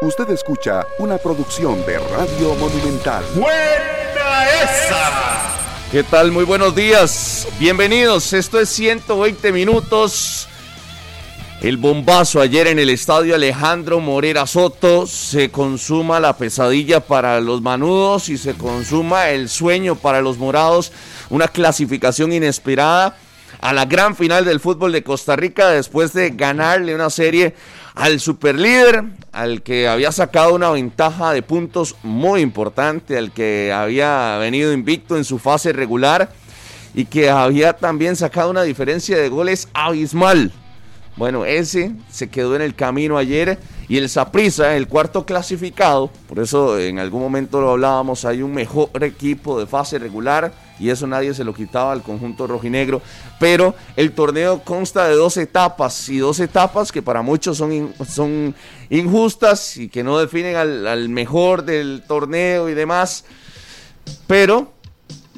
Usted 0.00 0.30
escucha 0.30 0.86
una 1.00 1.18
producción 1.18 1.84
de 1.84 1.98
Radio 1.98 2.54
Monumental. 2.54 3.24
¡Buena 3.34 4.46
esa! 4.62 5.90
¿Qué 5.90 6.04
tal? 6.04 6.30
Muy 6.30 6.44
buenos 6.44 6.72
días. 6.76 7.48
Bienvenidos. 7.58 8.32
Esto 8.32 8.60
es 8.60 8.68
120 8.68 9.50
minutos. 9.50 10.46
El 11.62 11.78
bombazo 11.78 12.40
ayer 12.40 12.68
en 12.68 12.78
el 12.78 12.90
estadio 12.90 13.34
Alejandro 13.34 13.98
Morera 13.98 14.46
Soto. 14.46 15.04
Se 15.08 15.50
consuma 15.50 16.20
la 16.20 16.36
pesadilla 16.36 17.00
para 17.00 17.40
los 17.40 17.60
manudos 17.60 18.28
y 18.28 18.38
se 18.38 18.54
consuma 18.54 19.30
el 19.30 19.48
sueño 19.48 19.96
para 19.96 20.20
los 20.20 20.38
morados. 20.38 20.92
Una 21.28 21.48
clasificación 21.48 22.32
inesperada 22.32 23.16
a 23.60 23.72
la 23.72 23.84
gran 23.84 24.14
final 24.14 24.44
del 24.44 24.60
fútbol 24.60 24.92
de 24.92 25.02
Costa 25.02 25.34
Rica 25.34 25.70
después 25.70 26.12
de 26.12 26.30
ganarle 26.30 26.94
una 26.94 27.10
serie 27.10 27.56
al 27.98 28.20
superlíder, 28.20 29.02
al 29.32 29.62
que 29.62 29.88
había 29.88 30.12
sacado 30.12 30.54
una 30.54 30.70
ventaja 30.70 31.32
de 31.32 31.42
puntos 31.42 31.96
muy 32.04 32.42
importante, 32.42 33.18
al 33.18 33.32
que 33.32 33.72
había 33.74 34.38
venido 34.38 34.72
invicto 34.72 35.16
en 35.16 35.24
su 35.24 35.40
fase 35.40 35.72
regular 35.72 36.30
y 36.94 37.06
que 37.06 37.28
había 37.28 37.72
también 37.72 38.14
sacado 38.14 38.50
una 38.50 38.62
diferencia 38.62 39.18
de 39.18 39.28
goles 39.28 39.68
abismal. 39.74 40.52
Bueno, 41.16 41.44
ese 41.44 41.90
se 42.08 42.30
quedó 42.30 42.54
en 42.54 42.62
el 42.62 42.76
camino 42.76 43.18
ayer 43.18 43.58
y 43.88 43.96
el 43.96 44.08
Saprissa, 44.08 44.76
el 44.76 44.86
cuarto 44.86 45.26
clasificado, 45.26 46.08
por 46.28 46.38
eso 46.38 46.78
en 46.78 47.00
algún 47.00 47.20
momento 47.20 47.60
lo 47.60 47.72
hablábamos, 47.72 48.24
hay 48.24 48.42
un 48.42 48.54
mejor 48.54 49.02
equipo 49.02 49.58
de 49.58 49.66
fase 49.66 49.98
regular 49.98 50.52
y 50.78 50.90
eso 50.90 51.06
nadie 51.06 51.34
se 51.34 51.44
lo 51.44 51.54
quitaba 51.54 51.92
al 51.92 52.02
conjunto 52.02 52.46
rojinegro, 52.46 53.02
pero 53.38 53.74
el 53.96 54.12
torneo 54.12 54.62
consta 54.64 55.08
de 55.08 55.14
dos 55.14 55.36
etapas 55.36 56.08
y 56.08 56.18
dos 56.18 56.40
etapas 56.40 56.92
que 56.92 57.02
para 57.02 57.22
muchos 57.22 57.56
son, 57.56 57.92
son 58.08 58.54
injustas 58.90 59.76
y 59.76 59.88
que 59.88 60.04
no 60.04 60.18
definen 60.18 60.56
al, 60.56 60.86
al 60.86 61.08
mejor 61.08 61.64
del 61.64 62.02
torneo 62.06 62.68
y 62.68 62.74
demás, 62.74 63.24
pero 64.26 64.72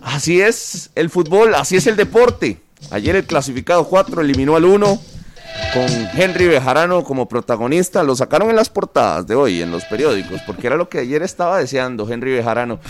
así 0.03 0.41
es 0.41 0.91
el 0.95 1.11
fútbol, 1.11 1.55
así 1.55 1.77
es 1.77 1.87
el 1.87 1.97
deporte. 1.97 2.61
Ayer 2.91 3.15
el 3.17 3.25
clasificado 3.25 3.85
4 3.85 4.21
eliminó 4.23 4.57
al 4.57 4.65
1 4.65 5.01
con 5.75 6.09
Henry 6.15 6.47
Bejarano 6.47 7.05
como 7.05 7.29
protagonista. 7.29 8.03
Lo 8.03 8.17
sacaron 8.17 8.51
en 8.51 8.57
las 8.57 8.71
portadas 8.71 9.27
de 9.27 9.35
hoy, 9.35 9.63
en 9.63 9.71
los 9.71 9.85
periódicos, 9.85 10.41
porque 10.47 10.67
era 10.67 10.77
lo 10.77 10.89
que 10.89 10.99
ayer 10.99 11.23
estaba 11.23 11.59
deseando 11.59 12.11
Henry 12.11 12.33
Bejarano. 12.33 12.81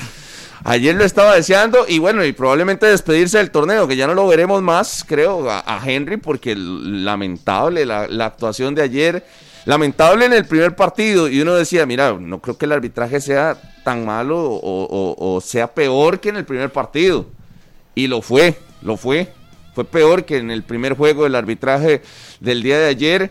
Ayer 0.65 0.95
lo 0.95 1.05
estaba 1.05 1.35
deseando 1.35 1.87
y 1.89 1.99
bueno, 1.99 2.25
y 2.25 2.33
probablemente 2.33 2.87
despedirse 2.87 3.39
del 3.39 3.51
torneo, 3.51 3.89
que 3.89 3.97
ya 3.97 4.07
no 4.07 4.15
lo 4.15 4.27
veremos 4.27 4.61
más, 4.61 5.05
creo, 5.07 5.49
a, 5.51 5.81
Henry, 5.85 6.19
porque 6.19 6.55
lamentable 6.55 7.87
la, 7.87 8.05
actuación 8.25 8.75
de 8.75 8.83
ayer, 8.83 9.25
lamentable 9.65 10.27
en 10.27 10.35
el 10.35 10.45
primer 10.45 10.77
partido. 10.77 11.29
Y 11.29 11.41
uno 11.41 11.55
decía, 11.55 11.87
mira, 11.87 12.13
no 12.13 12.41
creo 12.41 12.59
que 12.59 12.67
el 12.67 12.73
arbitraje 12.73 13.21
sea 13.21 13.57
tan 13.85 14.05
malo 14.05 14.39
o, 14.39 15.17
o 15.19 15.41
sea 15.41 15.73
peor 15.73 16.21
que 16.21 16.29
en 16.29 16.37
el 16.37 16.45
primer 16.45 16.71
partido. 16.71 17.27
Y 17.95 18.07
lo 18.07 18.21
fue, 18.21 18.57
lo 18.83 18.97
fue. 18.97 19.33
Fue 19.75 19.85
peor 19.85 20.25
que 20.25 20.37
en 20.37 20.51
el 20.51 20.63
primer 20.63 20.95
juego 20.95 21.25
del 21.25 21.37
arbitraje 21.37 22.03
del 22.41 22.63
día 22.63 22.79
de 22.79 22.87
ayer. 22.87 23.31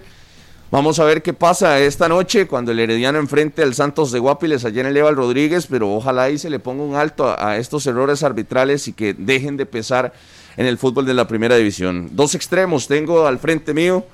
Vamos 0.72 1.00
a 1.00 1.03
ver 1.03 1.23
qué 1.23 1.34
pasa 1.34 1.80
esta 1.80 2.08
noche 2.08 2.45
cuando 2.45 2.72
el 2.72 2.80
Herediano 2.80 3.17
enfrente 3.17 3.64
al 3.64 3.73
Santos 3.73 4.12
de 4.12 4.20
Guapiles 4.20 4.66
allá 4.66 4.81
en 4.81 4.88
el 4.88 4.98
Eval 4.98 5.16
Rodríguez, 5.16 5.66
pero 5.66 5.92
ojalá 5.92 6.23
ahí 6.23 6.38
se 6.38 6.52
le 6.52 6.59
ponga 6.59 6.84
un 6.84 6.95
alto 6.95 7.36
a, 7.36 7.58
estos 7.58 7.88
errores 7.88 8.22
arbitrales 8.22 8.88
y 8.88 8.94
que 8.94 9.16
dejen 9.16 9.58
de 9.58 9.66
pesar 9.66 10.14
en 10.58 10.67
el 10.67 10.78
fútbol 10.78 11.08
de 11.08 11.16
la 11.16 11.28
primera 11.28 11.56
división. 11.56 12.09
Dos 12.11 12.36
extremos 12.36 12.88
tengo 12.88 13.26
al 13.26 13.39
frente 13.39 13.73
mío, 13.73 14.06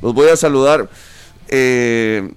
los 0.00 0.14
voy 0.14 0.28
a 0.28 0.36
saludar. 0.36 0.88
Eh, 1.48 2.30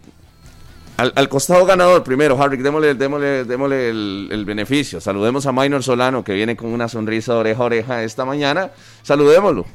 al, 0.97 1.29
costado 1.29 1.63
ganador, 1.67 2.03
primero, 2.03 2.41
Harry, 2.41 2.57
démosle, 2.57 2.95
démosle, 2.95 3.45
démosle 3.45 3.89
el, 3.89 4.45
beneficio. 4.45 4.99
Saludemos 4.99 5.45
a 5.45 5.51
Minor 5.51 5.83
Solano, 5.83 6.23
que 6.23 6.33
viene 6.33 6.57
con 6.57 6.73
una 6.73 6.89
sonrisa 6.89 7.33
de 7.33 7.39
oreja 7.39 7.61
a 7.61 7.65
oreja 7.65 8.03
esta 8.03 8.25
mañana. 8.25 8.71
Saludémoslo. 9.03 9.65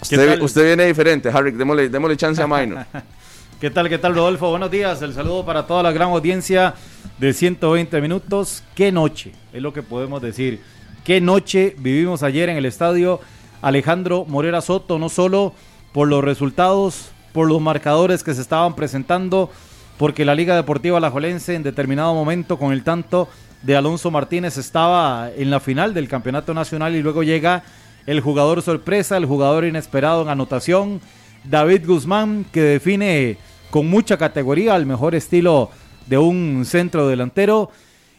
Usted, 0.00 0.64
viene 0.64 0.86
diferente, 0.86 1.28
Harry, 1.28 1.50
démosle, 1.50 1.88
démosle 1.88 2.16
chance 2.16 2.40
a 2.40 2.46
Minor. 2.46 2.86
¿Qué 3.60 3.70
tal, 3.70 3.88
qué 3.88 3.98
tal, 3.98 4.14
Rodolfo? 4.14 4.50
Buenos 4.50 4.70
días. 4.70 5.02
El 5.02 5.12
saludo 5.12 5.44
para 5.44 5.66
toda 5.66 5.82
la 5.82 5.90
gran 5.90 6.10
audiencia 6.10 6.74
de 7.18 7.32
120 7.32 8.00
minutos. 8.00 8.62
Qué 8.76 8.92
noche, 8.92 9.32
es 9.52 9.60
lo 9.60 9.72
que 9.72 9.82
podemos 9.82 10.22
decir. 10.22 10.62
Qué 11.04 11.20
noche 11.20 11.74
vivimos 11.78 12.22
ayer 12.22 12.48
en 12.48 12.56
el 12.56 12.66
estadio 12.66 13.20
Alejandro 13.60 14.24
Morera 14.24 14.60
Soto, 14.60 15.00
no 15.00 15.08
solo 15.08 15.54
por 15.92 16.06
los 16.06 16.22
resultados, 16.22 17.10
por 17.32 17.48
los 17.48 17.60
marcadores 17.60 18.22
que 18.22 18.34
se 18.34 18.42
estaban 18.42 18.76
presentando, 18.76 19.50
porque 19.96 20.24
la 20.24 20.36
Liga 20.36 20.54
Deportiva 20.54 20.98
Alajuelense 20.98 21.56
en 21.56 21.64
determinado 21.64 22.14
momento 22.14 22.58
con 22.58 22.72
el 22.72 22.84
tanto 22.84 23.28
de 23.62 23.76
Alonso 23.76 24.12
Martínez 24.12 24.56
estaba 24.56 25.30
en 25.36 25.50
la 25.50 25.58
final 25.58 25.94
del 25.94 26.08
Campeonato 26.08 26.54
Nacional 26.54 26.94
y 26.94 27.02
luego 27.02 27.24
llega 27.24 27.64
el 28.08 28.22
jugador 28.22 28.62
sorpresa, 28.62 29.18
el 29.18 29.26
jugador 29.26 29.66
inesperado 29.66 30.22
en 30.22 30.30
anotación, 30.30 31.02
David 31.44 31.86
Guzmán, 31.86 32.46
que 32.50 32.62
define 32.62 33.36
con 33.68 33.86
mucha 33.86 34.16
categoría 34.16 34.74
al 34.74 34.86
mejor 34.86 35.14
estilo 35.14 35.68
de 36.06 36.16
un 36.16 36.64
centro 36.64 37.06
delantero. 37.06 37.70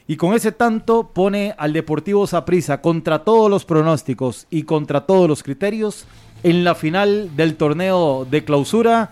Y 0.05 0.15
con 0.15 0.35
ese 0.35 0.51
tanto 0.51 1.09
pone 1.11 1.55
al 1.57 1.73
Deportivo 1.73 2.27
Saprissa 2.27 2.81
contra 2.81 3.23
todos 3.23 3.49
los 3.49 3.65
pronósticos 3.65 4.45
y 4.51 4.61
contra 4.61 5.07
todos 5.07 5.27
los 5.27 5.41
criterios 5.41 6.05
en 6.43 6.63
la 6.63 6.75
final 6.75 7.35
del 7.35 7.55
torneo 7.55 8.27
de 8.29 8.43
clausura, 8.43 9.09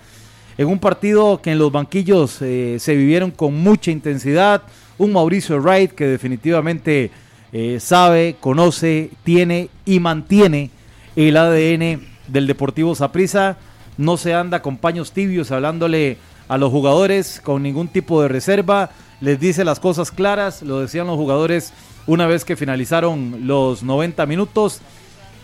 en 0.60 0.68
un 0.68 0.78
partido 0.78 1.42
que 1.42 1.54
en 1.54 1.58
los 1.58 1.72
banquillos 1.72 2.40
eh, 2.44 2.78
se 2.80 2.96
vivieron 2.96 3.32
con 3.32 3.56
mucha 3.56 3.90
intensidad, 3.90 4.62
un 5.00 5.12
Mauricio 5.12 5.60
Wright 5.60 5.94
que 5.94 6.06
definitivamente 6.06 7.10
eh, 7.54 7.80
sabe, 7.80 8.36
conoce, 8.40 9.12
tiene 9.24 9.70
y 9.86 10.00
mantiene 10.00 10.72
el 11.16 11.38
ADN 11.38 12.02
del 12.28 12.48
Deportivo 12.48 12.94
Saprissa, 12.96 13.58
no 13.98 14.18
se 14.18 14.34
anda 14.34 14.62
con 14.62 14.78
paños 14.78 15.12
tibios 15.12 15.52
hablándole 15.52 16.18
a 16.48 16.58
los 16.58 16.72
jugadores 16.72 17.42
con 17.44 17.64
ningún 17.64 17.88
tipo 17.88 18.22
de 18.22 18.28
reserva, 18.28 18.92
les 19.22 19.40
dice 19.40 19.66
las 19.66 19.80
cosas 19.80 20.12
claras, 20.12 20.62
lo 20.62 20.80
decían 20.80 21.08
los 21.08 21.16
jugadores 21.16 21.74
una 22.06 22.26
vez 22.26 22.46
que 22.46 22.56
finalizaron 22.56 23.48
los 23.48 23.84
90 23.84 24.26
minutos. 24.26 24.80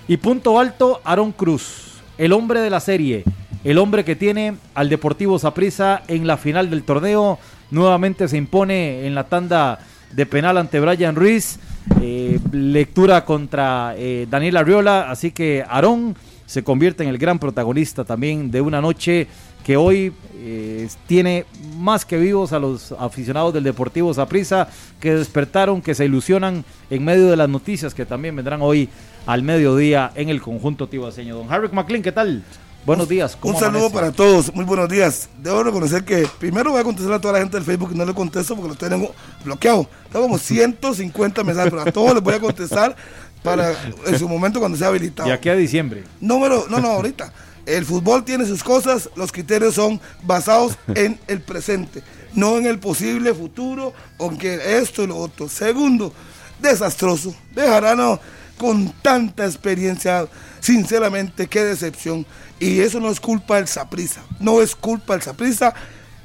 Y 0.07 0.17
punto 0.17 0.59
alto, 0.59 1.01
Aaron 1.03 1.31
Cruz, 1.31 2.01
el 2.17 2.33
hombre 2.33 2.61
de 2.61 2.69
la 2.69 2.79
serie, 2.79 3.23
el 3.63 3.77
hombre 3.77 4.03
que 4.03 4.15
tiene 4.15 4.55
al 4.75 4.89
Deportivo 4.89 5.39
Saprissa 5.39 6.03
en 6.07 6.27
la 6.27 6.37
final 6.37 6.69
del 6.69 6.83
torneo. 6.83 7.39
Nuevamente 7.71 8.27
se 8.27 8.37
impone 8.37 9.07
en 9.07 9.15
la 9.15 9.25
tanda 9.25 9.79
de 10.15 10.25
penal 10.25 10.57
ante 10.57 10.79
Brian 10.79 11.15
Ruiz. 11.15 11.59
Eh, 12.01 12.39
lectura 12.51 13.25
contra 13.25 13.93
eh, 13.97 14.27
Daniel 14.29 14.57
Arriola. 14.57 15.09
Así 15.11 15.31
que 15.31 15.63
Aarón 15.67 16.15
se 16.45 16.63
convierte 16.63 17.03
en 17.03 17.09
el 17.09 17.17
gran 17.17 17.39
protagonista 17.39 18.03
también 18.03 18.51
de 18.51 18.61
una 18.61 18.81
noche 18.81 19.27
que 19.63 19.77
hoy 19.77 20.13
eh, 20.35 20.87
tiene 21.07 21.45
más 21.77 22.05
que 22.05 22.17
vivos 22.17 22.51
a 22.51 22.59
los 22.59 22.91
aficionados 22.93 23.53
del 23.53 23.63
Deportivo 23.63 24.13
Saprissa 24.13 24.67
que 24.99 25.15
despertaron, 25.15 25.81
que 25.81 25.95
se 25.95 26.05
ilusionan 26.05 26.65
en 26.89 27.05
medio 27.05 27.29
de 27.29 27.37
las 27.37 27.47
noticias 27.47 27.93
que 27.93 28.05
también 28.05 28.35
vendrán 28.35 28.61
hoy 28.61 28.89
al 29.25 29.41
mediodía 29.41 30.11
en 30.15 30.29
el 30.29 30.41
conjunto 30.41 30.87
tibaseño. 30.87 31.37
Don 31.37 31.51
Harry 31.51 31.69
McLean, 31.71 32.03
¿qué 32.03 32.11
tal? 32.11 32.43
Buenos 32.85 33.07
días. 33.07 33.37
un 33.41 33.57
saludo 33.57 33.89
para 33.89 34.11
todos, 34.11 34.53
muy 34.53 34.65
buenos 34.65 34.89
días. 34.89 35.29
Debo 35.41 35.63
reconocer 35.63 36.03
que 36.03 36.27
primero 36.37 36.71
voy 36.71 36.81
a 36.81 36.83
contestar 36.83 37.13
a 37.13 37.21
toda 37.21 37.35
la 37.35 37.39
gente 37.39 37.55
del 37.55 37.65
Facebook 37.65 37.91
y 37.93 37.97
no 37.97 38.05
le 38.05 38.13
contesto 38.13 38.57
porque 38.57 38.69
lo 38.69 38.75
tengo 38.75 39.13
bloqueado. 39.45 39.87
Tengo 40.11 40.25
como 40.25 40.37
150 40.39 41.43
mensajes, 41.45 41.71
pero 41.71 41.81
a 41.81 41.91
todos 41.93 42.13
les 42.15 42.21
voy 42.21 42.33
a 42.33 42.41
contestar 42.41 42.93
para 43.41 43.73
en 44.05 44.19
su 44.19 44.27
momento 44.27 44.59
cuando 44.59 44.77
sea 44.77 44.89
habilitado. 44.89 45.29
¿Y 45.29 45.31
aquí 45.31 45.47
a 45.47 45.55
diciembre? 45.55 46.03
Número, 46.19 46.65
no, 46.69 46.81
no, 46.81 46.89
ahorita. 46.89 47.31
El 47.65 47.85
fútbol 47.85 48.25
tiene 48.25 48.45
sus 48.45 48.61
cosas, 48.61 49.09
los 49.15 49.31
criterios 49.31 49.75
son 49.75 50.01
basados 50.23 50.77
en 50.95 51.17
el 51.27 51.39
presente, 51.39 52.03
no 52.33 52.57
en 52.57 52.65
el 52.65 52.79
posible 52.79 53.33
futuro, 53.33 53.93
aunque 54.19 54.77
esto 54.77 55.03
y 55.03 55.07
lo 55.07 55.15
otro. 55.15 55.47
Segundo, 55.47 56.11
desastroso. 56.59 57.33
Dejarán 57.55 58.19
con 58.57 58.93
tanta 59.01 59.45
experiencia, 59.45 60.27
sinceramente, 60.59 61.47
qué 61.47 61.63
decepción. 61.63 62.25
Y 62.63 62.79
eso 62.79 63.01
no 63.01 63.09
es 63.09 63.19
culpa 63.19 63.57
del 63.57 63.67
Saprisa, 63.67 64.23
no 64.39 64.61
es 64.61 64.73
culpa 64.73 65.11
del 65.11 65.21
Saprisa, 65.21 65.73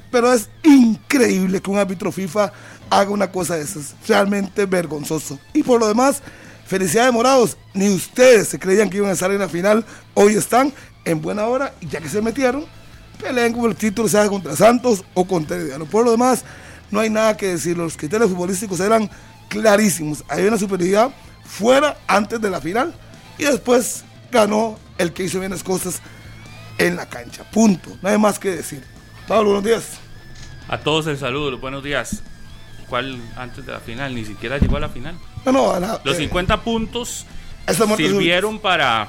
pero 0.09 0.33
es 0.33 0.49
increíble 0.63 1.61
que 1.61 1.69
un 1.69 1.79
árbitro 1.79 2.13
FIFA 2.13 2.53
haga 2.91 3.11
una 3.11 3.33
cosa 3.33 3.57
de 3.57 3.65
esas, 3.65 3.97
realmente 4.07 4.65
vergonzoso. 4.65 5.37
Y 5.53 5.65
por 5.65 5.81
lo 5.81 5.89
demás, 5.89 6.23
felicidades 6.65 7.13
morados, 7.13 7.57
ni 7.75 7.89
ustedes 7.89 8.47
se 8.47 8.59
creían 8.61 8.89
que 8.89 8.99
iban 8.99 9.11
a 9.11 9.15
estar 9.15 9.33
en 9.33 9.41
la 9.41 9.49
final, 9.49 9.85
hoy 10.15 10.37
están 10.37 10.73
en 11.05 11.21
buena 11.21 11.45
hora 11.47 11.75
y 11.81 11.89
ya 11.89 12.01
que 12.01 12.09
se 12.09 12.23
metieron, 12.23 12.67
peleen 13.21 13.53
como 13.53 13.67
el 13.67 13.75
título 13.75 14.07
sea 14.07 14.29
contra 14.29 14.55
Santos 14.55 15.05
o 15.15 15.27
contra 15.27 15.57
Herediano. 15.57 15.87
Por 15.87 16.05
lo 16.05 16.13
demás, 16.13 16.45
no 16.93 17.01
hay 17.01 17.11
nada 17.11 17.37
que 17.37 17.49
decir, 17.49 17.77
los 17.77 17.97
criterios 17.97 18.31
futbolísticos 18.31 18.79
eran 18.79 19.11
clarísimos, 19.49 20.23
hay 20.29 20.45
una 20.45 20.57
superioridad 20.57 21.11
fuera 21.43 21.99
antes 22.07 22.41
de 22.41 22.49
la 22.49 22.61
final 22.61 22.95
y 23.39 23.43
después 23.43 24.05
ganó 24.31 24.79
el 24.99 25.13
que 25.13 25.25
hizo 25.25 25.41
bien 25.41 25.51
las 25.51 25.65
cosas 25.65 26.01
en 26.79 26.97
la 26.97 27.09
cancha. 27.09 27.45
Punto. 27.51 27.97
No 28.03 28.09
hay 28.09 28.19
más 28.19 28.39
que 28.39 28.51
decir. 28.57 28.83
Pablo, 29.27 29.47
buenos 29.51 29.65
días. 29.65 29.99
A 30.69 30.79
todos 30.79 31.07
el 31.07 31.19
saludo, 31.19 31.51
los 31.53 31.61
buenos 31.61 31.83
días. 31.83 32.23
¿Cuál 32.89 33.19
antes 33.37 33.67
de 33.67 33.73
la 33.73 33.81
final? 33.81 34.15
Ni 34.15 34.25
siquiera 34.25 34.59
llegó 34.59 34.77
a 34.77 34.81
la 34.81 34.89
final. 34.89 35.17
No, 35.45 35.53
no, 35.53 35.71
a 35.73 35.81
la- 35.81 36.01
Los 36.05 36.17
eh, 36.17 36.21
50 36.21 36.63
puntos 36.63 37.27
esa 37.67 37.85
muerte 37.87 38.05
es 38.07 38.13
un- 38.13 38.19
sirvieron 38.19 38.59
para, 38.59 39.09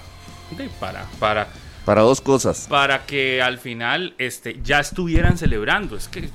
de- 0.57 0.69
para, 0.79 1.05
para, 1.19 1.47
Para 1.85 2.01
dos 2.01 2.19
cosas. 2.21 2.67
para 2.69 3.05
que 3.05 3.41
al 3.41 3.57
final 3.59 4.13
este, 4.17 4.59
ya 4.63 4.79
estuvieran 4.79 5.37
celebrando. 5.37 5.95
Es 5.95 6.07
que 6.09 6.29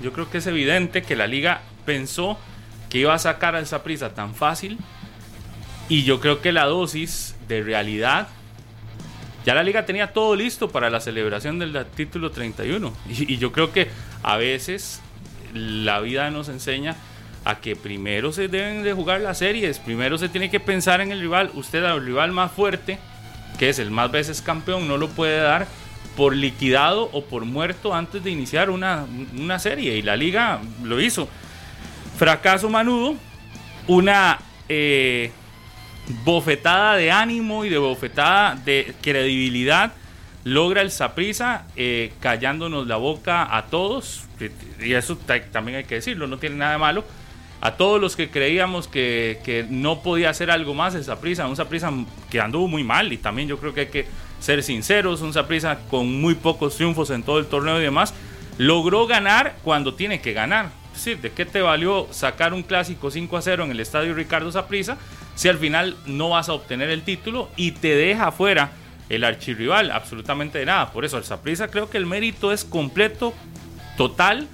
yo 0.00 0.12
creo 0.12 0.30
que 0.30 0.38
es 0.38 0.46
evidente 0.46 1.02
que 1.02 1.16
la 1.16 1.26
liga 1.26 1.62
pensó 1.84 2.38
que 2.90 2.98
iba 2.98 3.12
a 3.14 3.18
sacar 3.18 3.56
a 3.56 3.60
esa 3.60 3.82
prisa 3.82 4.14
tan 4.14 4.34
fácil 4.36 4.78
y 5.88 6.04
yo 6.04 6.20
creo 6.20 6.40
que 6.40 6.52
la 6.52 6.64
dosis 6.66 7.34
de 7.48 7.62
realidad 7.62 8.28
ya 9.44 9.54
la 9.54 9.62
liga 9.62 9.84
tenía 9.84 10.12
todo 10.12 10.34
listo 10.34 10.68
para 10.68 10.90
la 10.90 11.00
celebración 11.00 11.58
del 11.58 11.84
título 11.94 12.30
31 12.30 12.92
y, 13.08 13.36
yo 13.36 13.52
creo 13.52 13.72
que 13.72 13.88
a 14.22 14.36
veces 14.36 15.00
la 15.52 16.00
vida 16.00 16.30
nos 16.30 16.48
enseña 16.48 16.96
a 17.44 17.56
que 17.60 17.76
primero 17.76 18.32
se 18.32 18.48
deben 18.48 18.82
de 18.82 18.92
jugar 18.92 19.20
las 19.20 19.38
series, 19.38 19.78
primero 19.78 20.16
se 20.16 20.28
tiene 20.28 20.50
que 20.50 20.60
pensar 20.60 21.00
en 21.00 21.12
el 21.12 21.20
rival, 21.20 21.50
usted 21.54 21.84
al 21.84 22.04
rival 22.04 22.32
más 22.32 22.52
fuerte, 22.52 22.98
que 23.58 23.68
es 23.68 23.78
el 23.78 23.90
más 23.90 24.10
veces 24.10 24.40
campeón, 24.40 24.88
no 24.88 24.96
lo 24.96 25.08
puede 25.08 25.38
dar 25.38 25.66
por 26.16 26.34
liquidado 26.34 27.10
o 27.12 27.24
por 27.24 27.44
muerto 27.44 27.94
antes 27.94 28.22
de 28.24 28.30
iniciar 28.30 28.70
una, 28.70 29.06
una 29.36 29.58
serie. 29.58 29.96
Y 29.96 30.02
la 30.02 30.16
liga 30.16 30.60
lo 30.82 31.00
hizo. 31.00 31.28
Fracaso 32.16 32.68
manudo, 32.68 33.16
una 33.88 34.38
eh, 34.68 35.32
bofetada 36.24 36.96
de 36.96 37.10
ánimo 37.10 37.64
y 37.64 37.70
de 37.70 37.78
bofetada 37.78 38.56
de 38.56 38.94
credibilidad 39.02 39.92
logra 40.44 40.82
el 40.82 40.90
Saprisa 40.90 41.66
callándonos 42.20 42.86
la 42.86 42.96
boca 42.96 43.56
a 43.56 43.66
todos 43.66 44.24
y 44.80 44.92
eso 44.92 45.16
ta- 45.16 45.42
también 45.50 45.78
hay 45.78 45.84
que 45.84 45.94
decirlo 45.96 46.26
no 46.26 46.36
tiene 46.38 46.56
nada 46.56 46.72
de 46.72 46.78
malo 46.78 47.04
a 47.62 47.76
todos 47.76 47.98
los 47.98 48.14
que 48.14 48.28
creíamos 48.28 48.86
que, 48.88 49.40
que 49.42 49.64
no 49.70 50.00
podía 50.02 50.28
hacer 50.28 50.50
algo 50.50 50.74
más 50.74 50.94
el 50.94 51.04
Saprisa 51.04 51.46
un 51.46 51.56
Saprisa 51.56 51.90
que 52.30 52.40
anduvo 52.40 52.68
muy 52.68 52.84
mal 52.84 53.10
y 53.12 53.16
también 53.16 53.48
yo 53.48 53.58
creo 53.58 53.72
que 53.72 53.80
hay 53.80 53.86
que 53.86 54.06
ser 54.40 54.62
sinceros 54.62 55.22
un 55.22 55.32
Saprisa 55.32 55.78
con 55.90 56.20
muy 56.20 56.34
pocos 56.34 56.76
triunfos 56.76 57.08
en 57.08 57.22
todo 57.22 57.38
el 57.38 57.46
torneo 57.46 57.80
y 57.80 57.84
demás 57.84 58.12
logró 58.58 59.06
ganar 59.06 59.56
cuando 59.64 59.94
tiene 59.94 60.20
que 60.20 60.34
ganar 60.34 60.68
decir, 61.04 61.20
¿de 61.20 61.32
qué 61.32 61.44
te 61.44 61.60
valió 61.60 62.08
sacar 62.10 62.54
un 62.54 62.62
clásico 62.62 63.10
5 63.10 63.36
a 63.36 63.42
0 63.42 63.64
en 63.64 63.70
el 63.70 63.80
estadio 63.80 64.14
Ricardo 64.14 64.50
Saprissa 64.50 64.96
si 65.34 65.48
al 65.48 65.58
final 65.58 65.96
no 66.06 66.30
vas 66.30 66.48
a 66.48 66.54
obtener 66.54 66.90
el 66.90 67.02
título 67.02 67.50
y 67.56 67.72
te 67.72 67.94
deja 67.94 68.32
fuera 68.32 68.72
el 69.08 69.24
archirrival? 69.24 69.90
Absolutamente 69.90 70.58
de 70.58 70.66
nada. 70.66 70.92
Por 70.92 71.04
eso, 71.04 71.18
el 71.18 71.24
Saprissa 71.24 71.68
creo 71.68 71.90
que 71.90 71.98
el 71.98 72.06
mérito 72.06 72.52
es 72.52 72.64
completo, 72.64 73.34
total. 73.96 74.48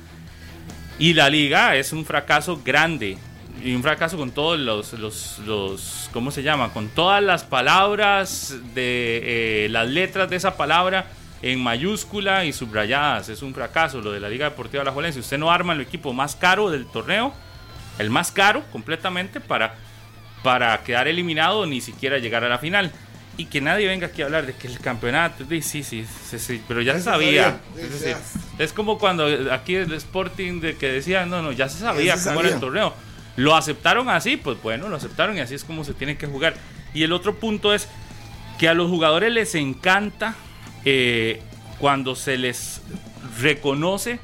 Y 0.98 1.14
la 1.14 1.30
liga 1.30 1.76
es 1.76 1.92
un 1.92 2.04
fracaso 2.04 2.60
grande. 2.64 3.16
Y 3.62 3.74
un 3.74 3.82
fracaso 3.82 4.16
con 4.16 4.32
todos 4.32 4.58
los, 4.58 4.92
los, 4.94 5.38
los 5.46 6.10
¿cómo 6.12 6.30
se 6.30 6.42
llama? 6.42 6.72
Con 6.72 6.88
todas 6.88 7.22
las 7.22 7.44
palabras, 7.44 8.56
de 8.74 9.64
eh, 9.64 9.68
las 9.70 9.88
letras 9.88 10.28
de 10.28 10.36
esa 10.36 10.56
palabra 10.56 11.06
en 11.42 11.60
mayúscula 11.62 12.44
y 12.44 12.52
subrayadas. 12.52 13.28
Es 13.28 13.42
un 13.42 13.54
fracaso 13.54 14.00
lo 14.00 14.12
de 14.12 14.20
la 14.20 14.28
Liga 14.28 14.50
Deportiva 14.50 14.84
La 14.84 15.12
Si 15.12 15.20
usted 15.20 15.38
no 15.38 15.50
arma 15.50 15.72
el 15.72 15.80
equipo 15.80 16.12
más 16.12 16.36
caro 16.36 16.70
del 16.70 16.86
torneo, 16.86 17.32
el 17.98 18.10
más 18.10 18.30
caro 18.32 18.62
completamente 18.70 19.40
para, 19.40 19.74
para 20.42 20.82
quedar 20.82 21.08
eliminado 21.08 21.66
ni 21.66 21.80
siquiera 21.80 22.18
llegar 22.18 22.44
a 22.44 22.48
la 22.48 22.58
final. 22.58 22.92
Y 23.36 23.46
que 23.46 23.62
nadie 23.62 23.86
venga 23.86 24.08
aquí 24.08 24.20
a 24.20 24.26
hablar 24.26 24.44
de 24.44 24.54
que 24.54 24.66
el 24.66 24.80
campeonato, 24.80 25.44
sí, 25.48 25.62
sí, 25.62 25.82
sí, 25.82 26.06
sí, 26.38 26.62
pero 26.68 26.82
ya 26.82 26.92
se 26.94 27.02
sabía. 27.02 27.58
sabía, 27.74 28.18
Es, 28.58 28.74
como 28.74 28.98
cuando 28.98 29.24
aquí 29.50 29.76
el 29.76 29.92
Sporting 29.94 30.60
de 30.60 30.76
que 30.76 30.88
decía, 30.92 31.24
no, 31.24 31.40
no, 31.40 31.52
ya 31.52 31.68
se 31.70 31.78
sabía 31.78 32.18
se 32.18 32.28
cómo 32.28 32.40
era 32.40 32.50
el 32.50 32.60
torneo. 32.60 32.92
Lo 33.36 33.56
aceptaron 33.56 34.10
así, 34.10 34.36
pues 34.36 34.60
bueno, 34.60 34.88
lo 34.88 34.96
aceptaron 34.96 35.38
y 35.38 35.40
así 35.40 35.54
es 35.54 35.64
como 35.64 35.84
se 35.84 35.94
tiene 35.94 36.18
que 36.18 36.26
jugar. 36.26 36.54
Y 36.92 37.02
el 37.04 37.14
otro 37.14 37.36
punto 37.36 37.72
es 37.72 37.88
que 38.58 38.68
a 38.68 38.74
los 38.74 38.90
jugadores 38.90 39.32
les 39.32 39.54
encanta 39.54 40.34
eh, 40.84 41.42
cuando 41.78 42.14
se 42.14 42.38
les 42.38 42.82
reconoce 43.40 44.20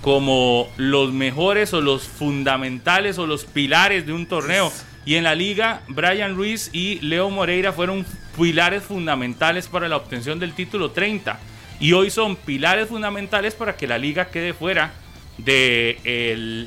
como 0.00 0.68
los 0.76 1.12
mejores 1.12 1.74
o 1.74 1.80
los 1.80 2.04
fundamentales 2.04 3.18
o 3.18 3.26
los 3.26 3.44
pilares 3.44 4.06
de 4.06 4.12
un 4.12 4.26
torneo. 4.26 4.72
Y 5.04 5.16
en 5.16 5.24
la 5.24 5.34
liga, 5.34 5.82
Brian 5.88 6.36
Ruiz 6.36 6.70
y 6.72 7.00
Leo 7.00 7.30
Moreira 7.30 7.72
fueron 7.72 8.04
pilares 8.38 8.82
fundamentales 8.82 9.66
para 9.68 9.88
la 9.88 9.96
obtención 9.96 10.38
del 10.38 10.54
título 10.54 10.90
30. 10.90 11.38
Y 11.80 11.92
hoy 11.92 12.10
son 12.10 12.36
pilares 12.36 12.88
fundamentales 12.88 13.54
para 13.54 13.76
que 13.76 13.86
la 13.86 13.98
liga 13.98 14.26
quede 14.26 14.52
fuera 14.52 14.92
de 15.38 15.98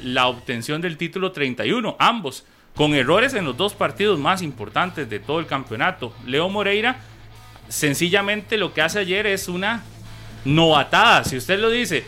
la 0.04 0.28
obtención 0.28 0.82
del 0.82 0.98
título 0.98 1.32
31. 1.32 1.96
Ambos, 2.00 2.46
con 2.76 2.96
errores 2.96 3.34
en 3.36 3.46
los 3.46 3.56
dos 3.56 3.74
partidos 3.74 4.20
más 4.20 4.42
importantes 4.42 5.10
de 5.10 5.20
todo 5.20 5.40
el 5.40 5.46
campeonato. 5.46 6.14
Leo 6.26 6.50
Moreira 6.50 7.00
sencillamente 7.78 8.58
lo 8.58 8.72
que 8.74 8.82
hace 8.82 9.00
ayer 9.00 9.26
es 9.26 9.48
una 9.48 9.82
novatada. 10.46 11.24
Si 11.24 11.36
usted 11.38 11.60
lo 11.60 11.70
dice, 11.72 12.04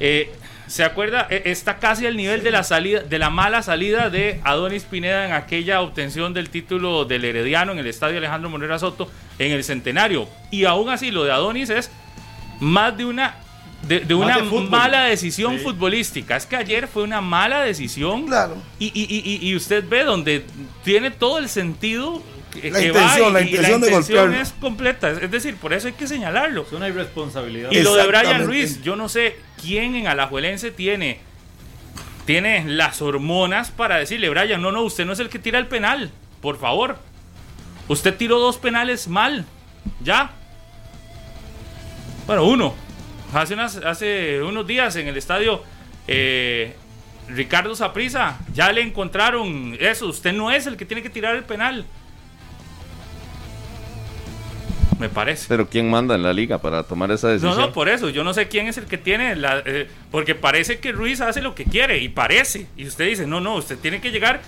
eh, 0.00 0.32
¿se 0.66 0.82
acuerda? 0.82 1.28
Eh, 1.30 1.42
Está 1.46 1.78
casi 1.78 2.06
al 2.06 2.16
nivel 2.16 2.42
de 2.42 2.50
la 2.50 2.64
salida, 2.64 3.00
de 3.00 3.18
la 3.18 3.30
mala 3.30 3.62
salida 3.62 4.10
de 4.10 4.40
Adonis 4.42 4.82
Pineda 4.84 5.26
en 5.26 5.32
aquella 5.32 5.80
obtención 5.80 6.34
del 6.34 6.50
título 6.50 7.04
del 7.04 7.24
Herediano 7.24 7.70
en 7.72 7.78
el 7.78 7.86
estadio 7.86 8.18
Alejandro 8.18 8.50
Morera 8.50 8.78
Soto 8.80 9.08
en 9.38 9.52
el 9.52 9.62
centenario. 9.62 10.28
Y 10.50 10.64
aún 10.64 10.88
así, 10.88 11.10
lo 11.12 11.22
de 11.24 11.30
Adonis 11.32 11.70
es 11.70 11.90
más 12.60 12.96
de 12.96 13.04
una. 13.04 13.36
De, 13.86 14.14
una 14.14 14.38
de 14.38 14.42
mala 14.62 15.04
decisión 15.04 15.58
Sí. 15.58 15.62
futbolística. 15.62 16.34
Es 16.34 16.44
que 16.46 16.56
ayer 16.56 16.88
fue 16.88 17.04
una 17.04 17.20
mala 17.20 17.60
decisión. 17.60 18.26
Claro. 18.26 18.56
Y, 18.80 18.86
y- 18.86 19.06
y- 19.44 19.48
y 19.48 19.54
usted 19.54 19.84
ve 19.88 20.02
donde 20.02 20.44
tiene 20.82 21.12
todo 21.12 21.38
el 21.38 21.48
sentido 21.48 22.20
que, 22.60 22.70
La 22.70 22.82
intención, 22.82 23.26
va 23.26 23.28
y- 23.28 23.32
la 23.32 23.40
y 23.40 23.44
intención 23.48 23.80
de 23.80 23.86
intención 23.88 24.18
golpearlo. 24.24 24.42
es 24.42 24.52
completa. 24.60 25.10
Es 25.10 25.30
decir, 25.30 25.56
por 25.56 25.72
eso 25.72 25.86
hay 25.88 25.94
que 25.94 26.06
señalarlo. 26.06 26.62
Es 26.62 26.72
una 26.72 26.88
irresponsabilidad. 26.88 27.70
Y 27.72 27.82
lo 27.82 27.94
de 27.94 28.06
Brian. 28.06 28.44
Ruiz, 28.46 28.82
yo 28.82 28.96
no 28.96 29.08
sé 29.08 29.36
quién 29.60 29.94
en 29.94 30.06
Alajuelense 30.08 30.70
tiene, 30.70 31.20
tiene 32.24 32.64
las 32.66 33.00
hormonas 33.02 33.70
para 33.70 33.96
decirle, 33.96 34.28
Brian, 34.30 34.60
no, 34.60 34.72
no, 34.72 34.82
usted 34.82 35.04
no 35.06 35.12
es 35.12 35.18
el 35.20 35.28
que 35.28 35.38
tira 35.38 35.58
el 35.58 35.66
penal, 35.66 36.10
por 36.40 36.58
favor. 36.58 36.98
Usted 37.88 38.14
tiró 38.16 38.38
dos 38.40 38.56
penales 38.58 39.06
mal, 39.08 39.44
ya. 40.02 40.32
Bueno, 42.26 42.44
uno. 42.44 42.74
Hace, 43.32 43.54
unas, 43.54 43.76
hace 43.76 44.42
unos 44.42 44.66
días 44.66 44.96
en 44.96 45.08
el 45.08 45.16
estadio 45.16 45.62
eh, 46.08 46.74
Ricardo 47.28 47.74
Saprisa, 47.74 48.38
ya 48.54 48.72
le 48.72 48.80
encontraron 48.82 49.76
eso. 49.80 50.06
Usted 50.06 50.32
no 50.32 50.50
es 50.50 50.66
el 50.66 50.76
que 50.76 50.84
tiene 50.86 51.02
que 51.02 51.10
tirar 51.10 51.34
el 51.36 51.44
penal. 51.44 51.84
Me 54.98 55.08
parece. 55.08 55.46
Pero 55.48 55.68
¿quién 55.68 55.90
manda 55.90 56.14
en 56.14 56.22
la 56.22 56.32
liga 56.32 56.58
para 56.58 56.82
tomar 56.82 57.10
esa 57.10 57.26
No, 57.28 57.32
decisión? 57.34 57.58
no, 57.58 57.72
por 57.72 57.88
eso. 57.88 58.08
Yo 58.08 58.24
no 58.24 58.32
sé 58.34 58.48
quién 58.48 58.66
es 58.66 58.78
el 58.78 58.84
que 58.86 58.98
tiene 58.98 59.36
la. 59.36 59.62
eh, 59.66 59.88
porque 60.10 60.34
parece 60.34 60.78
que 60.78 60.92
Ruiz 60.92 61.20
hace 61.20 61.42
lo 61.42 61.54
que 61.54 61.64
quiere 61.64 61.98
y 61.98 62.08
parece. 62.08 62.66
Y 62.76 62.86
usted 62.86 63.06
dice, 63.06 63.26
no, 63.26 63.40
no, 63.40 63.56
usted 63.56 63.78
tiene 63.78 64.00
que 64.00 64.10
llegar. 64.10 64.40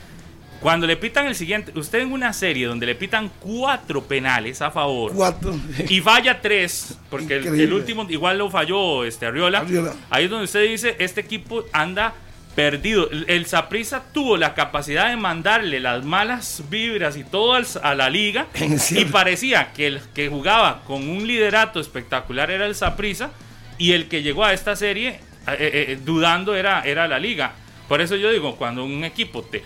Cuando 0.61 0.88
le 0.88 0.97
pitan 0.97 1.26
el 1.26 1.35
siguiente. 1.37 1.71
Usted 1.78 2.00
en 2.00 2.12
una 2.12 2.33
serie 2.33 2.67
donde 2.67 2.85
le 2.87 2.95
pitan 2.97 3.31
cuatro 3.38 4.02
penales 4.02 4.61
a 4.61 4.73
favor 4.73 5.12
Cuatro. 5.14 5.55
y 5.88 6.00
falla 6.00 6.40
tres, 6.40 6.99
porque 7.11 7.37
el 7.37 7.73
último 7.73 8.05
igual 8.09 8.38
lo 8.38 8.50
falló 8.50 9.05
este 9.05 9.26
Arriola. 9.26 9.61
Arriola. 9.61 9.95
Ahí 10.11 10.25
es 10.25 10.31
donde 10.31 10.47
usted 10.47 10.69
dice, 10.69 10.97
este 10.99 11.21
equipo 11.21 11.64
anda 11.73 12.12
perdido. 12.59 13.09
El- 13.29 13.47
Saprissa 13.47 14.03
tuvo 14.12 14.37
la 14.37 14.53
capacidad 14.55 15.11
de 15.11 15.17
mandarle 15.17 15.79
las 15.79 16.05
malas 16.05 16.65
vibras 16.69 17.17
y 17.17 17.23
todo 17.23 17.55
al- 17.55 17.65
a 17.85 17.95
la 17.95 18.11
liga 18.11 18.49
y 18.91 19.05
parecía 19.05 19.73
que 19.73 19.87
el 19.87 20.00
que 20.12 20.29
jugaba 20.29 20.83
con 20.85 21.09
un 21.09 21.25
liderato 21.25 21.79
espectacular 21.79 22.50
era 22.50 22.67
el 22.67 22.75
Saprissa 22.75 23.31
y 23.79 23.93
el 23.93 24.09
que 24.09 24.25
llegó 24.25 24.45
a 24.45 24.53
esta 24.53 24.75
serie 24.75 25.11
eh, 25.11 25.21
eh, 25.47 25.85
eh, 25.91 25.99
dudando 26.05 26.57
era, 26.57 26.83
era 26.83 27.07
la 27.07 27.21
liga. 27.21 27.53
Por 27.87 28.00
eso 28.00 28.17
yo 28.17 28.29
digo, 28.33 28.57
cuando 28.57 28.85
un 28.85 29.05
equipo 29.05 29.43
te, 29.43 29.62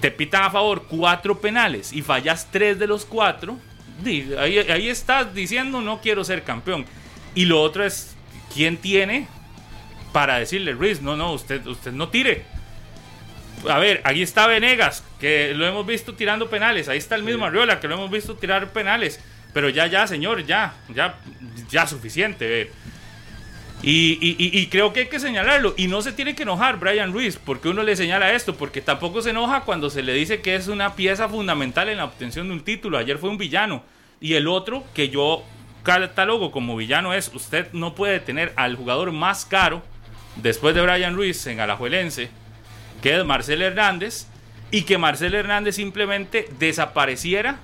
te 0.00 0.10
pitan 0.10 0.42
a 0.42 0.50
favor 0.50 0.86
cuatro 0.88 1.40
penales 1.40 1.92
y 1.92 2.02
fallas 2.02 2.48
tres 2.50 2.80
de 2.80 2.88
los 2.88 3.04
cuatro, 3.04 3.58
ahí, 4.40 4.58
ahí 4.58 4.88
estás 4.88 5.32
diciendo 5.32 5.80
no 5.80 6.00
quiero 6.00 6.24
ser 6.24 6.42
campeón. 6.42 6.84
Y 7.36 7.44
lo 7.44 7.62
otro 7.62 7.84
es, 7.84 8.16
¿quién 8.52 8.76
tiene 8.76 9.28
para 10.12 10.38
decirle, 10.38 10.72
Ruiz, 10.72 11.00
no, 11.02 11.16
no, 11.16 11.32
usted, 11.32 11.66
usted 11.66 11.92
no 11.92 12.08
tire? 12.08 12.44
A 13.68 13.78
ver, 13.78 14.00
ahí 14.04 14.22
está 14.22 14.46
Venegas, 14.46 15.04
que 15.20 15.52
lo 15.54 15.66
hemos 15.66 15.86
visto 15.86 16.14
tirando 16.14 16.50
penales. 16.50 16.88
Ahí 16.88 16.98
está 16.98 17.14
el 17.14 17.22
mismo 17.22 17.44
Arriola, 17.46 17.80
que 17.80 17.88
lo 17.88 17.94
hemos 17.94 18.10
visto 18.10 18.34
tirar 18.34 18.72
penales. 18.72 19.20
Pero 19.52 19.68
ya, 19.68 19.86
ya, 19.86 20.06
señor, 20.06 20.44
ya, 20.46 20.74
ya, 20.94 21.16
ya 21.70 21.86
suficiente. 21.86 22.70
y- 23.84 24.18
y- 24.20 24.36
y 24.60 24.66
creo 24.68 24.92
que 24.92 25.00
hay 25.00 25.08
que 25.08 25.18
señalarlo. 25.18 25.74
Y 25.76 25.88
no 25.88 26.02
se 26.02 26.12
tiene 26.12 26.36
que 26.36 26.44
enojar 26.44 26.78
Brian 26.78 27.12
Ruiz, 27.12 27.36
porque 27.36 27.68
uno 27.68 27.82
le 27.82 27.96
señala 27.96 28.32
esto, 28.32 28.54
porque 28.54 28.80
tampoco 28.80 29.22
se 29.22 29.30
enoja 29.30 29.62
cuando 29.62 29.90
se 29.90 30.02
le 30.02 30.12
dice 30.12 30.40
que 30.40 30.54
es 30.54 30.68
una 30.68 30.94
pieza 30.94 31.28
fundamental 31.28 31.88
en 31.88 31.96
la 31.98 32.04
obtención 32.04 32.46
de 32.46 32.54
un 32.54 32.62
título. 32.64 32.96
Ayer 32.98 33.18
fue 33.18 33.28
un 33.30 33.38
villano. 33.38 33.82
Y 34.20 34.34
el 34.34 34.46
otro 34.46 34.84
que 34.94 35.08
yo 35.08 35.42
catalogo 35.82 36.52
como 36.52 36.76
villano 36.76 37.12
es, 37.12 37.30
usted 37.34 37.72
no 37.72 37.94
puede 37.96 38.20
tener 38.20 38.52
al 38.54 38.76
jugador 38.76 39.10
más 39.10 39.44
caro 39.44 39.82
después 40.36 40.74
de 40.74 40.82
Brian 40.82 41.14
Ruiz 41.14 41.46
en 41.46 41.60
Alajuelense, 41.60 42.30
que 43.02 43.18
es 43.18 43.24
Marcel 43.24 43.62
Hernández, 43.62 44.26
y 44.70 44.82
que 44.82 44.98
Marcel 44.98 45.34
Hernández 45.34 45.76
simplemente 45.76 46.48
desapareciera 46.58 47.58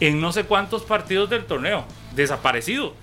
en 0.00 0.20
no 0.20 0.32
sé 0.32 0.44
cuántos 0.44 0.82
partidos 0.82 1.30
del 1.30 1.46
torneo. 1.46 1.86
Desaparecido. 2.14 2.94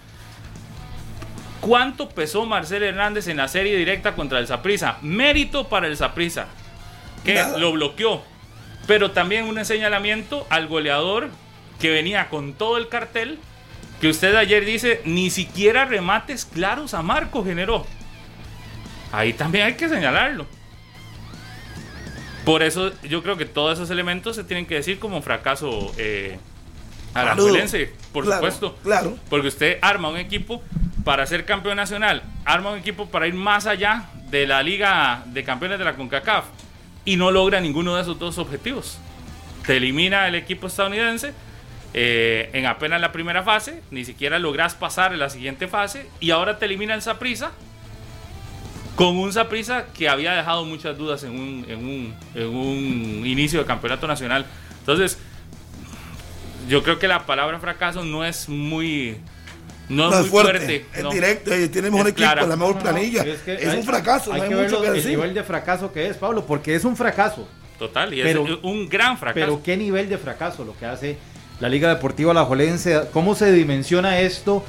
¿Cuánto 1.59 2.09
pesó 2.09 2.45
Marcel 2.45 2.83
Hernández 2.83 3.27
en 3.27 3.37
la 3.37 3.47
serie 3.47 3.77
directa 3.77 4.15
contra 4.15 4.39
el 4.39 4.47
Saprissa? 4.47 4.97
Mérito 5.01 5.67
para 5.67 5.87
el 5.87 5.97
Saprissa, 5.97 6.47
que 7.23 7.35
Nada. 7.35 7.57
lo 7.57 7.71
bloqueó. 7.71 8.23
Pero 8.87 9.11
también 9.11 9.45
un 9.45 9.63
señalamiento 9.63 10.45
al 10.49 10.67
goleador 10.67 11.29
que 11.79 11.91
venía 11.91 12.29
con 12.29 12.53
todo 12.53 12.77
el 12.77 12.89
cartel, 12.89 13.39
que 13.99 14.07
usted 14.09 14.35
ayer 14.35 14.65
dice, 14.65 15.01
ni 15.05 15.29
siquiera 15.29 15.85
remates 15.85 16.45
claros 16.45 16.93
a 16.93 17.03
Marco 17.03 17.43
generó. 17.43 17.85
Ahí 19.11 19.33
también 19.33 19.65
hay 19.65 19.73
que 19.73 19.89
señalarlo. 19.89 20.45
Por 22.45 22.63
eso 22.63 22.91
yo 23.03 23.21
creo 23.21 23.37
que 23.37 23.45
todos 23.45 23.77
esos 23.77 23.89
elementos 23.91 24.35
se 24.35 24.43
tienen 24.43 24.65
que 24.65 24.75
decir 24.75 24.97
como 24.99 25.21
fracaso 25.21 25.93
eh, 25.97 26.39
por 28.11 28.23
Claro, 28.25 28.37
supuesto. 28.37 28.77
claro. 28.83 29.17
Porque 29.29 29.47
usted 29.47 29.77
arma 29.81 30.09
un 30.09 30.17
equipo 30.17 30.61
para 31.03 31.25
ser 31.25 31.45
campeón 31.45 31.77
nacional, 31.77 32.23
arma 32.45 32.71
un 32.71 32.79
equipo 32.79 33.07
para 33.07 33.27
ir 33.27 33.33
más 33.33 33.67
allá 33.67 34.05
de 34.29 34.47
la 34.47 34.63
Liga 34.63 35.23
de 35.27 35.43
Campeones 35.43 35.77
de 35.77 35.85
la 35.85 35.95
CONCACAF 35.95 36.45
y 37.05 37.17
no 37.17 37.31
logra 37.31 37.59
ninguno 37.59 37.95
de 37.95 38.01
esos 38.03 38.17
dos 38.17 38.37
objetivos. 38.37 38.97
Te 39.65 39.77
elimina 39.77 40.27
el 40.27 40.35
equipo 40.35 40.67
estadounidense 40.67 41.33
eh, 41.93 42.49
en 42.53 42.65
apenas 42.65 43.01
la 43.01 43.11
primera 43.11 43.43
fase, 43.43 43.81
ni 43.91 44.05
siquiera 44.05 44.39
logras 44.39 44.73
pasar 44.73 45.13
en 45.13 45.19
la 45.19 45.29
siguiente 45.29 45.67
fase 45.67 46.07
y 46.19 46.31
ahora 46.31 46.57
te 46.57 46.65
elimina 46.65 46.93
el 46.95 47.01
Saprissa 47.01 47.51
con 49.05 49.17
un 49.17 49.33
Saprissa 49.33 49.85
que 49.93 50.07
había 50.09 50.33
dejado 50.33 50.63
muchas 50.65 50.97
dudas 50.97 51.23
en 51.23 51.31
un, 51.31 51.65
en 51.67 51.77
un, 51.79 52.13
en 52.35 52.47
un 52.47 53.25
inicio 53.25 53.59
de 53.59 53.65
campeonato 53.65 54.07
nacional. 54.07 54.45
Entonces, 54.79 55.17
yo 56.67 56.83
creo 56.83 56.99
que 56.99 57.07
la 57.07 57.25
palabra 57.25 57.59
fracaso 57.59 58.03
no 58.05 58.23
es 58.23 58.47
muy, 58.47 59.17
no 59.89 60.09
No 60.09 60.09
es 60.11 60.15
es 60.15 60.21
muy 60.21 60.29
fuerte, 60.29 60.51
fuerte. 60.59 60.85
es 60.95 61.03
no. 61.03 61.09
directo, 61.11 61.57
y 61.57 61.67
tiene 61.69 61.87
el 61.87 61.91
mejor 61.93 62.07
Es 62.07 62.13
equipo, 62.13 62.25
clara. 62.31 62.47
la 62.47 62.55
mejor 62.55 62.75
No, 62.75 62.81
planilla. 62.81 63.23
es 63.23 63.39
que 63.41 63.53
es 63.55 63.67
hay- 63.67 63.77
un 63.79 63.83
fracaso, 63.83 64.31
hay 64.33 64.37
no 64.39 64.43
hay 64.43 64.49
que 64.49 64.55
mucho 64.55 64.65
verlo 64.67 64.81
que 64.81 64.87
el 64.87 64.93
decir. 64.95 65.09
nivel 65.11 65.33
de 65.33 65.43
fracaso 65.43 65.91
que 65.91 66.07
es, 66.07 66.17
Pablo, 66.17 66.45
porque 66.45 66.75
es 66.75 66.85
un 66.85 66.95
fracaso. 66.95 67.47
Total, 67.79 68.13
y 68.13 68.21
Pero- 68.21 68.45
es 68.45 68.59
un 68.61 68.87
gran 68.87 69.17
fracaso. 69.17 69.39
Pero 69.43 69.63
qué 69.63 69.75
nivel 69.75 70.07
de 70.07 70.17
fracaso 70.19 70.63
lo 70.63 70.77
que 70.77 70.85
hace 70.85 71.17
la 71.59 71.67
Liga 71.69 71.89
Deportiva 71.89 72.31
Alajuelense, 72.31 73.01
cómo 73.11 73.33
se 73.35 73.51
dimensiona 73.51 74.19
esto 74.19 74.63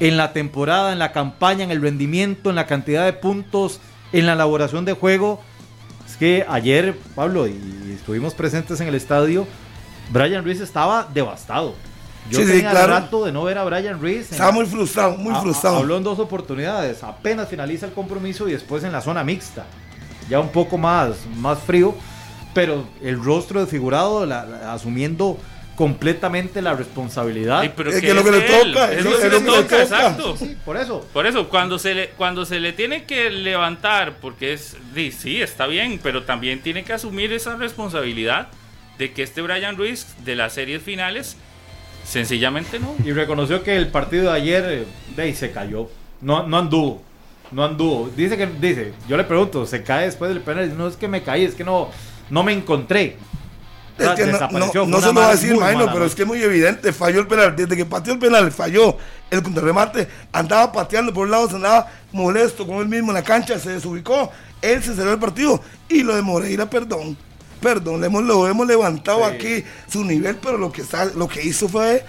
en 0.00 0.16
la 0.16 0.32
temporada, 0.32 0.92
en 0.92 0.98
la 0.98 1.12
campaña, 1.12 1.64
en 1.64 1.70
el 1.70 1.82
rendimiento, 1.82 2.50
en 2.50 2.56
la 2.56 2.66
cantidad 2.66 3.04
de 3.04 3.12
puntos, 3.12 3.80
en 4.12 4.26
la 4.26 4.34
elaboración 4.34 4.84
de 4.84 4.92
juego. 4.92 5.40
Es 6.08 6.16
que 6.16 6.44
ayer, 6.48 6.96
Pablo, 7.14 7.46
y 7.46 7.92
estuvimos 7.94 8.34
presentes 8.34 8.80
en 8.80 8.88
el 8.88 8.94
estadio, 8.94 9.46
Brian 10.10 10.44
Ruiz 10.44 10.60
estaba 10.60 11.08
devastado. 11.12 11.74
Yo 12.30 12.40
Sí, 12.40 12.44
sí, 12.46 12.52
tenía 12.52 12.70
claro. 12.70 12.88
rato 12.92 13.24
de 13.24 13.32
no 13.32 13.42
ver 13.44 13.58
a 13.58 13.64
Brian 13.64 14.00
Ruiz. 14.00 14.30
Estaba 14.32 14.52
muy 14.52 14.66
frustrado, 14.66 15.16
muy 15.16 15.34
Ha- 15.34 15.40
frustrado. 15.40 15.76
Habló 15.78 15.96
en 15.96 16.04
dos 16.04 16.18
oportunidades. 16.18 17.02
Apenas 17.02 17.48
finaliza 17.48 17.86
el 17.86 17.92
compromiso 17.92 18.48
y 18.48 18.52
después 18.52 18.84
en 18.84 18.92
la 18.92 19.00
zona 19.00 19.24
mixta. 19.24 19.64
Ya 20.28 20.38
un 20.40 20.50
poco 20.50 20.76
más, 20.78 21.16
más 21.36 21.58
frío. 21.58 21.94
Pero 22.54 22.84
el 23.02 23.22
rostro 23.22 23.60
desfigurado, 23.60 24.26
la- 24.26 24.44
la- 24.44 24.72
asumiendo 24.74 25.38
completamente 25.78 26.60
la 26.60 26.74
responsabilidad. 26.74 27.60
Ay, 27.60 27.72
pero 27.76 27.90
Es 27.90 27.94
¿qué 27.94 28.00
que 28.00 28.08
es 28.08 28.14
lo 28.16 28.24
que 28.24 28.32
le 28.32 28.40
toca, 28.40 28.90
Es 28.92 28.98
es 28.98 29.04
lo 29.04 29.16
que 29.16 29.28
le 29.28 29.30
lo 29.30 29.38
que 29.38 29.44
le 29.44 29.46
toca, 29.46 29.62
toca. 29.62 29.82
exacto. 29.82 30.36
Sí, 30.36 30.56
por 30.64 30.76
eso. 30.76 31.06
Por 31.12 31.24
eso, 31.24 31.48
cuando 31.48 31.78
se 31.78 31.94
le, 31.94 32.08
cuando 32.10 32.44
se 32.44 32.58
le 32.58 32.72
tiene 32.72 33.04
que 33.04 33.30
levantar, 33.30 34.14
porque 34.20 34.54
es, 34.54 34.76
sí, 35.16 35.40
está 35.40 35.68
bien, 35.68 36.00
pero 36.02 36.24
también 36.24 36.62
tiene 36.62 36.82
que 36.82 36.94
asumir 36.94 37.32
esa 37.32 37.54
responsabilidad 37.54 38.48
de 38.98 39.12
que 39.12 39.22
este 39.22 39.40
Brian 39.40 39.76
Ruiz 39.76 40.16
de 40.24 40.34
las 40.34 40.52
series 40.54 40.82
finales, 40.82 41.36
sencillamente 42.04 42.80
no. 42.80 42.96
Y 43.04 43.12
reconoció 43.12 43.62
que 43.62 43.76
el 43.76 43.86
partido 43.86 44.32
de 44.32 44.36
ayer 44.36 44.64
eh, 44.68 44.84
de 45.14 45.22
ahí 45.22 45.32
se 45.32 45.52
cayó. 45.52 45.88
No, 46.20 46.44
no 46.44 46.58
anduvo. 46.58 47.04
No 47.52 47.64
anduvo. 47.64 48.10
Dice 48.16 48.36
que, 48.36 48.48
dice, 48.48 48.94
yo 49.08 49.16
le 49.16 49.22
pregunto, 49.22 49.64
¿se 49.64 49.84
cae 49.84 50.06
después 50.06 50.28
del 50.30 50.40
penal? 50.40 50.76
No 50.76 50.88
es 50.88 50.96
que 50.96 51.06
me 51.06 51.22
caí, 51.22 51.44
es 51.44 51.54
que 51.54 51.62
no, 51.62 51.88
no 52.30 52.42
me 52.42 52.52
encontré. 52.52 53.16
Es 53.98 54.10
que 54.10 54.26
no, 54.26 55.00
se 55.00 55.06
lo 55.06 55.14
va 55.14 55.28
a 55.28 55.32
decir, 55.32 55.56
mala 55.56 55.92
pero 55.92 56.04
es 56.04 56.14
que 56.14 56.22
es 56.22 56.28
muy 56.28 56.40
evidente, 56.42 56.92
falló 56.92 57.20
el 57.20 57.26
penal. 57.26 57.56
Desde 57.56 57.76
que 57.76 57.84
pateó 57.84 58.12
el 58.12 58.18
penal, 58.18 58.50
falló 58.52 58.96
el 59.30 59.42
contrarremate, 59.42 60.08
andaba 60.32 60.70
pateando 60.70 61.12
por 61.12 61.24
un 61.24 61.32
lado, 61.32 61.48
se 61.48 61.56
andaba 61.56 61.90
molesto 62.12 62.66
con 62.66 62.76
él 62.78 62.88
mismo 62.88 63.10
en 63.10 63.14
la 63.14 63.22
cancha, 63.24 63.58
se 63.58 63.70
desubicó, 63.70 64.30
él 64.62 64.82
se 64.82 64.94
cerró 64.94 65.12
el 65.12 65.18
partido 65.18 65.60
y 65.88 66.02
lo 66.02 66.14
de 66.14 66.22
Moreira, 66.22 66.70
perdón, 66.70 67.16
perdón, 67.60 68.00
le 68.00 68.06
hemos, 68.06 68.22
lo 68.22 68.46
hemos 68.46 68.66
levantado 68.66 69.18
Sí. 69.18 69.34
aquí 69.34 69.64
su 69.90 70.04
nivel, 70.04 70.36
pero 70.36 70.58
lo 70.58 70.70
que, 70.70 70.82
está, 70.82 71.06
lo 71.06 71.26
que 71.26 71.42
hizo 71.42 71.68
fue 71.68 72.04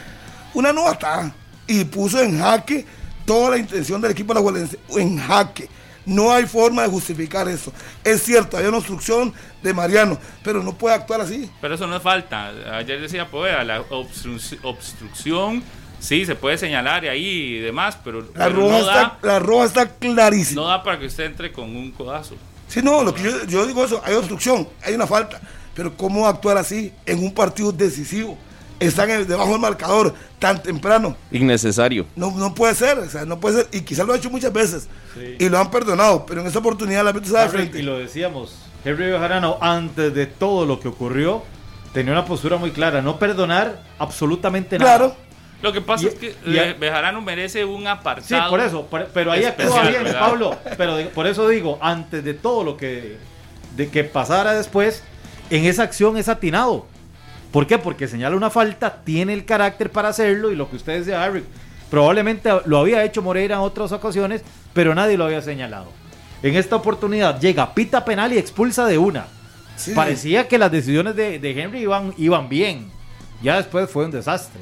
una 0.54 0.72
novatada 0.72 1.34
y 1.68 1.84
puso 1.86 2.22
en 2.22 2.40
jaque 2.40 2.86
toda 3.26 3.52
la 3.52 3.58
intención 3.58 4.00
del 4.02 4.12
equipo 4.12 4.34
de 4.34 4.40
la 4.40 4.42
Gualense, 4.42 4.80
en 4.96 5.18
jaque. 5.18 5.70
No 6.10 6.32
hay 6.34 6.46
forma 6.46 6.82
de 6.84 6.90
justificar 6.90 7.48
eso. 7.48 7.72
Es 8.04 8.24
cierto, 8.24 8.58
hay 8.58 8.66
una 8.66 8.78
obstrucción 8.78 9.34
de 9.62 9.74
Mariano, 9.74 10.18
pero 10.44 10.64
no 10.64 10.74
puede 10.74 10.96
actuar 10.96 11.22
así. 11.22 11.50
Pero 11.62 11.76
eso 11.76 11.86
no 11.88 11.96
es 11.98 12.02
falta. 12.04 12.52
Ayer 12.78 13.00
decía 13.00 13.30
Poveda, 13.30 13.64
la 13.64 13.84
obstru- 13.90 14.58
obstrucción, 14.64 15.62
sí, 16.00 16.26
se 16.26 16.36
puede 16.36 16.58
señalar 16.58 17.04
y 17.06 17.08
ahí 17.10 17.26
y 17.28 17.60
demás, 17.60 17.98
pero, 18.04 18.22
La 18.34 18.46
pero 18.46 18.56
roja, 18.56 18.72
no, 18.72 18.78
está, 18.80 18.94
da, 18.94 19.18
la 19.22 19.40
roja 19.40 19.66
está 19.66 19.90
clarísima. 19.98 20.62
no 20.62 20.68
da 20.68 20.82
para 20.84 20.98
que 21.00 21.06
usted 21.06 21.26
entre 21.26 21.52
con 21.52 21.76
un 21.76 21.92
codazo. 21.92 22.36
Sí, 22.68 22.82
no, 22.84 23.04
lo 23.04 23.14
que 23.14 23.24
yo, 23.24 23.46
yo 23.46 23.66
digo 23.68 23.84
eso, 23.86 24.02
hay 24.04 24.16
obstrucción, 24.16 24.68
hay 24.84 24.94
una 24.96 25.08
falta. 25.08 25.40
Pero 25.76 25.96
¿cómo 25.96 26.28
actuar 26.28 26.58
así 26.58 26.92
en 27.06 27.24
un 27.24 27.34
partido 27.34 27.72
decisivo? 27.72 28.38
Están 28.80 29.10
debajo 29.28 29.52
del 29.52 29.60
marcador 29.60 30.14
tan 30.40 30.62
temprano. 30.64 31.16
Innecesario. 31.32 32.06
No, 32.16 32.32
no 32.32 32.54
puede 32.56 32.76
ser, 32.76 32.98
o 33.00 33.10
sea, 33.10 33.26
no 33.26 33.40
puede 33.40 33.58
ser. 33.64 33.68
Y 33.74 33.82
quizás 33.82 34.08
lo 34.08 34.14
ha 34.14 34.18
hecho 34.18 34.30
muchas 34.30 34.54
veces. 34.54 34.88
Y 35.38 35.50
lo 35.50 35.58
han 35.60 35.70
perdonado, 35.70 36.26
pero 36.26 36.42
en 36.42 36.48
esa 36.48 36.60
oportunidad 36.60 37.04
la 37.04 37.12
mete 37.12 37.30
de 37.30 37.38
Henry, 37.38 37.50
frente. 37.52 37.80
y 37.80 37.82
lo 37.82 37.98
decíamos, 38.00 38.56
Henry 38.86 39.08
Bejarano, 39.12 39.58
antes 39.60 40.14
de 40.14 40.26
todo 40.28 40.66
lo 40.66 40.80
que 40.80 40.88
ocurrió, 40.88 41.44
tenía 41.94 42.14
una 42.14 42.24
postura 42.26 42.56
muy 42.58 42.72
clara, 42.72 43.02
no 43.02 43.20
perdonar 43.20 43.84
absolutamente 43.98 44.80
nada. 44.80 44.98
Claro. 44.98 45.16
Lo 45.62 45.74
que 45.74 45.82
pasa 45.82 46.06
Y- 46.06 46.08
es 46.08 46.14
que 46.16 46.36
y- 46.46 46.58
eh, 46.58 46.74
Bejarano 46.80 47.20
merece 47.22 47.66
un 47.66 47.82
Sí, 47.82 47.88
apartado. 47.88 48.50
por 48.50 48.62
eso, 48.62 48.86
por- 48.86 49.08
pero 49.08 49.34
ahí 49.34 49.44
actúa 49.44 49.82
bien, 49.90 50.06
¿verdad? 50.06 50.20
Pablo. 50.22 50.58
Pero 50.78 50.96
de- 50.96 51.06
por 51.08 51.28
eso 51.28 51.50
digo, 51.50 51.78
antes 51.82 52.24
de 52.24 52.34
todo 52.34 52.64
lo 52.64 52.78
que, 52.78 53.18
de 53.76 53.90
que 53.90 54.06
pasara 54.06 54.54
después, 54.54 55.04
en 55.50 55.66
esa 55.66 55.84
acción 55.84 56.16
es 56.16 56.30
atinado. 56.30 56.86
¿Por 57.52 57.66
qué? 57.66 57.78
Porque 57.78 58.08
señala 58.08 58.36
una 58.36 58.50
falta, 58.50 59.02
tiene 59.04 59.34
el 59.34 59.46
carácter 59.46 59.92
para 59.92 60.10
hacerlo 60.10 60.52
y 60.52 60.56
lo 60.56 60.70
que 60.70 60.76
usted 60.76 61.00
decía, 61.00 61.24
Harry, 61.24 61.44
probablemente 61.90 62.50
lo 62.66 62.78
había 62.78 63.04
hecho 63.04 63.22
Moreira 63.22 63.56
en 63.56 63.62
otras 63.62 63.92
ocasiones, 63.92 64.44
pero 64.74 64.94
nadie 64.94 65.18
lo 65.18 65.26
había 65.26 65.42
señalado. 65.42 65.88
En 66.44 66.56
esta 66.56 66.76
oportunidad 66.76 67.40
llega, 67.40 67.74
pita 67.74 68.06
penal 68.06 68.32
y 68.34 68.38
expulsa 68.38 68.86
de 68.86 68.98
una. 68.98 69.28
Sí. 69.76 69.94
Parecía 69.94 70.48
que 70.48 70.58
las 70.58 70.72
decisiones 70.72 71.16
de, 71.16 71.40
de 71.40 71.62
Henry 71.62 71.80
iban, 71.80 72.14
iban 72.18 72.50
bien. 72.50 72.92
Ya 73.42 73.58
después 73.58 73.90
fue 73.90 74.06
un 74.06 74.12
desastre. 74.12 74.62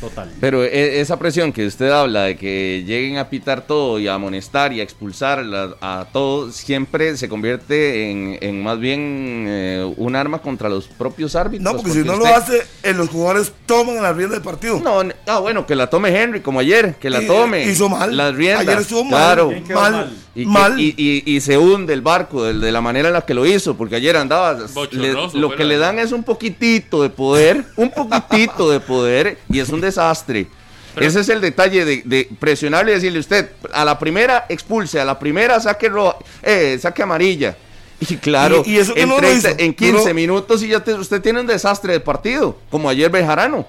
Total. 0.00 0.30
Pero 0.40 0.64
e- 0.64 1.00
esa 1.00 1.18
presión 1.18 1.52
que 1.52 1.66
usted 1.66 1.90
habla 1.90 2.22
de 2.24 2.36
que 2.36 2.82
lleguen 2.86 3.18
a 3.18 3.28
pitar 3.28 3.66
todo 3.66 3.98
y 3.98 4.08
a 4.08 4.14
amonestar 4.14 4.72
y 4.72 4.80
a 4.80 4.82
expulsar 4.82 5.44
la- 5.44 5.76
a 5.80 6.06
todo, 6.12 6.50
siempre 6.52 7.16
se 7.16 7.28
convierte 7.28 8.10
en, 8.10 8.38
en 8.40 8.62
más 8.62 8.78
bien 8.78 9.44
eh, 9.48 9.92
un 9.98 10.16
arma 10.16 10.40
contra 10.40 10.68
los 10.68 10.86
propios 10.88 11.36
árbitros. 11.36 11.64
No, 11.72 11.76
porque 11.78 11.92
si 11.92 12.04
no 12.04 12.16
lo 12.16 12.26
hace, 12.26 12.62
eh, 12.82 12.94
los 12.94 13.08
jugadores 13.10 13.52
toman 13.66 14.02
la 14.02 14.12
rienda 14.12 14.34
del 14.36 14.42
partido. 14.44 14.80
No, 14.80 15.02
ah, 15.26 15.38
bueno, 15.40 15.66
que 15.66 15.74
la 15.76 15.88
tome 15.90 16.08
Henry, 16.18 16.40
como 16.40 16.60
ayer, 16.60 16.94
que 16.96 17.10
la 17.10 17.22
Y- 17.22 17.26
tome. 17.26 17.64
hizo 17.64 17.88
mal. 17.88 18.16
Las 18.16 18.34
riendas. 18.34 18.66
Ayer 18.66 18.78
estuvo 18.80 19.04
mal. 19.04 19.10
Claro. 19.10 19.48
¿Quién 19.50 19.64
quedó 19.64 19.80
Mal, 19.80 19.92
mal? 19.92 20.12
Y, 20.34 20.44
mal. 20.46 20.80
y- 20.80 20.94
y- 20.96 21.22
y 21.36 21.40
se 21.40 21.58
hunde 21.58 21.92
el 21.92 22.02
barco 22.02 22.44
de, 22.44 22.54
de 22.54 22.72
la 22.72 22.80
manera 22.80 23.08
en 23.08 23.14
la 23.14 23.22
que 23.22 23.34
lo 23.34 23.44
hizo, 23.44 23.76
porque 23.76 23.96
ayer 23.96 24.16
andaba. 24.16 24.56
le- 24.92 25.12
lo 25.34 25.54
que 25.54 25.64
le 25.64 25.76
dan 25.76 25.98
es 25.98 26.12
un 26.12 26.22
poquitito 26.22 27.02
de 27.02 27.10
poder, 27.10 27.64
un 27.76 27.90
poquitito 27.90 28.70
de 28.70 28.80
poder, 28.80 29.38
y 29.50 29.58
es 29.58 29.68
un 29.70 29.80
desastre. 29.90 30.46
Pero- 30.94 31.06
Ese 31.06 31.20
es 31.20 31.28
el 31.28 31.40
detalle 31.40 31.84
de, 31.84 32.02
de 32.04 32.28
presionarle 32.40 32.92
y 32.92 32.94
decirle 32.96 33.20
usted, 33.20 33.50
a 33.72 33.84
la 33.84 33.98
primera 33.98 34.46
expulse, 34.48 34.98
a 35.00 35.04
la 35.04 35.18
primera 35.18 35.60
saque, 35.60 35.88
ro- 35.88 36.16
eh, 36.42 36.78
saque 36.80 37.02
amarilla. 37.02 37.56
Y 38.08 38.16
claro, 38.16 38.62
Y- 38.64 38.72
y 38.72 38.78
eso 38.78 38.94
que 38.94 39.02
en, 39.02 39.08
no 39.10 39.16
lo 39.16 39.20
30 39.20 39.50
hizo, 39.50 39.58
en 39.60 39.74
15 39.74 39.98
duró- 40.02 40.14
minutos 40.14 40.62
y 40.62 40.68
ya 40.68 40.80
te- 40.82 40.94
usted 40.94 41.20
tiene 41.20 41.40
un 41.40 41.46
desastre 41.46 41.92
de 41.92 42.00
partido, 42.00 42.56
como 42.70 42.88
ayer 42.88 43.10
Bejarano. 43.10 43.66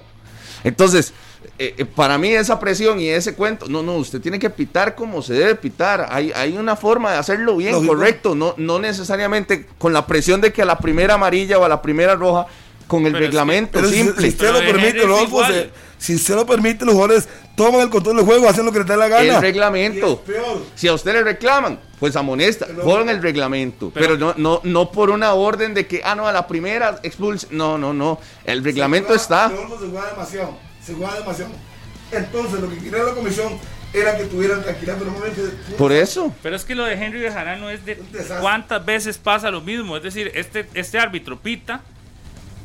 Entonces, 0.64 1.12
eh, 1.58 1.74
eh, 1.78 1.84
para 1.84 2.18
mí 2.18 2.30
esa 2.30 2.58
presión 2.58 2.98
y 3.00 3.08
ese 3.08 3.34
cuento, 3.34 3.66
no, 3.68 3.82
no, 3.82 3.96
usted 3.96 4.20
tiene 4.20 4.38
que 4.38 4.48
pitar 4.50 4.94
como 4.94 5.20
se 5.22 5.34
debe 5.34 5.54
pitar. 5.54 6.06
Hay, 6.10 6.32
hay 6.34 6.56
una 6.56 6.76
forma 6.76 7.12
de 7.12 7.18
hacerlo 7.18 7.56
bien, 7.56 7.72
Lógico. 7.72 7.94
correcto, 7.94 8.34
no, 8.34 8.54
no 8.56 8.78
necesariamente 8.78 9.66
con 9.78 9.92
la 9.92 10.06
presión 10.06 10.40
de 10.40 10.52
que 10.52 10.62
a 10.62 10.64
la 10.64 10.78
primera 10.78 11.14
amarilla 11.14 11.58
o 11.58 11.64
a 11.64 11.68
la 11.68 11.82
primera 11.82 12.14
roja, 12.16 12.46
con 12.86 13.04
el 13.06 13.12
Pero 13.12 13.16
es 13.16 13.20
que- 13.20 13.26
reglamento 13.26 13.72
Pero 13.80 13.88
simple. 13.90 14.22
Si, 14.22 14.28
usted 14.28 14.46
Pero 14.46 14.52
lo 14.60 14.66
permite, 14.72 15.02
Rodolfo, 15.02 15.42
se- 16.02 16.06
si 16.06 16.14
usted 16.16 16.34
lo 16.34 16.44
permite, 16.46 16.84
los 16.84 16.94
jugadores 16.94 17.28
toman 17.56 17.80
el 17.82 17.90
control 17.90 18.16
del 18.16 18.24
juego, 18.26 18.48
hacen 18.48 18.64
lo 18.66 18.72
que 18.72 18.78
les 18.80 18.88
da 18.88 18.96
la 18.96 19.08
gana. 19.08 19.36
El 19.36 19.40
reglamento. 19.42 20.20
peor. 20.22 20.62
Si 20.74 20.88
a 20.88 20.94
usted 20.94 21.12
le 21.12 21.22
reclaman, 21.22 21.78
pues 22.00 22.16
amonesta, 22.16 22.66
con 22.82 23.08
el 23.08 23.22
reglamento. 23.22 23.90
Pero, 23.94 24.16
no, 24.16 24.34
no, 24.36 24.60
no 24.64 24.90
por 24.90 25.10
una 25.10 25.34
orden 25.34 25.74
de 25.74 25.86
que, 25.86 26.02
ah, 26.04 26.14
no, 26.14 26.26
a 26.26 26.32
la 26.32 26.46
primera 26.46 26.98
expulse. 27.02 27.46
No, 27.50 27.78
no, 27.78 27.92
no. 27.92 28.18
El 28.44 28.64
reglamento 28.64 29.12
Se 29.16 29.24
jugaba- 29.24 29.46
está. 29.46 29.56
Se 29.78 29.86
jugaba 29.86 30.10
demasiado. 30.10 30.58
Se 30.84 30.94
jugaba 30.94 31.18
demasiado. 31.18 31.50
Entonces, 32.10 32.60
lo 32.60 32.68
que 32.68 32.76
quería 32.78 33.02
la 33.04 33.14
comisión 33.14 33.58
era 33.94 34.16
que 34.16 34.24
tuvieran 34.24 34.62
tranquilidad, 34.62 34.96
pero 34.98 35.10
normalmente. 35.10 35.42
Por 35.78 35.92
eso. 35.92 36.34
Pero 36.42 36.56
es 36.56 36.64
que 36.64 36.74
lo 36.74 36.84
de 36.84 36.94
Henry 36.94 37.20
Bejarano 37.20 37.70
es 37.70 37.84
de 37.84 37.96
cuántas 38.40 38.84
veces 38.84 39.18
pasa 39.18 39.50
lo 39.50 39.60
mismo. 39.60 39.96
Es 39.96 40.02
decir, 40.02 40.30
este, 40.34 40.66
este 40.74 40.98
árbitro 40.98 41.38
pita 41.38 41.82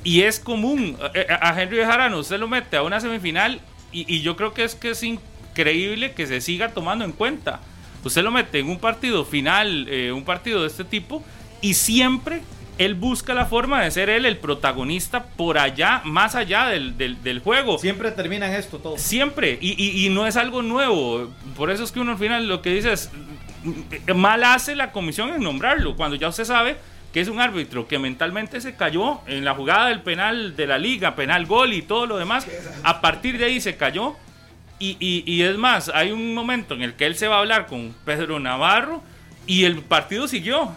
y 0.08 0.22
es 0.22 0.40
común. 0.40 0.98
Eh, 1.14 1.28
A 1.30 1.50
a 1.50 1.62
Henry 1.62 1.78
Bejarano 1.78 2.20
usted 2.20 2.40
lo 2.40 2.48
mete 2.48 2.78
a 2.78 2.84
una 2.84 3.00
semifinal 3.00 3.60
y, 3.92 4.06
y 4.14 4.22
yo 4.22 4.36
creo 4.38 4.54
que 4.54 4.64
es 4.64 4.76
que 4.76 4.92
es 4.92 5.04
increíble 5.04 6.14
que 6.14 6.26
se 6.28 6.40
siga 6.42 6.70
tomando 6.70 7.04
en 7.06 7.12
cuenta. 7.12 7.60
Usted 8.04 8.22
lo 8.24 8.32
mete 8.32 8.60
en 8.60 8.70
un 8.70 8.80
partido 8.80 9.26
final, 9.26 9.88
eh, 9.90 10.12
un 10.12 10.24
partido 10.24 10.62
de 10.62 10.68
este 10.68 10.84
tipo, 10.84 11.24
y 11.62 11.74
siempre 11.74 12.42
él 12.78 12.94
busca 12.94 13.34
la 13.34 13.48
forma 13.48 13.82
de 13.84 13.90
ser 13.92 14.10
él 14.10 14.26
el 14.26 14.38
protagonista 14.38 15.26
por 15.26 15.58
allá, 15.58 16.02
más 16.06 16.36
allá 16.36 16.68
del, 16.68 16.96
del- 16.98 17.22
del 17.24 17.40
juego. 17.40 17.80
Siempre 17.80 18.12
termina 18.12 18.46
en 18.48 18.54
esto 18.54 18.78
todo. 18.78 18.98
Siempre, 19.00 19.58
y, 19.60 19.72
y- 19.84 20.06
y 20.06 20.10
no 20.10 20.28
es 20.28 20.38
algo 20.38 20.62
nuevo. 20.62 21.34
Por 21.58 21.72
eso 21.72 21.84
es 21.84 21.92
que 21.92 22.00
uno 22.00 22.12
al 22.14 22.18
final 22.20 22.48
lo 22.48 22.62
que 22.62 22.70
dice 22.70 22.94
es, 22.94 23.10
mal 24.16 24.44
hace 24.44 24.76
la 24.76 24.92
comisión 24.92 25.34
en 25.34 25.42
nombrarlo, 25.42 25.96
cuando 25.96 26.16
ya 26.16 26.28
usted 26.30 26.46
sabe 26.46 26.78
que 27.18 27.22
es 27.22 27.30
un 27.30 27.40
árbitro 27.40 27.88
que 27.88 27.98
mentalmente 27.98 28.62
se 28.62 28.76
cayó 28.76 29.22
en 29.26 29.44
la 29.44 29.56
jugada 29.56 29.88
del 29.88 30.02
penal 30.04 30.56
de 30.56 30.68
la 30.68 30.78
liga, 30.78 31.16
penal 31.16 31.48
gol 31.48 31.74
y 31.74 31.82
todo 31.82 32.06
lo 32.06 32.16
demás. 32.18 32.46
A 32.84 33.02
partir 33.02 33.40
de 33.40 33.46
ahí 33.46 33.60
se 33.60 33.76
cayó. 33.76 34.16
Y, 34.78 34.98
y- 35.00 35.24
y 35.26 35.42
es 35.42 35.58
más, 35.58 35.90
hay 35.96 36.12
un 36.12 36.36
momento 36.36 36.76
en 36.76 36.84
el 36.84 36.94
que 36.94 37.08
él 37.08 37.16
se 37.16 37.28
va 37.28 37.38
a 37.38 37.40
hablar 37.40 37.66
con 37.66 37.96
Pedro 38.06 38.40
Navarro 38.40 39.02
y 39.48 39.64
el 39.64 39.82
partido 39.82 40.28
siguió. 40.28 40.76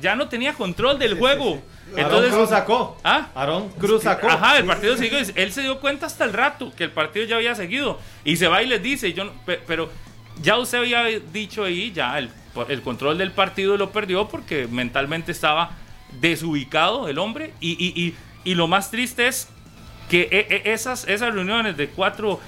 Ya 0.00 0.16
no 0.16 0.26
tenía 0.28 0.54
control 0.54 0.98
del 0.98 1.16
juego. 1.16 1.62
Entonces 1.96 2.32
Cruz 2.34 2.48
sacó. 2.50 2.98
¿Ah? 3.04 3.28
Aarón 3.36 3.68
Cruz 3.78 4.02
sacó. 4.02 4.28
Ajá, 4.28 4.58
el 4.58 4.64
partido 4.64 4.96
siguió. 4.96 5.18
Él 5.36 5.52
se 5.52 5.62
dio 5.62 5.78
cuenta 5.78 6.06
hasta 6.06 6.24
el 6.24 6.32
rato 6.32 6.72
que 6.76 6.82
el 6.82 6.90
partido 6.90 7.26
ya 7.26 7.36
había 7.36 7.54
seguido. 7.54 8.00
Y 8.24 8.38
se 8.38 8.48
va 8.48 8.60
y 8.60 8.66
les 8.66 8.82
dice, 8.82 9.12
yo 9.12 9.22
no- 9.22 9.32
pe- 9.46 9.60
pero 9.64 9.88
ya 10.42 10.58
usted 10.58 10.78
había 10.78 11.04
dicho 11.04 11.62
ahí, 11.62 11.92
ya 11.92 12.18
el, 12.18 12.28
el 12.68 12.82
control 12.82 13.18
del 13.18 13.32
partido 13.32 13.76
lo 13.76 13.90
perdió 13.90 14.28
porque 14.28 14.66
mentalmente 14.70 15.32
estaba 15.32 15.70
desubicado 16.20 17.08
el 17.08 17.18
hombre. 17.18 17.52
Y, 17.60 17.72
y- 17.72 17.92
y- 18.00 18.14
y 18.44 18.54
lo 18.54 18.66
más 18.68 18.90
triste 18.90 19.26
es 19.28 19.48
que 20.08 20.22
e- 20.30 20.46
e- 20.68 20.72
esas, 20.72 21.06
esas 21.08 21.34
reuniones 21.34 21.76
de 21.76 21.88
cuatro, 21.88 22.40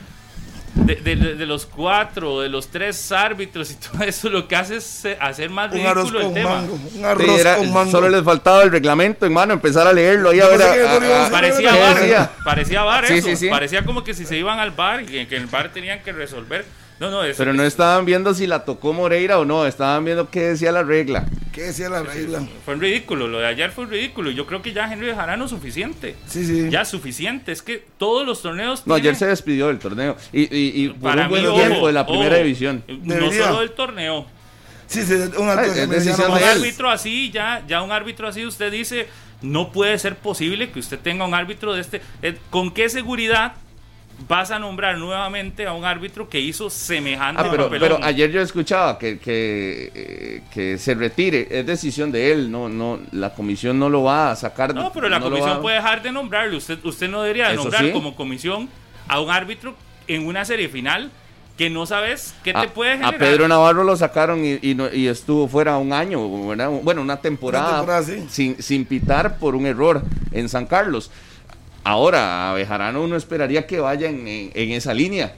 de, 0.75 0.95
de- 0.97 1.17
de 1.35 1.47
los 1.47 1.67
cuatro, 1.67 2.41
de 2.41 2.49
los 2.49 2.69
tres 2.69 3.11
árbitros 3.11 3.71
y 3.73 3.75
todo 3.91 4.05
eso, 4.05 4.29
lo 4.29 4.47
que 4.47 4.55
hace 4.57 4.77
es 4.77 5.05
eh, 5.05 5.19
hacer 5.21 5.51
más 5.51 5.73
Un 5.73 5.85
arroz 5.85 6.11
ridículo 6.13 6.21
el 6.21 6.25
con 6.27 6.35
tema. 6.35 6.51
mango. 6.51 6.75
Un 6.75 6.91
Sí, 6.93 7.03
arroz 7.05 7.41
era- 7.41 7.57
con 7.57 7.73
mango. 7.73 7.91
solo 7.91 8.09
les 8.09 8.23
faltaba 8.23 8.63
el 8.63 8.71
reglamento, 8.71 9.27
hermano, 9.27 9.55
empezar 9.55 9.87
a 9.89 9.93
leerlo 9.93 10.31
ahí 10.31 10.41
a 10.41 10.47
ver. 10.47 10.63
a- 10.63 11.27
a- 11.27 11.31
Parecía 11.31 11.73
¿Qué 11.73 11.81
bar, 11.81 12.31
parecía 12.45 12.83
bar 12.85 13.07
Sí, 13.07 13.15
eso. 13.15 13.29
sí, 13.29 13.37
sí. 13.37 13.49
Parecía 13.49 13.85
como 13.85 14.05
que 14.05 14.15
si 14.15 14.25
se 14.25 14.37
iban 14.39 14.61
al 14.61 14.71
bar 14.71 15.03
y 15.03 15.07
que, 15.07 15.27
que 15.27 15.37
en 15.37 15.43
el 15.43 15.49
bar 15.49 15.73
tenían 15.73 16.01
que 16.03 16.13
resolver. 16.13 16.65
No, 17.01 17.11
no, 17.11 17.23
eso 17.23 17.39
Pero 17.39 17.53
no 17.53 17.63
estaban 17.63 18.05
viendo 18.05 18.35
si 18.35 18.47
la 18.47 18.65
tocó 18.65 18.93
Moreira 18.93 19.39
o 19.39 19.45
no, 19.45 19.67
estaban 19.67 20.05
viendo 20.05 20.31
qué 20.31 20.41
decía 20.41 20.73
la 20.73 20.83
regla. 20.83 21.27
¿Qué 21.53 21.63
decía 21.63 21.89
la 21.89 22.03
regla? 22.03 22.43
fue 22.65 22.75
ridículo. 22.77 23.29
Lo 23.29 23.39
de 23.39 23.47
ayer 23.47 23.71
fue 23.71 23.87
ridículo. 23.87 24.31
Yo 24.31 24.47
creo 24.47 24.63
que 24.63 24.73
ya 24.73 24.93
Henry 24.93 25.07
Bejarano 25.07 25.45
es 25.45 25.51
suficiente. 25.51 26.17
Sí, 26.27 26.45
sí. 26.45 26.69
Ya 26.71 26.85
suficiente. 26.85 27.53
Es 27.53 27.63
que 27.63 27.85
todos 27.99 28.27
los 28.27 28.43
torneos. 28.43 28.87
No, 28.87 28.95
ayer 28.95 29.15
se 29.17 29.27
despidió 29.27 29.69
del 29.69 29.79
torneo. 29.79 30.17
Y, 30.33 30.43
y, 30.43 30.85
y 30.85 30.89
por 30.91 31.11
para 31.11 31.23
un 31.25 31.29
buen 31.31 31.43
mí, 31.49 31.55
tiempo 31.55 31.77
ojo, 31.79 31.87
de 31.89 31.93
la 31.93 32.07
primera 32.07 32.35
ojo, 32.35 32.45
división. 32.45 32.85
No 32.89 33.15
Debería. 33.15 33.47
solo 33.47 33.61
del 33.61 33.71
torneo. 33.73 34.27
Sí, 34.87 35.03
sí, 35.03 35.15
un 35.37 35.51
Ay, 35.51 35.69
es 35.69 35.75
de 35.77 35.87
decisión 35.87 36.31
Un 36.33 36.39
árbitro 36.43 36.91
así, 36.91 37.31
ya, 37.31 37.63
ya 37.69 37.83
un 37.83 37.93
árbitro 37.93 38.27
así, 38.27 38.47
usted 38.47 38.73
dice, 38.73 39.07
no 39.43 39.71
puede 39.71 39.99
ser 39.99 40.17
posible 40.17 40.71
que 40.71 40.79
usted 40.79 40.99
tenga 40.99 41.27
un 41.27 41.35
árbitro 41.35 41.75
de 41.75 41.83
este. 41.83 42.01
eh, 42.23 42.39
¿Con 42.51 42.73
qué 42.73 42.89
seguridad 42.89 43.53
vas 44.27 44.51
a 44.51 44.59
nombrar 44.59 44.99
nuevamente 44.99 45.67
a 45.67 45.73
un 45.73 45.85
árbitro 45.85 46.29
que 46.29 46.41
hizo 46.41 46.69
semejante 46.71 47.41
Ah, 47.41 47.49
pero, 47.51 47.65
papelón? 47.65 47.89
pero 47.99 48.05
ayer 48.05 48.31
yo 48.33 48.41
escuchaba 48.41 48.99
que, 48.99 49.19
que, 49.19 49.93
eh, 49.95 50.43
que 50.53 50.77
se 50.79 50.95
retire, 50.95 51.47
es 51.51 51.65
decisión 51.67 52.11
de 52.11 52.33
él, 52.33 52.51
no, 52.51 52.69
no, 52.69 52.99
la 53.13 53.33
comisión 53.35 53.79
no 53.79 53.89
lo 53.89 54.03
va 54.03 54.31
a 54.33 54.37
sacar. 54.37 54.75
No, 54.75 54.93
pero 54.93 55.09
la 55.09 55.19
no 55.21 55.27
comisión 55.27 55.59
va- 55.59 55.63
puede 55.63 55.77
dejar 55.77 56.03
de 56.03 56.11
nombrarlo. 56.11 56.57
Usted, 56.57 56.79
usted 56.85 57.09
no 57.09 57.23
debería 57.23 57.49
de 57.51 57.57
nombrar 57.57 57.85
sí. 57.85 57.93
como 57.93 58.17
comisión 58.17 58.69
a 59.07 59.21
un 59.21 59.31
árbitro 59.31 59.75
en 60.09 60.27
una 60.27 60.45
serie 60.45 60.69
final 60.69 61.11
que 61.57 61.71
no 61.71 61.87
sabes 61.87 62.35
qué 62.45 62.53
te 62.53 62.59
A, 62.59 62.69
puede 62.75 62.93
a 62.93 62.97
generar. 62.97 63.19
Pedro 63.19 63.49
Navarro 63.49 63.83
lo 63.85 63.97
sacaron 63.97 64.45
y, 64.45 64.59
y 64.63 64.75
no- 64.75 64.93
y 64.93 65.07
estuvo 65.09 65.49
fuera 65.49 65.77
un 65.79 65.93
año, 65.93 66.47
¿verdad? 66.49 66.71
bueno, 66.83 67.03
una 67.03 67.17
temporada, 67.21 67.69
Una 67.69 67.77
temporada, 67.79 68.03
sí. 68.05 68.27
sin, 68.29 68.63
sin 68.63 68.85
pitar 68.85 69.39
por 69.39 69.55
un 69.55 69.67
error 69.67 70.03
en 70.33 70.49
San 70.49 70.67
Carlos. 70.67 71.11
Ahora, 71.85 72.51
a 72.51 72.55
Bejarano 72.55 73.03
uno 73.03 73.17
esperaría 73.17 73.67
que 73.67 73.81
vaya 73.81 74.09
en, 74.09 74.27
en- 74.29 74.51
en 74.55 74.71
esa 74.73 74.93
línea. 74.95 75.35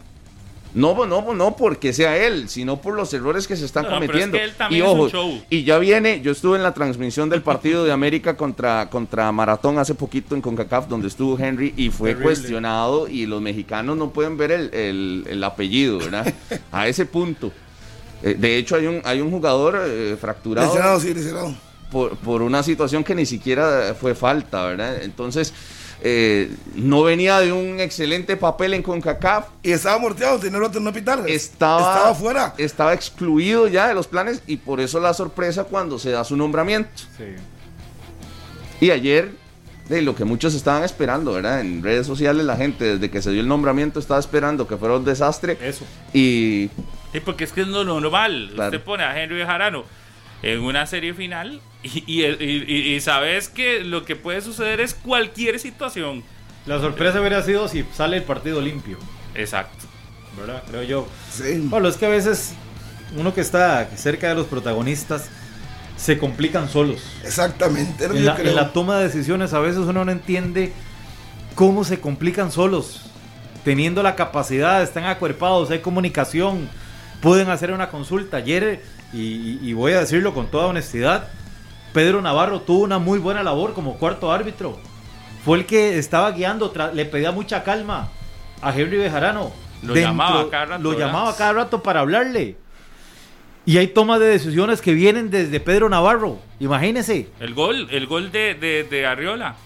No, 0.72 1.04
no, 1.04 1.34
no 1.34 1.56
porque 1.56 1.92
sea 1.92 2.16
él, 2.16 2.48
sino 2.48 2.80
por 2.80 2.94
los 2.94 3.12
errores 3.12 3.48
que 3.48 3.56
se 3.56 3.64
están 3.64 3.82
No, 3.84 3.88
pero 3.90 4.02
es 4.04 4.06
cometiendo. 4.08 4.36
que 4.38 4.44
él 4.44 4.52
también 4.56 4.84
y 4.84 4.86
es 4.86 4.92
un 4.94 5.00
ojo, 5.00 5.08
show. 5.08 5.42
y 5.50 5.64
ya 5.64 5.78
viene, 5.78 6.20
yo 6.20 6.30
estuve 6.30 6.58
en 6.58 6.62
la 6.62 6.72
transmisión 6.74 7.28
del 7.28 7.42
partido 7.42 7.84
de 7.84 7.90
América 7.90 8.36
contra, 8.36 8.88
contra 8.88 9.32
Maratón 9.32 9.78
hace 9.80 9.96
poquito 9.96 10.36
en 10.36 10.40
CONCACAF, 10.40 10.86
donde 10.86 11.08
estuvo 11.08 11.36
Henry 11.36 11.74
y 11.76 11.90
fue 11.90 12.10
Terrible. 12.10 12.24
cuestionado 12.24 13.08
y 13.08 13.26
los 13.26 13.42
mexicanos 13.42 13.96
no 13.96 14.10
pueden 14.10 14.36
ver 14.36 14.52
el, 14.52 14.72
el- 14.72 15.24
el 15.28 15.42
apellido, 15.42 15.98
¿verdad? 15.98 16.32
A 16.70 16.86
ese 16.86 17.04
punto. 17.04 17.50
Eh, 18.22 18.36
de 18.38 18.56
hecho, 18.56 18.76
hay 18.76 18.86
un, 18.86 19.00
hay 19.04 19.20
un 19.20 19.30
jugador 19.32 19.80
eh, 19.88 20.16
fracturado 20.20 20.68
Lesionado, 20.68 21.00
sí, 21.00 21.12
lesionado. 21.12 21.52
por, 21.90 22.16
por 22.18 22.42
una 22.42 22.62
situación 22.62 23.02
que 23.02 23.16
ni 23.16 23.26
siquiera 23.26 23.96
fue 24.00 24.14
falta, 24.14 24.66
¿verdad? 24.66 25.02
Entonces, 25.02 25.52
eh, 26.02 26.50
no 26.74 27.02
venía 27.02 27.38
de 27.40 27.52
un 27.52 27.78
excelente 27.80 28.36
papel 28.36 28.74
en 28.74 28.82
CONCACAF, 28.82 29.48
Y 29.62 29.72
estaba 29.72 29.98
morteado, 29.98 30.38
tenía 30.38 30.58
el 30.58 30.64
otro 30.64 30.80
no 30.80 30.92
pitar. 30.92 31.22
estaba, 31.28 31.80
Estaba 31.94 32.14
fuera. 32.14 32.54
estaba 32.58 32.94
excluido 32.94 33.68
ya 33.68 33.88
de 33.88 33.94
los 33.94 34.06
planes 34.06 34.42
y 34.46 34.56
por 34.56 34.80
eso 34.80 34.98
la 35.00 35.12
sorpresa 35.14 35.64
cuando 35.64 35.98
se 35.98 36.10
da 36.10 36.24
su 36.24 36.36
nombramiento. 36.36 36.90
Sí. 37.16 37.24
Y 38.80 38.90
ayer, 38.90 39.32
de 39.88 40.02
lo 40.02 40.14
que 40.14 40.24
muchos 40.24 40.54
estaban 40.54 40.84
esperando, 40.84 41.32
¿verdad? 41.32 41.60
En 41.60 41.82
redes 41.82 42.06
sociales 42.06 42.44
la 42.46 42.56
gente 42.56 42.84
desde 42.96 43.10
que 43.10 43.20
se 43.20 43.30
dio 43.30 43.40
el 43.42 43.48
nombramiento 43.48 43.98
estaba 44.00 44.20
esperando 44.20 44.66
que 44.66 44.76
fuera 44.76 44.96
un 44.96 45.04
desastre 45.04 45.58
Eso. 45.62 45.84
y 46.14 46.70
Sí, 47.12 47.18
porque 47.20 47.42
es 47.44 47.52
que 47.52 47.62
es 47.62 47.66
lo 47.66 47.82
normal. 47.84 48.52
Claro. 48.54 48.70
Usted 48.70 48.84
pone 48.84 49.02
a 49.02 49.20
Henry 49.20 49.36
Bejarano 49.36 49.84
en 50.42 50.60
una 50.60 50.86
serie 50.86 51.14
final 51.14 51.60
y, 51.82 52.04
y- 52.06 52.24
y- 52.24 52.64
y- 52.66 52.94
y 52.96 53.00
sabes 53.00 53.48
que 53.48 53.80
lo 53.84 54.04
que 54.04 54.16
puede 54.16 54.40
suceder 54.40 54.80
es 54.80 54.94
cualquier 54.94 55.58
situación. 55.58 56.22
La 56.66 56.78
sorpresa 56.80 57.20
hubiera 57.20 57.42
sido 57.42 57.68
si 57.68 57.84
sale 57.94 58.18
el 58.18 58.22
partido 58.22 58.60
limpio, 58.60 58.98
Exacto. 59.34 59.86
¿verdad? 60.38 60.62
Creo 60.68 60.82
yo. 60.82 61.08
Sí. 61.30 61.66
Pablo, 61.70 61.88
es 61.88 61.96
que 61.96 62.06
a 62.06 62.10
veces 62.10 62.52
uno 63.16 63.34
que 63.34 63.40
está 63.40 63.88
cerca 63.96 64.28
de 64.28 64.34
los 64.34 64.46
protagonistas 64.46 65.28
se 65.96 66.16
complican 66.18 66.68
solos. 66.68 67.02
Exactamente. 67.24 68.04
En 68.04 68.24
la, 68.24 68.32
yo 68.32 68.38
creo. 68.38 68.50
en 68.50 68.56
la 68.56 68.72
toma 68.72 68.98
de 68.98 69.04
decisiones 69.04 69.52
a 69.52 69.58
veces 69.60 69.78
uno 69.80 70.04
no 70.04 70.12
entiende 70.12 70.72
cómo 71.54 71.84
se 71.84 72.00
complican 72.00 72.52
solos. 72.52 73.06
Teniendo 73.64 74.02
la 74.02 74.16
capacidad, 74.16 74.82
están 74.82 75.04
acuerpados, 75.04 75.70
hay 75.70 75.80
comunicación, 75.80 76.68
pueden 77.20 77.50
hacer 77.50 77.72
una 77.72 77.90
consulta. 77.90 78.38
Ayer, 78.38 78.82
y, 79.12 79.72
voy 79.72 79.92
a 79.92 80.00
decirlo 80.00 80.32
con 80.34 80.46
toda 80.48 80.66
honestidad, 80.66 81.28
Pedro 81.92 82.22
Navarro 82.22 82.60
tuvo 82.60 82.84
una 82.84 82.98
muy 82.98 83.18
buena 83.18 83.42
labor 83.42 83.72
como 83.74 83.96
cuarto 83.98 84.30
árbitro. 84.32 84.78
Fue 85.44 85.58
el 85.58 85.66
que 85.66 85.98
estaba 85.98 86.30
guiando, 86.32 86.72
le 86.92 87.04
pedía 87.06 87.32
mucha 87.32 87.64
calma 87.64 88.08
a 88.62 88.74
Henry 88.76 88.98
Bejarano. 88.98 89.50
Lo 89.82 89.94
llamaba 89.94 90.48
cada 90.50 90.64
rato, 90.66 90.82
Lo 90.82 90.90
¿verdad? 90.90 91.06
llamaba 91.06 91.36
cada 91.36 91.52
rato 91.54 91.82
para 91.82 92.00
hablarle. 92.00 92.56
Y 93.66 93.78
hay 93.78 93.88
tomas 93.88 94.20
de 94.20 94.26
decisiones 94.26 94.80
que 94.80 94.92
vienen 94.94 95.30
desde 95.30 95.58
Pedro 95.60 95.88
Navarro. 95.88 96.38
Imagínese. 96.60 97.28
El 97.40 97.54
gol, 97.54 97.88
el 97.90 98.06
gol 98.06 98.30
de, 98.32 98.54
de, 98.54 98.84
de 98.84 99.06
Arriola. 99.06 99.56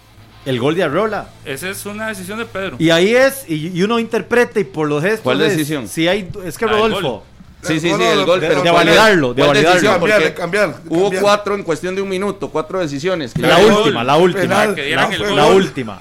El 0.45 0.59
gol 0.59 0.75
de 0.75 0.83
Arrola. 0.83 1.29
Esa 1.43 1.69
es 1.69 1.85
una 1.87 2.07
decisión 2.07 2.37
de 2.37 2.45
Pedro. 2.45 2.75
Y 2.77 2.91
ahí 2.91 3.15
es, 3.15 3.49
y, 3.49 3.69
y 3.69 3.81
uno 3.83 3.97
interpreta 3.97 4.59
y 4.59 4.63
por 4.63 4.87
los 4.87 5.01
gestos. 5.01 5.21
¿Cuál 5.21 5.41
es- 5.41 5.53
decisión? 5.53 5.87
Si 5.87 6.07
hay, 6.07 6.29
es 6.45 6.57
que 6.57 6.65
Ah, 6.65 6.69
Rodolfo. 6.69 7.23
Sí, 7.67 7.79
sí, 7.79 7.93
sí, 7.95 8.03
el 8.03 8.25
gol, 8.25 8.39
de- 8.39 8.47
pero 8.47 8.61
de 8.63 8.69
¿cuál 8.71 8.87
es- 8.87 8.95
validarlo, 8.95 9.33
de 9.33 9.41
validarlo. 9.43 9.71
decisión? 9.73 9.99
Cambiar, 9.99 10.33
cambiar, 10.33 10.75
Hubo 10.89 11.11
cuatro 11.21 11.55
en 11.55 11.63
cuestión 11.63 11.95
de 11.95 12.01
un 12.01 12.09
minuto, 12.09 12.49
cuatro 12.49 12.79
decisiones. 12.79 13.33
que 13.33 13.41
La 13.41 13.57
última, 13.57 14.03
la 14.03 14.17
última. 14.17 14.41
Penal. 14.41 14.75
Que 14.75 14.83
dieran 14.85 15.05
No, 15.09 15.11
el 15.15 15.17
fue 15.19 15.27
gol. 15.29 15.35
La 15.37 15.45
última. 15.47 15.99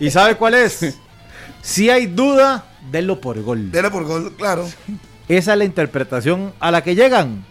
¿Y 0.00 0.10
sabe 0.10 0.36
cuál 0.36 0.54
es? 0.54 0.96
Si 1.62 1.90
hay 1.90 2.06
duda, 2.06 2.64
denlo 2.90 3.20
por 3.20 3.40
gol. 3.42 3.70
Era 3.72 3.90
por 3.90 4.04
gol, 4.04 4.32
claro. 4.36 4.68
Esa 5.28 5.52
es 5.52 5.58
la 5.58 5.64
interpretación 5.64 6.52
a 6.58 6.70
la 6.70 6.82
que 6.82 6.94
llegan. 6.94 7.44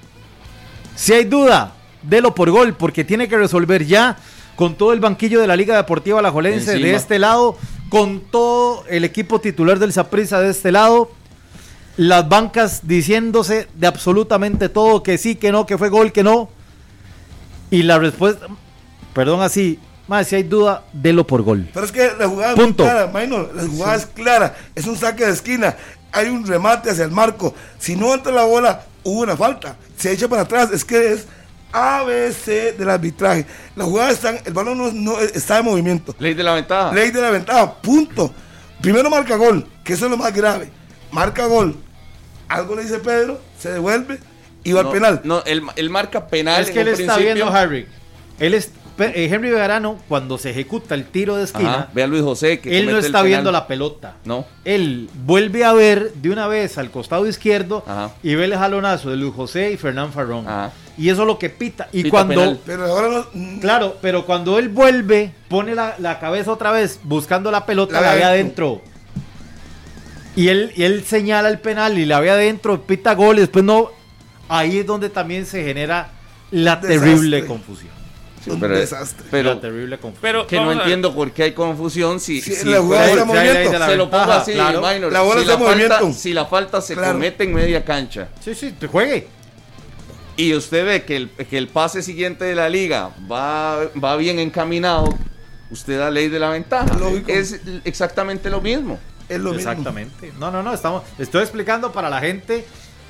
Si 0.95 1.13
hay 1.13 1.24
duda, 1.24 1.74
délo 2.04 2.36
por 2.36 2.50
gol, 2.52 2.74
porque 2.74 3.04
tiene 3.04 3.28
que 3.28 3.38
resolver 3.38 3.86
ya 3.86 4.17
con 4.56 4.76
todo 4.76 4.93
el 4.93 5.00
banquillo 5.00 5.39
de 5.39 5.47
la 5.47 5.56
Liga 5.56 5.76
Deportiva 5.78 6.19
Alajuelense 6.19 6.71
Encima. 6.74 6.89
de 6.89 6.95
este 6.95 7.17
lado, 7.19 7.58
con 7.89 8.19
todo 8.19 8.84
el 8.89 9.04
equipo 9.06 9.39
titular 9.39 9.80
del 9.80 9.93
Saprissa 9.93 10.39
de 10.41 10.50
este 10.52 10.71
lado. 10.71 11.10
Las 11.97 12.27
bancas 12.27 12.88
diciéndose 12.88 13.67
de 13.75 13.88
absolutamente 13.88 14.69
todo, 14.69 15.04
que 15.04 15.17
sí, 15.17 15.36
que 15.36 15.51
no, 15.51 15.65
que 15.65 15.77
fue 15.77 15.89
gol, 15.89 16.12
que 16.12 16.23
no. 16.23 16.49
Y 17.69 17.84
la 17.84 17.99
respuesta, 17.99 18.47
perdón 19.13 19.41
así, 19.41 19.80
más 20.08 20.27
si 20.27 20.36
hay 20.36 20.43
duda, 20.43 20.84
delo 20.93 21.25
por 21.25 21.41
gol. 21.41 21.69
Pero 21.73 21.86
es 21.86 21.91
que 21.91 22.12
la 22.17 22.27
jugada 22.27 22.56
Punto. 22.56 22.84
es 22.84 22.91
clara, 22.91 23.12
Minor, 23.13 23.51
la 23.56 23.67
jugada 23.67 23.95
es 23.95 24.06
clara, 24.06 24.56
es 24.75 24.86
un 24.86 24.97
saque 24.97 25.25
de 25.25 25.32
esquina, 25.32 25.75
hay 26.12 26.27
un 26.27 26.45
remate 26.45 26.89
hacia 26.89 27.06
el 27.06 27.12
marco. 27.12 27.54
Si 27.80 27.95
no 27.95 28.13
entra 28.13 28.32
la 28.32 28.43
bola, 28.43 28.84
hubo 29.04 29.21
una 29.21 29.38
falta. 29.38 29.77
Se 29.97 30.12
echa 30.12 30.27
para 30.27 30.41
atrás, 30.41 30.69
es 30.71 30.84
que 30.84 31.13
es 31.13 31.27
ABC 31.71 32.77
del 32.77 32.89
arbitraje. 32.89 33.45
La 33.75 33.86
jugada 33.86 34.12
está, 34.12 34.32
el 34.32 34.54
balón 34.54 34.77
no, 34.77 34.91
no 34.91 35.19
está 35.19 35.60
en 35.60 35.65
movimiento. 35.65 36.15
Ley 36.19 36.34
de 36.34 36.43
la 36.43 36.56
ventaja. 36.56 36.93
Ley 36.93 37.12
de 37.12 37.21
la 37.21 37.32
ventaja, 37.32 37.73
punto. 37.75 38.34
Primero 38.82 39.10
marca 39.10 39.36
gol, 39.36 39.65
que 39.84 39.93
eso 39.93 40.06
es 40.06 40.12
lo 40.12 40.17
más 40.17 40.34
grave. 40.34 40.69
Marca 41.12 41.45
gol. 41.45 41.76
Algo 42.47 42.76
le 42.76 42.84
dice 42.84 43.00
Pedro, 43.00 43.39
se 43.58 43.71
devuelve 43.71 44.19
y 44.63 44.74
va 44.74 44.84
no, 44.84 44.89
al 44.89 44.93
penal. 44.93 45.21
No, 45.24 45.43
él, 45.45 45.62
él 45.76 45.89
marca 45.89 46.28
penal. 46.28 46.62
es 46.62 46.69
que 46.71 46.82
en 46.82 46.88
él 46.88 46.93
un 46.95 47.00
está 47.02 47.13
principio. 47.15 47.36
viendo 47.45 47.54
Harry. 47.58 47.88
Él 48.39 48.54
es, 48.54 48.71
eh, 49.00 49.30
Henry 49.32 49.50
Bejarano, 49.52 49.97
cuando 50.10 50.38
se 50.38 50.50
ejecuta 50.50 50.93
el 50.95 51.06
tiro 51.06 51.36
de 51.38 51.43
esquina, 51.45 51.74
Ajá, 51.74 51.89
Ve 51.93 52.04
a 52.04 52.08
Luis 52.08 52.24
José 52.24 52.60
que 52.60 52.78
él 52.78 52.86
no 52.88 52.97
el 52.97 53.06
está 53.06 53.21
viendo 53.24 53.52
la 53.52 53.67
pelota. 53.67 54.15
No. 54.26 54.45
Él 54.65 55.10
vuelve 55.26 55.63
a 55.63 55.74
ver 55.74 56.12
de 56.15 56.30
una 56.30 56.47
vez 56.47 56.78
al 56.78 56.91
costado 56.91 57.26
izquierdo 57.28 57.84
Ajá. 57.88 58.12
y 58.21 58.36
ve 58.36 58.45
el 58.45 58.56
jalonazo 58.56 59.10
de 59.10 59.15
Luis 59.17 59.34
José 59.34 59.71
y 59.71 59.78
Fernán 59.78 60.12
Farrón. 60.12 60.47
Ajá. 60.47 60.71
Y 60.97 61.10
eso 61.10 61.21
es 61.21 61.28
lo 61.28 61.39
que 61.39 61.50
pita. 61.50 61.88
Y 61.93 62.04
Pita 62.04 62.12
cuando. 62.12 62.36
penal. 62.36 62.60
Pero 62.65 62.86
ahora 62.86 63.08
no. 63.10 63.26
mm, 63.34 63.60
Claro, 63.60 63.95
pero 64.02 64.26
cuando 64.26 64.60
él 64.60 64.67
vuelve, 64.69 65.32
pone 65.47 65.74
la, 65.74 65.95
la 66.00 66.19
cabeza 66.19 66.52
otra 66.52 66.71
vez 66.71 67.00
buscando 67.04 67.50
la 67.50 67.65
pelota, 67.65 67.93
La 67.93 68.02
la, 68.02 68.12
ve 68.13 68.17
ve 68.19 68.24
adentro. 68.26 68.82
Y 70.36 70.48
él, 70.48 70.72
y 70.76 70.84
él 70.84 71.04
señala 71.06 71.50
el 71.50 71.60
penal 71.60 71.98
y 71.98 72.06
la 72.06 72.20
ve 72.20 72.30
adentro, 72.32 72.82
pita 72.84 73.13
gol 73.15 73.38
y 73.38 73.41
después 73.41 73.65
no. 73.65 73.91
Ahí 74.48 74.80
es 74.80 74.86
donde 74.86 75.10
también 75.10 75.46
se 75.46 75.63
genera 75.63 76.12
la 76.52 76.76
Desastre. 76.78 77.00
terrible 77.00 77.46
confusión. 77.46 77.91
un 78.48 78.60
pero- 78.60 78.76
desastre. 78.78 79.26
Pero 79.30 79.54
la 79.54 79.62
terrible 79.62 79.98
confusión. 80.00 80.22
Pero 80.22 80.48
que 80.48 80.56
no 80.56 80.72
entiendo 80.72 81.13
por 81.13 81.32
qué 81.32 81.44
hay 81.44 81.52
confusión 81.54 82.20
si, 82.20 82.41
Sí, 82.41 82.56
si 82.56 82.70
la 82.70 82.80
jugada 82.82 83.04
fue- 83.10 83.20
está 83.20 83.24
en 83.24 83.30
Sí, 83.32 83.38
hay 83.38 83.44
ley 83.44 83.54
movimiento. 83.54 83.72
de 83.74 83.80
la 83.80 83.86
se 83.88 83.96
lo 83.98 84.10
pongo 84.10 84.17
ventaja, 84.24 84.41
así, 84.41 84.52
claro. 84.54 84.82
minor. 84.82 85.12
La 85.13 85.22
bola 85.22 85.36
si, 85.36 85.39
está 85.41 85.54
la 85.54 85.60
falta, 85.65 85.88
movimiento. 86.00 86.20
si 86.20 86.34
la 86.34 86.46
falta 86.46 86.82
se 86.82 86.94
Claro. 86.96 87.12
comete 87.13 87.44
en 87.44 87.54
media 87.54 87.86
cancha 87.86 88.30
Sí, 88.44 88.56
sí, 88.56 88.72
te 88.72 88.88
juegue. 88.88 89.28
y 90.38 90.56
usted 90.56 90.86
ve 90.86 91.04
que 91.04 91.17
el, 91.17 91.30
que 91.30 91.58
el 91.58 91.67
pase 91.67 92.02
siguiente 92.02 92.46
de 92.46 92.56
la 92.56 92.67
liga 92.67 93.12
va, 93.32 93.78
va 94.04 94.15
bien 94.17 94.39
encaminado, 94.39 95.15
usted 95.70 96.00
da 96.00 96.10
ley 96.10 96.28
de 96.28 96.39
la 96.39 96.50
ventaja. 96.50 96.98
Lógico. 96.98 97.32
Es 97.32 97.60
exactamente 97.86 98.50
lo 98.50 98.60
mismo. 98.60 99.00
Es 99.36 99.39
lo 99.39 99.54
mismo. 99.54 99.70
Exactamente. 99.72 100.32
No, 100.39 100.52
no, 100.52 100.62
no, 100.63 100.74
estamos, 100.74 101.04
estoy 101.20 101.41
explicando 101.44 101.91
para 101.91 102.10
la 102.10 102.20
gente 102.20 102.65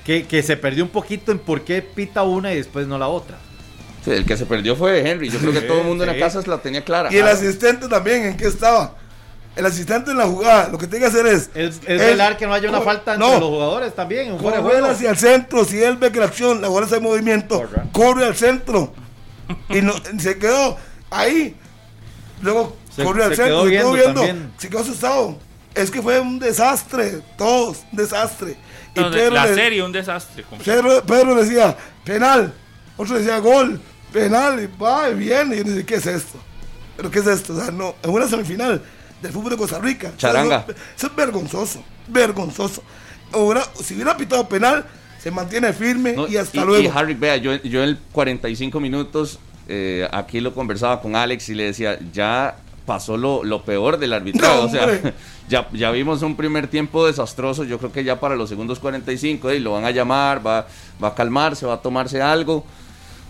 que, 0.05 0.25
que 0.25 0.43
se 0.43 0.57
perdió 0.57 0.83
un 0.83 0.89
poquito 0.89 1.31
en 1.31 1.39
por 1.39 1.61
qué 1.63 1.81
pita 1.81 2.23
una 2.23 2.53
y 2.53 2.57
después 2.57 2.87
no 2.87 2.97
la 2.97 3.07
otra. 3.07 3.37
Sí, 4.03 4.11
el 4.11 4.25
que 4.25 4.35
se 4.35 4.45
perdió 4.45 4.75
fue 4.75 5.07
Henry. 5.07 5.29
Yo 5.29 5.39
creo 5.39 5.51
que 5.51 5.61
Sí, 5.61 5.67
todo 5.67 5.81
el 5.81 5.85
mundo 5.87 6.03
en 6.03 6.09
sí. 6.11 6.15
la 6.17 6.25
casa 6.25 6.41
la 6.47 6.57
tenía 6.57 6.83
clara. 6.83 7.13
Y 7.13 7.17
el 7.17 7.27
Ah, 7.27 7.31
asistente 7.31 7.87
también, 7.87 8.25
¿en 8.25 8.37
qué 8.37 8.47
estaba? 8.47 8.95
El 9.55 9.65
asistente 9.65 10.11
en 10.11 10.17
la 10.17 10.25
jugada, 10.25 10.69
lo 10.69 10.77
que 10.77 10.87
tiene 10.87 11.05
que 11.05 11.09
hacer 11.11 11.27
es. 11.27 11.49
Es, 11.53 11.81
es 11.85 11.99
velar 11.99 12.37
que 12.37 12.47
no 12.47 12.53
haya 12.53 12.69
una 12.69 12.81
falta 12.81 13.13
entre 13.15 13.27
no, 13.27 13.39
los 13.39 13.49
jugadores 13.49 13.93
también. 13.93 14.31
Un 14.31 14.39
juego. 14.39 14.85
hacia 14.85 15.09
el 15.11 15.17
centro, 15.17 15.65
si 15.65 15.83
él 15.83 15.97
ve 15.97 16.11
que 16.11 16.19
la 16.19 16.25
acción, 16.27 16.61
la 16.61 16.69
bola 16.69 16.85
está 16.85 16.97
en 16.97 17.03
movimiento, 17.03 17.57
Correcto. 17.59 17.89
corre 17.91 18.25
al 18.25 18.35
centro. 18.35 18.93
Y 19.69 19.81
no, 19.81 19.93
se 20.17 20.37
quedó 20.39 20.77
ahí. 21.11 21.55
Luego 22.41 22.75
Se- 22.95 23.03
corrió 23.03 23.25
al 23.25 23.35
se 23.35 23.43
quedó 23.43 23.63
centro, 23.63 23.65
se 23.65 23.71
quedó 23.77 23.91
viendo 23.91 23.93
viendo, 23.93 24.21
también. 24.21 24.53
se 24.57 24.69
quedó 24.69 24.79
asustado. 24.79 25.37
Es 25.75 25.89
que 25.91 26.01
fue 26.01 26.19
un 26.19 26.37
desastre, 26.39 27.21
todos, 27.37 27.79
un 27.91 27.97
desastre. 27.97 28.57
Y 28.93 29.01
Pedro 29.03 29.31
la 29.35 29.45
le- 29.45 29.55
serie, 29.55 29.83
un 29.83 29.91
desastre. 29.91 30.43
Pedro, 30.63 31.01
Pedro 31.03 31.35
decía, 31.35 31.75
penal. 32.03 32.53
Otro 32.97 33.17
decía, 33.17 33.39
gol, 33.39 33.79
penal, 34.11 34.61
y 34.61 34.67
va, 34.81 35.09
y 35.09 35.13
viene. 35.15 35.55
Y 35.55 35.59
yo 35.59 35.63
decía, 35.65 35.85
¿qué 35.85 35.95
es 35.95 36.05
esto? 36.05 36.37
¿Pero 36.97 37.09
qué 37.09 37.19
es 37.19 37.27
esto? 37.27 37.53
O 37.53 37.59
sea, 37.61 37.71
no, 37.71 37.95
en 38.03 38.09
una 38.09 38.27
semifinal 38.27 38.81
del 39.21 39.31
fútbol 39.31 39.51
de 39.51 39.57
Costa 39.57 39.79
Rica. 39.79 40.11
Charanga. 40.17 40.65
Eso, 40.67 40.75
eso 40.97 41.07
es 41.07 41.15
vergonzoso, 41.15 41.83
vergonzoso. 42.07 42.83
Ahora, 43.31 43.63
si 43.81 43.93
hubiera 43.95 44.17
pitado 44.17 44.47
penal, 44.49 44.85
se 45.23 45.31
mantiene 45.31 45.71
firme 45.71 46.13
No, 46.13 46.27
y 46.27 46.35
hasta 46.35 46.57
y, 46.61 46.65
luego. 46.65 46.83
y 46.83 46.87
Harry, 46.93 47.13
vea, 47.13 47.37
yo, 47.37 47.55
yo 47.63 47.81
en 47.83 47.97
45 48.11 48.79
minutos 48.81 49.39
eh, 49.69 50.05
aquí 50.11 50.41
lo 50.41 50.53
conversaba 50.53 50.99
con 51.01 51.15
Alex 51.15 51.47
y 51.47 51.55
le 51.55 51.63
decía, 51.65 51.97
ya 52.11 52.57
pasó 52.85 53.15
lo, 53.15 53.43
lo 53.43 53.63
peor 53.63 53.97
del 53.99 54.11
arbitrado. 54.11 54.63
No, 54.63 54.67
o 54.67 54.69
sea, 54.69 54.83
hombre. 54.83 55.13
ya, 55.51 55.67
ya 55.73 55.91
vimos 55.91 56.21
un 56.23 56.35
primer 56.35 56.67
tiempo 56.67 57.05
desastroso. 57.05 57.63
Yo 57.65 57.77
creo 57.77 57.91
que 57.91 58.03
ya 58.03 58.19
para 58.19 58.35
los 58.35 58.49
segundos 58.49 58.79
45 58.79 59.49
eh, 59.51 59.59
lo 59.59 59.73
van 59.73 59.85
a 59.85 59.91
llamar, 59.91 60.45
va, 60.45 60.65
va 61.03 61.09
a 61.09 61.13
calmarse, 61.15 61.65
va 61.65 61.73
a 61.75 61.81
tomarse 61.81 62.21
algo. 62.21 62.65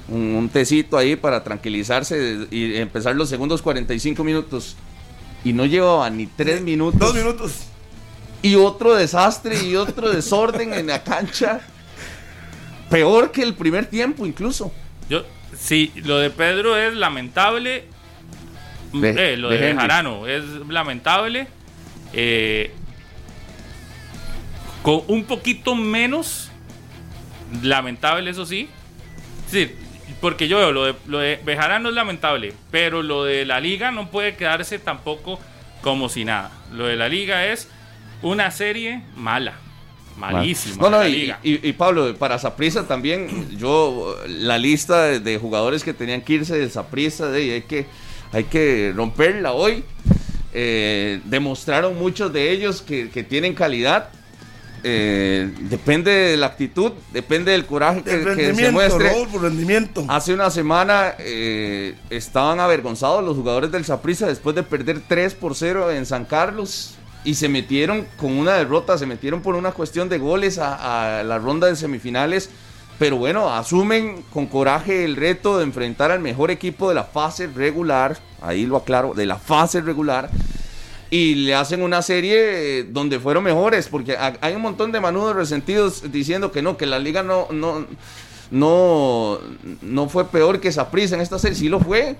Un, 0.07 0.35
un 0.35 0.49
tecito 0.49 0.97
ahí 0.97 1.15
para 1.15 1.43
tranquilizarse 1.43 2.47
y 2.51 2.75
empezar 2.77 3.15
los 3.15 3.29
segundos 3.29 3.61
45 3.61 4.23
minutos. 4.23 4.75
Y 5.43 5.53
no 5.53 5.65
llevaba 5.65 6.09
ni 6.09 6.27
tres 6.27 6.61
minutos. 6.61 6.99
Dos 6.99 7.15
minutos. 7.15 7.51
Y 8.43 8.55
otro 8.55 8.95
desastre 8.95 9.61
y 9.63 9.75
otro 9.75 10.09
desorden 10.11 10.73
en 10.73 10.87
la 10.87 11.03
cancha. 11.03 11.61
Peor 12.89 13.31
que 13.31 13.41
el 13.43 13.53
primer 13.53 13.85
tiempo 13.85 14.25
incluso. 14.25 14.71
Yo, 15.09 15.23
sí, 15.57 15.91
lo 16.03 16.17
de 16.17 16.29
Pedro 16.29 16.75
es 16.77 16.93
lamentable. 16.93 17.85
De- 18.93 19.33
Eh, 19.33 19.37
lo 19.37 19.49
de 19.49 19.57
de. 19.59 19.75
Jarano 19.75 20.27
es 20.27 20.43
lamentable. 20.67 21.47
Eh, 22.13 22.71
con 24.81 25.01
un 25.07 25.23
poquito 25.25 25.75
menos 25.75 26.49
lamentable, 27.61 28.31
eso 28.31 28.45
sí. 28.45 28.67
Sí, 29.47 29.71
porque 30.19 30.47
yo 30.47 30.57
veo 30.57 30.71
lo 30.71 30.85
de, 30.85 30.95
lo 31.07 31.19
de 31.19 31.39
Bejarano 31.43 31.89
es 31.89 31.95
lamentable, 31.95 32.53
pero 32.71 33.03
lo 33.03 33.23
de 33.25 33.45
la 33.45 33.59
liga 33.59 33.91
no 33.91 34.09
puede 34.09 34.35
quedarse 34.35 34.79
tampoco 34.79 35.39
como 35.81 36.09
si 36.09 36.25
nada. 36.25 36.51
Lo 36.71 36.85
de 36.85 36.95
la 36.95 37.09
liga 37.09 37.45
es 37.47 37.67
una 38.21 38.49
serie 38.51 39.03
mala, 39.15 39.53
malísima. 40.17 40.77
No, 40.83 40.89
no, 40.89 40.99
la 40.99 41.09
y, 41.09 41.11
liga. 41.13 41.39
y- 41.43 41.67
y 41.69 41.73
Pablo, 41.73 42.15
para 42.17 42.39
Saprisa 42.39 42.87
también, 42.87 43.57
yo, 43.57 44.17
la 44.27 44.57
lista 44.57 45.03
de, 45.03 45.19
de 45.19 45.37
jugadores 45.37 45.83
que 45.83 45.93
tenían 45.93 46.21
que 46.21 46.33
irse 46.33 46.57
de 46.57 46.69
Saprisa, 46.69 47.29
de, 47.29 47.53
hay, 47.53 47.61
que, 47.63 47.85
hay 48.31 48.45
que 48.45 48.93
romperla 48.95 49.51
hoy. 49.53 49.83
Eh, 50.53 51.21
demostraron 51.25 51.97
muchos 51.97 52.31
de 52.33 52.51
ellos 52.51 52.81
que, 52.81 53.09
que 53.09 53.23
tienen 53.23 53.53
calidad. 53.53 54.09
Eh, 54.83 55.53
depende 55.61 56.11
de 56.11 56.37
la 56.37 56.47
actitud, 56.47 56.93
depende 57.13 57.51
del 57.51 57.65
coraje 57.67 58.01
que, 58.01 58.23
que 58.35 58.55
se 58.55 58.71
muestre. 58.71 59.11
Hace 60.07 60.33
una 60.33 60.49
semana 60.49 61.13
eh, 61.19 61.95
estaban 62.09 62.59
avergonzados 62.59 63.23
los 63.23 63.37
jugadores 63.37 63.71
del 63.71 63.85
Saprissa 63.85 64.25
después 64.27 64.55
de 64.55 64.63
perder 64.63 65.01
3 65.07 65.35
por 65.35 65.55
0 65.55 65.91
en 65.91 66.07
San 66.07 66.25
Carlos 66.25 66.95
y 67.23 67.35
se 67.35 67.47
metieron 67.47 68.07
con 68.17 68.31
una 68.31 68.55
derrota, 68.55 68.97
se 68.97 69.05
metieron 69.05 69.43
por 69.43 69.53
una 69.53 69.71
cuestión 69.71 70.09
de 70.09 70.17
goles 70.17 70.57
a, 70.57 71.19
a 71.19 71.23
la 71.23 71.37
ronda 71.37 71.67
de 71.67 71.75
semifinales. 71.75 72.49
Pero 72.97 73.17
bueno, 73.17 73.53
asumen 73.53 74.23
con 74.31 74.47
coraje 74.47 75.05
el 75.05 75.15
reto 75.15 75.57
de 75.57 75.63
enfrentar 75.63 76.11
al 76.11 76.19
mejor 76.19 76.51
equipo 76.51 76.89
de 76.89 76.95
la 76.95 77.03
fase 77.03 77.47
regular, 77.47 78.17
ahí 78.41 78.65
lo 78.65 78.77
aclaro, 78.77 79.13
de 79.13 79.25
la 79.25 79.37
fase 79.37 79.81
regular, 79.81 80.29
y 81.09 81.35
le 81.35 81.55
hacen 81.55 81.81
una 81.81 82.01
serie 82.01 82.79
eh, 82.79 82.83
donde 82.83 83.19
fueron 83.19 83.43
mejores, 83.43 83.87
porque 83.87 84.15
ha- 84.17 84.37
hay 84.41 84.55
un 84.55 84.61
montón 84.61 84.91
de 84.91 84.99
manudos 84.99 85.35
resentidos 85.35 86.11
diciendo 86.11 86.51
que 86.51 86.61
no, 86.61 86.77
que 86.77 86.85
la 86.85 86.99
liga 86.99 87.21
no, 87.23 87.47
no, 87.51 87.85
no, 88.49 89.39
no 89.81 90.09
fue 90.09 90.25
peor 90.27 90.59
que 90.59 90.71
Saprissa 90.71 91.15
en 91.15 91.21
esta 91.21 91.37
serie, 91.39 91.57
sí 91.57 91.69
lo 91.69 91.79
fue. 91.79 92.15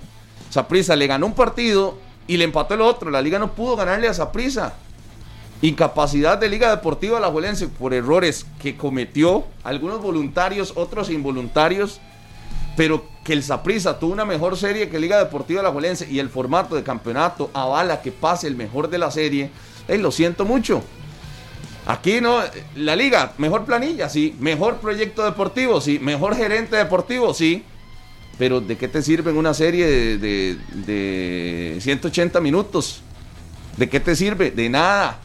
Saprissa 0.50 0.96
le 0.96 1.08
ganó 1.08 1.26
un 1.28 1.34
partido 1.36 1.98
y 2.28 2.38
le 2.38 2.44
empató 2.44 2.74
el 2.74 2.82
otro, 2.82 3.10
la 3.10 3.22
liga 3.22 3.40
no 3.40 3.54
pudo 3.54 3.76
ganarle 3.76 4.08
a 4.08 4.14
Saprissa. 4.14 4.74
Incapacidad 5.62 6.40
de 6.40 6.50
Liga 6.50 6.72
Deportiva 6.72 7.18
Alajuelense 7.20 7.68
por 7.68 7.94
errores 7.94 8.46
que 8.62 8.76
cometió, 8.76 9.46
algunos 9.64 10.02
voluntarios, 10.02 10.74
otros 10.76 11.10
involuntarios, 11.12 12.02
pero 12.76 13.06
que 13.24 13.34
el 13.34 13.44
Saprissa 13.44 14.00
tuvo 14.00 14.14
una 14.14 14.26
mejor 14.26 14.58
serie 14.58 14.90
que 14.90 15.00
Liga 15.00 15.20
Deportiva 15.20 15.62
Alajuelense 15.62 16.10
y 16.10 16.20
el 16.20 16.30
formato 16.30 16.76
de 16.76 16.84
campeonato 16.84 17.52
avala 17.54 18.02
que 18.02 18.12
pase 18.12 18.48
el 18.48 18.56
mejor 18.56 18.90
de 18.90 18.98
la 18.98 19.12
serie, 19.12 19.52
eh, 19.88 19.98
lo 19.98 20.12
siento 20.12 20.46
mucho. 20.46 20.84
Aquí 21.86 22.22
no, 22.22 22.40
la 22.76 22.96
liga, 22.96 23.34
mejor 23.38 23.66
planilla, 23.66 24.08
sí, 24.10 24.36
mejor 24.40 24.78
proyecto 24.78 25.24
deportivo, 25.24 25.82
sí, 25.82 26.00
mejor 26.00 26.36
gerente 26.36 26.76
deportivo, 26.76 27.34
sí, 27.34 27.64
pero 28.38 28.62
¿de 28.62 28.78
qué 28.78 28.88
te 28.88 29.02
sirve 29.02 29.32
en 29.32 29.38
una 29.38 29.54
serie 29.54 29.86
de, 29.86 30.18
de, 30.18 30.58
de 30.86 31.82
180 31.82 32.40
minutos? 32.40 33.02
¿De 33.78 33.90
qué 33.90 34.00
te 34.00 34.16
sirve? 34.16 34.52
De 34.52 34.70
nada. 34.70 35.20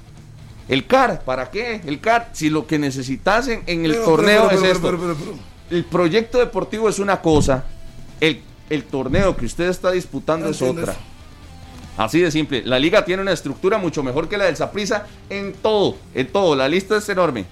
El 0.68 0.86
CAR, 0.86 1.22
¿para 1.24 1.50
qué? 1.50 1.80
El 1.86 2.00
CAR, 2.00 2.30
si 2.32 2.50
lo 2.50 2.66
que 2.66 2.78
necesitas 2.78 3.48
en, 3.48 3.62
en 3.66 3.84
el 3.84 3.92
Pero, 3.92 4.04
torneo 4.04 4.48
pero, 4.48 4.60
pero, 4.60 4.72
es 4.72 4.76
esto. 4.76 5.38
El 5.70 5.84
proyecto 5.84 6.38
deportivo 6.38 6.88
es 6.88 6.98
una 6.98 7.20
cosa, 7.20 7.64
el, 8.20 8.42
el 8.70 8.84
torneo 8.84 9.36
que 9.36 9.46
usted 9.46 9.68
está 9.68 9.90
disputando 9.92 10.48
es 10.48 10.60
otra. 10.62 10.92
eso. 10.92 11.00
Así 11.96 12.20
de 12.20 12.30
simple. 12.30 12.62
La 12.64 12.78
liga 12.78 13.04
tiene 13.04 13.22
una 13.22 13.32
estructura 13.32 13.78
mucho 13.78 14.02
mejor 14.02 14.28
que 14.28 14.36
la 14.36 14.44
del 14.44 14.56
Saprissa 14.56 15.06
en 15.30 15.54
todo, 15.54 15.96
en 16.14 16.26
todo. 16.28 16.54
La 16.54 16.68
lista 16.68 16.96
es 16.96 17.08
enorme. 17.08 17.46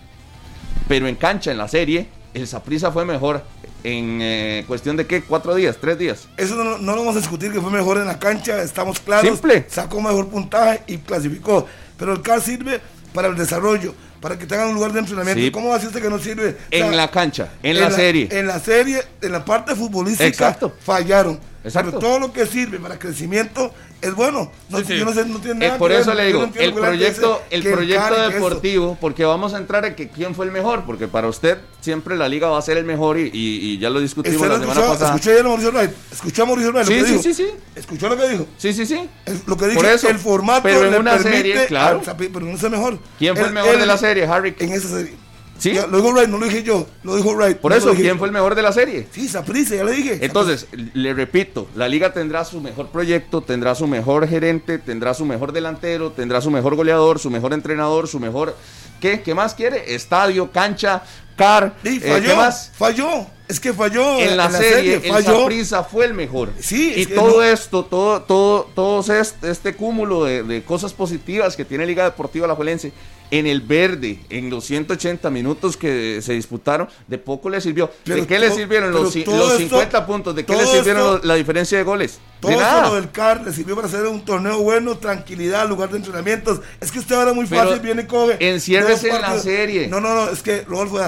pero 0.86 1.06
en 1.08 1.16
cancha, 1.16 1.50
en 1.50 1.58
la 1.58 1.68
serie, 1.68 2.08
el 2.34 2.46
Saprissa 2.46 2.92
fue 2.92 3.04
mejor 3.06 3.42
en 3.84 4.18
eh, 4.20 4.64
cuestión 4.66 4.96
de 4.96 5.06
qué, 5.06 5.22
cuatro 5.22 5.54
días, 5.54 5.76
tres 5.80 5.98
días. 5.98 6.28
Eso 6.36 6.56
no, 6.56 6.78
no 6.78 6.92
lo 6.92 6.98
vamos 7.00 7.16
a 7.16 7.20
discutir, 7.20 7.52
que 7.52 7.60
fue 7.60 7.70
mejor 7.70 7.98
en 7.98 8.06
la 8.06 8.18
cancha, 8.18 8.62
estamos 8.62 8.98
claros. 9.00 9.26
Simple. 9.30 9.66
Sacó 9.68 10.00
mejor 10.00 10.28
puntaje 10.28 10.82
y 10.86 10.98
clasificó. 10.98 11.66
Pero 11.98 12.12
el 12.12 12.22
CAR 12.22 12.40
sirve 12.40 12.80
para 13.12 13.28
el 13.28 13.36
desarrollo, 13.36 13.94
para 14.24 14.38
que 14.38 14.46
tengan 14.46 14.68
un 14.68 14.74
lugar 14.76 14.90
de 14.94 15.00
entrenamiento. 15.00 15.38
Sí. 15.38 15.50
¿Cómo 15.50 15.68
va 15.68 15.74
a 15.74 15.78
decirte 15.78 16.00
que 16.00 16.08
no 16.08 16.18
sirve? 16.18 16.48
O 16.48 16.54
En 16.70 16.96
la 16.96 17.10
cancha, 17.10 17.50
en 17.62 17.78
la 17.78 17.90
serie. 17.90 18.26
En 18.30 18.46
la 18.46 18.58
serie, 18.58 19.02
en 19.20 19.32
la 19.32 19.44
parte 19.44 19.76
futbolística, 19.76 20.26
Exacto. 20.26 20.74
fallaron. 20.80 21.38
Exacto. 21.62 21.90
Pero 21.90 22.00
todo 22.00 22.18
lo 22.18 22.32
que 22.32 22.46
sirve 22.46 22.78
para 22.78 22.98
crecimiento 22.98 23.74
es 24.04 24.14
bueno. 24.14 24.50
No, 24.68 24.78
Sí, 24.78 24.84
sí. 24.86 24.98
Yo 24.98 25.04
no 25.04 25.12
sé, 25.12 25.24
no 25.26 25.38
tiene 25.38 25.66
nada 25.66 25.78
por 25.78 25.90
que 25.90 25.98
eso 25.98 26.08
ver, 26.10 26.16
le 26.18 26.26
digo, 26.26 26.46
no 26.46 26.52
el 26.60 26.72
proyecto, 26.74 27.42
el 27.50 27.62
proyecto 27.62 28.28
deportivo, 28.28 28.98
porque 29.00 29.24
vamos 29.24 29.54
a 29.54 29.58
entrar 29.58 29.84
en 29.84 29.94
que 29.94 30.08
quién 30.08 30.34
fue 30.34 30.46
el 30.46 30.52
mejor, 30.52 30.84
porque 30.84 31.08
para 31.08 31.28
usted 31.28 31.58
siempre 31.80 32.16
la 32.16 32.28
liga 32.28 32.48
va 32.48 32.58
a 32.58 32.62
ser 32.62 32.76
el 32.76 32.84
mejor 32.84 33.18
y, 33.18 33.30
y- 33.32 33.72
y 33.72 33.78
ya 33.78 33.90
lo 33.90 34.00
discutimos 34.00 34.36
¿Usted 34.40 34.48
la 34.48 34.60
semana 34.60 34.72
escuchó? 34.80 34.92
pasada. 34.92 35.14
Escuché 35.16 35.40
a 35.40 35.42
Mauricio 35.42 35.70
Wright. 35.72 35.90
Escuchó 36.12 36.42
a 36.42 36.46
Mauricio 36.46 36.72
Wright 36.72 36.86
Sí, 36.86 36.94
lo 36.94 37.00
que 37.00 37.06
sí, 37.06 37.12
dijo. 37.12 37.22
sí, 37.22 37.34
sí. 37.34 37.46
Escuchó 37.76 38.08
lo 38.08 38.16
que 38.16 38.28
dijo. 38.28 38.46
Sí, 38.56 38.72
sí, 38.72 38.86
sí. 38.86 39.08
Es 39.26 39.46
lo 39.46 39.56
que 39.56 39.64
dije, 39.66 39.76
Por 39.76 39.86
eso, 39.86 40.08
el 40.08 40.18
formato 40.18 40.62
pero 40.62 40.84
en 40.86 40.94
una 40.94 41.12
permite 41.12 41.36
serie, 41.36 41.66
claro. 41.66 42.00
pero 42.16 42.40
no 42.40 42.52
es 42.56 42.62
el 42.62 42.70
mejor. 42.70 42.98
¿Quién 43.18 43.36
fue 43.36 43.46
el 43.46 43.52
mejor 43.52 43.78
de 43.78 43.86
la 43.86 43.96
serie, 43.98 44.24
Harry? 44.26 44.54
En 44.58 44.72
esa 44.72 44.88
serie. 44.88 45.14
Sí. 45.58 45.72
Ya, 45.72 45.86
lo 45.86 45.98
dijo 45.98 46.10
Wright, 46.12 46.28
no 46.28 46.38
lo 46.38 46.46
dije 46.46 46.62
yo, 46.62 46.86
lo 47.02 47.16
dijo 47.16 47.32
Wright. 47.34 47.58
Por 47.58 47.70
no 47.72 47.76
eso, 47.78 47.94
¿quién 47.94 48.08
yo. 48.14 48.18
fue 48.18 48.28
el 48.28 48.32
mejor 48.34 48.54
de 48.54 48.62
la 48.62 48.72
serie? 48.72 49.06
Sí, 49.12 49.28
Saprissa, 49.28 49.76
ya 49.76 49.84
le 49.84 49.92
dije. 49.92 50.18
Entonces, 50.20 50.66
le 50.72 51.14
repito, 51.14 51.68
la 51.74 51.88
liga 51.88 52.12
tendrá 52.12 52.44
su 52.44 52.60
mejor 52.60 52.88
proyecto, 52.88 53.40
tendrá 53.40 53.74
su 53.74 53.86
mejor 53.86 54.28
gerente, 54.28 54.78
tendrá 54.78 55.14
su 55.14 55.24
mejor 55.24 55.52
delantero, 55.52 56.10
tendrá 56.12 56.40
su 56.40 56.50
mejor 56.50 56.74
goleador, 56.74 57.18
su 57.18 57.30
mejor 57.30 57.52
entrenador, 57.52 58.08
su 58.08 58.18
mejor... 58.20 58.56
¿Qué? 59.00 59.20
¿Qué 59.22 59.34
más 59.34 59.54
quiere? 59.54 59.94
Estadio, 59.94 60.50
cancha, 60.50 61.02
car. 61.36 61.74
Sí, 61.82 62.00
eh, 62.02 62.22
¿Qué 62.24 62.34
más? 62.34 62.72
falló. 62.74 63.26
Es 63.46 63.60
que 63.60 63.74
falló 63.74 64.18
en 64.20 64.36
la, 64.38 64.50
serie, 64.50 64.94
el 64.94 65.12
falló. 65.12 65.46
Fue 65.90 66.06
el 66.06 66.14
mejor. 66.14 66.50
Sí, 66.58 66.92
es 66.92 66.98
y 67.02 67.06
que 67.06 67.14
todo 67.14 67.36
no- 67.36 67.42
esto, 67.42 67.84
todo, 67.84 68.22
todo, 68.22 68.70
todo 68.74 69.12
este, 69.12 69.50
este 69.50 69.74
cúmulo 69.74 70.24
de, 70.24 70.42
de 70.42 70.62
cosas 70.64 70.94
positivas 70.94 71.54
que 71.54 71.66
tiene 71.66 71.84
Liga 71.84 72.04
Deportiva 72.04 72.46
Alajuelense 72.46 72.92
en 73.30 73.46
el 73.46 73.62
verde, 73.62 74.20
en 74.30 74.48
los 74.50 74.64
180 74.66 75.28
minutos 75.30 75.76
que 75.76 76.20
se 76.22 76.34
disputaron, 76.34 76.88
de 77.08 77.18
poco 77.18 77.48
le 77.50 77.60
sirvió. 77.60 77.86
¿De 77.86 77.92
Pero 78.14 78.26
qué 78.26 78.38
le 78.38 78.50
sirvieron 78.52 78.92
los, 78.92 79.12
pero 79.14 79.36
los 79.36 79.52
esto- 79.52 79.58
50 79.76 80.06
puntos? 80.06 80.34
¿De 80.36 80.44
qué 80.44 80.54
le 80.54 80.66
sirvieron 80.66 81.16
esto- 81.16 81.26
la 81.26 81.34
diferencia 81.34 81.76
de 81.78 81.84
goles? 81.84 82.20
Todo 82.40 82.50
de 82.52 82.56
eso 82.58 82.64
nada. 82.66 82.88
lo 82.88 82.94
del 82.96 83.10
CAR 83.10 83.42
le 83.44 83.52
sirvió 83.52 83.74
para 83.74 83.88
hacer 83.88 84.06
un 84.06 84.24
torneo 84.24 84.58
bueno, 84.60 84.96
tranquilidad, 84.98 85.68
lugar 85.68 85.90
de 85.90 85.96
entrenamientos. 85.96 86.60
Es 86.80 86.92
que 86.92 86.98
usted 87.00 87.14
ahora 87.16 87.32
muy 87.32 87.46
Pero 87.46 87.64
fácil 87.64 87.80
viene 87.80 88.02
y 88.02 88.06
coge. 88.06 88.36
enciérrese 88.52 89.08
en 89.08 89.22
la 89.22 89.38
serie. 89.40 89.88
No, 89.88 90.00
no, 90.00 90.14
no, 90.14 90.30
es 90.30 90.42
que, 90.42 90.62
Rodolfo, 90.62 91.00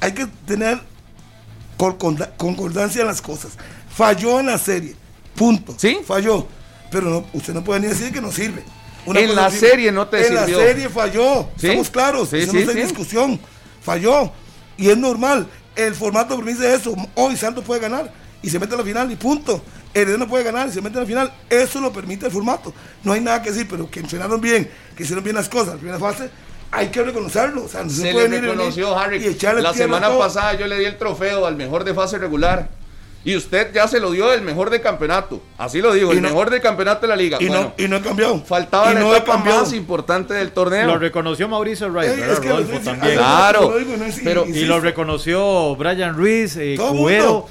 hay 0.00 0.12
que 0.12 0.26
tener 0.46 0.78
concorda- 1.76 2.32
concordancia 2.36 3.00
en 3.00 3.06
las 3.06 3.20
cosas. 3.22 3.52
Falló 3.94 4.40
en 4.40 4.46
la 4.46 4.58
serie, 4.58 4.94
punto. 5.34 5.74
¿Sí? 5.78 5.98
Falló. 6.06 6.46
Pero 6.90 7.08
no, 7.10 7.26
usted 7.32 7.54
no 7.54 7.64
puede 7.64 7.80
ni 7.80 7.86
decir 7.88 8.12
que 8.12 8.20
no 8.20 8.30
sirve. 8.30 8.62
Una 9.06 9.20
En 9.20 9.34
la 9.34 9.50
serie 9.50 9.92
no 9.92 10.06
te 10.08 10.18
en 10.18 10.24
sirvió. 10.38 10.58
la 10.58 10.64
serie 10.66 10.88
falló. 10.88 11.48
¿Sí? 11.56 11.66
Estamos 11.66 11.90
claros. 11.90 12.28
Sí, 12.30 12.38
eso 12.38 12.52
sí, 12.52 12.64
no 12.64 12.70
en 12.70 12.76
sí. 12.76 12.82
discusión. 12.82 13.40
Falló. 13.82 14.32
Y 14.76 14.88
es 14.90 14.96
normal. 14.96 15.46
El 15.76 15.94
formato 15.94 16.36
permite 16.36 16.72
eso. 16.74 16.94
Hoy 17.14 17.36
Santos 17.36 17.64
puede 17.64 17.80
ganar 17.80 18.12
y 18.42 18.48
se 18.50 18.58
mete 18.58 18.74
a 18.74 18.78
la 18.78 18.84
final 18.84 19.10
y 19.10 19.16
punto. 19.16 19.62
Heredero 19.92 20.18
no 20.18 20.28
puede 20.28 20.44
ganar 20.44 20.68
y 20.68 20.72
se 20.72 20.80
mete 20.80 20.98
a 20.98 21.00
la 21.02 21.06
final. 21.06 21.32
Eso 21.48 21.80
lo 21.80 21.92
permite 21.92 22.26
el 22.26 22.32
formato. 22.32 22.72
No 23.02 23.12
hay 23.12 23.20
nada 23.20 23.42
que 23.42 23.50
decir, 23.50 23.66
pero 23.68 23.88
que 23.90 24.00
entrenaron 24.00 24.40
bien, 24.40 24.68
que 24.96 25.02
hicieron 25.04 25.22
bien 25.22 25.36
las 25.36 25.48
cosas 25.48 25.68
en 25.68 25.74
la 25.74 25.78
primera 25.78 25.98
fase, 25.98 26.30
hay 26.70 26.88
que 26.88 27.02
reconocerlo. 27.02 27.64
O 27.64 27.68
sea, 27.68 27.84
no 27.84 27.90
se, 27.90 28.02
Se 28.02 28.12
puede 28.12 28.28
le 28.28 28.40
reconoció, 28.40 28.98
Harry. 28.98 29.18
y 29.24 29.38
La 29.60 29.72
semana 29.72 30.08
todo. 30.08 30.18
pasada 30.18 30.54
yo 30.54 30.66
le 30.66 30.78
di 30.78 30.84
el 30.86 30.98
trofeo 30.98 31.46
al 31.46 31.56
mejor 31.56 31.84
de 31.84 31.94
fase 31.94 32.18
regular. 32.18 32.68
Y 33.26 33.34
usted 33.36 33.72
ya 33.72 33.88
se 33.88 34.00
lo 34.00 34.10
dio 34.10 34.32
el 34.32 34.42
mejor 34.42 34.68
de 34.68 34.80
campeonato. 34.82 35.40
Así 35.56 35.80
lo 35.80 35.92
digo, 35.94 36.12
Y 36.12 36.16
el 36.16 36.22
no- 36.22 36.28
mejor 36.28 36.50
de 36.50 36.60
campeonato 36.60 37.02
de 37.02 37.08
la 37.08 37.16
liga. 37.16 37.38
Y, 37.40 37.46
Bueno, 37.48 37.72
no, 37.78 37.84
y 37.84 37.88
no 37.88 37.96
he 37.96 38.00
cambiado. 38.02 38.42
faltaba 38.44 38.90
y 38.90 38.94
la 38.94 39.00
no 39.00 39.14
etapa 39.14 39.32
cambiado. 39.32 39.60
más 39.62 39.72
importante 39.72 40.34
del 40.34 40.52
torneo. 40.52 40.86
Lo 40.86 40.98
reconoció 40.98 41.48
Mauricio 41.48 41.88
Wright, 41.90 42.10
Ey, 42.10 42.16
¿verdad, 42.20 42.32
es 42.34 42.40
que 42.40 42.48
lo 42.48 42.54
Rodolfo, 42.56 42.72
estoy 42.76 42.78
diciendo- 42.92 43.00
también. 43.00 43.18
Ay, 43.18 43.24
Claro, 43.26 43.70
lo 43.70 43.78
digo, 43.78 43.96
no 43.96 44.04
es- 44.04 44.20
pero- 44.22 44.46
Y 44.46 44.64
lo 44.66 44.80
reconoció 44.80 45.74
Brian 45.76 46.14
Ruiz, 46.16 46.56
eh, 46.56 46.74
Todo 46.76 46.90
Cubero. 46.92 47.24
mundo. 47.24 47.48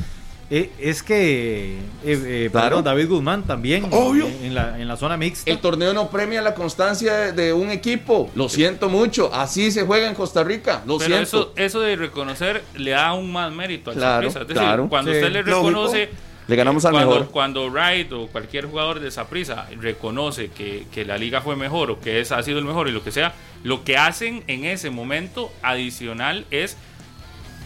Eh, 0.56 0.70
es 0.78 1.02
que, 1.02 1.78
eh, 1.78 1.80
eh, 2.06 2.50
Claro. 2.52 2.68
perdón, 2.68 2.84
David 2.84 3.08
Guzmán 3.10 3.42
también, 3.44 3.88
Obvio. 3.90 4.28
En, 4.28 4.46
en 4.46 4.54
la, 4.54 4.80
en 4.80 4.88
la 4.88 4.96
zona 4.98 5.18
mixta. 5.18 5.50
El 5.50 5.58
torneo 5.58 5.96
no 5.96 6.10
premia 6.12 6.44
la 6.44 6.54
constancia 6.54 7.12
de, 7.12 7.32
de 7.32 7.54
un 7.54 7.72
equipo. 7.72 8.30
Lo 8.36 8.48
siento 8.50 8.88
mucho. 8.88 9.34
Así 9.34 9.72
se 9.72 9.82
juega 9.84 10.08
en 10.08 10.14
Costa 10.14 10.44
Rica. 10.44 10.84
Lo 10.86 11.00
Pero 11.00 11.08
siento. 11.10 11.24
eso, 11.24 11.54
eso 11.56 11.80
de 11.80 11.96
reconocer 11.96 12.64
le 12.76 12.92
da 12.92 13.08
aún 13.08 13.32
más 13.32 13.52
mérito 13.52 13.90
al 13.90 13.96
Claro. 13.98 14.28
Es 14.28 14.34
decir, 14.36 14.54
claro. 14.54 14.88
cuando 14.90 15.10
Sí. 15.12 15.18
usted 15.18 15.32
le 15.32 15.42
Lógico. 15.42 15.70
reconoce. 15.70 16.10
Le 16.46 16.56
ganamos 16.58 16.86
al 16.86 16.92
cuando, 16.92 17.10
mejor. 17.14 17.32
Cuando 17.32 17.70
Wright 17.72 18.12
o 18.14 18.28
cualquier 18.28 18.66
jugador 18.66 19.00
de 19.00 19.10
Saprissa 19.10 19.66
reconoce 19.80 20.50
que, 20.50 20.86
que 20.94 21.04
la 21.04 21.18
liga 21.18 21.42
fue 21.42 21.56
mejor 21.56 21.90
o 21.90 22.00
que 22.00 22.20
es, 22.20 22.32
ha 22.32 22.44
sido 22.44 22.60
el 22.60 22.66
mejor 22.66 22.90
y 22.90 22.92
lo 22.92 23.02
que 23.04 23.12
sea, 23.12 23.34
lo 23.64 23.84
que 23.84 23.98
hacen 23.98 24.44
en 24.48 24.66
ese 24.66 24.92
momento 24.92 25.52
adicional 25.64 26.46
es 26.52 26.78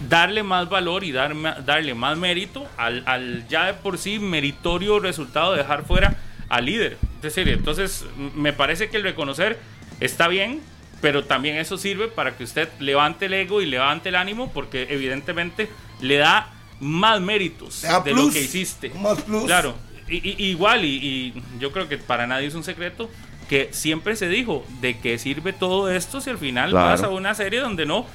darle 0.10 0.43
más 0.43 0.69
valor 0.69 1.03
y 1.03 1.12
dar, 1.12 1.33
darle 1.65 1.93
más 1.93 2.17
mérito 2.17 2.65
al, 2.77 3.03
al 3.07 3.47
ya 3.47 3.65
de 3.65 3.73
por 3.73 3.97
sí 3.97 4.19
meritorio 4.19 4.99
resultado 4.99 5.53
de 5.53 5.60
dejar 5.60 5.86
fuera 5.86 6.17
al 6.49 6.65
líder. 6.65 6.97
Es 7.17 7.21
decir, 7.33 7.47
entonces 7.49 8.05
me 8.36 8.53
parece 8.53 8.89
que 8.89 8.97
el 8.97 9.03
reconocer 9.03 9.60
está 9.99 10.27
bien, 10.27 10.62
pero 11.01 11.25
también 11.25 11.57
eso 11.57 11.77
sirve 11.77 12.07
para 12.07 12.38
que 12.38 12.43
usted 12.43 12.69
levante 12.79 13.25
el 13.25 13.33
ego 13.33 13.62
y 13.62 13.65
levante 13.65 14.10
el 14.10 14.15
ánimo 14.15 14.51
porque 14.53 14.88
evidentemente 14.89 15.69
le 16.01 16.17
da 16.17 16.53
más 16.79 17.19
méritos 17.19 17.81
da 17.81 17.99
de 18.01 18.12
plus, 18.12 18.27
lo 18.27 18.31
que 18.33 18.41
hiciste. 18.41 18.89
más 18.91 19.21
plus. 19.23 19.45
Claro, 19.45 19.75
y, 20.07 20.17
y- 20.17 20.45
igual, 20.49 20.86
y, 20.86 20.89
y 20.97 21.43
yo 21.60 21.71
creo 21.71 21.89
que 21.89 21.97
para 21.97 22.27
nadie 22.27 22.47
es 22.47 22.55
un 22.55 22.63
secreto 22.63 23.10
que 23.49 23.69
siempre 23.71 24.15
se 24.15 24.27
dijo 24.29 24.65
de 24.81 24.99
que 24.99 25.17
sirve 25.17 25.53
todo 25.53 25.89
esto 25.89 26.21
si 26.21 26.29
al 26.29 26.38
final 26.38 26.69
Claro. 26.69 26.88
pasa 26.91 27.10
una 27.10 27.33
serie 27.33 27.60
donde 27.62 27.86
no, 27.86 28.05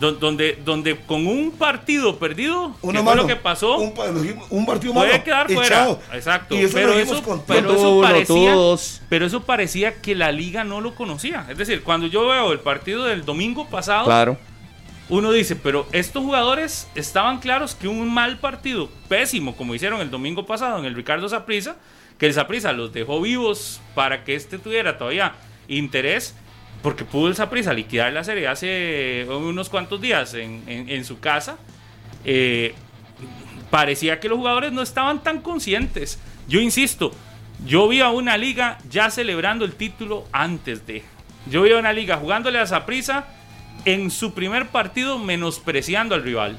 donde, 0.00 0.58
donde 0.64 0.96
con 0.96 1.26
un 1.26 1.52
partido 1.52 2.18
perdido, 2.18 2.74
que 2.80 2.86
Una 2.86 3.02
fue 3.02 3.16
lo 3.16 3.26
que 3.26 3.36
pasó, 3.36 3.78
Un, 3.78 3.94
un 4.50 4.66
partido 4.66 4.92
puede 4.92 5.12
malo. 5.12 5.24
quedar 5.24 5.50
fuera. 5.50 5.88
Exacto. 6.12 6.54
Y 6.54 6.58
eso 6.64 6.74
pero, 6.74 6.92
eso, 6.92 7.22
con 7.22 7.42
pero, 7.46 7.68
todo. 7.68 7.76
eso 7.76 7.90
uno, 7.92 8.02
parecía, 8.06 8.54
pero 9.08 9.26
eso 9.26 9.42
parecía 9.44 10.00
que 10.02 10.14
la 10.14 10.32
liga 10.32 10.64
no 10.64 10.80
lo 10.80 10.94
conocía. 10.94 11.46
Es 11.48 11.56
decir, 11.56 11.82
cuando 11.82 12.06
yo 12.08 12.26
veo 12.28 12.52
el 12.52 12.60
partido 12.60 13.04
del 13.04 13.24
domingo 13.24 13.66
pasado, 13.68 14.04
Claro. 14.04 14.36
uno 15.08 15.32
dice, 15.32 15.56
pero 15.56 15.86
estos 15.92 16.22
jugadores 16.22 16.88
estaban 16.94 17.38
claros 17.40 17.74
que 17.74 17.88
un 17.88 18.12
mal 18.12 18.38
partido, 18.38 18.90
pésimo, 19.08 19.56
como 19.56 19.74
hicieron 19.74 20.00
el 20.00 20.10
domingo 20.10 20.44
pasado 20.44 20.78
en 20.78 20.84
el 20.84 20.94
Ricardo 20.94 21.28
Saprissa, 21.28 21.76
que 22.18 22.26
el 22.26 22.34
Saprissa 22.34 22.72
los 22.72 22.92
dejó 22.92 23.20
vivos 23.20 23.80
para 23.94 24.24
que 24.24 24.34
este 24.34 24.58
tuviera 24.58 24.98
todavía 24.98 25.34
interés, 25.68 26.34
porque 26.82 27.04
pudo 27.04 27.28
el 27.28 27.34
Saprissa 27.34 27.72
liquidar 27.72 28.12
la 28.12 28.24
serie 28.24 28.48
hace 28.48 29.26
unos 29.28 29.68
cuantos 29.68 30.00
días 30.00 30.34
en, 30.34 31.04
su 31.04 31.18
casa. 31.20 31.58
eh, 32.24 32.74
parecía 33.70 34.20
que 34.20 34.28
los 34.28 34.38
jugadores 34.38 34.72
no 34.72 34.82
estaban 34.82 35.22
tan 35.22 35.40
conscientes. 35.40 36.20
Yo 36.48 36.60
insisto, 36.60 37.12
yo 37.64 37.88
vi 37.88 38.00
a 38.00 38.10
una 38.10 38.36
liga 38.36 38.78
ya 38.88 39.10
celebrando 39.10 39.64
el 39.64 39.74
título 39.74 40.26
antes 40.32 40.86
de. 40.86 41.02
Yo 41.50 41.62
vi 41.62 41.72
a 41.72 41.78
una 41.78 41.92
liga 41.92 42.16
jugándole 42.16 42.58
a 42.58 42.66
Saprissa 42.66 43.26
en 43.84 44.10
su 44.10 44.34
primer 44.34 44.68
partido 44.68 45.18
menospreciando 45.18 46.14
al 46.14 46.22
rival. 46.22 46.58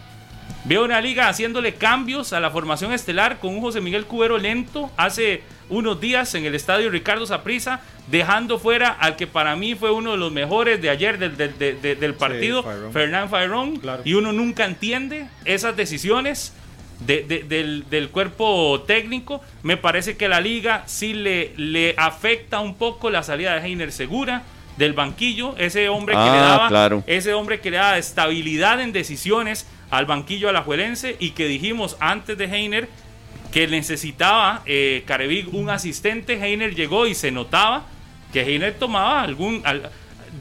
Veo 0.65 0.83
una 0.83 0.99
liga 0.99 1.29
haciéndole 1.29 1.75
cambios 1.75 2.33
a 2.33 2.39
la 2.39 2.51
formación 2.51 2.91
estelar 2.91 3.39
con 3.39 3.51
un 3.55 3.61
José 3.61 3.79
Miguel 3.81 4.05
Cubero 4.05 4.37
lento 4.37 4.91
hace 4.97 5.41
unos 5.69 5.99
días 6.01 6.33
en 6.35 6.45
el 6.45 6.55
estadio 6.55 6.89
Ricardo 6.89 7.25
Saprissa, 7.25 7.79
dejando 8.09 8.57
fuera 8.59 8.89
al 8.89 9.15
que 9.15 9.27
para 9.27 9.55
mí 9.55 9.75
fue 9.75 9.91
uno 9.91 10.11
de 10.11 10.17
los 10.17 10.31
mejores 10.31 10.81
de 10.81 10.89
ayer 10.89 11.17
del, 11.19 11.35
del- 11.37 11.57
de- 11.57 11.73
de- 11.75 11.95
del 11.95 12.13
partido. 12.15 12.63
Fernán 12.91 13.29
Fairón. 13.29 13.77
Claro. 13.77 14.01
Y 14.05 14.13
uno 14.13 14.31
nunca 14.33 14.65
entiende 14.65 15.27
esas 15.45 15.75
decisiones 15.75 16.53
de- 17.05 17.23
de- 17.23 17.43
del, 17.43 17.85
del 17.89 18.09
cuerpo 18.09 18.83
técnico. 18.87 19.41
Me 19.63 19.77
parece 19.77 20.17
que 20.17 20.27
la 20.27 20.39
liga 20.41 20.83
sí 20.85 21.13
le, 21.13 21.53
le 21.57 21.93
afecta 21.97 22.59
un 22.59 22.75
poco 22.75 23.09
la 23.09 23.23
salida 23.23 23.53
de 23.55 23.65
Heiner 23.67 23.91
Segura 23.91 24.43
del 24.77 24.93
banquillo, 24.93 25.55
ese 25.57 25.89
hombre 25.89 26.13
que 26.15 26.21
Ah, 26.21 26.31
le 26.33 26.39
daba 26.39 26.67
claro. 26.69 27.03
ese 27.07 27.33
hombre 27.33 27.59
que 27.59 27.71
le 27.71 27.77
da 27.77 27.97
estabilidad 27.97 28.79
en 28.79 28.91
decisiones 28.93 29.67
al 29.89 30.05
banquillo 30.05 30.49
alajuelense 30.49 31.15
y 31.19 31.31
que 31.31 31.47
dijimos 31.47 31.97
antes 31.99 32.37
de 32.37 32.45
Heiner 32.45 32.89
que 33.51 33.67
necesitaba 33.67 34.61
eh, 34.65 35.05
un 35.53 35.69
asistente. 35.69 36.33
Heiner 36.33 36.75
llegó 36.75 37.07
y 37.07 37.15
se 37.15 37.31
notaba 37.31 37.85
que 38.33 38.41
Heiner 38.41 38.73
tomaba 38.77 39.21
algún 39.21 39.61
al- 39.65 39.89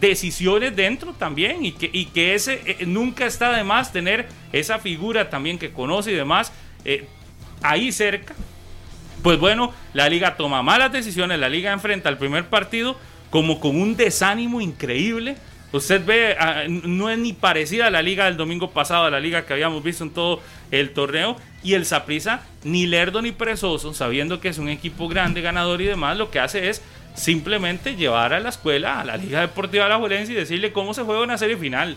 decisiones 0.00 0.76
dentro 0.76 1.12
también 1.14 1.64
y 1.64 1.72
que, 1.72 1.88
y 1.92 2.06
que 2.06 2.34
ese 2.34 2.60
eh, 2.66 2.84
nunca 2.86 3.24
está 3.24 3.56
de 3.56 3.64
más 3.64 3.92
tener 3.92 4.28
esa 4.52 4.78
figura 4.78 5.30
también 5.30 5.58
que 5.58 5.70
conoce 5.70 6.12
y 6.12 6.14
demás 6.14 6.52
eh, 6.84 7.06
ahí 7.62 7.92
cerca. 7.92 8.34
Pues 9.22 9.38
bueno, 9.38 9.72
la 9.94 10.08
liga 10.08 10.36
toma 10.36 10.62
malas 10.62 10.92
decisiones, 10.92 11.38
la 11.38 11.48
liga 11.48 11.72
enfrenta 11.72 12.08
el 12.08 12.18
primer 12.18 12.46
partido 12.46 12.98
como 13.30 13.58
con 13.58 13.80
un 13.80 13.96
desánimo 13.96 14.60
increíble, 14.60 15.36
Usted 15.72 16.04
ve, 16.04 16.36
ah, 16.38 16.64
no 16.68 17.10
es 17.10 17.18
ni 17.18 17.32
parecida 17.32 17.86
a 17.86 17.90
la 17.90 18.00
liga 18.02 18.26
del 18.26 18.36
domingo 18.36 18.70
pasado, 18.70 19.04
a 19.06 19.10
la 19.10 19.20
liga 19.20 19.44
que 19.44 19.52
habíamos 19.52 19.82
visto 19.82 20.04
en 20.04 20.10
todo 20.10 20.40
el 20.70 20.90
torneo. 20.90 21.36
Y 21.62 21.74
el 21.74 21.84
Saprisa, 21.84 22.42
ni 22.62 22.86
lerdo 22.86 23.20
ni 23.20 23.32
perezoso, 23.32 23.92
sabiendo 23.92 24.40
que 24.40 24.48
es 24.48 24.58
un 24.58 24.68
equipo 24.68 25.08
grande, 25.08 25.40
ganador 25.42 25.82
y 25.82 25.86
demás, 25.86 26.16
lo 26.16 26.30
que 26.30 26.38
hace 26.38 26.68
es 26.68 26.82
simplemente 27.14 27.96
llevar 27.96 28.32
a 28.32 28.40
la 28.40 28.50
escuela, 28.50 29.00
a 29.00 29.04
la 29.04 29.16
Liga 29.16 29.40
Deportiva 29.40 29.84
de 29.84 29.90
la 29.90 29.98
Juelense 29.98 30.32
y 30.32 30.36
decirle 30.36 30.72
cómo 30.72 30.94
se 30.94 31.02
juega 31.02 31.22
una 31.22 31.38
serie 31.38 31.56
final. 31.56 31.96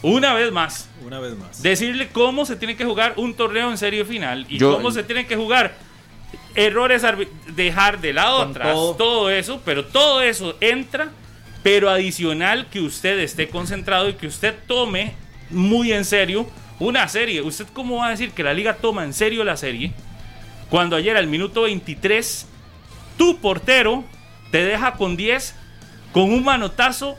Una 0.00 0.32
vez 0.34 0.52
más. 0.52 0.88
Una 1.04 1.18
vez 1.18 1.36
más. 1.36 1.62
Decirle 1.62 2.08
cómo 2.08 2.44
se 2.46 2.56
tiene 2.56 2.76
que 2.76 2.84
jugar 2.84 3.14
un 3.16 3.34
torneo 3.34 3.70
en 3.70 3.78
serie 3.78 4.04
final 4.04 4.46
y 4.48 4.58
Yo- 4.58 4.74
cómo 4.74 4.90
se 4.90 5.02
tiene 5.02 5.26
que 5.26 5.36
jugar 5.36 5.74
errores, 6.54 7.02
dejar 7.54 8.00
de 8.00 8.12
lado 8.12 8.42
atrás, 8.42 8.72
todo. 8.74 8.94
todo. 8.94 9.30
eso, 9.30 9.60
pero 9.64 9.84
todo 9.84 10.22
eso 10.22 10.56
entra, 10.60 11.10
pero 11.64 11.88
adicional 11.88 12.66
que 12.68 12.80
usted 12.80 13.18
esté 13.20 13.48
concentrado 13.48 14.10
y 14.10 14.12
que 14.12 14.26
usted 14.26 14.54
tome 14.66 15.14
muy 15.48 15.94
en 15.94 16.04
serio 16.04 16.46
una 16.78 17.08
serie. 17.08 17.40
¿Usted 17.40 17.66
cómo 17.72 17.96
va 17.96 18.08
a 18.08 18.10
decir 18.10 18.32
que 18.32 18.42
la 18.42 18.52
liga 18.52 18.74
toma 18.74 19.02
en 19.02 19.14
serio 19.14 19.42
la 19.44 19.56
serie? 19.56 19.92
Cuando 20.68 20.94
ayer 20.94 21.16
al 21.16 21.26
minuto 21.26 21.62
23, 21.62 22.46
tu 23.16 23.38
portero 23.38 24.04
te 24.50 24.62
deja 24.62 24.92
con 24.92 25.16
10 25.16 25.54
con 26.12 26.24
un 26.24 26.44
manotazo 26.44 27.16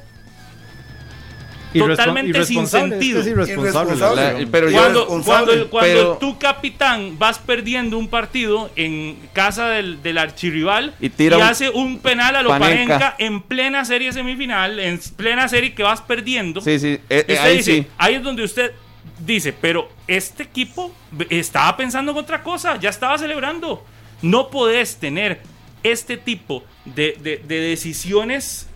totalmente 1.80 2.46
sin 2.46 2.58
irresponsable, 2.58 2.96
es 2.96 3.00
que 3.00 3.06
sentido. 3.14 3.20
es 3.22 3.28
irresponsable, 3.50 3.96
la 4.40 4.52
pero 4.52 4.70
yo- 4.70 4.78
Cuando, 4.78 5.08
cuando, 5.24 5.70
cuando 5.70 5.94
Pero- 5.94 6.18
tu 6.18 6.38
capitán 6.40 7.18
vas 7.20 7.40
perdiendo 7.40 7.98
un 7.98 8.08
partido 8.08 8.70
en 8.76 9.18
casa 9.34 9.70
del, 9.70 10.02
del 10.04 10.18
archirrival 10.18 10.94
Y 11.00 11.10
tira 11.10 11.38
un- 11.38 11.44
hace 11.44 11.70
un 11.70 12.00
penal 12.00 12.36
a 12.36 12.42
lo 12.44 12.50
Panenka. 12.50 12.98
Panenka 13.00 13.16
en 13.20 13.42
plena 13.42 13.86
serie 13.86 14.12
semifinal, 14.14 14.80
en 14.80 15.00
plena 15.16 15.48
serie 15.48 15.74
que 15.74 15.84
vas 15.84 16.02
perdiendo. 16.02 16.62
Sí, 16.62 16.80
sí, 16.80 16.88
eh, 16.88 17.02
Y 17.10 17.14
eh, 17.14 17.20
usted 17.36 17.38
ahí 17.40 17.58
dice, 17.58 17.74
sí. 17.74 17.88
ahí 17.98 18.16
es 18.16 18.24
donde 18.24 18.44
usted 18.44 18.72
dice, 19.20 19.54
pero 19.54 19.90
este 20.08 20.44
equipo 20.44 20.94
estaba 21.30 21.76
pensando 21.78 22.12
en 22.12 22.18
otra 22.18 22.44
cosa, 22.44 22.78
ya 22.80 22.90
estaba 22.90 23.18
celebrando. 23.18 23.86
No 24.22 24.50
podés 24.50 24.98
tener 24.98 25.42
este 25.84 26.18
tipo 26.18 26.64
de, 26.86 27.18
de- 27.22 27.42
de 27.48 27.60
decisiones 27.60 28.68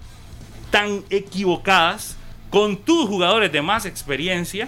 tan 0.70 1.04
equivocadas 1.10 2.16
con 2.50 2.78
tus 2.78 3.08
jugadores 3.08 3.52
de 3.52 3.62
más 3.62 3.86
experiencia 3.86 4.68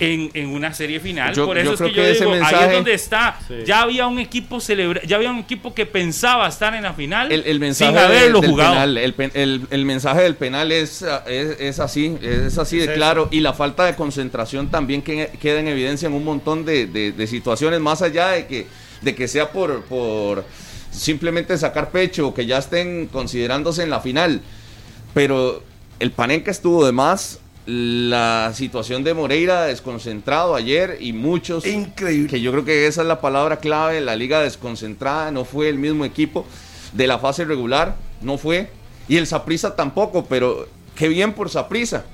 en, 0.00 0.30
en 0.34 0.48
una 0.48 0.74
serie 0.74 0.98
final. 0.98 1.32
Yo- 1.32 1.46
Por 1.46 1.58
eso 1.58 1.68
yo 1.68 1.72
es 1.74 1.78
que 1.80 1.92
creo 1.92 1.94
yo 1.94 2.02
que 2.02 2.10
ese 2.12 2.24
digo, 2.24 2.44
ahí 2.44 2.64
es 2.66 2.72
donde 2.72 2.94
está. 2.94 3.38
Sí. 3.46 3.54
Ya 3.64 3.82
había 3.82 4.06
un 4.08 4.18
equipo 4.18 4.58
celebra 4.60 5.00
ya 5.04 5.16
había 5.16 5.30
un 5.30 5.38
equipo 5.38 5.74
que 5.74 5.86
pensaba 5.86 6.48
estar 6.48 6.74
en 6.74 6.82
la 6.82 6.92
final 6.92 7.30
El, 7.30 7.44
el 7.46 7.60
mensaje 7.60 7.92
sin 7.92 7.98
haberlo 7.98 8.40
del 8.40 8.50
jugado. 8.50 8.72
penal, 8.72 8.98
el, 8.98 9.14
el- 9.34 9.66
el 9.70 9.84
mensaje 9.84 10.22
del 10.22 10.34
penal 10.34 10.72
es, 10.72 11.04
ah, 11.04 11.22
es, 11.28 11.56
es 11.60 11.78
así, 11.78 12.16
es 12.20 12.58
así 12.58 12.78
de 12.78 12.92
claro. 12.94 13.28
Y 13.30 13.40
la 13.40 13.52
falta 13.52 13.84
de 13.84 13.94
concentración 13.94 14.70
también 14.70 15.02
que 15.02 15.30
queda 15.40 15.60
en 15.60 15.68
evidencia 15.68 16.08
en 16.08 16.14
un 16.14 16.24
montón 16.24 16.64
de, 16.64 16.86
de- 16.86 17.12
de 17.12 17.26
situaciones, 17.28 17.78
más 17.78 18.02
allá 18.02 18.28
de 18.30 18.46
que, 18.46 18.66
de 19.02 19.14
que 19.14 19.28
sea 19.28 19.52
por, 19.52 19.84
por 19.84 20.44
simplemente 20.90 21.56
sacar 21.56 21.90
pecho 21.92 22.26
o 22.28 22.34
que 22.34 22.44
ya 22.46 22.58
estén 22.58 23.06
considerándose 23.06 23.84
en 23.84 23.90
la 23.90 24.00
final. 24.00 24.40
Pero 25.14 25.62
el 25.98 26.12
Panenka 26.12 26.50
estuvo 26.50 26.84
de 26.84 26.92
más. 26.92 27.38
La 27.64 28.50
situación 28.56 29.04
de 29.04 29.14
Moreira 29.14 29.66
desconcentrado 29.66 30.56
ayer 30.56 30.98
y 31.00 31.12
muchos 31.12 31.64
Increíble. 31.64 32.28
que 32.28 32.40
yo 32.40 32.50
creo 32.50 32.64
que 32.64 32.88
esa 32.88 33.02
es 33.02 33.06
la 33.06 33.20
palabra 33.20 33.58
clave, 33.58 34.00
la 34.00 34.16
liga 34.16 34.40
desconcentrada, 34.40 35.30
no 35.30 35.44
fue 35.44 35.68
el 35.68 35.78
mismo 35.78 36.04
equipo 36.04 36.44
de 36.92 37.06
la 37.06 37.20
fase 37.20 37.44
regular, 37.44 37.94
no 38.20 38.36
fue, 38.36 38.68
y 39.06 39.16
el 39.16 39.28
Saprisa 39.28 39.76
tampoco, 39.76 40.24
pero 40.24 40.66
qué 40.96 41.06
bien 41.06 41.34
por 41.34 41.50
Saprisa, 41.50 42.04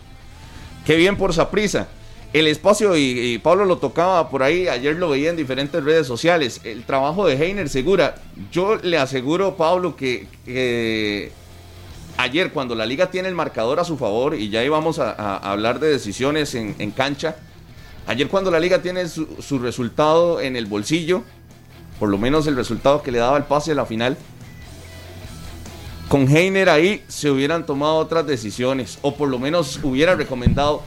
qué 0.84 0.96
bien 0.96 1.16
por 1.16 1.32
Saprisa. 1.32 1.88
El 2.34 2.46
espacio, 2.46 2.94
y, 2.94 3.18
y 3.18 3.38
Pablo 3.38 3.64
lo 3.64 3.78
tocaba 3.78 4.28
por 4.28 4.42
ahí, 4.42 4.68
ayer 4.68 4.96
lo 4.96 5.08
veía 5.08 5.30
en 5.30 5.36
diferentes 5.36 5.82
redes 5.82 6.06
sociales, 6.06 6.60
el 6.64 6.84
trabajo 6.84 7.26
de 7.26 7.42
Heiner 7.42 7.70
Segura, 7.70 8.16
yo 8.52 8.76
le 8.76 8.98
aseguro, 8.98 9.56
Pablo, 9.56 9.96
que, 9.96 10.26
que 10.44 11.32
ayer 12.18 12.52
cuando 12.52 12.74
la 12.74 12.84
liga 12.84 13.10
tiene 13.10 13.28
el 13.28 13.34
marcador 13.34 13.80
a 13.80 13.84
su 13.84 13.96
favor, 13.96 14.34
y 14.34 14.50
ya 14.50 14.62
íbamos 14.62 14.98
a, 14.98 15.12
a 15.12 15.52
hablar 15.52 15.80
de 15.80 15.88
decisiones 15.88 16.54
en, 16.54 16.90
cancha, 16.90 17.36
Ayer 18.06 18.26
cuando 18.28 18.50
la 18.50 18.58
liga 18.58 18.80
tiene 18.80 19.06
su, 19.06 19.26
su 19.42 19.58
resultado 19.58 20.40
en 20.40 20.56
el 20.56 20.64
bolsillo, 20.64 21.24
por 22.00 22.08
lo 22.08 22.16
menos 22.16 22.46
el 22.46 22.56
resultado 22.56 23.02
que 23.02 23.12
le 23.12 23.18
daba 23.18 23.36
el 23.36 23.44
pase 23.44 23.72
a 23.72 23.74
la 23.74 23.84
final, 23.84 24.16
con 26.08 26.26
Heiner 26.26 26.70
ahí 26.70 27.04
se 27.06 27.30
hubieran 27.30 27.66
tomado 27.66 27.96
otras 27.96 28.26
decisiones, 28.26 28.98
o 29.02 29.14
por 29.14 29.28
lo 29.28 29.38
menos 29.38 29.78
hubiera 29.82 30.14
recomendado 30.14 30.82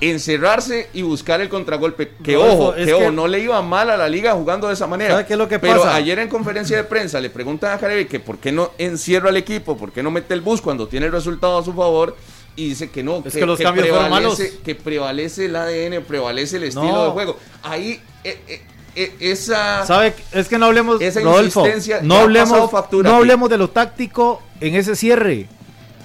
encerrarse 0.00 0.88
y 0.94 1.02
buscar 1.02 1.40
el 1.40 1.48
contragolpe. 1.48 2.12
Que 2.22 2.34
Rodolfo, 2.34 2.54
ojo, 2.68 2.74
es 2.74 2.86
que, 2.86 2.94
ojo, 2.94 3.04
que- 3.06 3.10
no 3.12 3.28
le 3.28 3.40
iba 3.40 3.60
mal 3.62 3.90
a 3.90 3.96
la 3.96 4.08
liga 4.08 4.32
jugando 4.32 4.68
de 4.68 4.74
esa 4.74 4.86
manera. 4.86 5.10
¿Sabe 5.14 5.26
qué 5.26 5.34
es 5.34 5.38
lo 5.38 5.48
que 5.48 5.58
Pero 5.58 5.82
pasa? 5.82 5.94
ayer 5.94 6.18
en 6.18 6.28
conferencia 6.28 6.76
de 6.76 6.84
prensa 6.84 7.20
le 7.20 7.30
preguntan 7.30 7.72
a 7.74 7.78
Jarevi 7.78 8.06
que 8.06 8.20
por 8.20 8.38
qué 8.38 8.52
no 8.52 8.72
encierra 8.78 9.28
al 9.28 9.36
equipo, 9.36 9.76
por 9.76 9.92
qué 9.92 10.02
no 10.02 10.10
mete 10.10 10.34
el 10.34 10.40
bus 10.40 10.60
cuando 10.60 10.88
tiene 10.88 11.06
el 11.06 11.12
resultado 11.12 11.58
a 11.58 11.64
su 11.64 11.72
favor. 11.72 12.16
Y 12.56 12.70
dice 12.70 12.90
que 12.90 13.02
no, 13.02 13.22
Es 13.24 13.32
que 13.32 13.46
los 13.46 13.58
cambios 13.60 13.86
fueron 13.88 14.06
prevalece- 14.10 14.10
malos. 14.10 14.40
que 14.64 14.74
prevalece 14.74 15.44
el 15.46 15.56
ADN, 15.56 16.00
prevalece 16.02 16.56
el 16.56 16.64
estilo 16.64 16.92
No. 16.92 17.04
de 17.04 17.10
juego. 17.12 17.36
Ahí, 17.62 18.00
eh, 18.24 18.38
eh, 18.48 18.62
eh, 18.96 19.14
esa... 19.20 19.86
¿Sabe? 19.86 20.14
Es 20.32 20.48
que 20.48 20.58
no 20.58 20.66
hablemos, 20.66 21.00
Esa 21.00 21.20
Rodolfo, 21.20 21.60
insistencia 21.60 22.00
no 22.02 22.16
hablemos, 22.16 22.70
factura 22.70 23.08
no 23.08 23.16
hablemos 23.16 23.48
de 23.48 23.56
lo 23.56 23.70
táctico 23.70 24.42
en 24.60 24.74
ese 24.74 24.96
cierre. 24.96 25.46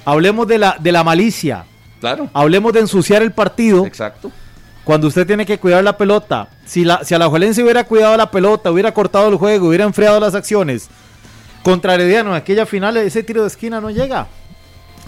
Hablemos 0.06 0.48
de 0.48 0.60
la, 0.60 0.78
de 0.80 0.92
la 0.92 1.04
malicia. 1.04 1.66
Claro, 2.00 2.30
Hablemos 2.34 2.74
de 2.74 2.82
ensuciar 2.82 3.22
el 3.22 3.32
partido 3.32 3.86
exacto. 3.86 4.32
cuando 4.84 5.08
usted 5.08 5.26
tiene 5.26 5.46
que 5.46 5.58
cuidar 5.58 5.84
la 5.84 5.98
pelota. 5.98 6.50
Si 6.66 6.84
la, 6.84 7.04
si 7.04 7.14
Alajuelense 7.16 7.64
hubiera 7.64 7.84
cuidado 7.86 8.16
la 8.18 8.30
pelota, 8.30 8.72
hubiera 8.72 8.94
cortado 8.94 9.30
el 9.30 9.36
juego, 9.38 9.70
hubiera 9.70 9.86
enfriado 9.86 10.20
las 10.20 10.36
acciones. 10.36 10.90
Contra 11.64 11.96
Herediano 11.96 12.30
en 12.32 12.36
aquella 12.36 12.66
final, 12.66 12.96
ese 12.98 13.24
tiro 13.24 13.42
de 13.42 13.48
esquina 13.48 13.82
no 13.82 13.90
llega. 13.90 14.28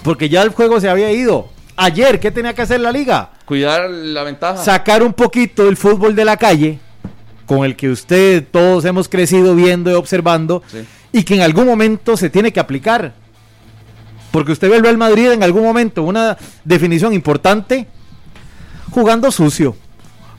Porque 0.04 0.30
ya 0.30 0.41
el 0.41 0.50
juego 0.50 0.80
se 0.80 0.89
había 0.89 1.12
ido. 1.12 1.50
Ayer, 1.76 2.19
¿qué 2.19 2.32
tenía 2.32 2.54
que 2.56 2.63
hacer 2.63 2.80
la 2.80 2.91
liga? 2.91 3.32
Cuidar 3.45 3.89
la 3.89 4.23
ventaja. 4.23 4.63
sacar 4.63 5.04
un 5.04 5.13
poquito 5.13 5.65
del 5.65 5.78
fútbol 5.78 6.15
de 6.15 6.26
la 6.26 6.36
calle, 6.38 6.80
con 7.45 7.63
el 7.63 7.76
que 7.76 7.89
usted 7.89 8.43
todos 8.50 8.84
hemos 8.86 9.08
crecido 9.08 9.54
viendo 9.56 9.91
y 9.91 9.93
observando, 9.93 10.63
Sí. 10.67 10.86
y 11.12 11.23
que 11.23 11.36
en 11.36 11.41
algún 11.41 11.67
momento 11.67 12.17
se 12.17 12.30
tiene 12.32 12.52
que 12.52 12.60
aplicar. 12.60 13.13
Porque 14.32 14.52
usted 14.52 14.70
ve 14.70 14.78
el 14.78 14.84
Real 14.84 14.98
Madrid 14.98 15.32
en 15.32 15.44
algún 15.44 15.63
momento, 15.63 16.04
una 16.04 16.38
definición 16.63 17.13
importante, 17.13 17.88
jugando 18.92 19.32
sucio, 19.32 19.76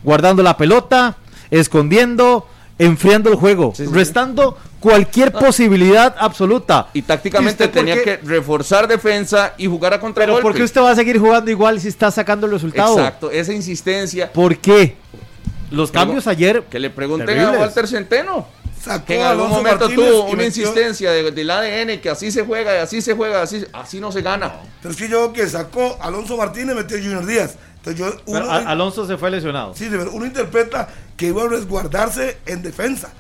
guardando 0.03 0.43
la 0.43 0.57
pelota, 0.57 1.17
escondiendo, 1.51 2.47
enfriando 2.79 3.31
el 3.31 3.37
juego, 3.37 3.73
Sí, 3.75 3.85
sí, 3.85 3.89
sí. 3.89 3.95
restando 3.95 4.57
cualquier 4.79 5.33
posibilidad 5.33 6.15
absoluta. 6.19 6.89
Y 6.95 7.03
tácticamente 7.03 7.65
¿Y 7.65 7.67
usted 7.67 7.81
por 7.81 7.87
tenía 7.87 8.03
que 8.05 8.17
reforzar 8.19 8.87
defensa 8.87 9.55
y 9.59 9.67
jugar 9.67 9.93
a 9.93 9.97
Pero 9.97 10.01
contragolpe. 10.03 10.43
¿por 10.43 10.55
qué 10.55 10.63
usted 10.63 10.81
va 10.81 10.91
a 10.93 10.95
seguir 10.95 11.19
jugando 11.19 11.51
igual 11.51 11.81
si 11.81 11.89
está 11.89 12.11
sacando 12.11 12.47
el 12.47 12.53
resultado? 12.53 12.97
Exacto, 12.99 13.31
esa 13.31 13.53
insistencia. 13.53 14.33
¿Por 14.33 14.59
qué? 14.59 14.97
Los 15.71 15.91
cambios 15.91 16.27
ayer 16.27 16.63
Que 16.71 16.79
le 16.79 16.89
pregunten 16.89 17.27
Terribles. 17.27 17.57
a 17.57 17.61
Walter 17.61 17.87
Centeno. 17.89 18.47
Sacó 18.83 19.07
Que 19.07 19.17
en 19.17 19.23
a 19.23 19.31
algún 19.31 19.47
Alonso 19.47 19.63
momento 19.63 19.85
Martínez 19.89 20.11
tuvo 20.11 20.23
una 20.25 20.43
metió- 20.43 20.47
insistencia 20.63 21.11
de- 21.11 21.31
del 21.33 21.51
ADN 21.51 22.01
que 22.01 22.11
así 22.11 22.31
se 22.31 22.45
juega, 22.45 22.75
y 22.77 22.79
así 22.79 23.03
se 23.03 23.15
juega, 23.15 23.43
así, 23.43 23.65
así 23.73 24.01
no 24.01 24.13
se 24.13 24.23
gana. 24.23 24.53
Pero 24.81 24.93
es 24.93 24.97
que 25.01 25.09
yo 25.09 25.33
que 25.33 25.47
sacó 25.49 25.99
Alonso 26.01 26.37
Martínez 26.37 26.77
metió 26.77 26.97
a 26.97 27.01
Junior 27.01 27.27
Díaz. 27.27 27.57
Entonces 27.77 27.99
yo, 27.99 28.11
Pero 28.27 28.45
uno, 28.45 28.51
Al- 28.51 28.67
Alonso 28.69 29.07
se 29.07 29.17
fue 29.17 29.31
lesionado. 29.31 29.75
sí, 29.75 29.89
de 29.89 29.97
verdad, 29.97 30.13
uno 30.15 30.27
interpreta 30.27 30.89
que 31.17 31.27
iba 31.27 31.43
a 31.43 31.49
resguardarse 31.49 32.39
en 32.47 32.63
defensa. 32.63 33.11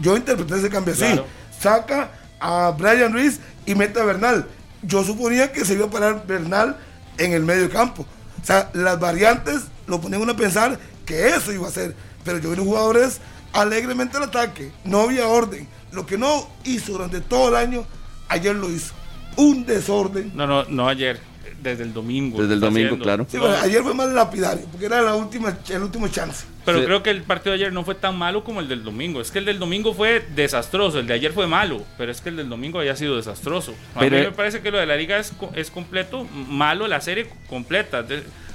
Yo 0.00 0.16
interpreté 0.16 0.56
ese 0.56 0.70
cambio 0.70 0.94
así. 0.94 1.02
Claro. 1.04 1.26
Saca 1.60 2.10
a 2.40 2.70
Brian 2.76 3.12
Ruiz 3.12 3.40
y 3.66 3.74
mete 3.74 4.00
a 4.00 4.04
Bernal. 4.04 4.46
Yo 4.82 5.04
suponía 5.04 5.52
que 5.52 5.64
se 5.64 5.74
iba 5.74 5.86
a 5.86 5.90
parar 5.90 6.26
Bernal 6.26 6.76
en 7.18 7.32
el 7.32 7.42
medio 7.44 7.70
campo. 7.70 8.06
O 8.42 8.44
sea, 8.44 8.70
las 8.72 8.98
variantes 8.98 9.62
lo 9.86 10.00
ponían 10.00 10.22
uno 10.22 10.32
a 10.32 10.36
pensar 10.36 10.78
que 11.06 11.28
eso 11.28 11.52
iba 11.52 11.68
a 11.68 11.70
ser. 11.70 11.94
Pero 12.24 12.38
yo 12.38 12.50
vi 12.50 12.56
los 12.56 12.64
jugadores 12.66 13.20
alegremente 13.52 14.16
al 14.16 14.24
ataque. 14.24 14.72
No 14.84 15.00
había 15.02 15.26
orden. 15.28 15.66
Lo 15.92 16.06
que 16.06 16.16
no 16.18 16.48
hizo 16.64 16.92
durante 16.92 17.20
todo 17.20 17.48
el 17.50 17.56
año, 17.56 17.84
ayer 18.28 18.54
lo 18.56 18.70
hizo. 18.70 18.94
Un 19.36 19.64
desorden. 19.66 20.32
No, 20.34 20.46
no, 20.46 20.64
no 20.64 20.88
ayer, 20.88 21.18
desde 21.62 21.82
el 21.84 21.92
domingo. 21.92 22.40
Desde 22.40 22.54
el 22.54 22.60
domingo, 22.60 22.86
haciendo. 22.88 23.04
claro. 23.04 23.26
Sí, 23.28 23.38
ayer 23.62 23.82
fue 23.82 23.94
más 23.94 24.08
lapidario, 24.10 24.64
porque 24.70 24.86
era 24.86 25.00
la 25.02 25.14
última, 25.14 25.56
el 25.68 25.82
último 25.82 26.08
chance. 26.08 26.44
Pero 26.64 26.78
Sí. 26.78 26.84
creo 26.84 27.02
que 27.02 27.10
el 27.10 27.22
partido 27.24 27.52
de 27.52 27.56
ayer 27.62 27.72
no 27.72 27.84
fue 27.84 27.94
tan 27.94 28.16
malo 28.16 28.44
como 28.44 28.60
el 28.60 28.68
del 28.68 28.84
domingo. 28.84 29.20
Es 29.20 29.30
que 29.30 29.38
el 29.40 29.44
del 29.44 29.58
domingo 29.58 29.92
fue 29.94 30.24
desastroso. 30.34 30.98
El 31.00 31.06
de 31.08 31.14
ayer 31.14 31.32
fue 31.32 31.46
malo, 31.46 31.82
pero 31.98 32.12
es 32.12 32.20
que 32.20 32.28
el 32.28 32.36
del 32.36 32.48
domingo 32.48 32.78
había 32.78 32.94
sido 32.96 33.16
desastroso. 33.16 33.74
A 33.94 34.00
Pero- 34.00 34.16
mí 34.16 34.22
me 34.22 34.32
parece 34.32 34.60
que 34.60 34.70
lo 34.70 34.78
de 34.78 34.86
la 34.86 34.96
liga 34.96 35.18
es, 35.18 35.32
co- 35.32 35.50
es 35.54 35.70
completo, 35.70 36.24
malo 36.48 36.86
la 36.86 37.00
serie 37.00 37.28
completa. 37.48 38.04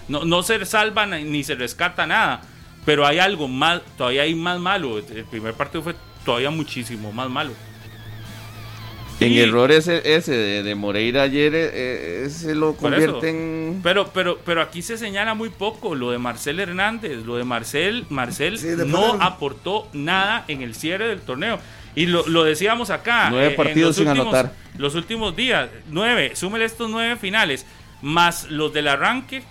No, 0.07 0.23
no 0.25 0.41
se 0.43 0.63
salva 0.65 1.05
ni 1.05 1.43
se 1.43 1.55
rescata 1.55 2.07
nada. 2.07 2.41
Pero 2.87 3.05
hay 3.05 3.19
algo 3.19 3.49
más, 3.49 3.81
todavía 3.97 4.21
hay 4.21 4.33
más 4.33 4.59
malo. 4.61 4.97
El 4.97 5.25
primer 5.25 5.53
partido 5.53 5.83
fue 5.83 5.93
todavía 6.23 6.49
muchísimo 6.51 7.11
más 7.11 7.29
malo. 7.29 7.51
En 9.19 9.33
Y- 9.33 9.39
error 9.39 9.71
ese, 9.73 10.15
ese 10.15 10.31
de, 10.31 10.63
de 10.63 10.73
Moreira 10.75 11.23
ayer, 11.23 11.53
eh, 11.53 11.69
eh, 11.73 12.23
ese 12.27 12.55
lo 12.55 12.77
convierte 12.77 13.29
en... 13.29 13.81
Pero, 13.83 14.07
pero, 14.13 14.39
pero 14.45 14.61
aquí 14.61 14.81
se 14.81 14.97
señala 14.97 15.33
muy 15.33 15.49
poco 15.49 15.95
lo 15.95 16.11
de 16.11 16.17
Marcel 16.17 16.61
Hernández. 16.61 17.25
Lo 17.25 17.35
de 17.35 17.43
Marcel, 17.43 18.05
Marcel 18.09 18.57
Sí, 18.57 18.67
de 18.67 18.85
no 18.85 19.17
aportó 19.21 19.89
nada 19.91 20.45
en 20.47 20.61
el 20.61 20.73
cierre 20.73 21.09
del 21.09 21.19
torneo. 21.19 21.59
Y 21.93 22.05
lo, 22.05 22.25
lo 22.27 22.45
decíamos 22.45 22.89
acá. 22.89 23.29
Nueve 23.31 23.47
eh, 23.53 23.55
partidos 23.57 23.87
los 23.89 23.95
sin 23.97 24.07
últimos- 24.07 24.33
anotar. 24.33 24.53
Los 24.77 24.95
últimos 24.95 25.35
días, 25.35 25.69
nueve. 25.89 26.31
Súmele 26.35 26.63
estos 26.63 26.89
nueve 26.89 27.17
finales, 27.17 27.65
más 28.01 28.49
los 28.49 28.71
del 28.71 28.87
arranque. 28.87 29.43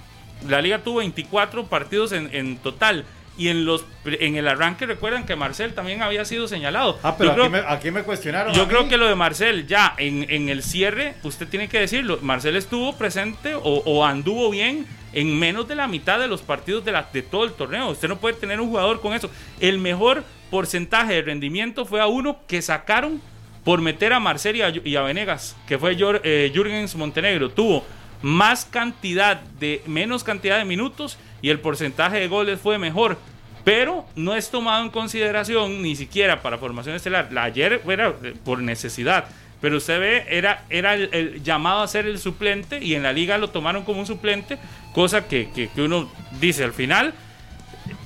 La 0.49 0.63
liga 0.63 0.79
tuvo 0.85 0.99
24 0.99 1.67
partidos 1.67 2.13
en, 2.13 2.31
en 2.33 2.57
total. 2.59 3.05
Y 3.39 3.49
en 3.49 3.65
los 3.67 3.85
en 4.05 4.37
el 4.37 4.49
arranque 4.49 4.87
recuerdan 4.87 5.27
que 5.27 5.37
Marcel 5.37 5.75
también 5.75 6.03
había 6.03 6.25
sido 6.25 6.49
señalado. 6.49 6.99
Ah, 7.03 7.17
pero 7.19 7.37
Yo 7.37 7.43
aquí 7.45 7.51
creo- 7.53 7.63
me, 7.63 7.69
aquí 7.69 7.91
me 7.91 8.03
cuestionaron. 8.03 8.55
yo 8.55 8.67
creo 8.67 8.89
que 8.89 8.97
lo 8.97 9.07
de 9.07 9.15
Marcel, 9.15 9.67
ya 9.67 9.95
en, 9.99 10.25
en 10.31 10.49
el 10.49 10.63
cierre, 10.63 11.15
usted 11.23 11.47
tiene 11.49 11.69
que 11.69 11.79
decirlo. 11.81 12.19
Marcel 12.23 12.57
estuvo 12.57 12.97
presente 12.97 13.55
o, 13.55 13.61
o 13.63 14.05
anduvo 14.07 14.51
bien 14.51 14.87
en 15.13 15.39
menos 15.39 15.67
de 15.69 15.75
la 15.75 15.87
mitad 15.87 16.19
de 16.19 16.29
los 16.29 16.41
partidos 16.43 16.85
de, 16.85 16.93
la, 16.93 17.09
de 17.13 17.23
todo 17.23 17.45
el 17.45 17.53
torneo. 17.53 17.89
Usted 17.91 18.09
no 18.09 18.17
puede 18.19 18.35
tener 18.37 18.61
un 18.61 18.69
jugador 18.69 19.01
con 19.01 19.13
eso. 19.15 19.31
El 19.61 19.79
mejor 19.79 20.25
porcentaje 20.51 21.15
de 21.15 21.23
rendimiento 21.23 21.85
fue 21.85 22.01
a 22.01 22.07
uno 22.07 22.39
que 22.47 22.63
sacaron 22.63 23.21
por 23.65 23.81
meter 23.81 24.13
a 24.13 24.21
Marcel 24.21 24.57
y 24.57 24.63
a, 24.63 24.69
y 24.71 24.97
a 24.97 25.03
Venegas, 25.03 25.57
que 25.67 25.77
fue 25.79 25.97
eh, 25.99 26.51
Jürgens 26.55 26.95
Montenegro. 26.95 27.51
Tuvo 27.51 27.85
más 28.23 28.65
cantidad 28.65 29.41
de, 29.41 29.83
menos 29.87 30.23
cantidad 30.25 30.57
de 30.59 30.65
minutos 30.65 31.19
y 31.43 31.51
el 31.51 31.61
porcentaje 31.61 32.19
de 32.19 32.29
goles 32.29 32.61
fue 32.61 32.79
mejor. 32.79 33.19
Pero 33.65 34.07
no 34.15 34.37
es 34.37 34.51
tomado 34.51 34.85
en 34.85 34.91
consideración 34.91 35.83
ni 35.83 35.97
siquiera 35.97 36.41
para 36.41 36.57
formación 36.59 36.95
estelar. 36.95 37.29
La 37.33 37.43
ayer 37.45 37.83
era 37.89 38.15
eh, 38.23 38.35
por 38.45 38.61
necesidad. 38.61 39.25
Pero 39.61 39.79
usted 39.79 39.99
ve, 39.99 40.25
era, 40.29 40.65
era 40.71 40.95
el, 40.95 41.43
llamado 41.43 41.81
a 41.83 41.89
ser 41.89 42.07
el 42.07 42.19
suplente 42.19 42.79
y 42.85 42.95
en 42.95 43.03
la 43.03 43.13
liga 43.13 43.39
lo 43.39 43.49
tomaron 43.51 43.85
como 43.85 44.01
un 44.01 44.07
suplente, 44.07 44.59
cosa 44.95 45.27
que, 45.27 45.49
que- 45.55 45.71
uno 45.83 46.11
dice 46.41 46.63
al 46.63 46.73
final. 46.75 47.15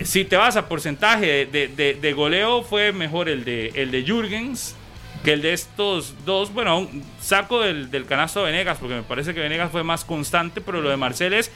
Si 0.02 0.24
te 0.24 0.36
vas 0.36 0.56
a 0.56 0.68
porcentaje 0.68 1.46
de, 1.46 1.68
de- 2.00 2.12
goleo, 2.12 2.62
fue 2.62 2.92
mejor 2.92 3.28
el 3.28 3.44
de, 3.44 3.72
el 3.74 3.90
de 3.90 4.02
Jürgens 4.04 4.76
que 5.24 5.32
el 5.34 5.42
de 5.42 5.52
estos 5.52 6.14
dos. 6.24 6.52
Bueno, 6.54 6.88
saco 7.20 7.60
del, 7.60 7.90
del 7.90 8.06
canasto 8.06 8.40
de 8.44 8.52
Venegas, 8.52 8.78
porque 8.78 8.94
me 8.94 9.02
parece 9.02 9.34
que 9.34 9.40
Venegas 9.40 9.70
fue 9.70 9.82
más 9.82 10.04
constante, 10.04 10.60
pero 10.62 10.80
lo 10.80 10.88
de 10.88 10.96
Marcel 10.96 11.32
es 11.34 11.50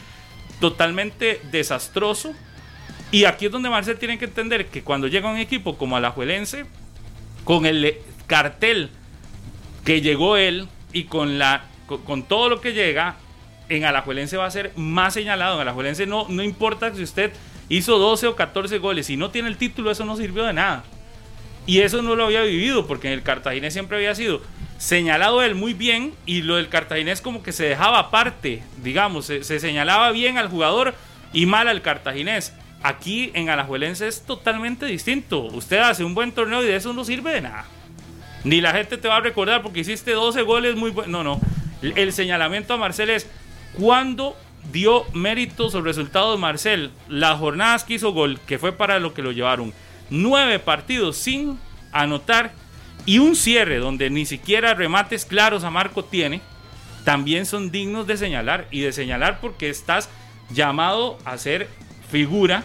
totalmente 0.61 1.40
desastroso. 1.50 2.32
Y 3.11 3.24
aquí 3.24 3.46
es 3.46 3.52
donde 3.52 3.70
Marcel 3.70 3.98
tiene 3.98 4.18
que 4.18 4.24
entender 4.24 4.66
que 4.66 4.82
cuando 4.82 5.07
llega 5.07 5.30
un 5.30 5.38
equipo 5.38 5.76
como 5.76 5.96
Alajuelense, 5.96 6.66
con 7.44 7.66
el 7.66 7.98
cartel 8.26 8.90
que 9.84 10.00
llegó 10.00 10.36
él 10.36 10.68
y 10.92 11.05
con, 11.05 11.38
la, 11.38 11.64
con, 11.86 12.22
todo 12.24 12.48
lo 12.48 12.61
que 12.61 12.72
llega, 12.72 13.16
en 13.68 13.84
Alajuelense 13.84 14.36
va 14.36 14.46
a 14.46 14.50
ser 14.50 14.72
más 14.76 15.14
señalado. 15.14 15.57
En 15.57 15.61
Alajuelense 15.62 16.07
no, 16.07 16.26
no 16.28 16.42
importa 16.42 16.92
si 16.94 17.02
usted 17.02 17.32
hizo 17.68 17.98
12 17.98 18.28
o 18.28 18.36
14 18.36 18.78
goles, 18.78 19.07
si 19.07 19.16
no 19.16 19.30
tiene 19.30 19.48
el 19.48 19.57
título, 19.57 19.90
eso 19.90 20.05
no 20.05 20.16
sirvió 20.16 20.44
de 20.44 20.55
nada. 20.55 20.84
Y 21.66 21.80
eso 21.80 22.02
no 22.02 22.14
lo 22.14 22.26
había 22.26 22.42
vivido, 22.42 22.86
porque 22.86 23.09
en 23.09 23.14
el 23.14 23.22
cartaginés 23.22 23.72
siempre 23.72 23.96
había 23.96 24.14
sido 24.14 24.42
señalado 24.79 25.43
él 25.43 25.55
muy 25.55 25.75
bien 25.75 26.14
y 26.27 26.43
lo 26.43 26.57
del 26.57 26.68
cartaginés 26.68 27.20
como 27.20 27.43
que 27.43 27.53
se 27.53 27.64
dejaba 27.64 27.99
aparte, 27.99 28.62
digamos, 28.83 29.27
se, 29.27 29.45
se 29.45 29.61
señalaba 29.61 30.11
bien 30.11 30.39
al 30.39 30.49
jugador 30.49 30.95
y 31.33 31.47
mal 31.47 31.68
al 31.68 31.83
cartaginés. 31.83 32.55
Aquí 32.83 33.31
en 33.35 33.49
Alajuelense 33.49 34.07
es 34.07 34.25
totalmente 34.27 34.85
distinto. 34.87 35.41
Usted 35.41 35.79
hace 35.79 36.05
un 36.05 36.14
buen 36.14 36.33
torneo 36.33 36.62
y 36.62 36.66
de 36.66 36.77
eso 36.77 36.93
no 36.93 37.05
sirve 37.05 37.33
de 37.33 37.41
nada. 37.41 37.64
Ni 38.45 38.61
la 38.61 38.72
gente 38.72 38.99
te 38.99 39.09
va 39.09 39.16
a 39.16 39.20
recordar 39.20 39.62
porque 39.62 39.81
hiciste 39.81 40.12
12 40.12 40.43
goles 40.43 40.77
muy 40.77 40.91
buenos. 40.91 41.11
No, 41.11 41.25
no. 41.25 41.41
El, 41.81 41.97
el 41.97 42.12
señalamiento 42.12 42.75
a 42.75 42.77
Marcel 42.77 43.09
es 43.09 43.27
cuando 43.72 44.37
dio 44.70 45.05
méritos 45.14 45.75
o 45.75 45.81
resultados 45.81 46.39
Marcel. 46.39 46.91
Las 47.09 47.39
jornadas 47.39 47.85
que 47.85 47.95
hizo 47.95 48.12
gol, 48.12 48.39
que 48.47 48.59
fue 48.59 48.72
para 48.72 48.99
lo 48.99 49.14
que 49.14 49.22
lo 49.22 49.33
llevaron. 49.33 49.72
Nueve 50.11 50.59
partidos 50.59 51.16
sin 51.16 51.59
anotar 51.91 52.53
y 53.07 53.18
un 53.18 53.36
cierre 53.36 53.78
donde 53.78 54.11
ni 54.11 54.24
siquiera 54.26 54.74
remates 54.74 55.24
claros 55.24 55.64
a 55.64 55.70
Marco 55.70 56.05
tiene. 56.05 56.40
También 57.05 57.45
son 57.45 57.70
dignos 57.70 58.07
de 58.07 58.16
señalar. 58.16 58.66
Y 58.70 58.80
de 58.80 58.92
señalar 58.92 59.40
porque 59.40 59.68
estás 59.68 60.09
llamado 60.51 61.18
a 61.24 61.36
ser 61.36 61.68
figura 62.11 62.64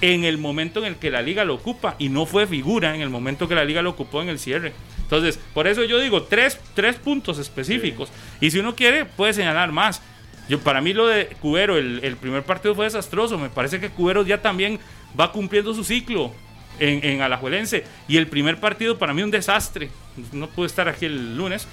en 0.00 0.24
el 0.24 0.38
momento 0.38 0.80
en 0.80 0.86
el 0.86 0.96
que 0.96 1.10
la 1.10 1.22
liga 1.22 1.44
lo 1.44 1.54
ocupa 1.54 1.96
y 1.98 2.08
no 2.08 2.24
fue 2.24 2.46
figura 2.46 2.94
en 2.94 3.00
el 3.00 3.10
momento 3.10 3.48
que 3.48 3.56
la 3.56 3.64
liga 3.64 3.82
lo 3.82 3.90
ocupó 3.90 4.22
en 4.22 4.28
el 4.28 4.38
cierre. 4.38 4.72
Entonces, 5.02 5.40
por 5.54 5.66
eso 5.66 5.82
yo 5.84 5.98
digo 5.98 6.22
tres, 6.24 6.60
tres 6.74 6.96
puntos 6.96 7.38
específicos. 7.38 8.10
Y 8.40 8.50
si 8.50 8.60
uno 8.60 8.76
quiere, 8.76 9.06
puede 9.06 9.32
señalar 9.32 9.72
más. 9.72 10.02
Yo, 10.48 10.60
para 10.60 10.80
mí 10.80 10.92
lo 10.92 11.06
de 11.08 11.26
Cubero, 11.40 11.76
el, 11.76 12.00
el 12.04 12.16
primer 12.16 12.44
partido 12.44 12.74
fue 12.74 12.84
desastroso. 12.84 13.38
Me 13.38 13.48
parece 13.48 13.80
que 13.80 13.90
Cubero 13.90 14.24
ya 14.24 14.40
también 14.40 14.78
va 15.18 15.32
cumpliendo 15.32 15.74
su 15.74 15.82
ciclo 15.82 16.32
en, 16.78 17.04
en 17.04 17.20
Alajuelense. 17.22 17.84
Y 18.08 18.16
el 18.16 18.26
primer 18.26 18.58
partido 18.58 18.98
para 18.98 19.14
mí 19.14 19.22
un 19.22 19.30
desastre. 19.30 19.90
No 20.32 20.48
pude 20.48 20.66
estar 20.66 20.88
aquí 20.88 21.06
el 21.06 21.36
lunes 21.36 21.66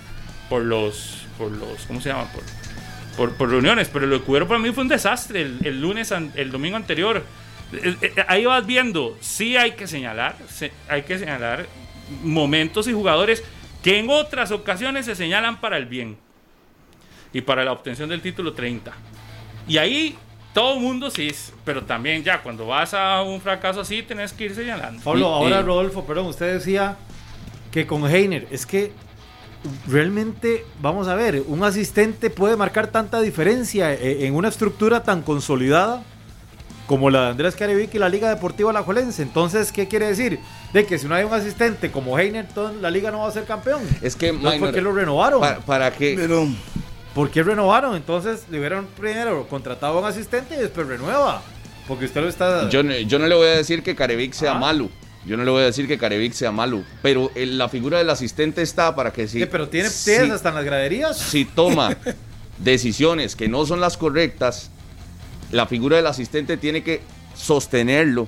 por 0.49 0.64
los, 0.64 1.26
por 1.38 1.51
los, 1.51 1.86
¿cómo 1.88 2.01
se 2.01 2.10
llama? 2.10 2.28
Por, 3.18 3.34
por, 3.36 3.49
reuniones, 3.49 3.89
pero 3.91 4.06
lo 4.08 4.20
de 4.20 4.26
Cubero 4.26 4.47
para 4.47 4.60
mí 4.60 4.72
fue 4.72 4.84
un 4.84 4.89
desastre 4.89 5.41
el, 5.41 5.60
el 5.64 5.82
lunes, 5.82 6.12
el 6.12 6.51
domingo 6.51 6.76
anterior. 6.78 7.24
Eh, 7.74 7.95
eh, 8.01 8.14
Ahí 8.28 8.45
vas 8.45 8.66
viendo, 8.66 9.18
sí 9.22 9.58
hay 9.58 9.72
que 9.72 9.88
señalar, 9.88 10.36
se- 10.49 10.72
hay 10.88 11.03
que 11.03 11.18
señalar 11.18 11.66
momentos 12.24 12.88
y 12.88 12.93
jugadores 12.93 13.43
que 13.82 13.97
en 13.99 14.10
otras 14.10 14.51
ocasiones 14.51 15.06
se 15.06 15.16
señalan 15.16 15.60
para 15.62 15.78
el 15.78 15.86
bien 15.86 16.18
y 17.34 17.41
para 17.41 17.64
la 17.64 17.72
obtención 17.72 18.10
del 18.10 18.22
título 18.22 18.53
30. 18.53 18.91
Y 19.68 19.78
ahí 19.78 20.18
todo 20.56 20.76
el 20.76 20.80
mundo 20.80 21.12
sí, 21.12 21.30
pero 21.66 21.84
también 21.84 22.24
ya 22.24 22.41
cuando 22.41 22.66
vas 22.66 22.93
a 22.93 23.22
un 23.24 23.41
fracaso 23.41 23.82
así 23.82 24.01
tenés 24.01 24.32
que 24.32 24.45
ir 24.45 24.56
señalando. 24.56 25.03
Pablo, 25.03 25.28
ahora 25.28 25.60
y- 25.60 25.64
Rodolfo, 25.64 26.06
perdón, 26.06 26.28
usted 26.28 26.53
decía 26.53 26.95
que 27.72 27.86
con 27.86 28.10
Heiner, 28.10 28.47
es 28.49 28.66
que 28.66 28.93
realmente, 29.86 30.66
vamos 30.82 31.10
a 31.10 31.16
ver, 31.16 31.43
un 31.45 31.62
asistente 31.66 32.30
puede 32.30 32.56
marcar 32.56 32.88
tanta 32.88 33.20
diferencia 33.20 33.93
eh, 33.93 34.26
en 34.26 34.34
una 34.34 34.47
estructura 34.47 35.03
tan 35.03 35.24
consolidada 35.24 36.03
como 36.88 37.10
la 37.10 37.24
de 37.24 37.30
Andrés 37.32 37.56
Carevic 37.58 37.93
y 37.93 37.99
la 37.99 38.08
Liga 38.08 38.30
Deportiva 38.30 38.70
Alajuelense. 38.70 39.24
Entonces, 39.24 39.74
¿qué 39.74 39.89
quiere 39.89 40.08
decir? 40.08 40.39
De 40.72 40.86
que 40.86 40.97
si 40.97 41.06
no 41.08 41.16
hay 41.16 41.26
un 41.26 41.34
asistente 41.34 41.91
como 41.91 42.18
Heiner, 42.18 42.45
entonces 42.45 42.82
la 42.82 42.89
liga 42.89 43.12
no 43.12 43.20
va 43.20 43.28
a 43.28 43.32
ser 43.32 43.43
campeón. 43.43 43.82
Es 44.01 44.16
que, 44.16 44.32
¿por 44.32 44.53
minor, 44.53 44.74
qué 44.74 44.80
lo 44.80 44.93
renovaron? 44.93 45.41
para, 45.41 45.60
para 45.60 45.91
que... 45.91 46.16
Pero 46.18 46.47
¿Por 47.16 47.32
qué 47.32 47.41
renovaron? 47.41 47.95
Entonces, 47.95 48.43
le 48.51 48.59
hubieran 48.59 48.86
primero 48.99 49.47
contratado 49.47 49.97
a 49.97 50.01
un 50.01 50.05
asistente 50.07 50.53
y 50.55 50.59
después 50.59 50.86
renueva. 50.86 51.41
Porque 51.88 52.05
usted 52.05 52.22
lo 52.22 52.28
está... 52.30 52.70
Yo, 52.70 52.84
no- 52.84 52.93
yo 52.95 53.18
no 53.18 53.26
le 53.28 53.34
voy 53.36 53.47
a 53.47 53.51
decir 53.55 53.82
que 53.82 53.95
Carevic 53.95 54.34
sea 54.34 54.51
Ah. 54.51 54.59
malo. 54.59 54.89
Yo 55.26 55.38
no 55.38 55.43
le 55.45 55.49
voy 55.49 55.61
a 55.63 55.66
decir 55.66 55.88
que 55.88 55.97
Carevic 55.97 56.34
sea 56.34 56.51
malo. 56.51 56.84
Pero 57.01 57.32
el- 57.34 57.57
la 57.57 57.70
figura 57.70 57.97
del 57.97 58.09
asistente 58.11 58.61
está 58.61 58.93
para 58.95 59.11
que 59.13 59.28
si... 59.28 59.41
Eh, 59.41 59.47
pero 59.47 59.70
tiene 59.70 59.89
si- 59.89 60.11
hasta 60.30 60.49
en 60.49 60.55
las 60.55 60.66
graderías. 60.66 61.18
si 61.18 61.45
toma 61.45 61.95
decisiones 62.59 63.36
que 63.36 63.47
no 63.47 63.66
son 63.66 63.80
las 63.80 63.97
correctas, 63.97 64.70
la 65.51 65.66
figura 65.68 65.95
del 65.97 66.07
asistente 66.07 66.57
tiene 66.57 66.84
que 66.84 67.01
sostenerlo 67.36 68.28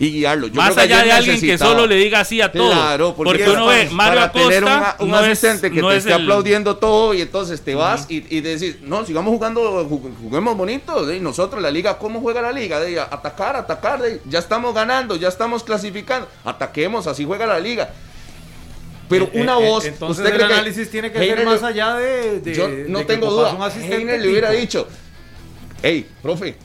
y 0.00 0.10
guiarlo. 0.12 0.46
Yo 0.48 0.54
Más 0.54 0.72
creo 0.72 0.76
que 0.88 0.94
allá 0.94 1.04
de 1.04 1.12
alguien 1.12 1.40
que 1.40 1.58
solo 1.58 1.86
le 1.86 1.94
diga 1.96 2.20
así 2.20 2.40
a 2.40 2.50
todo. 2.50 2.70
Claro, 2.72 3.14
porque, 3.14 3.42
es 3.42 3.48
uno 3.50 3.66
ve 3.66 3.82
para- 3.84 3.90
Mario 3.94 4.30
tener 4.32 4.64
Acosta, 4.64 4.78
una- 4.78 4.96
un 4.98 5.10
no 5.10 5.20
es- 5.20 5.26
asistente 5.44 5.70
que 5.70 5.80
no 5.82 5.88
te 5.90 5.96
es 5.96 6.06
esté 6.06 6.16
el- 6.16 6.22
aplaudiendo 6.22 6.76
todo 6.78 7.12
y 7.14 7.20
entonces 7.20 7.60
te 7.60 7.74
vas 7.74 8.06
y, 8.08 8.24
y 8.34 8.40
decís, 8.40 8.78
no, 8.80 9.04
sigamos 9.04 9.32
jugando, 9.34 9.86
ju- 9.88 10.10
juguemos 10.22 10.56
bonito. 10.56 11.12
Y 11.12 11.20
nosotros, 11.20 11.60
la 11.62 11.70
liga, 11.70 11.98
¿cómo 11.98 12.20
juega 12.20 12.40
la 12.40 12.50
liga? 12.50 12.80
De, 12.80 12.98
atacar, 12.98 13.54
atacar, 13.56 14.00
de, 14.00 14.22
ya 14.24 14.38
estamos 14.38 14.74
ganando, 14.74 15.16
ya 15.16 15.28
estamos 15.28 15.62
clasificando. 15.62 16.26
Ataquemos, 16.44 17.06
así 17.06 17.24
juega 17.26 17.46
la 17.46 17.60
liga. 17.60 17.90
Pero 19.06 19.26
Eh, 19.34 19.42
una 19.42 19.58
eh, 19.58 19.68
voz. 19.68 19.84
Entonces 19.84 20.18
¿usted 20.18 20.30
el 20.32 20.36
cree 20.38 20.48
que 20.48 20.54
análisis 20.54 20.90
tiene 20.90 21.12
que 21.12 21.18
Heiner 21.18 21.38
ser 21.38 21.46
más 21.46 21.62
allá 21.62 21.94
de. 21.96 22.40
de- 22.40 22.54
yo 22.54 22.68
no 22.88 23.00
que 23.00 23.04
tengo 23.04 23.30
duda. 23.30 23.52
un 23.52 23.60
asistente 23.62 23.96
Heiner 23.96 24.20
le 24.20 24.28
hubiera 24.30 24.50
dicho, 24.50 24.86
hey, 25.82 26.08
profe, 26.22 26.56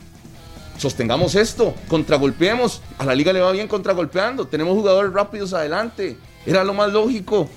sostengamos 0.77 1.35
esto, 1.35 1.73
contragolpeemos. 1.87 2.81
A 2.97 3.05
la 3.05 3.15
liga 3.15 3.31
le 3.33 3.41
va 3.41 3.51
bien 3.51 3.67
contragolpeando. 3.67 4.47
Tenemos 4.47 4.73
jugadores 4.73 5.11
rápidos 5.13 5.53
adelante. 5.53 6.17
Era 6.45 6.63
lo 6.63 6.73
más 6.73 6.91
lógico. 6.91 7.49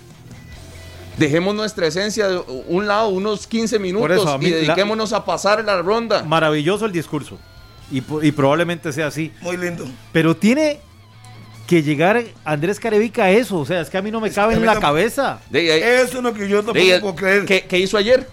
Dejemos 1.16 1.55
nuestra 1.55 1.87
esencia 1.89 2.29
de 2.29 2.39
un 2.69 2.87
lado 2.87 3.09
unos 3.09 3.47
15 3.49 3.79
minutos 3.81 4.11
eso, 4.12 4.29
a 4.29 4.39
mí 4.39 4.47
y 4.47 4.51
la- 4.51 4.57
dediquémonos 4.59 5.12
a 5.12 5.25
pasar 5.25 5.64
la 5.64 5.83
ronda. 5.83 6.23
Maravilloso 6.23 6.87
el 6.87 6.93
discurso. 6.93 7.39
Y, 7.91 8.03
probablemente 8.33 8.93
sea 8.93 9.07
así. 9.07 9.33
muy 9.41 9.57
lindo. 9.57 9.85
Pero 10.12 10.37
tiene 10.37 10.79
que 11.66 11.83
llegar 11.83 12.23
Andrés 12.45 12.79
Carevica 12.79 13.25
a 13.25 13.31
eso. 13.31 13.59
O 13.59 13.64
sea, 13.66 13.81
es 13.81 13.91
que 13.91 13.97
a 13.99 14.03
mí 14.03 14.11
no 14.11 14.21
me 14.21 14.31
cabe 14.31 14.55
en 14.55 14.61
la 14.61 14.75
tampoco. 14.75 14.93
cabeza. 14.93 15.41
De 15.51 16.01
Eso 16.03 16.19
es 16.19 16.23
lo 16.23 16.33
que 16.35 16.49
yo 16.49 16.59
tampoco 16.62 16.79
de 16.87 17.01
puedo 17.01 17.14
creer. 17.16 17.45
¿qué, 17.47 17.62
qué 17.66 17.79
hizo 17.79 17.97
ayer? 17.97 18.29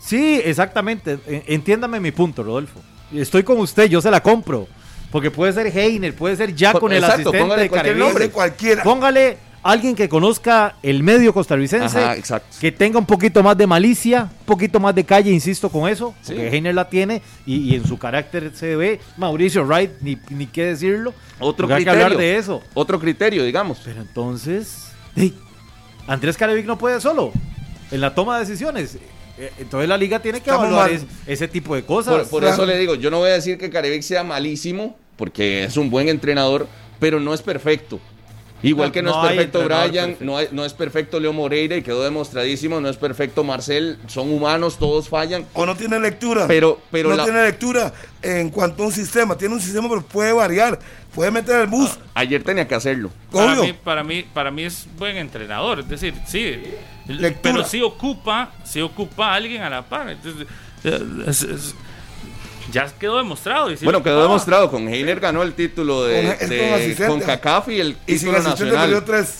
Sí, 0.00 0.40
exactamente. 0.44 1.18
E- 1.26 1.42
Entiéndame 1.48 2.00
mi 2.00 2.10
punto, 2.12 2.42
Rodolfo. 2.42 2.80
Estoy 3.12 3.42
con 3.42 3.58
usted, 3.58 3.88
yo 3.88 4.00
se 4.00 4.10
la 4.10 4.22
compro. 4.22 4.68
Porque 5.10 5.30
puede 5.30 5.52
ser 5.52 5.66
Heiner, 5.76 6.14
puede 6.14 6.36
ser 6.36 6.54
ya 6.54 6.72
con 6.72 6.92
el 6.92 7.02
asistente 7.02 7.38
póngale 7.40 7.62
de 7.62 7.68
cualquier 7.68 7.96
nombre. 7.96 8.30
Cualquiera. 8.30 8.82
Póngale 8.84 9.38
alguien 9.62 9.94
que 9.96 10.08
conozca 10.08 10.76
el 10.82 11.02
medio 11.02 11.34
costarricense, 11.34 11.98
Ajá, 11.98 12.40
que 12.60 12.70
tenga 12.72 12.98
un 12.98 13.04
poquito 13.06 13.42
más 13.42 13.58
de 13.58 13.66
malicia, 13.66 14.30
un 14.40 14.46
poquito 14.46 14.78
más 14.80 14.94
de 14.94 15.04
calle, 15.04 15.30
insisto 15.32 15.68
con 15.68 15.88
eso, 15.88 16.14
Sí. 16.22 16.32
porque 16.32 16.48
Heiner 16.48 16.74
la 16.74 16.88
tiene 16.88 17.20
y, 17.44 17.56
y 17.70 17.74
en 17.74 17.84
su 17.86 17.98
carácter 17.98 18.52
se 18.54 18.76
ve. 18.76 19.00
Mauricio 19.16 19.64
Wright, 19.66 19.90
ni, 20.00 20.16
ni 20.30 20.46
qué 20.46 20.66
decirlo. 20.66 21.12
Otro 21.40 21.66
porque 21.66 21.74
hay 21.74 21.80
que 21.84 21.90
criterio. 21.90 22.04
hablar 22.06 22.18
de 22.18 22.36
eso. 22.36 22.62
Otro 22.74 23.00
criterio, 23.00 23.44
digamos. 23.44 23.80
Pero 23.84 24.00
entonces, 24.00 24.92
Andrés 26.06 26.36
Carevic 26.36 26.66
no 26.66 26.78
puede 26.78 27.00
solo 27.00 27.32
en 27.90 28.00
la 28.00 28.14
toma 28.14 28.38
de 28.38 28.46
decisiones. 28.46 28.96
Eh, 29.40 29.52
Entonces 29.58 29.88
la 29.88 29.96
liga 29.96 30.20
tiene 30.20 30.40
que 30.40 30.50
Estamos 30.50 30.68
evaluar 30.68 30.90
es- 30.90 31.04
ese 31.26 31.48
tipo 31.48 31.74
de 31.74 31.82
cosas. 31.84 32.28
Por, 32.28 32.42
por 32.42 32.44
eso 32.44 32.66
le 32.66 32.76
digo, 32.78 32.94
yo 32.94 33.10
no 33.10 33.18
voy 33.18 33.30
a 33.30 33.34
decir 33.34 33.56
que 33.58 33.70
Carevic 33.70 34.02
sea 34.02 34.22
malísimo, 34.22 34.96
porque 35.16 35.64
es 35.64 35.76
un 35.76 35.88
buen 35.90 36.08
entrenador, 36.08 36.66
pero 36.98 37.18
no 37.20 37.32
es 37.32 37.40
perfecto. 37.42 37.98
Igual 38.62 38.92
que 38.92 39.00
no, 39.00 39.10
no 39.12 39.22
es 39.22 39.28
perfecto 39.32 39.64
Brian, 39.64 39.90
perfecto. 39.92 40.24
No, 40.26 40.36
hay- 40.36 40.48
no 40.52 40.66
es 40.66 40.74
perfecto 40.74 41.18
Leo 41.18 41.32
Moreira 41.32 41.76
y 41.76 41.82
quedó 41.82 42.04
demostradísimo, 42.04 42.78
no 42.78 42.90
es 42.90 42.98
perfecto 42.98 43.42
Marcel, 43.42 43.98
son 44.06 44.30
humanos, 44.30 44.76
todos 44.78 45.08
fallan. 45.08 45.46
O 45.54 45.64
no 45.64 45.74
tiene 45.74 45.98
lectura. 45.98 46.46
Pero- 46.46 46.78
pero 46.90 47.08
no 47.08 47.16
la- 47.16 47.24
tiene 47.24 47.42
lectura 47.42 47.94
en 48.20 48.50
cuanto 48.50 48.82
a 48.82 48.86
un 48.88 48.92
sistema. 48.92 49.38
Tiene 49.38 49.54
un 49.54 49.62
sistema, 49.62 49.88
pero 49.88 50.02
puede 50.02 50.34
variar. 50.34 50.78
Puede 51.14 51.30
meter 51.30 51.60
el 51.62 51.66
bus. 51.66 51.98
Ayer 52.14 52.42
tenía 52.42 52.66
que 52.68 52.74
hacerlo. 52.74 53.10
Para 53.32 53.56
mí, 53.56 53.72
para 53.72 54.04
mí, 54.04 54.24
para 54.32 54.50
mí 54.50 54.62
es 54.64 54.86
buen 54.96 55.16
entrenador, 55.16 55.80
es 55.80 55.88
decir, 55.88 56.14
sí, 56.26 56.62
Lectura. 57.06 57.54
pero 57.54 57.64
sí 57.64 57.82
ocupa, 57.82 58.52
sí 58.64 58.80
ocupa 58.80 59.32
a 59.32 59.34
alguien 59.34 59.62
a 59.62 59.70
la 59.70 59.82
par. 59.82 60.08
Entonces, 60.10 60.46
es- 61.26 61.42
es- 61.42 61.74
ya 62.72 62.86
quedó 62.98 63.18
demostrado. 63.18 63.70
y 63.72 63.76
sí 63.76 63.84
Bueno, 63.84 64.02
quedó 64.04 64.22
demostrado, 64.22 64.70
con 64.70 64.86
Heiner 64.88 65.18
ganó 65.18 65.42
el 65.42 65.54
título 65.54 66.04
de, 66.04 66.36
Con- 66.38 66.48
de- 66.48 66.58
con 66.58 66.74
asistente. 66.74 67.06
con 67.08 67.20
CACAF 67.20 67.68
y 67.70 67.80
el 67.80 67.88
Y 68.06 68.12
sin 68.18 68.18
título 68.30 68.38
asistente 68.38 68.64
perdió 68.76 69.00
nacional. 69.00 69.04
tres. 69.04 69.34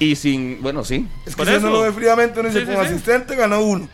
Y 0.00 0.14
sin, 0.14 0.62
bueno, 0.62 0.84
sí. 0.84 1.08
Es 1.26 1.34
que 1.34 1.38
Por 1.38 1.46
si 1.46 1.52
uno 1.54 1.58
eso. 1.68 1.70
lo 1.70 1.80
ve 1.82 1.92
fríamente, 1.92 2.38
uno 2.40 2.48
dice, 2.50 2.60
Sí, 2.60 2.66
con 2.66 2.76
sí. 2.86 2.92
asistente 2.92 3.34
ganó 3.34 3.62
uno. 3.62 3.88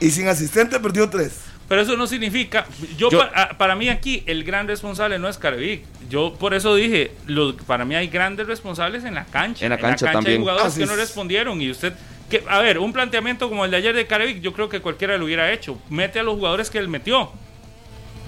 Y 0.00 0.10
sin 0.10 0.26
asistente 0.28 0.80
perdió 0.80 1.08
tres. 1.10 1.32
Pero 1.74 1.82
eso 1.82 1.96
no 1.96 2.06
significa. 2.06 2.66
Yo, 2.96 3.10
Yo- 3.10 3.18
pa- 3.18 3.32
a- 3.34 3.58
para 3.58 3.74
mí 3.74 3.88
aquí 3.88 4.22
el 4.26 4.44
gran 4.44 4.68
responsable 4.68 5.18
no 5.18 5.28
es 5.28 5.38
Carevic. 5.38 5.82
Yo 6.08 6.32
por 6.38 6.54
eso 6.54 6.76
dije, 6.76 7.10
los, 7.26 7.54
para 7.66 7.84
mí 7.84 7.96
hay 7.96 8.06
grandes 8.06 8.46
responsables 8.46 9.02
en 9.02 9.16
la 9.16 9.24
cancha. 9.24 9.64
En 9.64 9.70
la 9.70 9.78
cancha 9.78 10.12
también. 10.12 10.36
hay 10.36 10.40
jugadores 10.42 10.66
Así 10.68 10.78
que 10.78 10.86
no 10.86 10.92
es. 10.92 10.98
respondieron 10.98 11.60
y 11.60 11.72
usted. 11.72 11.92
Que, 12.30 12.44
a 12.48 12.60
ver, 12.60 12.78
un 12.78 12.92
planteamiento 12.92 13.48
como 13.48 13.64
el 13.64 13.72
de 13.72 13.78
ayer 13.78 13.92
de 13.92 14.06
Carevic, 14.06 14.40
yo 14.40 14.52
creo 14.52 14.68
que 14.68 14.78
cualquiera 14.80 15.18
lo 15.18 15.24
hubiera 15.24 15.50
hecho. 15.52 15.76
Mete 15.90 16.20
a 16.20 16.22
los 16.22 16.36
jugadores 16.36 16.70
que 16.70 16.78
él 16.78 16.86
metió. 16.88 17.32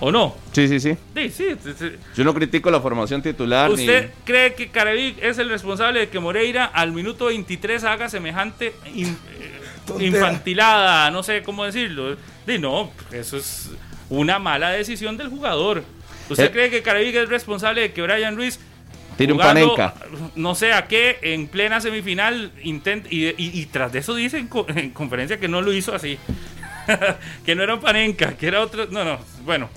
¿O 0.00 0.10
no? 0.10 0.34
Sí, 0.50 0.66
sí, 0.66 0.80
sí. 0.80 0.96
Sí, 1.14 1.30
sí. 1.30 1.44
sí, 1.62 1.70
sí. 1.78 1.90
Yo 2.16 2.24
no 2.24 2.34
critico 2.34 2.68
la 2.72 2.80
formación 2.80 3.22
titular. 3.22 3.70
ni- 3.70 3.74
¿Usted 3.82 4.10
cree 4.24 4.54
que 4.54 4.68
Carevic 4.70 5.22
es 5.22 5.38
el 5.38 5.48
responsable 5.50 6.00
de 6.00 6.08
que 6.08 6.18
Moreira 6.18 6.64
al 6.64 6.90
minuto 6.90 7.26
23 7.26 7.84
haga 7.84 8.08
semejante 8.08 8.74
in- 8.92 9.16
Tontera. 9.86 10.08
infantilada? 10.08 11.10
No 11.10 11.22
sé 11.22 11.42
cómo 11.42 11.64
decirlo. 11.64 12.16
Di, 12.46 12.58
no, 12.58 12.90
eso 13.12 13.36
es 13.36 13.70
una 14.10 14.38
mala 14.38 14.70
decisión 14.70 15.16
del 15.16 15.28
jugador. 15.28 15.84
¿Usted 16.28 16.44
Eh. 16.46 16.50
cree 16.50 16.70
que 16.70 16.82
Carevic 16.82 17.14
es 17.16 17.28
responsable 17.28 17.80
de 17.82 17.92
que 17.92 18.02
Brian 18.02 18.36
Ruiz 18.36 18.58
Tire 19.16 19.32
un 19.32 19.38
panenca. 19.38 19.94
no 20.34 20.54
sé 20.54 20.72
a 20.74 20.86
qué 20.88 21.18
en 21.22 21.46
plena 21.48 21.80
semifinal 21.80 22.52
intenta 22.62 23.08
y, 23.10 23.28
y- 23.28 23.34
y 23.60 23.66
tras 23.66 23.90
de 23.92 24.00
eso 24.00 24.14
dice 24.14 24.36
en, 24.38 24.48
co- 24.48 24.66
en 24.68 24.90
conferencia 24.90 25.38
que 25.40 25.48
no 25.48 25.62
lo 25.62 25.72
hizo 25.72 25.94
así 25.94 26.18
que 27.46 27.54
no 27.54 27.62
era 27.62 27.74
un 27.74 27.80
panenca 27.80 28.36
que 28.36 28.46
era 28.46 28.60
otro 28.60 28.86
no 28.90 29.04
no 29.04 29.18
bueno 29.44 29.70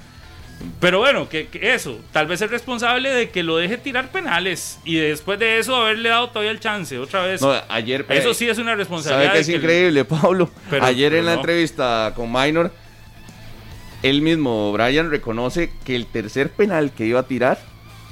pero 0.79 0.99
bueno, 0.99 1.29
que, 1.29 1.47
que 1.47 1.73
eso, 1.73 1.99
tal 2.11 2.27
vez 2.27 2.41
es 2.41 2.49
responsable 2.51 3.09
de 3.09 3.29
que 3.29 3.43
lo 3.43 3.57
deje 3.57 3.77
tirar 3.77 4.11
penales 4.11 4.79
y 4.85 4.95
después 4.95 5.39
de 5.39 5.59
eso 5.59 5.75
haberle 5.75 6.09
dado 6.09 6.29
todavía 6.29 6.51
el 6.51 6.59
chance 6.59 6.97
otra 6.99 7.23
vez. 7.23 7.41
No, 7.41 7.53
ayer. 7.69 8.05
eso 8.09 8.33
sí 8.33 8.47
es 8.49 8.57
una 8.57 8.75
responsabilidad. 8.75 9.29
¿Sabe 9.29 9.39
es 9.39 9.47
que 9.47 9.53
el- 9.55 9.61
increíble, 9.61 10.05
Pablo? 10.05 10.49
Pero- 10.69 10.85
Ayer 10.85 11.09
pero 11.11 11.19
en 11.19 11.25
la 11.25 11.33
no. 11.33 11.39
entrevista 11.39 12.13
con 12.15 12.31
Minor, 12.31 12.71
él 14.03 14.21
mismo, 14.21 14.71
Brian, 14.71 15.09
reconoce 15.11 15.71
que 15.83 15.95
el 15.95 16.05
tercer 16.05 16.49
penal 16.51 16.91
que 16.91 17.05
iba 17.05 17.19
a 17.19 17.23
tirar, 17.23 17.59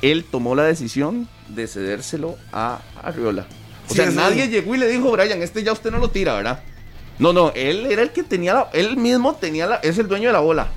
él 0.01 0.25
tomó 0.29 0.55
la 0.55 0.63
decisión 0.63 1.27
de 1.47 1.67
cedérselo 1.67 2.37
a 2.51 2.79
Arriola. 3.01 3.45
O 3.87 3.91
Sí, 3.91 3.95
sea, 3.97 4.11
nadie 4.11 4.43
es. 4.43 4.49
llegó 4.51 4.75
y 4.75 4.77
le 4.79 4.87
dijo, 4.89 5.11
Brian, 5.11 5.41
este 5.41 5.63
ya 5.63 5.71
usted 5.71 5.91
no 5.91 5.99
lo 5.99 6.09
tira, 6.09 6.35
¿verdad? 6.35 6.61
No, 7.19 7.31
no, 7.33 7.51
él 7.55 7.85
era 7.89 8.01
el 8.03 8.11
que 8.11 8.21
tenía 8.23 8.53
la, 8.53 8.69
él 8.73 8.97
mismo 8.97 9.35
tenía 9.35 9.65
la, 9.65 9.75
es 9.77 9.97
el 9.97 10.07
dueño 10.07 10.27
de 10.27 10.33
la 10.33 10.39
bola. 10.39 10.67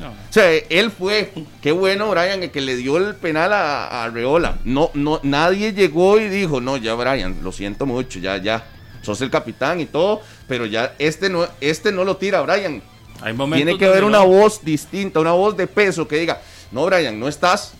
No. 0.00 0.10
O 0.10 0.32
sea, 0.32 0.50
él 0.52 0.90
fue, 0.90 1.32
qué 1.62 1.72
bueno, 1.72 2.10
Brian, 2.10 2.42
el 2.42 2.50
que 2.50 2.60
le 2.60 2.76
dio 2.76 2.96
el 2.98 3.14
penal 3.16 3.52
a, 3.52 4.04
Arreola. 4.04 4.58
No, 4.64 4.90
no, 4.94 5.20
nadie 5.22 5.72
llegó 5.72 6.18
y 6.18 6.28
dijo, 6.28 6.60
no, 6.60 6.76
ya, 6.76 6.94
Brian, 6.94 7.38
lo 7.42 7.52
siento 7.52 7.86
mucho, 7.86 8.18
ya, 8.18 8.36
ya. 8.36 8.64
Sos 9.02 9.20
el 9.20 9.30
capitán 9.30 9.80
y 9.80 9.86
todo, 9.86 10.20
pero 10.48 10.66
ya 10.66 10.94
este 10.98 11.30
no, 11.30 11.46
este 11.60 11.92
no 11.92 12.04
lo 12.04 12.16
tira, 12.16 12.42
Brian. 12.42 12.82
Hay 13.22 13.34
Tiene 13.52 13.78
que 13.78 13.86
haber 13.86 14.04
una 14.04 14.18
no. 14.18 14.26
voz 14.26 14.64
distinta, 14.64 15.20
una 15.20 15.32
voz 15.32 15.56
de 15.56 15.66
peso 15.66 16.06
que 16.06 16.18
diga, 16.18 16.40
no, 16.72 16.84
Brian, 16.86 17.18
no 17.18 17.28
estás. 17.28 17.72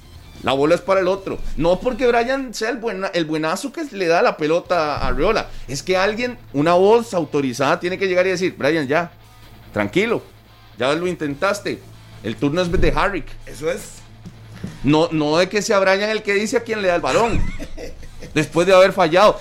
La 0.43 0.53
bola 0.53 0.75
es 0.75 0.81
para 0.81 1.01
el 1.01 1.09
otro. 1.09 1.39
No 1.57 1.81
porque 1.81 2.07
Brian 2.07 2.55
sea 2.55 2.71
el, 2.71 2.77
buena, 2.77 3.09
el 3.09 3.25
buenazo 3.25 3.73
que 3.73 3.85
le 3.91 4.07
da 4.07 4.23
la 4.23 4.37
pelota 4.37 4.97
a 4.97 5.09
Arreola. 5.09 5.49
Es 5.67 5.83
que 5.83 5.97
alguien, 5.97 6.39
una 6.53 6.75
voz 6.75 7.15
autorizada, 7.15 7.81
tiene 7.81 7.99
que 7.99 8.07
llegar 8.07 8.27
y 8.27 8.31
decir, 8.31 8.55
Brian, 8.57 8.87
ya, 8.87 9.11
tranquilo, 9.73 10.23
ya 10.79 10.93
lo 10.95 11.07
intentaste. 11.07 11.81
El 12.23 12.37
turno 12.37 12.63
es 12.63 12.71
de 12.71 12.93
Harrick. 12.95 13.27
Eso 13.47 13.71
es. 13.71 13.97
No, 14.83 15.09
no 15.13 15.37
de 15.37 15.49
que 15.49 15.63
sea 15.63 15.79
Brian 15.79 16.11
el 16.11 16.23
que 16.23 16.35
dice 16.35 16.57
a 16.57 16.61
quién 16.61 16.83
le 16.83 16.89
da 16.89 16.97
el 16.97 17.03
balón. 17.03 17.41
Después 18.35 18.67
de 18.67 18.75
haber 18.75 18.93
fallado. 18.93 19.39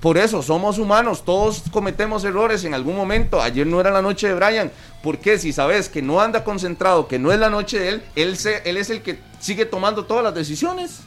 Por 0.00 0.16
eso, 0.16 0.42
somos 0.42 0.78
humanos, 0.78 1.24
todos 1.24 1.64
cometemos 1.72 2.22
errores 2.24 2.64
en 2.64 2.72
algún 2.72 2.94
momento. 2.94 3.42
Ayer 3.42 3.66
no 3.66 3.80
era 3.80 3.90
la 3.90 4.00
noche 4.00 4.28
de 4.28 4.34
Brian. 4.34 4.70
¿Por 5.02 5.18
qué? 5.18 5.38
Si 5.38 5.52
sabes 5.52 5.88
que 5.88 6.02
no 6.02 6.20
anda 6.20 6.44
concentrado, 6.44 7.08
que 7.08 7.18
no 7.18 7.32
es 7.32 7.38
la 7.40 7.50
noche 7.50 7.80
de 7.80 7.88
él, 7.88 8.02
él, 8.14 8.36
se, 8.36 8.62
él 8.68 8.76
es 8.76 8.90
el 8.90 9.02
que 9.02 9.18
sigue 9.40 9.64
tomando 9.66 10.04
todas 10.04 10.22
las 10.22 10.34
decisiones. 10.34 11.00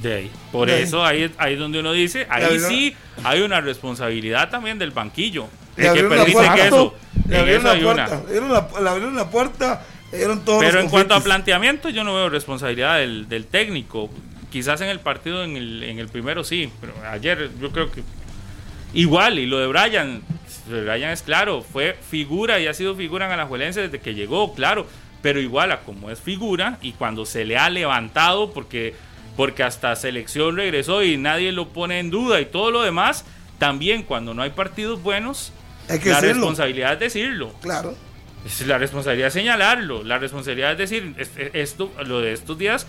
De 0.00 0.14
ahí. 0.14 0.30
Por 0.52 0.68
De 0.68 0.74
ahí. 0.74 0.82
eso 0.82 1.04
ahí, 1.04 1.34
ahí 1.38 1.54
es 1.54 1.58
donde 1.58 1.80
uno 1.80 1.92
dice, 1.92 2.26
ahí 2.30 2.60
sí 2.60 2.96
hay 3.24 3.40
una 3.40 3.60
responsabilidad 3.60 4.48
también 4.48 4.78
del 4.78 4.92
banquillo. 4.92 5.48
De 5.76 5.92
que 5.92 6.04
permite 6.04 6.50
que 6.54 6.66
eso. 6.68 6.94
Le 7.28 7.38
abrieron 7.38 7.64
la 7.64 7.80
puerta. 7.80 8.16
Abrieron 8.16 8.52
la, 8.52 8.68
le 8.80 8.88
abrieron 8.88 9.16
la 9.16 9.30
puerta. 9.30 9.86
dieron 10.12 10.44
todos 10.44 10.62
Pero 10.64 10.80
en 10.80 10.88
cuanto 10.88 11.14
a 11.14 11.20
planteamiento, 11.20 11.88
yo 11.88 12.04
no 12.04 12.14
veo 12.14 12.28
responsabilidad 12.28 12.98
del, 12.98 13.28
del 13.28 13.46
técnico. 13.46 14.10
Quizás 14.50 14.80
en 14.80 14.88
el 14.88 15.00
partido, 15.00 15.44
en 15.44 15.56
el, 15.56 15.82
en 15.82 15.98
el 15.98 16.08
primero 16.08 16.44
sí, 16.44 16.70
pero 16.80 16.94
ayer 17.10 17.50
yo 17.60 17.70
creo 17.72 17.90
que 17.90 18.02
igual. 18.94 19.38
Y 19.38 19.46
lo 19.46 19.58
de 19.58 19.66
Brian, 19.66 20.22
Brian 20.66 21.10
es 21.10 21.22
claro, 21.22 21.62
fue 21.62 21.96
figura 22.10 22.58
y 22.58 22.66
ha 22.66 22.74
sido 22.74 22.96
figura 22.96 23.26
en 23.26 23.32
Alajuelense 23.32 23.82
desde 23.82 24.00
que 24.00 24.14
llegó, 24.14 24.54
claro. 24.54 24.86
Pero 25.22 25.40
igual 25.40 25.72
a 25.72 25.80
como 25.80 26.10
es 26.10 26.20
figura 26.20 26.78
y 26.82 26.92
cuando 26.92 27.26
se 27.26 27.44
le 27.44 27.56
ha 27.56 27.68
levantado, 27.68 28.52
porque, 28.52 28.94
porque 29.36 29.62
hasta 29.62 29.96
selección 29.96 30.56
regresó 30.56 31.02
y 31.02 31.16
nadie 31.16 31.52
lo 31.52 31.68
pone 31.68 31.98
en 31.98 32.10
duda 32.10 32.40
y 32.40 32.46
todo 32.46 32.70
lo 32.70 32.82
demás, 32.82 33.24
también 33.58 34.02
cuando 34.02 34.34
no 34.34 34.42
hay 34.42 34.50
partidos 34.50 35.02
buenos, 35.02 35.52
Hay 35.88 35.98
que 35.98 36.08
la 36.10 36.16
decirlo. 36.20 36.34
responsabilidad 36.42 36.92
es 36.94 37.00
decirlo. 37.00 37.52
Claro. 37.62 37.96
Es 38.44 38.64
la 38.66 38.78
responsabilidad 38.78 39.28
es 39.28 39.34
señalarlo. 39.34 40.04
La 40.04 40.18
responsabilidad 40.18 40.72
es 40.72 40.78
decir, 40.78 41.14
es- 41.18 41.30
es- 41.36 41.50
esto, 41.54 41.92
lo 42.06 42.20
de 42.20 42.32
estos 42.32 42.56
días 42.58 42.86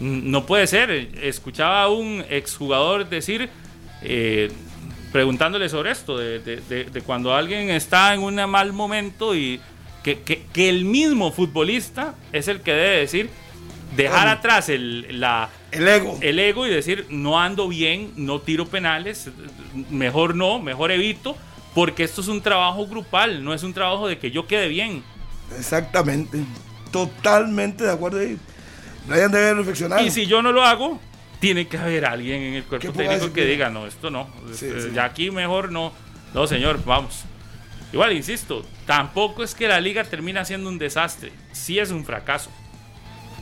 no 0.00 0.44
puede 0.46 0.66
ser. 0.66 0.90
Escuchaba 1.22 1.82
a 1.82 1.88
un 1.88 2.24
exjugador 2.28 3.08
decir, 3.08 3.48
eh, 4.02 4.50
preguntándole 5.12 5.68
sobre 5.68 5.90
esto, 5.92 6.18
de, 6.18 6.38
de- 6.40 6.60
de- 6.68 6.84
de 6.84 7.00
cuando 7.02 7.34
alguien 7.34 7.70
está 7.70 8.12
en 8.14 8.20
un 8.20 8.34
mal 8.50 8.72
momento 8.72 9.34
y 9.34 9.60
que, 10.04 10.20
que- 10.20 10.42
que 10.52 10.68
el 10.68 10.84
mismo 10.84 11.32
futbolista 11.32 12.14
es 12.32 12.46
el 12.48 12.60
que 12.60 12.72
debe 12.72 12.96
decir, 12.98 13.30
dejar 13.96 14.18
Hombre. 14.26 14.30
atrás 14.32 14.68
el, 14.68 15.18
la, 15.20 15.48
El 15.72 15.88
ego. 15.88 16.18
el 16.20 16.38
ego 16.38 16.66
y 16.66 16.70
decir, 16.70 17.06
no 17.08 17.40
ando 17.40 17.66
bien, 17.68 18.12
no 18.16 18.40
tiro 18.40 18.66
penales, 18.66 19.30
mejor 19.90 20.34
no, 20.34 20.60
mejor 20.60 20.90
evito, 20.92 21.36
porque 21.78 22.02
esto 22.02 22.22
es 22.22 22.26
un 22.26 22.40
trabajo 22.40 22.88
grupal, 22.88 23.44
no 23.44 23.54
es 23.54 23.62
un 23.62 23.72
trabajo 23.72 24.08
de 24.08 24.18
que 24.18 24.32
yo 24.32 24.48
quede 24.48 24.66
bien. 24.66 25.04
Exactamente. 25.56 26.40
Totalmente 26.90 27.84
de 27.84 27.92
acuerdo 27.92 28.18
ahí. 28.18 28.36
Brian 29.06 29.30
debe 29.30 29.54
reflexionar. 29.54 30.02
Y 30.02 30.10
si 30.10 30.26
yo 30.26 30.42
no 30.42 30.50
lo 30.50 30.64
hago, 30.64 30.98
tiene 31.38 31.68
que 31.68 31.78
haber 31.78 32.04
alguien 32.04 32.42
en 32.42 32.54
el 32.54 32.64
cuerpo 32.64 32.90
técnico 32.90 33.32
que 33.32 33.44
diga, 33.44 33.70
no, 33.70 33.86
esto 33.86 34.10
no, 34.10 34.28
Sí, 34.52 34.66
este, 34.66 34.82
sí. 34.82 34.88
ya 34.92 35.04
aquí 35.04 35.30
mejor 35.30 35.70
no, 35.70 35.92
no 36.34 36.48
señor, 36.48 36.84
vamos. 36.84 37.22
Igual, 37.92 38.12
insisto, 38.12 38.66
tampoco 38.84 39.44
es 39.44 39.54
que 39.54 39.68
la 39.68 39.80
liga 39.80 40.02
termina 40.02 40.44
siendo 40.44 40.68
un 40.68 40.78
desastre, 40.78 41.30
sí 41.52 41.78
es 41.78 41.92
un 41.92 42.04
fracaso. 42.04 42.50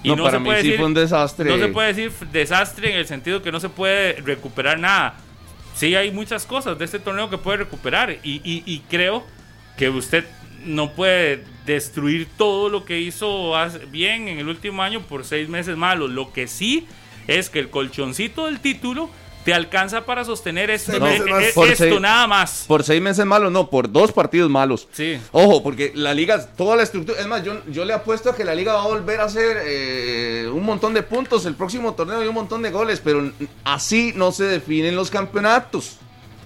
Y 0.03 0.11
No, 0.11 0.17
no, 0.17 0.25
para 0.25 0.37
se 0.37 0.41
mí 0.41 0.45
puede 0.45 0.61
sí 0.61 0.67
decir, 0.67 0.79
fue 0.81 0.87
un 0.89 0.95
desastre. 0.95 1.49
No 1.49 1.57
se 1.57 1.69
puede 1.69 1.95
decir 1.95 2.13
desastre 2.31 2.91
en 2.93 2.99
el 2.99 3.07
sentido 3.07 3.41
que 3.41 3.51
no 3.51 3.61
se 3.61 3.71
puede 3.71 4.13
recuperar 4.21 4.79
nada. 4.79 5.17
Sí 5.77 5.95
hay 5.95 6.11
muchas 6.11 6.47
cosas 6.47 6.79
de 6.79 6.87
este 6.87 6.99
torneo 6.99 7.29
que 7.31 7.39
puede 7.39 7.59
recuperar 7.59 8.11
y, 8.23 8.41
y- 8.43 8.81
creo 8.89 9.25
que 9.77 9.91
usted 9.91 10.25
no 10.65 10.93
puede 10.93 11.45
destruir 11.67 12.27
todo 12.39 12.71
lo 12.71 12.85
que 12.87 12.99
hizo 13.01 13.53
bien 13.91 14.27
en 14.29 14.39
el 14.39 14.49
último 14.49 14.83
año 14.83 15.03
por 15.03 15.25
seis 15.25 15.49
meses 15.51 15.77
malos. 15.77 16.11
Lo 16.11 16.33
que 16.33 16.49
sí 16.49 16.87
es 17.29 17.51
que 17.51 17.59
el 17.59 17.69
colchoncito 17.71 18.47
del 18.47 18.61
título 18.61 19.11
te 19.47 19.55
alcanza 19.55 20.05
para 20.05 20.25
sostener 20.25 20.69
esto, 20.71 20.93
eh, 20.93 21.17
eh, 21.17 21.51
Por 21.55 21.69
esto 21.69 21.85
seis- 21.85 22.01
nada 22.01 22.27
más. 22.27 22.65
Por 22.69 22.83
seis 22.85 23.01
meses 23.01 23.25
malos, 23.25 23.51
no, 23.51 23.71
por 23.71 23.91
dos 23.91 24.13
partidos 24.13 24.51
malos. 24.51 24.89
Sí. 24.93 25.19
Ojo, 25.33 25.63
porque 25.63 25.93
la 25.95 26.13
liga, 26.13 26.45
toda 26.57 26.77
la 26.77 26.83
estructura, 26.83 27.19
es 27.21 27.27
más, 27.27 27.43
yo, 27.45 27.63
yo 27.71 27.85
le 27.85 27.95
apuesto 27.95 28.29
a 28.31 28.37
que 28.37 28.45
la 28.45 28.55
liga 28.55 28.75
va 28.75 28.83
a 28.83 28.87
volver 28.89 29.21
a 29.21 29.25
hacer 29.25 29.59
eh, 29.65 30.51
un 30.53 30.65
montón 30.65 30.93
de 30.93 31.03
puntos 31.03 31.47
el 31.47 31.55
próximo 31.55 31.95
torneo 31.95 32.23
y 32.23 32.27
un 32.27 32.35
montón 32.35 32.61
de 32.61 32.71
goles, 32.71 33.01
pero 33.03 33.31
así 33.65 34.13
no 34.17 34.33
se 34.33 34.45
definen 34.45 34.97
los 34.97 35.11
campeonatos. 35.11 35.99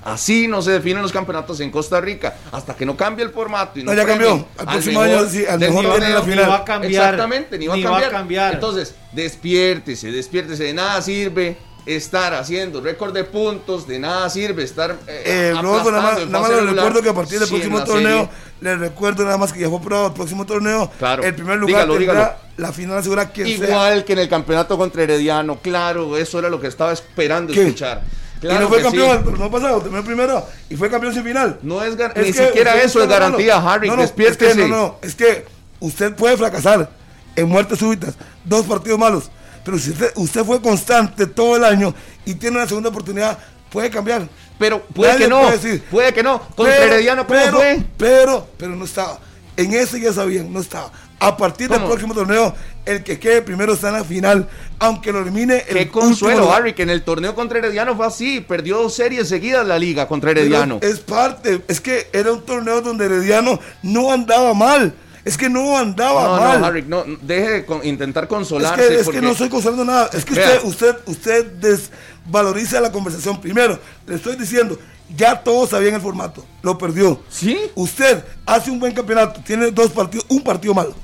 Así 0.03 0.49
no 0.49 0.63
se 0.63 0.71
definen 0.71 1.03
los 1.03 1.13
campeonatos 1.13 1.61
en 1.61 1.71
Costa 1.71 2.01
Rica, 2.01 2.35
hasta 2.53 2.75
que 2.75 2.87
no 2.87 2.97
cambie 2.97 3.23
el 3.23 3.31
formato. 3.33 3.79
Y 3.79 3.83
no, 3.83 3.93
No, 3.93 3.97
ya 4.01 4.07
cambió. 4.07 4.47
Al 4.57 4.67
próximo 4.67 5.01
mejor 5.03 5.19
año, 5.19 5.29
sí, 5.29 5.45
al 5.47 5.59
mejor 5.59 5.85
torneo. 5.85 5.99
tiene 5.99 6.15
la 6.15 6.23
final. 6.23 6.45
Ni 6.45 6.51
va 6.51 6.57
a 6.57 6.65
cambiar. 6.65 6.93
Exactamente, 7.05 7.59
ni 7.59 7.67
va, 7.67 7.77
Ni 7.77 7.85
a, 7.85 7.91
va 7.91 7.97
a 7.99 8.01
cambiar. 8.01 8.13
cambiar. 8.21 8.55
Entonces, 8.55 8.95
despiértese, 9.13 10.11
despiértese. 10.11 10.65
De 10.65 10.73
nada 10.75 11.03
sirve 11.03 11.59
estar 11.87 12.35
haciendo 12.35 12.81
récord 12.81 13.13
de 13.15 13.25
puntos, 13.25 13.87
de 13.87 13.99
nada 13.99 14.29
sirve 14.31 14.63
estar. 14.65 14.97
eh, 15.07 15.23
Eh, 15.25 15.55
Rodolfo, 15.61 15.91
nada 15.91 16.03
más, 16.03 16.27
nada 16.27 16.41
más 16.41 16.51
regular. 16.51 16.75
recuerdo 16.75 17.03
que 17.03 17.09
a 17.09 17.15
partir 17.15 17.39
del 17.39 17.49
Sí, 17.49 17.55
próximo 17.55 17.85
torneo, 17.85 18.29
les 18.61 18.79
recuerdo 18.79 19.25
nada 19.25 19.39
más 19.39 19.53
que 19.53 19.61
ya 19.61 19.69
fue 19.69 19.79
aprobado 19.79 20.09
el 20.09 20.13
próximo 20.13 20.45
torneo. 20.47 20.91
Claro. 20.99 21.23
El 21.23 21.35
primer 21.35 21.59
lugar 21.59 21.87
Dígalo, 21.87 21.95
tendrá 21.99 22.15
dígalo. 22.15 22.37
la 22.57 22.73
final 22.73 22.99
asegura 22.99 23.33
sea. 23.35 23.47
Igual 23.47 24.05
que 24.05 24.13
en 24.13 24.19
el 24.21 24.29
campeonato 24.29 24.77
contra 24.77 25.03
Herediano, 25.03 25.59
claro, 25.61 26.17
eso 26.17 26.39
era 26.39 26.49
lo 26.49 26.61
que 26.61 26.67
estaba 26.69 26.93
esperando 26.93 27.53
¿Qué? 27.53 27.63
escuchar. 27.63 28.03
y 28.37 28.41
Claro 28.41 28.61
no 28.61 28.69
fue 28.69 28.79
que 28.79 28.85
campeón 28.85 29.11
sí. 29.11 29.17
el 29.19 29.25
torneo 29.25 29.51
pasado, 29.51 29.81
terminó 29.81 30.05
primero 30.05 30.47
y 30.71 30.77
fue 30.77 30.91
campeón 30.91 31.13
sin 31.15 31.25
final. 31.25 31.59
No 31.63 31.83
es, 31.83 31.95
Es 31.99 32.27
ni 32.27 32.33
que 32.33 32.47
siquiera 32.47 32.81
eso 32.81 33.03
es 33.03 33.09
garantía, 33.09 33.57
Harry. 33.59 33.89
No, 33.89 33.97
no, 33.97 34.03
despiértese. 34.03 34.51
Es 34.51 34.57
que, 34.57 34.63
no, 34.63 34.69
no, 34.69 34.99
es 35.03 35.15
que 35.15 35.45
usted 35.81 36.15
puede 36.15 36.37
fracasar 36.37 36.89
en 37.37 37.49
muertes 37.49 37.79
súbitas, 37.79 38.15
dos 38.45 38.67
partidos 38.67 38.99
malos, 38.99 39.31
pero 39.65 39.79
si 39.79 39.91
usted, 39.91 40.13
usted 40.17 40.45
fue 40.45 40.61
constante 40.61 41.27
todo 41.27 41.57
el 41.57 41.65
año 41.65 41.95
y 42.25 42.35
tiene 42.35 42.57
una 42.57 42.67
segunda 42.67 42.89
oportunidad, 42.91 43.39
puede 43.71 43.91
cambiar. 43.91 44.29
Pero 44.59 44.83
puede 44.83 45.13
Nadie 45.13 45.25
que 45.25 45.31
no, 45.31 45.41
puede 45.41 45.53
decir. 45.59 45.83
puede 45.91 46.13
que 46.15 46.23
no. 46.23 46.39
Contra 46.41 46.65
Pero- 46.77 46.93
Herediano, 46.95 47.27
¿cómo 47.27 47.39
pero, 47.41 47.57
fue? 47.59 47.83
Pero, 47.97 48.49
pero 48.59 48.77
no 48.77 48.85
estaba. 48.85 49.19
En 49.57 49.73
ese 49.75 50.01
ya 50.01 50.13
sabían, 50.13 50.53
no 50.53 50.61
estaba. 50.61 50.91
A 51.19 51.37
partir 51.37 51.69
del 51.69 51.83
próximo 51.83 52.15
torneo, 52.15 52.55
el 52.87 53.03
que 53.05 53.19
quede 53.19 53.43
primero 53.43 53.75
está 53.75 53.89
en 53.89 53.95
la 53.95 54.05
final, 54.05 54.49
aunque 54.79 55.13
lo 55.13 55.21
elimine 55.21 55.57
el 55.69 55.75
Qué 55.75 55.83
último 55.83 56.01
consuelo, 56.01 56.41
lugar. 56.45 56.61
Harry, 56.63 56.73
que 56.73 56.83
en 56.83 56.89
el 56.91 57.03
torneo 57.03 57.35
contra 57.35 57.59
Herediano 57.59 57.95
fue 57.95 58.07
así. 58.07 58.41
Perdió 58.41 58.79
dos 58.79 58.95
series 58.95 59.29
seguidas 59.29 59.67
la 59.67 59.79
liga 59.79 60.09
contra 60.09 60.31
Herediano. 60.31 60.81
Pero 60.81 60.93
Es 60.93 61.01
parte, 61.01 61.61
es 61.69 61.81
que 61.83 62.09
era 62.15 62.33
un 62.33 62.41
torneo 62.47 62.81
donde 62.81 63.05
Herediano 63.05 63.61
no 63.83 64.11
andaba 64.13 64.55
mal. 64.55 64.95
Es 65.25 65.37
que 65.37 65.51
no 65.51 65.77
andaba 65.77 66.25
No, 66.25 66.37
mal. 66.41 66.61
no, 66.61 66.67
Harry, 66.67 66.83
no, 66.87 67.05
deje 67.23 67.51
de 67.51 67.67
con- 67.67 67.85
intentar 67.87 68.25
es 68.25 68.29
consolarse. 68.31 68.89
que, 68.89 68.95
es 68.97 69.05
porque- 69.05 69.21
que 69.21 69.27
no 69.27 69.33
estoy 69.33 69.49
consolando 69.51 69.85
nada. 69.85 70.09
Es 70.13 70.25
que 70.25 70.35
Vea. 70.35 70.61
usted, 70.65 70.65
usted, 70.65 70.97
usted 71.07 71.47
desvaloriza 72.25 72.81
la 72.81 72.91
conversación. 72.91 73.41
Primero, 73.41 73.79
le 74.07 74.15
estoy 74.15 74.37
diciendo, 74.37 74.79
ya 75.17 75.43
todos 75.43 75.71
sabían 75.71 75.95
el 75.95 76.01
formato. 76.01 76.45
Lo 76.63 76.79
perdió. 76.79 77.21
¿Sí? 77.29 77.59
Usted 77.75 78.25
hace 78.47 78.71
un 78.71 78.81
buen 78.81 78.93
campeonato, 78.95 79.41
tiene 79.45 79.71
dos 79.71 79.91
partidos, 79.91 80.25
un 80.29 80.43
partido 80.43 80.73
malo 80.75 80.95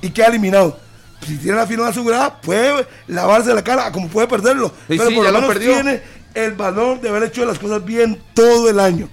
y 0.00 0.10
queda 0.10 0.28
eliminado. 0.28 0.78
Si 1.26 1.36
tiene 1.36 1.56
la 1.56 1.66
final 1.66 1.86
asegurada, 1.86 2.40
puede 2.40 2.86
lavarse 3.06 3.54
la 3.54 3.62
cara 3.62 3.92
como 3.92 4.08
puede 4.08 4.26
perderlo. 4.26 4.68
Sí, 4.68 4.96
pero 4.96 5.08
sí, 5.08 5.14
por 5.14 5.24
lo 5.30 5.40
menos 5.40 5.58
tiene 5.58 6.02
el 6.34 6.52
valor 6.54 7.00
de 7.00 7.08
haber 7.10 7.24
hecho 7.24 7.44
las 7.44 7.58
cosas 7.58 7.84
bien 7.84 8.20
todo 8.34 8.68
el 8.70 8.80
año. 8.80 9.08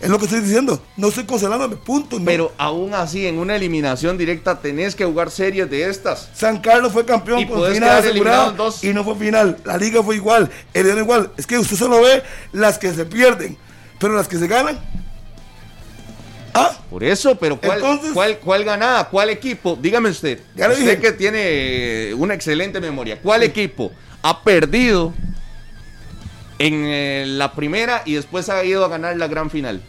Es 0.00 0.08
lo 0.08 0.18
que 0.18 0.26
estoy 0.26 0.40
diciendo. 0.40 0.80
No 0.96 1.08
estoy 1.08 1.24
consolándome, 1.24 1.74
punto. 1.76 2.18
no. 2.20 2.24
Pero 2.24 2.52
aún 2.56 2.94
así, 2.94 3.26
en 3.26 3.38
una 3.38 3.56
eliminación 3.56 4.16
directa, 4.16 4.60
tenés 4.60 4.94
que 4.94 5.04
jugar 5.04 5.30
series 5.30 5.68
de 5.68 5.88
estas. 5.88 6.28
San 6.34 6.60
Carlos 6.60 6.92
fue 6.92 7.04
campeón 7.04 7.40
Y 7.40 7.46
con 7.46 7.72
final 7.72 8.04
en 8.06 8.56
dos. 8.56 8.84
y 8.84 8.92
no 8.94 9.02
fue 9.02 9.16
final. 9.16 9.56
La 9.64 9.76
liga 9.76 10.02
fue 10.02 10.14
igual, 10.14 10.48
Herediano 10.72 11.00
igual. 11.00 11.32
Es 11.36 11.46
que 11.46 11.58
usted 11.58 11.76
solo 11.76 12.00
ve 12.00 12.22
las 12.52 12.78
que 12.78 12.92
se 12.94 13.06
pierden, 13.06 13.56
pero 13.98 14.14
las 14.14 14.28
que 14.28 14.38
se 14.38 14.46
ganan. 14.46 14.78
Ah, 16.54 16.76
Por 16.90 17.04
eso, 17.04 17.34
pero 17.36 17.60
¿cuál, 17.60 17.78
Entonces- 17.78 18.12
cuál, 18.12 18.38
cuál 18.38 18.64
ganaba? 18.64 19.08
¿Cuál 19.08 19.30
equipo? 19.30 19.76
Dígame 19.80 20.08
usted. 20.10 20.40
Ya 20.56 20.68
usted 20.68 20.80
dije. 20.80 20.98
que 20.98 21.12
tiene 21.12 22.14
una 22.14 22.34
excelente 22.34 22.80
memoria. 22.80 23.20
¿Cuál 23.20 23.42
equipo 23.42 23.92
ha 24.22 24.42
perdido 24.42 25.12
en 26.58 26.84
eh, 26.86 27.24
la 27.26 27.52
primera 27.52 28.02
y 28.04 28.14
después 28.14 28.48
ha 28.48 28.64
ido 28.64 28.84
a 28.84 28.88
ganar 28.88 29.16
la 29.16 29.28
gran 29.28 29.50
final? 29.50 29.82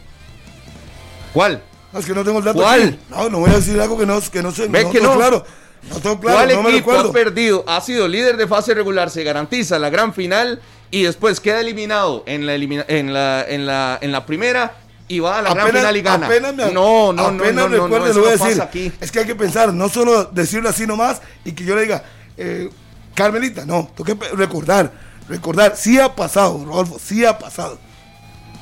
¿Cuál? 1.32 1.62
no, 1.92 1.98
es 1.98 2.06
que 2.06 2.14
no 2.14 2.24
tengo 2.24 2.38
el 2.38 2.44
dato. 2.44 2.60
¿Cuál? 2.60 2.82
aquí. 2.82 2.98
No, 3.10 3.28
no 3.30 3.38
voy 3.40 3.50
a 3.50 3.54
decir 3.54 3.80
algo 3.80 3.98
que 3.98 4.06
no, 4.06 4.20
que 4.20 4.42
no 4.42 4.52
sé. 4.52 4.68
Ve 4.68 4.84
no 4.84 4.90
que 4.90 4.98
tengo 4.98 5.12
no. 5.12 5.18
claro. 5.18 5.44
No 5.88 5.96
tengo 5.98 6.20
claro, 6.20 6.36
¿Cuál 6.36 6.62
no 6.62 6.68
equipo 6.68 6.92
ha 6.92 7.10
perdido? 7.12 7.64
Ha 7.66 7.80
sido 7.80 8.06
líder 8.06 8.36
de 8.36 8.46
fase 8.46 8.74
regular, 8.74 9.08
se 9.10 9.24
garantiza 9.24 9.78
la 9.78 9.88
gran 9.88 10.12
final 10.12 10.60
y 10.90 11.04
después 11.04 11.40
queda 11.40 11.60
eliminado 11.60 12.22
en 12.26 12.44
la, 12.46 12.54
elimina- 12.54 12.84
en 12.86 13.14
la, 13.14 13.42
en 13.48 13.64
la, 13.64 13.98
en 14.02 14.12
la 14.12 14.26
primera 14.26 14.74
y 15.08 15.20
va 15.20 15.38
a 15.38 15.42
la 15.42 15.54
gran 15.54 15.68
final 15.68 15.96
y 15.96 16.02
gana. 16.02 16.26
apenas 16.26 16.54
me- 16.54 16.70
no, 16.70 17.12
no, 17.12 17.12
no, 17.14 17.22
apenas 17.40 17.54
no, 17.54 17.68
no, 17.70 17.76
no, 17.78 17.82
recuerdo, 17.84 18.06
eso 18.08 18.14
le 18.20 18.20
voy 18.26 18.34
a 18.34 18.36
no 18.36 18.44
decir. 18.44 18.62
aquí. 18.62 18.92
Es 19.00 19.10
que 19.10 19.20
hay 19.20 19.26
que 19.26 19.34
pensar, 19.34 19.72
no 19.72 19.88
solo 19.88 20.24
decirlo 20.26 20.68
así 20.68 20.86
nomás 20.86 21.22
y 21.46 21.52
que 21.52 21.64
yo 21.64 21.74
le 21.74 21.82
diga, 21.82 22.04
eh, 22.36 22.68
Carmelita, 23.14 23.64
no, 23.64 23.90
tengo 23.96 24.20
que 24.20 24.28
recordar, 24.36 24.92
recordar, 25.30 25.76
sí 25.76 25.98
ha 25.98 26.14
pasado, 26.14 26.62
Rodolfo, 26.64 26.98
sí 26.98 27.24
ha 27.24 27.38
pasado. 27.38 27.78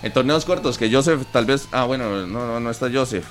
En 0.02 0.12
torneos 0.12 0.44
cortos, 0.44 0.78
que 0.78 0.92
Joseph 0.92 1.22
tal 1.32 1.44
vez. 1.44 1.66
Ah, 1.72 1.84
bueno, 1.84 2.26
no, 2.26 2.46
no, 2.46 2.60
no 2.60 2.70
está 2.70 2.88
Joseph. 2.92 3.24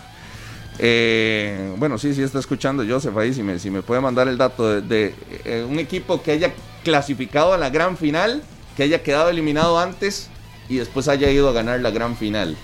Eh, 0.80 1.74
bueno, 1.78 1.98
sí, 1.98 2.14
sí 2.14 2.22
está 2.22 2.40
escuchando 2.40 2.84
Joseph 2.88 3.16
ahí. 3.16 3.34
Si 3.34 3.42
me, 3.42 3.58
si 3.58 3.72
me 3.72 3.82
puede 3.82 4.02
mandar 4.02 4.28
el 4.28 4.38
dato 4.38 4.70
de, 4.70 4.82
de, 4.82 5.16
eh, 5.46 5.66
un 5.68 5.80
equipo 5.80 6.22
que 6.22 6.32
haya 6.32 6.54
clasificado 6.84 7.54
a 7.54 7.58
la 7.58 7.70
gran 7.70 7.96
final, 7.96 8.44
que 8.76 8.84
haya 8.84 9.02
quedado 9.02 9.30
eliminado 9.30 9.80
antes 9.80 10.30
y 10.68 10.76
después 10.76 11.08
haya 11.08 11.32
ido 11.32 11.50
a 11.50 11.54
ganar 11.54 11.80
la 11.80 11.92
gran 11.92 12.18
final. 12.18 12.58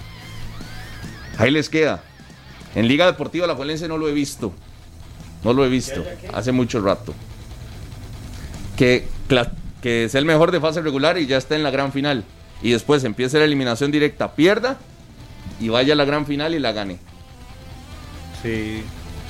Ahí 1.38 1.52
les 1.52 1.70
queda. 1.70 2.04
En 2.76 2.88
Liga 2.88 3.06
Deportiva 3.06 3.48
La 3.48 3.56
Juelense 3.56 3.88
no 3.88 3.98
lo 3.98 4.10
he 4.10 4.14
visto. 4.14 4.52
No 5.44 5.54
lo 5.54 5.66
he 5.66 5.70
visto. 5.70 6.04
Hace 6.34 6.52
mucho 6.52 6.82
rato. 6.82 7.14
Que, 8.78 9.08
que 9.84 10.08
sea 10.08 10.20
el 10.20 10.26
mejor 10.26 10.52
de 10.52 10.62
fase 10.62 10.82
regular 10.82 11.18
y 11.18 11.28
ya 11.28 11.36
está 11.36 11.58
en 11.58 11.62
la 11.62 11.70
gran 11.70 11.92
final. 11.92 12.24
Y 12.62 12.72
después 12.72 13.04
empiece 13.04 13.38
la 13.38 13.44
eliminación 13.44 13.92
directa, 13.92 14.34
pierda 14.34 14.78
y 15.60 15.68
vaya 15.68 15.92
a 15.92 15.98
la 15.98 16.06
gran 16.06 16.26
final 16.26 16.56
y 16.56 16.60
la 16.60 16.72
gane. 16.72 17.00
Sí, 18.42 18.82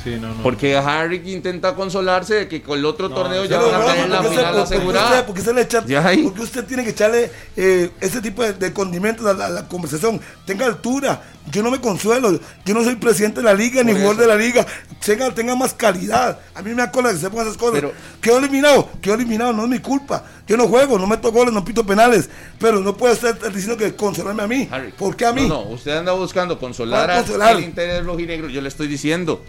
sí, 0.03 0.17
no, 0.19 0.33
no. 0.33 0.43
Porque 0.43 0.75
Harry 0.77 1.21
intenta 1.33 1.75
consolarse 1.75 2.33
de 2.35 2.47
que 2.47 2.61
con 2.61 2.77
el 2.79 2.85
otro 2.85 3.09
No, 3.09 3.15
torneo 3.15 3.45
ya 3.45 3.59
van 3.59 3.81
a 3.81 3.85
tener 3.93 4.09
la 4.09 4.21
¿por 4.21 4.29
qué 4.29 4.35
se- 4.35 4.41
final 4.41 4.53
por- 4.53 4.61
por 4.63 4.67
qué 4.69 4.75
asegurada. 4.75 5.09
usted- 5.09 5.25
por 5.25 5.35
qué 5.35 5.41
se 5.41 5.53
le 5.53 5.61
echa- 5.61 5.85
Ya 5.85 6.07
ahí. 6.07 6.23
por 6.23 6.33
qué 6.33 6.41
usted 6.41 6.65
tiene 6.65 6.83
que 6.83 6.89
echarle 6.91 7.31
eh, 7.55 7.89
ese 8.01 8.21
tipo 8.21 8.43
de, 8.43 8.53
de 8.53 8.73
condimentos 8.73 9.25
a 9.25 9.33
la, 9.33 9.45
a 9.45 9.49
la 9.49 9.67
conversación? 9.67 10.19
Tenga 10.45 10.65
altura. 10.65 11.21
Yo 11.51 11.61
no 11.61 11.71
me 11.71 11.81
consuelo. 11.81 12.39
Yo 12.63 12.73
no 12.73 12.83
soy 12.85 12.95
presidente 12.95 13.41
de 13.41 13.43
la 13.45 13.53
liga 13.53 13.83
ni 13.83 13.91
jugador 13.91 14.15
de 14.15 14.27
la 14.27 14.35
liga. 14.37 14.65
Tenga, 15.05 15.29
tenga 15.35 15.55
más 15.57 15.73
calidad. 15.73 16.39
A 16.55 16.61
mí 16.61 16.69
me 16.69 16.77
da 16.77 16.89
cola 16.89 17.11
que 17.11 17.17
se 17.17 17.29
pongan 17.29 17.47
esas 17.47 17.57
cosas. 17.57 17.75
Pero- 17.75 17.91
quedó 18.21 18.37
eliminado. 18.37 18.87
Quedó 19.01 19.15
eliminado. 19.15 19.51
No 19.51 19.63
es 19.63 19.69
mi 19.69 19.79
culpa. 19.79 20.23
Yo 20.47 20.55
no 20.55 20.67
juego, 20.69 20.97
no 20.97 21.05
meto 21.05 21.33
goles, 21.33 21.53
no 21.53 21.65
pito 21.65 21.85
penales. 21.85 22.29
Pero 22.59 22.79
no 22.79 22.95
puede 22.95 23.15
estar 23.15 23.37
diciendo 23.51 23.75
que 23.75 23.93
consolarme 23.93 24.43
a 24.43 24.47
mí. 24.47 24.69
Harry, 24.71 24.93
¿Por 24.93 25.17
qué 25.17 25.25
a 25.25 25.33
mí? 25.33 25.41
No, 25.41 25.65
no, 25.65 25.69
usted 25.71 25.97
anda 25.97 26.13
buscando 26.13 26.57
consolar 26.57 27.07
¿Cuál 27.07 27.17
al 27.17 27.23
consolar? 27.25 27.55
al 27.57 27.63
interés 27.63 28.05
rojinegro. 28.05 28.47
Yo 28.47 28.61
le 28.61 28.69
estoy 28.69 28.87
diciendo. 28.87 29.43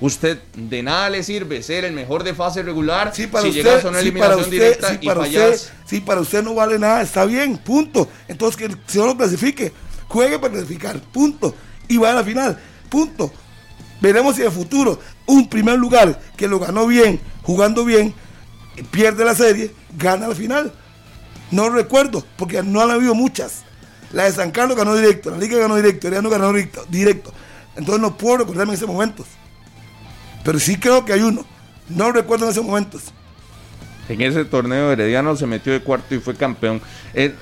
Usted 0.00 0.38
de 0.54 0.82
nada 0.82 1.08
le 1.08 1.22
sirve 1.22 1.62
ser 1.62 1.84
el 1.84 1.94
mejor 1.94 2.22
de 2.22 2.34
fase 2.34 2.62
regular 2.62 3.12
Sí, 3.14 3.26
para 3.26 3.42
si 3.44 3.48
usted, 3.48 3.62
llegas 3.62 3.84
a 3.84 3.88
una 3.88 3.98
sí, 4.00 4.04
eliminación 4.04 4.40
usted, 4.40 4.50
directa 4.50 4.90
sí, 4.90 4.98
y 5.00 5.06
para 5.06 5.20
fallas. 5.20 5.54
usted, 5.54 5.72
sí, 5.86 6.00
para 6.00 6.20
usted 6.20 6.42
no 6.42 6.54
vale 6.54 6.78
nada, 6.78 7.00
está 7.02 7.24
bien, 7.24 7.56
punto. 7.56 8.08
Entonces 8.28 8.56
que 8.56 8.64
el 8.66 8.78
señor 8.86 9.08
lo 9.08 9.16
clasifique, 9.16 9.72
juegue 10.08 10.38
para 10.38 10.52
clasificar, 10.52 11.00
punto. 11.00 11.54
Y 11.88 11.96
va 11.96 12.10
a 12.10 12.14
la 12.14 12.24
final, 12.24 12.58
punto. 12.90 13.32
Veremos 14.00 14.34
si 14.36 14.42
en 14.42 14.48
el 14.48 14.52
futuro 14.52 15.00
un 15.24 15.48
primer 15.48 15.78
lugar 15.78 16.20
que 16.36 16.46
lo 16.46 16.58
ganó 16.58 16.86
bien, 16.86 17.18
jugando 17.42 17.84
bien, 17.84 18.14
pierde 18.90 19.24
la 19.24 19.34
serie, 19.34 19.72
gana 19.96 20.28
la 20.28 20.34
final. 20.34 20.72
No 21.50 21.70
recuerdo, 21.70 22.24
porque 22.36 22.62
no 22.62 22.82
han 22.82 22.90
habido 22.90 23.14
muchas. 23.14 23.62
La 24.12 24.24
de 24.24 24.32
San 24.32 24.50
Carlos 24.50 24.76
ganó 24.76 24.94
directo, 24.94 25.30
la 25.30 25.38
Liga 25.38 25.58
ganó 25.58 25.76
directo, 25.76 26.08
el 26.08 26.22
no 26.22 26.28
ganó 26.28 26.52
directo, 26.52 26.84
directo. 26.88 27.32
Entonces 27.76 28.00
no 28.00 28.16
puedo 28.16 28.38
recordarme 28.38 28.72
en 28.72 28.76
ese 28.76 28.86
momento. 28.86 29.24
Pero 30.46 30.60
sí 30.60 30.76
creo 30.78 31.04
que 31.04 31.12
hay 31.12 31.20
uno. 31.22 31.44
No 31.88 32.12
recuerdo 32.12 32.44
en 32.46 32.52
esos 32.52 32.64
momentos. 32.64 33.02
En 34.08 34.22
ese 34.22 34.44
torneo 34.44 34.92
Herediano 34.92 35.34
se 35.34 35.46
metió 35.46 35.72
de 35.72 35.80
cuarto 35.80 36.14
y 36.14 36.20
fue 36.20 36.36
campeón. 36.36 36.80
El- 37.12 37.34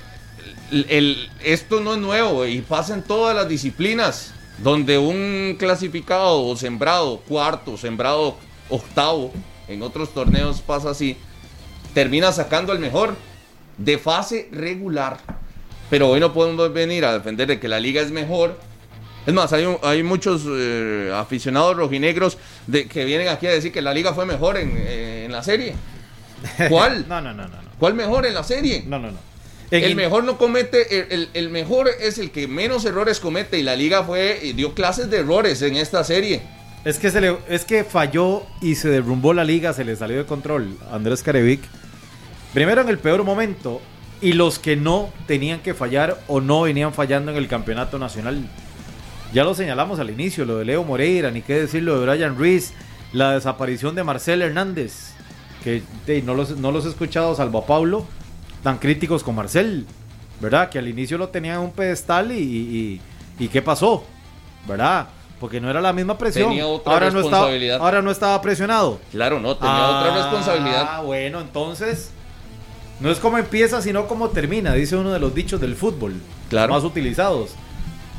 el- 0.89 1.31
esto 1.45 1.81
no 1.81 1.93
es 1.93 2.01
nuevo 2.01 2.47
y 2.47 2.63
pasa 2.63 2.95
en 2.95 3.03
todas 3.03 3.37
las 3.37 3.47
disciplinas. 3.47 4.33
Donde 4.59 4.97
un 4.99 5.57
clasificado 5.59 6.41
o 6.47 6.57
sembrado 6.57 7.19
cuarto, 7.29 7.77
sembrado 7.77 8.39
octavo, 8.71 9.33
en 9.69 9.83
otros 9.83 10.15
torneos 10.15 10.61
pasa 10.63 10.91
así, 10.91 11.17
termina 11.93 12.33
sacando 12.33 12.73
al 12.73 12.79
mejor 12.79 13.17
de 13.77 13.99
fase 13.99 14.49
regular. 14.53 15.19
Pero 15.91 16.09
hoy 16.09 16.21
no 16.21 16.33
podemos 16.33 16.73
venir 16.73 17.05
a 17.05 17.13
defender 17.13 17.49
de 17.49 17.61
que 17.61 17.69
la 17.69 17.81
liga 17.81 18.01
es 18.01 18.11
mejor. 18.13 18.59
Es 19.27 19.33
más, 19.35 19.53
hay, 19.53 19.65
un- 19.65 19.79
hay 19.83 20.03
muchos 20.03 20.43
eh, 20.49 21.11
aficionados 21.15 21.77
rojinegros 21.77 22.37
de, 22.67 22.87
que 22.87 23.05
vienen 23.05 23.29
aquí 23.29 23.47
a 23.47 23.51
decir 23.53 23.73
que 23.73 23.81
la 23.83 23.95
liga 23.95 24.13
fue 24.15 24.27
mejor 24.27 24.57
en, 24.59 24.75
eh, 24.77 25.25
en 25.27 25.33
la 25.33 25.43
serie. 25.43 25.75
¿Cuál? 26.69 27.07
No, 27.09 27.21
no, 27.21 27.33
no, 27.33 27.43
no. 27.45 27.49
no. 27.49 27.69
¿Cuál 27.79 27.95
mejor 27.95 28.27
en 28.27 28.35
la 28.35 28.45
serie? 28.45 28.85
No, 28.87 28.99
no, 28.99 29.11
no. 29.11 29.19
En 29.71 29.83
el 29.83 29.97
mejor 29.97 30.25
no 30.25 30.37
comete, 30.39 31.01
el, 31.01 31.07
el- 31.13 31.29
el 31.35 31.49
mejor 31.51 31.89
es 32.01 32.19
el 32.19 32.31
que 32.31 32.47
menos 32.47 32.85
errores 32.85 33.19
comete 33.19 33.59
y 33.59 33.63
la 33.63 33.75
liga 33.77 34.05
fue 34.05 34.39
y 34.43 34.53
dio 34.53 34.75
clases 34.75 35.11
de 35.11 35.19
errores 35.21 35.63
en 35.63 35.77
esta 35.77 36.05
serie. 36.05 36.43
Es 36.85 36.99
que, 36.99 37.11
se 37.11 37.21
le, 37.23 37.39
es 37.49 37.65
que 37.65 37.83
falló 37.83 38.43
y 38.61 38.75
se 38.75 38.89
derrumbó 38.91 39.33
la 39.33 39.43
liga, 39.43 39.73
se 39.73 39.85
le 39.85 39.97
salió 39.97 40.19
de 40.19 40.27
control 40.27 40.77
Andrés 40.93 41.23
Carevic. 41.23 41.63
Primero 42.53 42.83
en 42.83 42.89
el 42.91 42.99
peor 42.99 43.25
momento 43.25 43.81
y 44.21 44.35
los 44.35 44.59
que 44.59 44.77
no 44.77 45.11
tenían 45.27 45.61
que 45.61 45.73
fallar 45.75 46.21
o 46.29 46.41
no 46.43 46.63
venían 46.63 46.93
fallando 46.93 47.33
en 47.33 47.39
el 47.39 47.49
campeonato 47.49 47.99
nacional. 47.99 48.47
Ya 49.35 49.43
lo 49.43 49.53
señalamos 49.53 49.99
al 49.99 50.11
inicio, 50.11 50.45
lo 50.45 50.59
de 50.59 50.65
Leo 50.65 50.85
Moreira, 50.85 51.33
ni 51.33 51.43
qué 51.43 51.55
decir 51.63 51.83
lo 51.83 51.99
de 51.99 52.07
Brian 52.07 52.39
Ruiz, 52.39 52.73
la 53.13 53.33
desaparición 53.33 53.97
de 53.97 54.05
Marcel 54.05 54.43
Hernández, 54.43 55.13
que 55.65 55.83
no, 56.25 56.35
los, 56.35 56.57
no 56.57 56.71
los 56.71 56.87
he 56.87 56.89
escuchado 56.91 57.35
salvo 57.35 57.59
a 57.59 57.67
Pablo, 57.67 58.07
tan 58.63 58.79
críticos 58.79 59.25
con 59.25 59.35
Marcel, 59.35 59.87
¿verdad? 60.41 60.71
Que 60.71 60.79
al 60.79 60.87
inicio 60.87 61.19
lo 61.19 61.31
tenían 61.31 61.57
en 61.57 61.63
un 61.63 61.73
pedestal 61.73 62.31
y, 62.31 63.01
y, 63.41 63.49
¿qué 63.49 63.61
pasó? 63.61 64.05
¿Verdad? 64.69 65.09
Porque 65.41 65.61
no 65.61 65.69
era 65.69 65.81
la 65.81 65.93
misma 65.93 66.17
presión. 66.17 66.51
Tenía 66.51 66.69
otra 66.69 66.93
ahora, 66.93 67.11
no 67.11 67.19
estaba, 67.19 67.31
responsabilidad. 67.31 67.81
ahora 67.81 68.03
no 68.03 68.11
estaba 68.13 68.41
presionado. 68.41 69.01
Claro, 69.11 69.41
no, 69.41 69.57
tenía 69.57 69.89
otra 69.89 70.15
responsabilidad. 70.15 70.89
Ah, 70.89 71.01
bueno, 71.01 71.41
entonces 71.41 72.13
no 73.01 73.11
es 73.11 73.19
como 73.19 73.37
empieza, 73.39 73.83
sino 73.83 74.07
como 74.07 74.29
termina, 74.29 74.75
dice 74.75 74.95
uno 74.95 75.11
de 75.13 75.19
los 75.19 75.35
dichos 75.35 75.61
del 75.61 75.75
fútbol 75.75 76.15
Claro. 76.49 76.73
más 76.73 76.85
utilizados. 76.85 77.51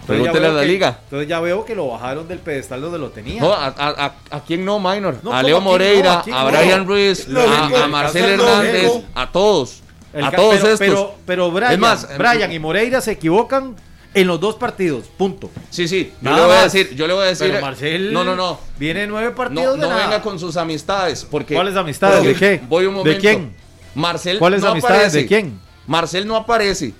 Pregúntele 0.06 0.48
a 0.48 0.52
la 0.52 0.62
que- 0.62 0.68
liga. 0.68 1.00
Entonces 1.04 1.28
ya 1.28 1.40
veo 1.40 1.66
que 1.66 1.76
lo 1.76 1.88
bajaron 1.88 2.28
del 2.28 2.40
pedestal 2.40 2.82
donde 2.82 3.00
lo 3.00 3.10
tenía. 3.10 3.42
No, 3.42 3.54
a, 3.54 3.68
a, 3.68 4.06
a- 4.06 4.16
¿a 4.32 4.44
quién 4.44 4.64
no, 4.66 4.80
Minor? 4.80 5.18
No, 5.24 5.32
a 5.32 5.38
¿cómo 5.38 5.48
Leo 5.48 5.58
no? 5.58 5.62
Moreira, 5.62 6.24
¿A? 6.34 6.46
Brian 6.46 6.86
Ruiz, 6.86 7.28
a, 7.30 7.88
Marcel 7.88 8.26
Hernández, 8.40 8.92
a 9.14 9.32
todos. 9.32 9.82
El 10.14 10.24
a 10.24 10.32
todos 10.32 10.56
pero, 10.56 10.66
estos. 10.68 10.80
Pero, 10.80 11.16
pero 11.26 11.52
Brian, 11.52 11.74
Es 11.74 11.80
más, 11.80 12.08
Brian 12.18 12.52
y 12.52 12.60
Moreira 12.60 13.02
se 13.02 13.12
equivocan 13.12 13.76
en 14.14 14.28
los 14.28 14.40
dos 14.40 14.56
partidos. 14.56 15.08
Punto. 15.18 15.50
Sí, 15.70 15.90
sí, 15.90 16.14
yo 16.22 16.30
Nada 16.30 16.38
le 16.38 16.46
voy 16.48 16.56
a 16.56 16.64
decir, 16.64 16.96
yo 16.96 17.06
le 17.08 17.14
voy 17.14 17.24
a 17.24 17.28
decir. 17.28 17.48
Pero 17.50 17.60
Marcel 17.62 18.14
no, 18.14 18.24
no, 18.24 18.34
no. 18.36 18.58
viene 18.80 19.08
nueve 19.08 19.32
partidos 19.32 19.76
no 19.78 19.84
de 19.84 19.90
nada. 19.90 20.06
venga 20.06 20.22
con 20.22 20.40
sus 20.40 20.56
amistades, 20.56 21.28
porque 21.30 21.54
¿Cuáles 21.56 21.76
amistades? 21.76 22.24
¿De 22.24 22.34
qué? 22.34 22.62
Voy 22.70 22.86
un 22.86 22.94
momento. 22.94 23.14
¿De 23.14 23.20
quién? 23.20 23.54
Marcel 23.94 24.40
¿Cuáles 24.40 24.62
no 24.62 24.70
amistades? 24.70 24.96
aparece. 24.98 25.18
¿De 25.18 25.26
quién? 25.26 25.60
Marcel 25.86 26.26
no 26.26 26.38
aparece, 26.38 26.94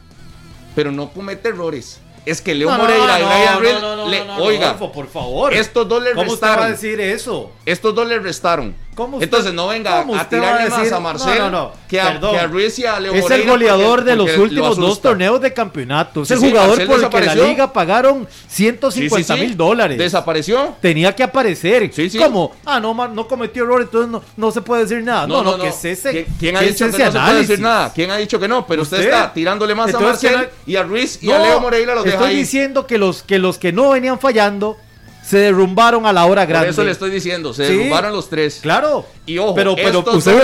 pero 0.76 0.92
no 0.92 1.10
comete 1.10 1.48
errores. 1.50 2.02
Es 2.26 2.42
que 2.42 2.56
Leo 2.56 2.70
No, 2.72 2.78
Moreira 2.78 3.20
y 3.20 3.22
no, 3.24 3.28
Brian 3.30 3.54
no, 3.54 3.60
Ruiz 3.60 3.74
no, 3.82 3.96
no, 3.96 4.10
le- 4.10 4.26
no, 4.26 4.38
no, 4.38 4.44
oiga, 4.44 4.74
Rodolfo, 4.74 4.92
por 4.92 5.08
favor. 5.08 5.54
estos 5.54 5.88
dos 5.88 6.02
le 6.04 6.14
¿Cómo 6.14 6.32
usted 6.34 6.48
va 6.48 6.54
a 6.54 6.56
restaron. 6.56 6.72
decir 6.72 7.00
eso? 7.00 7.52
Estos 7.66 7.94
dos 7.94 8.08
le 8.08 8.18
restaron. 8.20 8.76
¿Cómo 8.96 9.18
usted- 9.18 9.26
Entonces 9.26 9.54
no 9.54 9.68
venga 9.68 10.00
cómo 10.02 10.14
a 10.14 10.18
va 10.18 10.24
a 10.24 10.30
tirarle 10.30 10.70
más 10.70 10.80
decir? 10.80 10.94
a 10.94 11.00
Marcel 11.02 11.38
No, 11.38 11.44
no, 11.46 11.52
no. 11.52 11.72
Que, 11.88 12.00
a, 12.02 12.20
que 12.20 12.38
a 12.40 12.48
Ruiz 12.48 12.80
y 12.80 12.86
a 12.86 13.00
Leo 13.00 13.14
Es 13.14 13.30
el 13.30 13.46
goleador 13.46 13.98
porque- 14.00 14.10
de 14.12 14.16
los 14.16 14.36
lo 14.38 14.44
últimos 14.44 14.78
dos 14.78 15.02
torneos 15.02 15.42
de 15.42 15.54
campeonato. 15.54 16.22
Es 16.22 16.30
Sí, 16.30 16.34
el 16.34 16.40
jugador 16.40 16.86
por 16.88 17.04
el 17.04 17.10
que 17.10 17.22
la 17.22 17.36
liga 17.36 17.74
pagaron 17.74 18.28
Sí, 18.48 18.48
sí, 18.48 18.56
150 18.64 19.36
sí. 19.36 19.40
mil 19.42 19.58
dólares. 19.58 19.98
Desapareció. 19.98 20.76
Tenía 20.82 21.14
que 21.14 21.24
aparecer. 21.24 21.92
Sí, 21.94 22.10
sí. 22.10 22.18
¿Cómo? 22.18 22.54
Ah, 22.66 22.80
no, 22.80 22.94
no 23.10 23.28
cometió 23.28 23.64
error, 23.64 23.82
entonces 23.82 24.22
no, 24.38 24.52
se 24.52 24.62
puede 24.62 24.84
decir 24.84 25.04
nada. 25.04 25.28
No, 25.28 25.44
no, 25.44 25.58
que 25.60 25.68
es 25.68 25.86
ese. 25.86 26.26
¿Qui- 26.26 26.26
¿Quién 26.40 26.56
ha 26.58 26.62
dicho 26.62 26.86
que 26.86 26.92
no 27.04 27.12
se 27.12 27.20
puede 27.20 27.36
decir 27.42 27.60
nada? 27.60 27.92
¿Quién 27.94 28.12
ha 28.12 28.18
dicho 28.18 28.40
que 28.40 28.48
no? 28.48 28.66
Pero 28.66 28.82
usted, 28.84 28.98
¿Usted? 29.00 29.10
está 29.12 29.34
tirándole 29.34 29.76
más 29.76 29.88
Entonces, 29.88 30.08
a 30.08 30.34
Marcel 30.38 30.50
¿quién 30.64 30.74
y 30.74 30.76
a 30.78 30.84
Ruiz 30.84 31.20
y 31.22 31.32
a 31.32 31.40
Leo 31.40 31.60
Moreira 31.60 31.94
los 31.96 32.04
deja 32.06 32.16
Estoy 32.18 32.36
diciendo 32.36 32.88
que 32.88 32.98
los 32.98 33.58
que 33.58 33.72
no 33.74 33.90
venían 33.90 34.20
fallando 34.20 34.78
se 35.26 35.40
derrumbaron 35.40 36.06
a 36.06 36.14
la 36.14 36.26
hora 36.26 36.44
Por 36.44 36.50
grande. 36.50 36.70
eso 36.70 36.84
le 36.84 36.92
estoy 36.92 37.10
diciendo, 37.10 37.52
se 37.54 37.66
Sí. 37.68 37.74
derrumbaron 37.74 38.12
los 38.14 38.30
tres. 38.30 38.60
Claro. 38.62 39.06
Y 39.26 39.40
ojo, 39.40 39.56
pero, 39.56 39.72
usted 39.74 39.86
ve 39.88 39.92
lo 39.94 40.04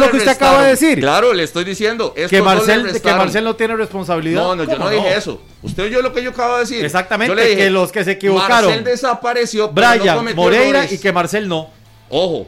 que 0.09 0.17
usted 0.17 0.29
restaron. 0.29 0.32
acaba 0.32 0.63
de 0.63 0.69
decir. 0.71 0.99
Claro, 0.99 1.34
le 1.34 1.43
estoy 1.43 1.63
diciendo. 1.63 2.13
que, 2.15 2.41
Marcel, 2.41 2.82
que 2.88 2.93
restaron. 2.93 3.19
Marcel 3.19 3.43
no 3.43 3.55
tiene 3.55 3.75
responsabilidad. 3.75 4.41
No, 4.41 4.55
no, 4.55 4.63
yo 4.63 4.71
¿Cómo 4.71 4.86
no 4.86 4.89
dije 4.89 5.15
eso. 5.15 5.39
Usted 5.61 5.84
oyó 5.84 6.01
lo 6.01 6.11
que 6.13 6.23
yo 6.23 6.32
acabo 6.32 6.55
de 6.55 6.59
decir. 6.61 6.84
Exactamente, 6.84 7.36
dije, 7.39 7.55
que 7.57 7.69
los 7.69 7.91
que 7.91 8.03
se 8.03 8.11
equivocaron. 8.11 8.65
Marcel 8.65 8.84
desapareció. 8.84 9.69
Brian, 9.69 9.99
no 10.25 10.34
Moreira 10.34 10.79
errores. 10.79 10.91
y 10.93 10.97
que 10.97 11.11
Marcel 11.11 11.47
no. 11.47 11.69
Ojo. 12.09 12.47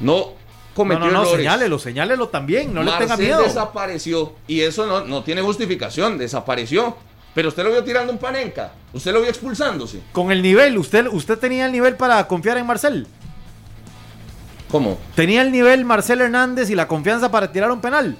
No 0.00 0.16
No, 0.16 0.28
cometió 0.74 1.06
no, 1.06 1.10
no, 1.12 1.22
errores. 1.22 1.36
señálelo, 1.38 1.78
señálelo 1.78 2.28
también, 2.28 2.72
no 2.74 2.82
le 2.82 2.90
tenga 2.92 3.16
miedo. 3.16 3.42
desapareció 3.42 4.32
y 4.46 4.60
eso 4.60 4.86
no, 4.86 5.04
no 5.04 5.22
tiene 5.22 5.40
justificación, 5.42 6.18
desapareció. 6.18 6.96
Pero 7.34 7.48
usted 7.48 7.64
lo 7.64 7.70
vio 7.70 7.82
tirando 7.82 8.12
un 8.12 8.18
panenca, 8.18 8.72
usted 8.92 9.12
lo 9.12 9.20
vio 9.20 9.28
expulsándose. 9.28 10.00
Con 10.12 10.30
el 10.30 10.40
nivel, 10.40 10.78
usted, 10.78 11.06
usted 11.10 11.36
tenía 11.38 11.66
el 11.66 11.72
nivel 11.72 11.96
para 11.96 12.26
confiar 12.28 12.58
en 12.58 12.66
Marcel. 12.66 13.06
¿Cómo? 14.70 14.98
Tenía 15.14 15.42
el 15.42 15.52
nivel 15.52 15.84
Marcel 15.84 16.20
Hernández 16.20 16.70
y 16.70 16.74
la 16.74 16.88
confianza 16.88 17.30
para 17.30 17.50
tirar 17.52 17.70
un 17.70 17.80
penal. 17.80 18.16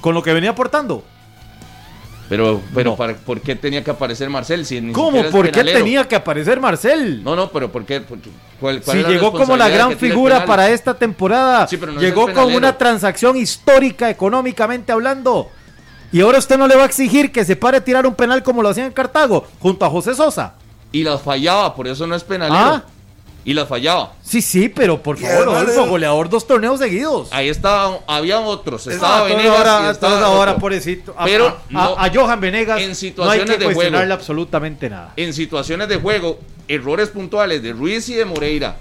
Con 0.00 0.14
lo 0.14 0.22
que 0.22 0.32
venía 0.32 0.50
aportando. 0.50 1.04
Pero, 2.28 2.60
pero 2.74 2.90
No. 2.90 2.96
para- 2.96 3.14
¿por 3.14 3.40
qué 3.40 3.54
tenía 3.54 3.84
que 3.84 3.90
aparecer 3.92 4.28
Marcel? 4.28 4.66
Si 4.66 4.80
ni 4.80 4.92
¿Cómo? 4.92 5.22
¿Por 5.30 5.50
qué 5.50 5.62
tenía 5.62 6.06
que 6.08 6.16
aparecer 6.16 6.60
Marcel? 6.60 7.22
No, 7.22 7.36
no, 7.36 7.50
pero 7.52 7.70
¿por 7.70 7.84
qué? 7.84 8.00
¿Por 8.00 8.18
qué? 8.18 8.30
¿Cuál, 8.60 8.82
cuál 8.82 8.96
Si 8.96 9.02
la 9.04 9.08
llegó 9.10 9.32
como 9.32 9.56
la 9.56 9.68
gran 9.68 9.96
figura 9.96 10.44
para 10.44 10.68
esta 10.70 10.94
temporada. 10.94 11.68
Sí, 11.68 11.76
pero 11.76 11.92
no 11.92 12.00
es 12.00 12.04
llegó 12.04 12.32
con 12.32 12.52
una 12.52 12.76
transacción 12.76 13.36
histórica 13.36 14.10
económicamente 14.10 14.90
hablando. 14.90 15.50
Y 16.16 16.22
ahora 16.22 16.38
usted 16.38 16.56
no 16.56 16.66
le 16.66 16.74
va 16.76 16.84
a 16.84 16.86
exigir 16.86 17.30
que 17.30 17.44
se 17.44 17.56
pare 17.56 17.76
a 17.76 17.84
tirar 17.84 18.06
un 18.06 18.14
penal 18.14 18.42
como 18.42 18.62
lo 18.62 18.70
hacía 18.70 18.86
en 18.86 18.92
Cartago, 18.92 19.46
junto 19.60 19.84
a 19.84 19.90
José 19.90 20.14
Sosa. 20.14 20.54
Y 20.90 21.02
las 21.02 21.20
fallaba, 21.20 21.74
por 21.74 21.86
eso 21.86 22.06
no 22.06 22.14
es 22.14 22.24
penalero. 22.24 22.56
Ah. 22.58 22.84
Y 23.44 23.52
las 23.52 23.68
fallaba. 23.68 24.14
Sí, 24.22 24.40
sí, 24.40 24.70
pero 24.70 25.02
por 25.02 25.18
favor, 25.18 25.88
goleador 25.90 26.30
dos 26.30 26.46
torneos 26.46 26.78
seguidos. 26.78 27.28
Ahí 27.32 27.50
estaba, 27.50 27.98
había 28.06 28.40
otros. 28.40 28.86
Estaba 28.86 29.24
Venegas 29.24 29.58
ahora, 29.58 29.90
estaba 29.90 30.24
ahora, 30.24 30.52
otro. 30.52 30.60
pobrecito. 30.62 31.14
A, 31.18 31.26
Pero 31.26 31.48
a- 31.48 31.56
no- 31.68 31.98
a 31.98 32.10
Johan 32.10 32.40
Venegas 32.40 32.80
en 32.80 32.88
no 32.88 32.94
situaciones 32.94 33.50
hay 33.50 33.58
que 33.58 33.68
de 33.68 33.74
juego. 33.74 33.98
absolutamente 34.14 34.88
nada. 34.88 35.12
En 35.16 35.34
situaciones 35.34 35.86
de 35.88 35.96
juego, 35.96 36.38
errores 36.66 37.10
puntuales 37.10 37.62
de 37.62 37.74
Ruiz 37.74 38.08
y 38.08 38.14
de 38.14 38.24
Moreira. 38.24 38.76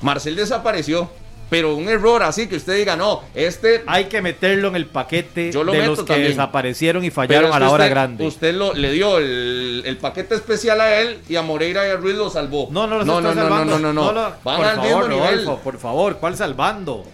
Marcel 0.00 0.36
desapareció. 0.36 1.10
Pero 1.52 1.76
un 1.76 1.86
error 1.90 2.22
así 2.22 2.46
que 2.46 2.56
usted 2.56 2.74
diga, 2.78 2.96
no, 2.96 3.20
este 3.34 3.82
Hay 3.86 4.06
que 4.06 4.22
meterlo 4.22 4.68
en 4.68 4.76
el 4.76 4.86
paquete 4.86 5.52
Yo 5.52 5.62
lo 5.64 5.72
de 5.72 5.80
meto 5.80 5.90
los 5.90 5.98
que 6.00 6.06
también. 6.06 6.30
desaparecieron 6.30 7.04
y 7.04 7.10
fallaron 7.10 7.50
es 7.50 7.54
a 7.56 7.60
la 7.60 7.68
hora 7.70 7.84
usted, 7.84 7.90
grande. 7.90 8.26
Usted 8.26 8.54
lo, 8.54 8.72
le 8.72 8.90
dio 8.90 9.18
el, 9.18 9.82
el 9.84 9.96
paquete 9.98 10.34
especial 10.34 10.80
a 10.80 10.98
él 11.02 11.18
y 11.28 11.36
a 11.36 11.42
Moreira 11.42 11.86
y 11.86 11.90
a 11.90 11.96
Ruiz 11.96 12.16
lo 12.16 12.30
salvó. 12.30 12.68
No, 12.70 12.86
no, 12.86 12.96
los 12.96 13.06
no, 13.06 13.20
no, 13.20 13.34
no, 13.34 13.64
no, 13.66 13.78
no, 13.78 13.92
no. 13.92 14.12
lo- 14.12 14.20
Van 14.42 14.56
por 14.56 14.64
al 14.64 14.76
favor, 14.76 15.08
mismo 15.08 15.08
nivel. 15.08 15.44
Rodolfo, 15.44 15.62
por 15.62 15.78
favor, 15.78 16.16
¿cuál 16.16 16.36
salvando? 16.38 17.04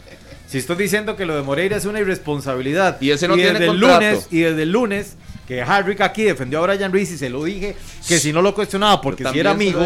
Si 0.47 0.59
estoy 0.59 0.77
diciendo 0.77 1.17
que 1.17 1.27
lo 1.27 1.35
de 1.35 1.43
Moreira 1.43 1.77
es 1.77 1.85
una 1.85 1.99
irresponsabilidad. 1.99 2.99
Y 3.01 3.11
ese 3.11 3.27
no 3.27 3.35
tiene 3.35 3.51
desde 3.55 3.65
el 3.65 3.71
contrato. 3.81 4.01
lunes 4.01 4.29
Y 4.31 4.41
desde 4.43 4.63
el 4.63 4.71
lunes, 4.71 5.17
que 5.49 5.63
Harrick 5.63 6.01
aquí 6.01 6.23
defendió 6.23 6.63
a 6.65 6.67
Brian 6.73 6.93
Ruiz 6.93 7.11
y 7.11 7.19
se 7.19 7.29
lo 7.29 7.43
dije, 7.43 7.75
que 8.07 8.19
si 8.19 8.33
no 8.33 8.41
lo 8.41 8.55
cuestionaba 8.55 9.01
porque 9.01 9.25
si 9.31 9.39
era 9.41 9.51
amigo, 9.51 9.85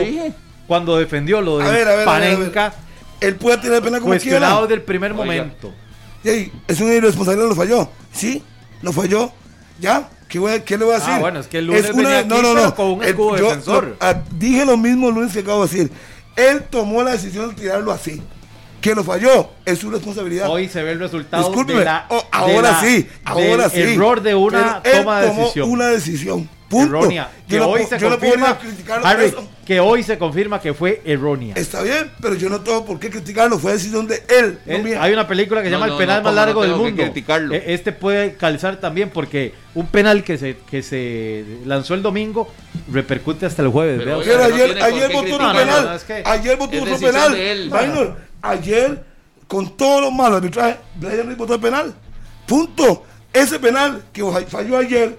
cuando 0.66 0.98
defendió 0.98 1.40
lo 1.40 1.57
de 1.59 1.64
A 1.64 1.70
ver, 1.70 1.88
a 1.88 1.96
ver, 1.96 2.09
a 2.09 2.18
ver, 2.18 2.34
a 2.36 2.38
ver. 2.38 2.72
Él 3.22 3.36
puede 3.36 3.58
tirar 3.58 3.76
el 3.76 3.82
penal 3.82 4.00
como 4.00 4.10
cuestionado 4.12 4.52
quiera. 4.52 4.62
desde 4.62 4.74
el 4.74 4.82
primer 4.82 5.12
Oiga. 5.12 5.24
momento. 5.24 5.72
Ey, 6.24 6.52
es 6.68 6.80
una 6.80 6.94
irresponsabilidad, 6.94 7.48
lo 7.48 7.54
falló. 7.54 7.88
¿Sí? 8.12 8.42
¿Lo 8.82 8.92
falló? 8.92 9.32
¿Ya? 9.80 10.08
¿Qué, 10.28 10.38
voy 10.38 10.52
a- 10.52 10.64
qué 10.64 10.78
le 10.78 10.84
voy 10.84 10.94
a 10.94 10.98
decir? 10.98 11.12
Ah, 11.14 11.18
bueno, 11.18 11.40
es 11.40 11.46
que 11.46 11.58
el 11.58 11.66
lunes 11.66 11.94
venía 11.94 12.18
aquí, 12.20 12.28
pero 12.30 12.74
con 12.74 12.86
un 12.92 13.02
El- 13.02 13.08
escudo 13.10 13.36
yo- 13.36 13.44
defensor. 13.48 13.88
yo, 13.90 13.96
ah, 14.00 14.14
dije 14.36 14.64
lo 14.64 14.76
mismo 14.76 15.08
el 15.08 15.14
lunes 15.14 15.32
que 15.32 15.40
acabo 15.40 15.66
de 15.66 15.70
decir. 15.72 15.92
Él 16.36 16.62
tomó 16.70 17.02
la 17.02 17.10
decisión 17.12 17.50
de 17.50 17.54
tirarlo 17.62 17.92
así. 17.92 18.22
Que 18.80 18.94
lo 18.96 19.04
falló, 19.04 19.50
es 19.64 19.78
su 19.78 19.90
responsabilidad. 19.90 20.48
Hoy 20.50 20.68
se 20.68 20.82
ve 20.82 20.92
el 20.92 20.98
resultado 20.98 21.44
Discúlpeme, 21.46 21.80
de 21.80 21.84
la, 21.84 22.06
oh, 22.08 22.16
de 22.16 22.22
ahora 22.32 22.72
la- 22.72 22.80
sí, 22.80 23.06
ahora 23.24 23.68
del 23.68 23.70
sí. 23.70 23.92
error 23.94 24.22
de 24.22 24.34
una 24.34 24.80
Pero 24.82 24.96
él 24.96 25.04
toma 25.04 25.20
de 25.20 25.28
decisión. 25.28 25.70
una 25.70 25.86
decisión. 25.88 26.48
Punto. 26.68 26.86
errónea. 26.96 27.30
Que 27.46 27.56
Yo 27.56 27.60
no 27.60 27.66
hoy 27.68 27.82
puedo- 27.82 27.88
se 27.90 27.98
yo 27.98 28.08
no 28.10 28.18
confirma, 28.18 28.46
a 29.04 29.10
Harry, 29.10 29.24
eso. 29.26 29.46
Que 29.66 29.78
hoy 29.78 30.02
se 30.02 30.18
confirma 30.18 30.60
que 30.60 30.74
fue 30.74 31.00
errónea. 31.04 31.54
Está 31.56 31.82
bien, 31.82 32.10
pero 32.20 32.34
yo 32.34 32.48
no 32.48 32.60
tengo 32.62 32.84
por 32.84 32.98
qué 32.98 33.10
criticarlo. 33.10 33.58
Fue 33.60 33.72
decisión 33.72 34.08
de 34.08 34.20
él. 34.28 34.58
no 34.66 34.72
Él- 34.74 34.82
mía. 34.82 35.02
hay 35.02 35.12
una 35.12 35.26
película 35.28 35.60
que 35.62 35.68
se 35.68 35.70
No, 35.70 35.76
llama 35.78 35.86
no, 35.86 35.92
El 35.94 35.98
penal 35.98 36.18
no, 36.18 36.24
más 36.24 36.34
largo 36.34 36.62
del 36.62 36.74
mundo. 36.74 37.02
criticarlo. 37.02 37.54
E- 37.54 37.72
Este 37.74 37.92
puede 37.92 38.34
calzar 38.34 38.80
también 38.80 39.10
porque 39.10 39.54
un 39.74 39.86
penal 39.86 40.24
que 40.24 40.36
se, 40.36 40.56
que 40.68 40.82
se 40.82 41.44
lanzó 41.64 41.94
el 41.94 42.02
domingo 42.02 42.48
repercute 42.90 43.46
hasta 43.46 43.62
el 43.62 43.68
jueves. 43.68 44.00
Pero. 44.02 44.20
Pero 44.24 44.44
ayer, 44.44 44.82
ayer 44.82 45.12
votó 45.12 45.34
otro 45.36 45.52
penal. 45.52 45.94
Es 45.96 46.02
que 46.04 46.22
ayer 46.26 46.56
votó 46.56 46.72
decisión 46.84 47.12
penal. 47.12 47.32
de 47.32 47.52
él. 47.52 47.64
Minor, 47.70 48.16
ayer, 48.42 49.04
con 49.46 49.76
todo 49.76 50.00
lo 50.00 50.10
malo 50.10 50.36
arbitraje, 50.36 50.76
Brian 50.96 51.26
Ruiz 51.26 51.38
votó 51.38 51.54
el 51.54 51.60
penal. 51.60 51.94
Punto. 52.46 53.04
Ese 53.32 53.58
penal 53.60 54.02
que 54.12 54.22
falló 54.48 54.76
ayer 54.76 55.16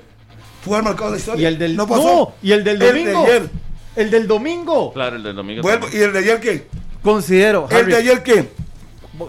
fue 0.63 0.81
marcado 0.81 1.11
la 1.11 1.17
historia. 1.17 1.41
y 1.43 1.45
el 1.45 1.57
del 1.57 1.75
no 1.75 1.87
pasó. 1.87 2.03
no, 2.03 2.35
y 2.43 2.51
el 2.51 2.63
del 2.63 2.73
El 2.73 2.79
de 2.79 2.87
domingo. 3.11 3.23
ayer. 3.25 3.49
El 3.95 4.09
del 4.11 4.27
domingo. 4.27 4.91
Claro, 4.93 5.15
el 5.17 5.23
del 5.23 5.35
domingo. 5.35 5.61
Vuelvo. 5.61 5.87
¿Y 5.91 5.97
el 5.97 6.13
de 6.13 6.19
ayer 6.19 6.39
qué? 6.39 6.67
Considero, 7.01 7.67
¿El 7.69 7.77
Harry, 7.77 7.91
de 7.91 7.97
ayer 7.97 8.23
qué? 8.23 8.49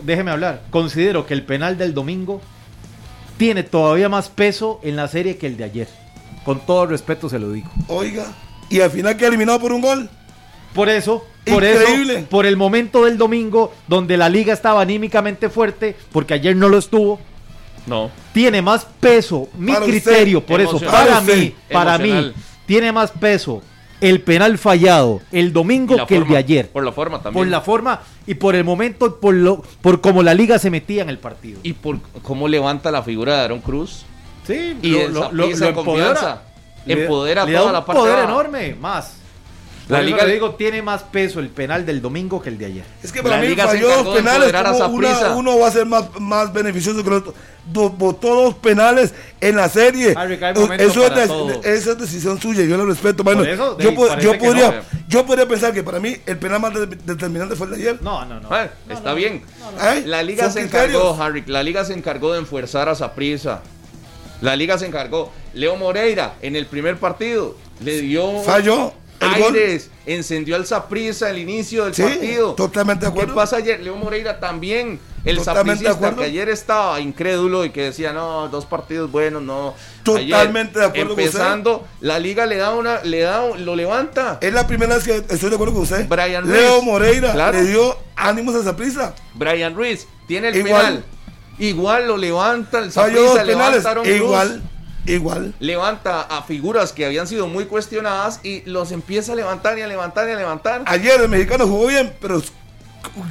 déjeme 0.02 0.30
hablar. 0.30 0.62
Considero 0.70 1.26
que 1.26 1.34
el 1.34 1.42
penal 1.42 1.76
del 1.76 1.92
domingo 1.92 2.40
tiene 3.36 3.62
todavía 3.62 4.08
más 4.08 4.28
peso 4.28 4.80
en 4.82 4.96
la 4.96 5.08
serie 5.08 5.36
que 5.36 5.46
el 5.46 5.56
de 5.56 5.64
ayer. 5.64 5.88
Con 6.44 6.60
todo 6.60 6.86
respeto 6.86 7.28
se 7.28 7.38
lo 7.38 7.50
digo. 7.52 7.68
Oiga. 7.88 8.26
Y 8.70 8.80
al 8.80 8.90
final 8.90 9.16
queda 9.16 9.28
eliminado 9.28 9.60
por 9.60 9.72
un 9.72 9.80
gol. 9.82 10.08
Por 10.72 10.88
eso, 10.88 11.24
por 11.46 11.62
Increíble. 11.62 12.18
eso, 12.20 12.26
por 12.28 12.46
el 12.46 12.56
momento 12.56 13.04
del 13.04 13.16
domingo 13.18 13.72
donde 13.86 14.16
la 14.16 14.28
liga 14.28 14.52
estaba 14.52 14.80
anímicamente 14.80 15.48
fuerte, 15.48 15.94
porque 16.10 16.34
ayer 16.34 16.56
no 16.56 16.68
lo 16.68 16.78
estuvo, 16.78 17.20
No. 17.86 18.10
tiene 18.32 18.60
más 18.62 18.84
peso, 18.98 19.48
mi 19.56 19.72
Para 19.72 19.84
usted, 19.84 19.92
criterio, 20.02 20.44
por 20.44 20.60
eso, 20.60 20.80
para 20.80 20.90
Para 20.90 21.20
mí, 21.20 21.54
para 21.70 21.98
mí, 21.98 22.32
tiene 22.66 22.90
más 22.90 23.10
peso 23.12 23.62
el 24.10 24.20
penal 24.20 24.58
fallado 24.58 25.20
el 25.32 25.52
domingo 25.52 26.06
que 26.06 26.16
el 26.16 26.26
de 26.28 26.36
ayer. 26.36 26.68
Por 26.70 26.84
la 26.84 26.92
forma 26.92 27.22
también. 27.22 27.34
Por 27.34 27.46
la 27.50 27.60
forma 27.60 28.00
y 28.26 28.34
por 28.34 28.54
el 28.54 28.64
momento 28.64 29.18
por 29.20 29.34
lo 29.34 29.62
por 29.80 30.00
cómo 30.00 30.22
la 30.22 30.34
liga 30.34 30.58
se 30.58 30.70
metía 30.70 31.02
en 31.02 31.08
el 31.08 31.18
partido. 31.18 31.60
Y 31.62 31.72
por 31.72 31.98
cómo 32.22 32.46
levanta 32.48 32.90
la 32.90 33.02
figura 33.02 33.36
de 33.36 33.40
Aaron 33.44 33.60
Cruz. 33.60 34.04
sí, 34.46 34.76
y 34.82 34.96
esa- 34.96 35.30
y 35.32 35.50
esa 35.50 35.72
confianza. 35.72 36.42
Empodera 36.86 37.46
le 37.46 37.52
da 37.52 37.58
toda 37.60 37.70
un 37.70 37.72
la 37.72 37.84
parte 37.86 38.00
poder 38.00 38.14
baja. 38.16 38.24
enorme, 38.28 38.74
más. 38.78 39.16
La 39.88 40.00
liga 40.00 40.24
le 40.24 40.32
digo 40.34 40.54
tiene 40.54 40.80
más 40.80 41.02
peso 41.02 41.40
el 41.40 41.48
penal 41.50 41.84
del 41.84 42.00
domingo 42.00 42.40
que 42.40 42.48
el 42.48 42.56
de 42.56 42.66
ayer. 42.66 42.84
Es 43.02 43.12
que 43.12 43.22
para 43.22 43.36
La 43.36 43.42
mí 43.42 43.48
liga 43.48 43.64
se 43.64 43.76
falló 43.76 44.02
dos 44.02 44.16
penales. 44.16 44.52
como 44.52 44.86
una- 44.94 45.34
uno 45.36 45.58
va 45.58 45.68
a 45.68 45.70
ser 45.70 45.84
más, 45.84 46.04
más 46.18 46.52
beneficioso 46.52 47.02
que 47.02 47.08
el 47.10 47.16
otro. 47.16 47.34
Do- 47.66 47.90
Votó 47.90 48.34
dos 48.34 48.54
penales 48.54 49.12
en 49.40 49.56
la 49.56 49.68
serie. 49.68 50.14
Harry, 50.16 50.38
hay 50.42 50.54
momentos 50.54 50.86
eso, 50.90 51.06
es 51.06 51.14
de- 51.14 51.26
todo. 51.26 51.50
esa 51.64 51.90
es 51.92 51.98
decisión 51.98 52.40
suya, 52.40 52.64
yo 52.64 52.76
lo 52.78 52.86
respeto. 52.86 53.22
Bueno, 53.24 53.42
eso, 53.44 53.78
yo, 53.78 53.94
po- 53.94 54.06
podría, 54.08 54.70
no. 54.70 54.82
yo 55.08 55.26
podría 55.26 55.46
pensar 55.48 55.72
que 55.74 55.82
para 55.82 56.00
mí 56.00 56.16
el 56.26 56.38
penal 56.38 56.60
más 56.60 56.72
de- 56.74 56.86
determinante 56.86 57.54
fue 57.56 57.66
el 57.66 57.72
de 57.74 57.78
ayer. 57.80 58.02
No, 58.02 58.24
no, 58.24 58.40
no. 58.40 58.48
Ah, 58.50 58.68
está 58.88 59.12
bien. 59.14 59.42
¿Eh? 59.82 60.02
La 60.06 60.22
liga 60.22 60.50
se 60.50 60.60
criterios. 60.60 60.94
encargó, 61.02 61.22
Harry, 61.22 61.44
la 61.46 61.62
liga 61.62 61.84
se 61.84 61.92
encargó 61.92 62.32
de 62.32 62.38
enfuerzar 62.38 62.88
a 62.88 62.94
Saprissa. 62.94 63.60
La 64.40 64.56
liga 64.56 64.78
se 64.78 64.86
encargó. 64.86 65.30
Leo 65.54 65.76
Moreira 65.76 66.34
en 66.42 66.56
el 66.56 66.66
primer 66.66 66.96
partido 66.98 67.56
le 67.80 68.00
dio 68.00 68.40
Falló 68.42 68.92
gol. 69.20 69.54
aires, 69.54 69.90
encendió 70.06 70.56
al 70.56 70.66
Saprissa 70.66 71.28
al 71.28 71.38
inicio 71.38 71.84
del 71.84 71.94
Sí, 71.94 72.02
partido. 72.02 72.54
totalmente 72.54 73.06
de 73.06 73.12
¿Qué 73.12 73.18
acuerdo. 73.20 73.34
pasa 73.34 73.56
ayer? 73.56 73.80
Leo 73.80 73.96
Moreira 73.96 74.38
también, 74.40 75.00
el 75.24 75.38
acuerdo. 75.38 76.16
que 76.18 76.24
ayer 76.24 76.48
estaba 76.48 77.00
incrédulo 77.00 77.64
y 77.64 77.70
que 77.70 77.82
decía, 77.84 78.12
no, 78.12 78.48
dos 78.48 78.66
partidos 78.66 79.10
buenos, 79.10 79.42
no. 79.42 79.74
Totalmente 80.02 80.78
de 80.78 80.84
acuerdo 80.84 81.14
con 81.14 81.24
usted. 81.24 81.38
Empezando, 81.40 81.86
la 82.00 82.18
liga 82.18 82.44
le 82.46 82.56
da 82.56 82.74
una, 82.74 83.02
le 83.02 83.20
da, 83.20 83.56
lo 83.56 83.74
levanta. 83.76 84.38
Es 84.40 84.52
la 84.52 84.66
primera 84.66 84.94
vez 84.96 85.04
que 85.04 85.16
estoy 85.16 85.48
de 85.48 85.54
acuerdo 85.54 85.72
con 85.74 85.82
usted. 85.82 86.06
Brian 86.08 86.50
Leo 86.50 86.74
Ruiz. 86.74 86.84
Moreira 86.84 87.32
Claro. 87.32 87.58
le 87.62 87.64
dio 87.68 87.96
ánimos 88.16 88.54
a 88.54 88.60
esa 88.60 88.76
prisa. 88.76 89.14
Brian 89.34 89.74
Ruiz 89.74 90.06
tiene 90.26 90.48
el 90.48 90.56
Igual. 90.56 90.82
penal. 90.86 91.04
Igual 91.58 92.08
lo 92.08 92.16
levanta 92.16 92.80
el 92.80 92.90
Falló 92.90 93.22
dos 93.22 93.36
Saprissa, 93.36 93.46
penales. 93.46 93.84
levanta 93.84 93.88
a 93.88 93.92
Aaron 93.92 94.04
Cruz, 94.04 94.73
Igual, 95.06 95.54
levanta 95.60 96.22
a 96.22 96.42
figuras 96.44 96.92
que 96.92 97.04
habían 97.04 97.26
sido 97.26 97.46
muy 97.46 97.66
cuestionadas 97.66 98.40
y 98.42 98.62
los 98.62 98.90
empieza 98.90 99.32
a 99.32 99.36
levantar 99.36 99.78
y 99.78 99.82
a 99.82 99.86
levantar 99.86 100.28
y 100.28 100.32
a 100.32 100.36
levantar. 100.36 100.82
Ayer 100.86 101.20
el 101.20 101.28
mexicano 101.28 101.66
jugó 101.66 101.88
bien, 101.88 102.14
pero 102.20 102.38
es 102.38 102.52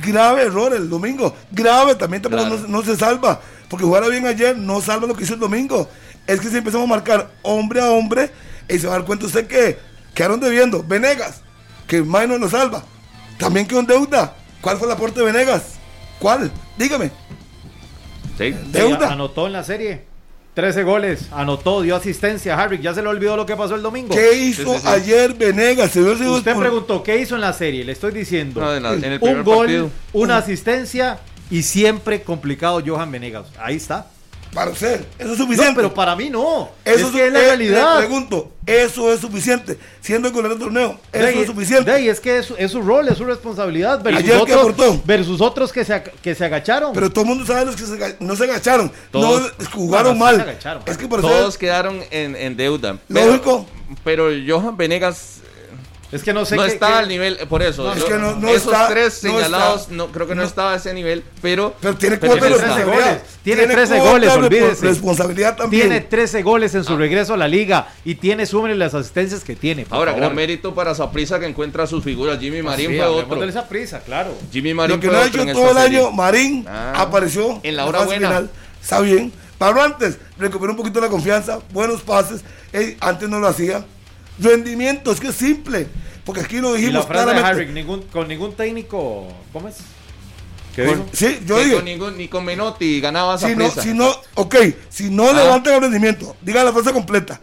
grave 0.06 0.44
error 0.44 0.74
el 0.74 0.88
domingo. 0.90 1.36
Grave, 1.52 1.96
también 1.96 2.22
tampoco 2.22 2.44
Claro. 2.46 2.62
no, 2.62 2.68
no 2.68 2.84
se 2.84 2.96
salva. 2.96 3.40
Porque 3.70 3.86
jugara 3.86 4.08
bien 4.08 4.28
ayer 4.28 4.56
no 4.56 4.82
salva 4.82 5.08
lo 5.08 5.16
que 5.16 5.24
hizo 5.24 5.34
el 5.34 5.40
domingo. 5.40 5.90
Es 6.28 6.40
que 6.40 6.48
si 6.50 6.58
empezamos 6.58 6.86
a 6.86 6.90
marcar 6.90 7.32
hombre 7.42 7.82
a 7.82 7.90
hombre, 7.90 8.30
y 8.70 8.78
se 8.78 8.86
va 8.88 8.94
a 8.94 8.98
dar 8.98 9.06
cuenta 9.08 9.26
usted 9.26 9.48
que 9.48 9.80
quedaron 10.14 10.40
debiendo. 10.40 10.84
Venegas, 10.84 11.42
que 11.88 12.04
May 12.04 12.28
no 12.28 12.38
lo 12.38 12.50
salva. 12.50 12.84
También 13.40 13.68
quedó 13.68 13.80
en 13.80 13.88
deuda. 13.88 14.36
¿Cuál 14.62 14.78
fue 14.78 14.88
el 14.88 14.94
aporte 14.94 15.20
de 15.20 15.26
Venegas? 15.26 15.74
¿Cuál? 16.20 16.52
Dígame. 16.78 17.12
Sí. 18.38 18.56
Deuda. 18.68 19.08
Sí, 19.08 19.14
anotó 19.14 19.48
en 19.48 19.54
la 19.54 19.64
serie. 19.64 20.06
13 20.54 20.84
goles, 20.84 21.30
anotó, 21.32 21.82
dio 21.82 21.96
asistencia. 21.96 22.56
Harry, 22.60 22.80
ya 22.80 22.94
se 22.94 23.02
le 23.02 23.08
olvidó 23.08 23.36
lo 23.36 23.46
que 23.46 23.56
pasó 23.56 23.74
el 23.76 23.82
domingo. 23.82 24.14
¿Qué 24.14 24.34
hizo 24.38 24.74
sí, 24.76 24.80
sí. 24.82 24.88
ayer 24.88 25.34
Venegas? 25.34 25.92
Se 25.92 26.02
Usted 26.02 26.56
preguntó 26.56 27.02
qué 27.02 27.18
hizo 27.20 27.36
en 27.36 27.42
la 27.42 27.54
serie. 27.54 27.84
Le 27.84 27.92
estoy 27.94 28.12
diciendo. 28.12 28.62
No, 28.62 28.76
en, 28.76 28.84
la- 28.84 28.94
en 28.94 29.04
el 29.04 29.20
primer 29.20 29.38
un 29.40 29.44
gol, 29.44 29.58
partido. 29.66 29.90
una 30.14 30.38
asistencia 30.38 31.20
y 31.50 31.64
siempre 31.64 32.22
complicado 32.22 32.82
Johan 32.86 33.12
Venegas. 33.12 33.48
Ahí 33.60 33.78
está. 33.78 34.08
Para 34.54 34.72
usted, 34.72 35.02
eso 35.18 35.34
es 35.34 35.38
No, 35.40 35.46
suficiente. 35.46 35.74
pero 35.76 35.94
para 35.94 36.16
mí 36.16 36.30
no. 36.30 36.70
Eso 36.86 37.08
es 37.08 37.12
que 37.12 37.28
es 37.28 37.34
la 37.34 37.40
eh, 37.40 37.46
realidad. 37.46 37.96
Le 38.00 38.06
pregunto, 38.08 38.52
eso 38.66 39.12
es 39.12 39.20
suficiente. 39.20 39.78
Siendo 40.02 40.28
el 40.28 40.34
goleador 40.34 40.58
del 40.60 40.68
torneo, 40.68 41.00
eso 41.12 41.26
De 41.26 41.42
es 41.42 41.48
suficiente. 41.48 41.90
de 41.92 41.98
ahí 41.98 42.10
es 42.10 42.20
que 42.20 42.38
es, 42.38 42.54
es 42.58 42.72
su 42.72 42.82
rol, 42.82 43.08
es 43.08 43.18
su 43.18 43.26
responsabilidad. 43.26 44.02
Versus, 44.04 44.20
¿Ayer 44.24 44.36
qué 44.36 44.42
otros, 44.56 44.60
aportó? 44.60 45.02
versus 45.06 45.42
otros 45.42 45.72
que 45.74 45.84
se, 45.84 46.04
que 46.22 46.36
se 46.36 46.46
agacharon. 46.46 46.94
Pero 46.94 47.10
todo 47.12 47.24
el 47.24 47.30
mundo 47.30 47.46
sabe 47.46 47.66
los 47.66 47.76
que 47.76 47.86
se 47.86 48.16
no 48.20 48.36
se 48.36 48.44
agacharon. 48.44 48.92
Todos- 49.12 49.54
no 49.58 49.70
jugaron 49.72 50.18
mal. 50.18 50.36
se 50.36 50.42
agacharon. 50.44 50.84
es 50.86 50.98
que 50.98 51.08
por 51.08 51.22
Todos 51.22 51.58
quedaron 51.58 52.02
en, 52.12 52.36
en 52.36 52.56
deuda. 52.56 52.98
Lógico. 53.08 53.66
Pero, 54.04 54.28
pero 54.30 54.60
Johan 54.60 54.78
Venegas 54.78 55.42
es 56.14 56.24
que 56.24 56.34
no 56.34 56.46
sé 56.46 56.56
no 56.56 56.64
qué- 56.64 56.70
está 56.70 56.88
qué- 56.88 56.94
al 56.94 57.08
nivel, 57.08 57.38
por 57.50 57.62
eso. 57.64 57.84
No, 57.84 57.94
es 57.94 58.04
que 58.04 58.14
no- 58.16 58.36
no 58.36 58.48
esos 58.50 58.72
está- 58.72 58.88
tres 58.88 59.24
no 59.24 59.30
señalados, 59.32 59.82
está. 59.82 59.94
no, 59.96 60.08
creo 60.08 60.28
que 60.28 60.36
no, 60.36 60.42
No. 60.44 60.48
estaba 60.48 60.74
a 60.74 60.76
ese 60.78 60.94
nivel, 60.94 61.24
pero. 61.42 61.76
Pero 61.82 61.96
tiene 61.96 62.18
pero 62.18 62.34
cuota 62.34 62.46
de 62.46 62.52
sí 62.52 62.56
está. 62.62 62.74
13 62.76 62.86
responsabilidad. 62.86 63.18
goles. 63.20 63.40
Tiene 63.44 63.68
13 63.68 63.96
cuota 63.96 64.12
goles, 64.12 64.34
de 64.34 64.40
olvídese. 64.40 64.86
Responsabilidad 64.86 65.56
también. 65.58 65.82
Tiene 65.88 66.02
13 66.02 66.44
goles 66.44 66.76
en 66.76 66.84
su 66.84 66.96
regreso 66.98 67.34
a 67.34 67.38
la 67.38 67.48
liga 67.48 67.88
y 68.06 68.16
tiene, 68.16 68.46
súmele 68.46 68.76
las 68.76 68.94
asistencias 68.94 69.44
que 69.44 69.56
tiene. 69.56 69.86
Ahora, 69.90 70.12
favor. 70.12 70.26
gran 70.26 70.36
mérito 70.36 70.74
para 70.74 70.96
Saprisa 70.96 71.40
que 71.40 71.46
encuentra 71.48 71.88
sus 71.88 72.04
figuras. 72.04 72.40
Jimmy 72.40 72.62
Marín 72.62 72.92
Sí, 72.92 72.98
fue 72.98 73.06
otro. 73.06 73.68
prisa, 73.68 74.00
claro. 74.02 74.34
Jimmy 74.52 74.74
Marín 74.74 74.96
Lo 74.96 75.02
que 75.02 75.08
fue 75.08 75.16
no 75.18 75.24
ha 75.24 75.28
hecho 75.28 75.46
todo 75.54 75.72
el 75.72 75.78
año, 75.78 76.12
Marín 76.12 76.66
Ah. 76.68 76.94
apareció 76.98 77.60
En 77.64 77.76
la 77.76 77.86
hora 77.86 78.04
buena. 78.04 78.28
final. 78.28 78.50
Está 78.82 79.00
bien. 79.02 79.32
Pablo 79.58 79.82
antes 79.82 80.18
recuperó 80.38 80.72
un 80.74 80.78
poquito 80.78 81.00
la 81.00 81.08
confianza, 81.10 81.60
buenos 81.72 82.02
pases. 82.02 82.42
Antes 83.00 83.30
no 83.30 83.40
lo 83.40 83.48
hacía. 83.48 83.86
Rendimiento, 84.40 85.12
es 85.12 85.20
que 85.20 85.28
es 85.28 85.36
simple. 85.36 85.88
Porque 86.26 86.42
aquí 86.42 86.58
lo 86.62 86.70
Y 86.70 86.72
la 86.74 86.78
dijimos 86.78 87.06
de 87.08 87.12
claramente. 87.14 87.50
Harry, 87.50 87.66
ningún, 87.68 88.02
con 88.04 88.28
ningún 88.28 88.54
técnico, 88.54 89.28
¿cómo 89.52 89.68
es? 89.68 89.76
¿Qué 90.76 90.86
Con- 90.86 90.96
dijo? 90.96 91.10
sí, 91.14 91.40
yo 91.46 91.56
con, 91.76 91.86
ningún- 91.86 92.18
ni 92.18 92.28
con 92.28 92.46
Menotti 92.46 93.00
ganaba 93.02 93.38
Si 93.38 93.56
no, 93.56 93.70
si 93.70 93.94
no, 93.94 94.10
ok, 94.36 94.56
si 94.90 95.10
no 95.10 95.30
Ah. 95.30 95.34
levantan 95.34 95.76
el 95.76 95.82
rendimiento, 95.82 96.36
diga 96.42 96.64
la 96.64 96.72
frase 96.74 96.92
completa. 96.94 97.40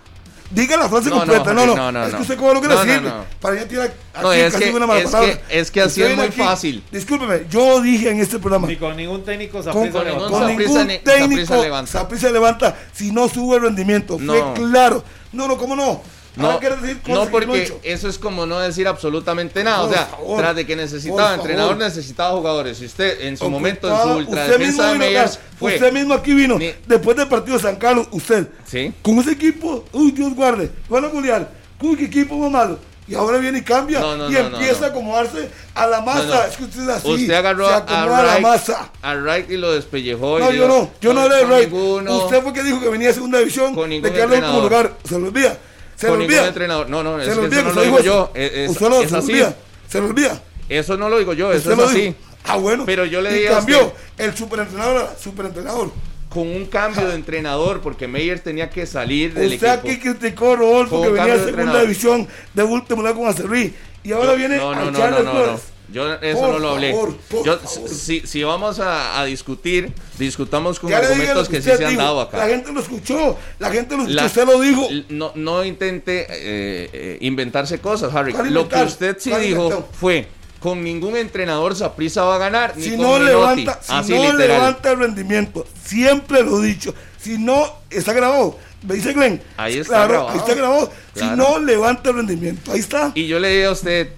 Diga 0.51 0.77
la 0.77 0.89
frase 0.89 1.11
No, 1.11 1.15
no, 1.15 1.21
completa. 1.21 1.53
No, 1.55 1.65
no, 1.65 1.77
no, 1.77 1.93
no, 1.93 2.05
Es 2.07 2.11
no. 2.11 2.17
que 2.17 2.23
usted 2.23 2.37
cómo 2.37 2.55
lo 2.55 2.59
quiere 2.61 2.75
No, 2.75 2.85
no, 2.85 2.91
decir. 2.91 3.03
no. 3.07 3.25
Para 3.41 3.69
tirar 3.69 3.87
aquí 3.87 3.95
No, 4.21 4.33
es 4.33 4.53
casi 4.53 4.65
que- 4.65 4.71
una 4.73 4.87
mala 4.89 5.01
es 5.01 5.11
palabra. 5.11 5.41
que- 5.47 5.61
es 5.61 5.71
que 5.71 5.81
así 5.81 6.01
Usted 6.03 6.11
es 6.11 6.17
muy 6.19 6.31
fácil. 6.33 6.85
Discúlpeme, 6.91 7.47
yo 7.49 7.81
dije 7.81 8.11
en 8.11 8.19
este 8.19 8.41
programa. 8.41 8.67
Ni 8.67 8.75
con 8.75 8.97
ningún 8.97 9.25
técnico 9.25 9.59
Con, 9.59 9.65
Saprissa 9.65 9.93
con 9.93 10.05
levantó. 10.05 10.29
ningún 10.29 10.41
con 10.41 10.49
Saprissa 10.51 10.85
ningún 10.85 11.05
técnico 11.05 11.31
Saprissa 11.43 11.57
levanta. 11.63 11.93
Saprissa 11.93 12.31
levanta 12.31 12.77
si 12.93 13.13
no 13.13 13.29
sube 13.29 13.59
el 13.59 13.63
rendimiento. 13.63 14.17
No. 14.19 14.33
Fue 14.57 14.65
claro. 14.71 15.05
No, 15.33 15.47
no, 15.47 15.57
¿cómo 15.57 15.77
no? 15.77 16.03
No, 16.41 16.59
quiere 16.59 16.77
decir 16.77 16.97
no 16.97 17.03
que 17.03 17.13
no 17.13 17.27
porque 17.31 17.73
eso 17.83 18.09
es 18.09 18.19
como 18.19 18.47
no 18.47 18.59
decir 18.61 18.87
absolutamente 18.89 19.63
nada. 19.65 19.83
Por 19.83 19.91
o 19.91 19.93
sea, 19.93 20.07
favor, 20.07 20.39
tras 20.41 20.57
de 20.57 20.67
que 20.67 20.77
necesitaba 20.77 21.35
entrenador, 21.35 21.73
favor. 21.73 21.85
necesitaba 21.85 22.31
jugadores. 22.37 22.81
Y 22.83 22.87
usted 22.87 23.21
en 23.23 23.37
su 23.37 23.49
momento, 23.51 23.89
en 23.89 23.95
su 23.95 24.01
usted 24.09 24.17
ultradefensa 24.17 24.93
mismo 24.93 25.05
de 25.05 25.19
acá, 25.19 25.31
fue. 25.59 25.75
Usted 25.75 25.93
mismo 25.93 26.15
aquí 26.15 26.35
vino. 26.35 26.59
Ni- 26.59 26.73
Después 26.87 27.17
del 27.17 27.29
partido 27.29 27.57
de 27.57 27.63
San 27.63 27.77
Carlos, 27.77 28.07
usted. 28.11 28.49
Sí. 28.67 28.93
Con 29.03 29.19
ese 29.19 29.33
equipo, 29.33 29.85
uy, 29.93 30.13
Dios 30.13 30.35
guarde, 30.35 30.71
van 30.89 31.05
a 31.05 31.09
golear. 31.09 31.51
Uy, 31.81 31.97
qué 31.97 32.05
equipo 32.07 32.37
más 32.37 32.51
malo. 32.51 32.79
Y 33.09 33.15
ahora 33.17 33.39
viene 33.39 33.59
y 33.59 33.63
cambia 33.63 33.99
No, 33.99 34.17
no, 34.17 34.31
y 34.31 34.35
no, 34.35 34.39
empieza 34.39 34.85
a 34.85 34.89
acomodarse 34.91 35.51
a 35.75 35.85
la 35.89 36.01
masa. 36.01 36.47
Es 36.47 36.57
que 36.57 36.63
usted 36.63 36.83
es 36.83 36.89
así. 36.89 37.11
Usted 37.11 37.33
agarró 37.35 37.67
se 37.67 37.75
a, 37.75 38.07
la 38.07 38.39
masa. 38.39 38.93
a 39.03 39.15
Wright 39.15 39.51
y 39.51 39.57
lo 39.57 39.73
despellejó. 39.73 40.39
y 40.39 40.43
No, 40.43 40.53
yo 40.53 40.69
no, 40.69 40.91
yo 41.01 41.13
no 41.13 41.23
hablé 41.23 41.37
de 41.39 41.45
Wright. 41.45 41.71
ninguno- 41.73 42.19
Usted 42.19 42.41
fue 42.41 42.53
que 42.53 42.63
dijo 42.63 42.79
que 42.79 42.89
venía 42.89 43.11
a 43.11 43.13
segunda 43.13 43.39
división 43.41 43.75
Con 43.75 43.91
de 43.91 44.01
quedarle 44.01 44.37
en 44.37 44.45
entrenador. 44.45 44.63
lugar. 44.63 44.93
Se 45.03 45.19
lo 45.19 45.27
olvida. 45.27 45.59
Se 46.01 46.07
con 46.09 46.17
lo 46.17 46.21
ningún 46.21 46.35
olvida. 46.37 46.49
entrenador. 46.49 46.89
No, 46.89 47.03
no, 47.03 47.19
es 47.19 47.25
Se 47.25 47.31
que 47.31 47.37
lo 47.37 47.43
olvida. 47.43 47.61
eso 47.61 47.69
no 47.69 47.75
lo 47.75 47.83
digo 47.83 48.01
yo. 48.01 48.31
Es, 48.35 48.53
es- 48.53 48.81
lo, 48.81 49.01
es 49.03 49.11
se 49.11 49.17
así. 49.17 49.31
olvida. 49.33 49.57
Se 49.89 50.01
lo 50.01 50.07
olvida. 50.07 50.43
Eso 50.69 50.97
no 50.97 51.09
lo 51.09 51.19
digo 51.19 51.33
yo, 51.35 51.53
eso 51.53 51.73
es 51.73 51.79
así. 51.79 52.01
dijo. 52.01 52.15
Ah, 52.45 52.57
bueno. 52.57 52.85
Pero 52.87 53.05
yo 53.05 53.21
le 53.21 53.31
Y 53.31 53.35
dije 53.35 53.49
a 53.49 53.57
cambió. 53.57 53.87
usted- 53.87 53.99
El 54.25 54.37
superentrenador, 54.37 55.11
superentrenador. 55.21 55.91
Con 56.31 56.47
un 56.47 56.67
cambio 56.67 57.09
de 57.09 57.17
entrenador, 57.17 57.81
porque 57.81 58.07
Meyers 58.07 58.43
tenía 58.45 58.71
que 58.71 58.87
salir 58.87 59.35
del 59.35 59.53
equipo. 59.55 59.69
aquí 59.69 59.99
criticó 59.99 60.53
a 60.53 60.57
Rodolfo 60.57 60.97
Con 61.01 61.03
que 61.09 61.13
venía 61.13 61.35
a 61.35 61.37
de 61.39 61.45
segunda 61.45 61.81
división 61.83 62.29
de 62.55 62.63
último 62.63 63.03
lugar 63.03 63.17
con 63.17 63.27
Acerrí. 63.27 63.75
Y 64.05 64.13
ahora 64.13 64.35
viene 64.35 64.57
no, 64.59 64.71
a 64.71 64.77
no, 64.77 64.91
no, 64.93 64.97
echarle 64.97 65.25
no. 65.25 65.61
Yo 65.93 66.13
eso 66.15 66.41
Por 66.41 66.51
no 66.51 66.59
lo 66.61 66.71
hablé. 66.71 66.93
favor, 66.93 67.17
por 67.29 67.45
Yo, 67.45 67.59
favor. 67.59 67.89
si, 67.89 68.21
si 68.21 68.43
vamos 68.45 68.79
a, 68.79 69.21
a 69.21 69.25
discutir, 69.25 69.93
discutamos 70.19 70.79
con 70.79 70.93
argumentos 70.93 71.49
que, 71.49 71.61
sí 71.61 71.69
usted 71.71 71.79
se 71.79 71.85
han 71.85 71.91
dijo. 71.91 72.03
dado 72.03 72.21
acá. 72.21 72.39
La 72.39 72.49
gente 72.49 72.73
lo 72.73 72.81
escuchó. 72.81 73.37
La 73.59 73.71
gente 73.71 73.97
lo 73.97 74.03
escuchó. 74.05 74.25
Usted 74.27 74.47
lo 74.47 74.61
dijo. 74.61 74.89
No, 75.09 75.33
no 75.35 75.65
intente 75.65 76.27
eh, 76.31 76.91
eh, 76.93 77.19
inventarse 77.23 77.79
cosas, 77.81 78.15
Harry. 78.15 78.33
¿Cuál 78.33 78.55
Lo 78.55 78.69
que 78.69 78.83
usted 78.83 79.17
sí 79.19 79.31
¿Cuál 79.31 79.43
dijo 79.43 79.89
fue, 79.99 80.29
con 80.61 80.85
ningún 80.85 81.17
entrenador 81.17 81.75
Saprissa 81.75 82.23
va 82.23 82.37
a 82.37 82.39
ganar, 82.39 82.75
si 82.79 82.97
no 82.97 83.19
levanta, 83.19 83.81
si 83.83 83.93
Así 83.93 84.13
no 84.13 84.19
literal. 84.33 84.39
levanta 84.49 84.91
el 84.93 84.99
rendimiento, 84.99 85.67
siempre 85.83 86.43
lo 86.45 86.63
he 86.63 86.67
dicho. 86.67 86.95
Si 87.21 87.37
no, 87.39 87.67
está 87.91 88.13
grabado. 88.13 88.59
Me 88.83 88.95
dice 88.95 89.13
Glenn. 89.13 89.43
Ahí 89.59 89.77
está 89.79 89.95
claro, 89.95 90.09
grabado. 90.09 90.29
Ahí 90.31 90.39
está 90.39 90.55
grabado. 90.55 90.93
Claro. 91.15 91.31
Si 91.33 91.37
no 91.39 91.59
levanta 91.59 92.11
el 92.11 92.17
rendimiento, 92.17 92.73
ahí 92.73 92.81
está. 92.81 93.13
Y 93.15 93.27
yo 93.27 93.39
le 93.39 93.49
dije 93.49 93.65
a 93.67 93.73
usted, 93.73 94.13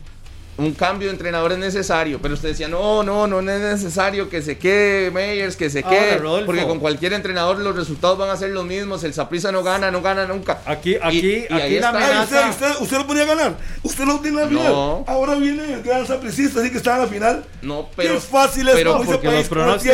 un 0.59 0.75
cambio 0.75 1.09
de 1.09 1.15
entrenador 1.15 1.51
es 1.53 1.59
necesario, 1.59 2.21
pero 2.21 2.35
usted 2.35 2.51
decía, 2.51 2.69
no, 2.69 3.03
no, 3.03 3.27
no 3.27 3.41
es 3.41 3.47
necesario 3.61 4.29
que 4.29 4.43
se 4.43 4.59
quede 4.59 5.11
Meyers, 5.11 5.57
que 5.57 5.71
se 5.71 5.81
Ahora, 5.83 5.91
quede, 5.99 6.19
Rodolfo. 6.19 6.47
porque 6.47 6.65
con 6.67 6.79
cualquier 6.79 7.15
entrenador 7.15 7.59
los 7.59 7.75
resultados 7.75 8.19
van 8.19 8.29
a 8.29 8.37
ser 8.37 8.51
los 8.51 8.65
mismos, 8.67 9.03
el 9.05 9.15
Saprissa 9.15 9.51
no 9.51 9.63
gana, 9.63 9.91
no 9.91 10.03
gana 10.03 10.27
nunca. 10.27 10.61
Aquí- 10.67 10.93
Y- 10.93 10.97
aquí- 11.03 11.37
y 11.49 11.53
aquí 11.53 11.55
ahí 11.55 11.81
la. 11.81 11.91
Ay, 11.91 12.23
usted, 12.25 12.49
usted, 12.51 12.73
usted 12.83 12.97
lo 12.99 13.07
ponía 13.07 13.23
a 13.23 13.27
ganar. 13.27 13.57
Usted 13.83 14.05
no 14.05 14.21
tiene 14.21 14.43
la 14.43 14.49
final. 14.49 14.65
No. 14.73 15.05
Ahora 15.09 15.35
viene 15.37 15.73
el 15.73 15.83
gran 15.83 16.07
sapricista, 16.07 16.61
así 16.61 16.71
que 16.71 16.77
está 16.77 16.97
en 16.97 17.03
la 17.03 17.09
final. 17.09 17.45
No, 17.63 17.87
Qué 17.89 17.93
pero, 17.97 18.21
fácil 18.21 18.69
es 18.69 18.75
pero, 18.75 18.99
porque 18.99 19.29
país 19.29 19.49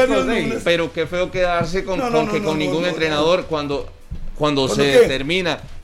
los 0.08 0.26
de- 0.26 0.60
pero 0.64 0.92
qué 0.92 1.06
feo 1.06 1.30
quedarse 1.30 1.84
con, 1.84 1.98
No, 2.00 2.10
no, 2.10 2.16
con 2.16 2.26
no, 2.26 2.32
que 2.32 2.40
no, 2.40 2.46
con 2.48 2.58
no, 2.58 2.64
ningún 2.64 2.82
no, 2.82 2.88
entrenador 2.88 3.44
cuando, 3.46 3.88
cuando 4.34 4.66
¿Cuándo 4.66 4.68
se 4.74 4.82
qué? 4.82 4.98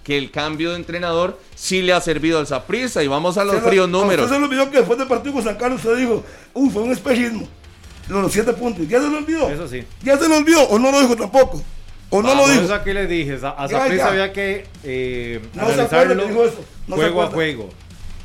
Que 0.04 0.16
el 0.18 0.30
cambio 0.30 0.70
de 0.70 0.76
entrenador 0.76 1.40
sí 1.56 1.82
le 1.82 1.92
ha 1.94 2.00
servido 2.00 2.38
al 2.38 2.46
Saprissa 2.46 3.02
y 3.02 3.08
vamos 3.08 3.36
a 3.38 3.44
los 3.44 3.56
Se 3.56 3.60
lo- 3.62 3.66
fríos 3.68 3.88
números. 3.88 4.26
Usted 4.26 4.36
se 4.38 4.44
olvidó 4.44 4.70
que 4.70 4.76
después 4.78 4.98
del 4.98 5.08
partido 5.08 5.34
con 5.34 5.42
San 5.42 5.56
Carlos 5.56 5.82
usted 5.84 5.96
dijo, 5.96 6.22
uy, 6.52 6.70
fue 6.70 6.82
un 6.82 6.92
espejismo. 6.92 7.48
Los, 8.08 8.30
siete 8.32 8.52
puntos. 8.52 8.86
¿Ya 8.86 9.00
se 9.00 9.08
lo 9.08 9.16
olvidó? 9.18 9.48
Eso 9.50 9.66
sí. 9.66 9.82
¿Ya 10.02 10.18
se 10.18 10.28
lo 10.28 10.36
olvidó 10.36 10.62
o 10.64 10.78
no 10.78 10.92
lo 10.92 11.00
dijo 11.00 11.16
tampoco? 11.16 11.62
¿O 12.10 12.20
no 12.22 12.28
Vamos, 12.28 12.46
lo 12.46 12.52
dijo? 12.52 12.64
eso 12.66 12.74
aquí 12.74 12.92
le 12.92 13.06
dije, 13.06 13.38
a 13.42 13.48
a 13.64 13.66
Ya, 13.66 13.78
Saprissa 13.78 14.04
ya. 14.04 14.08
había 14.10 14.32
que 14.32 14.66
eh, 14.84 15.40
No 15.54 15.66
se 15.66 15.72
analizarlo 15.72 16.22
que 16.22 16.28
dijo 16.28 16.44
eso. 16.44 16.64
No 16.86 16.96
se 16.96 17.02
juego 17.02 17.22
a 17.22 17.26
juego. 17.28 17.70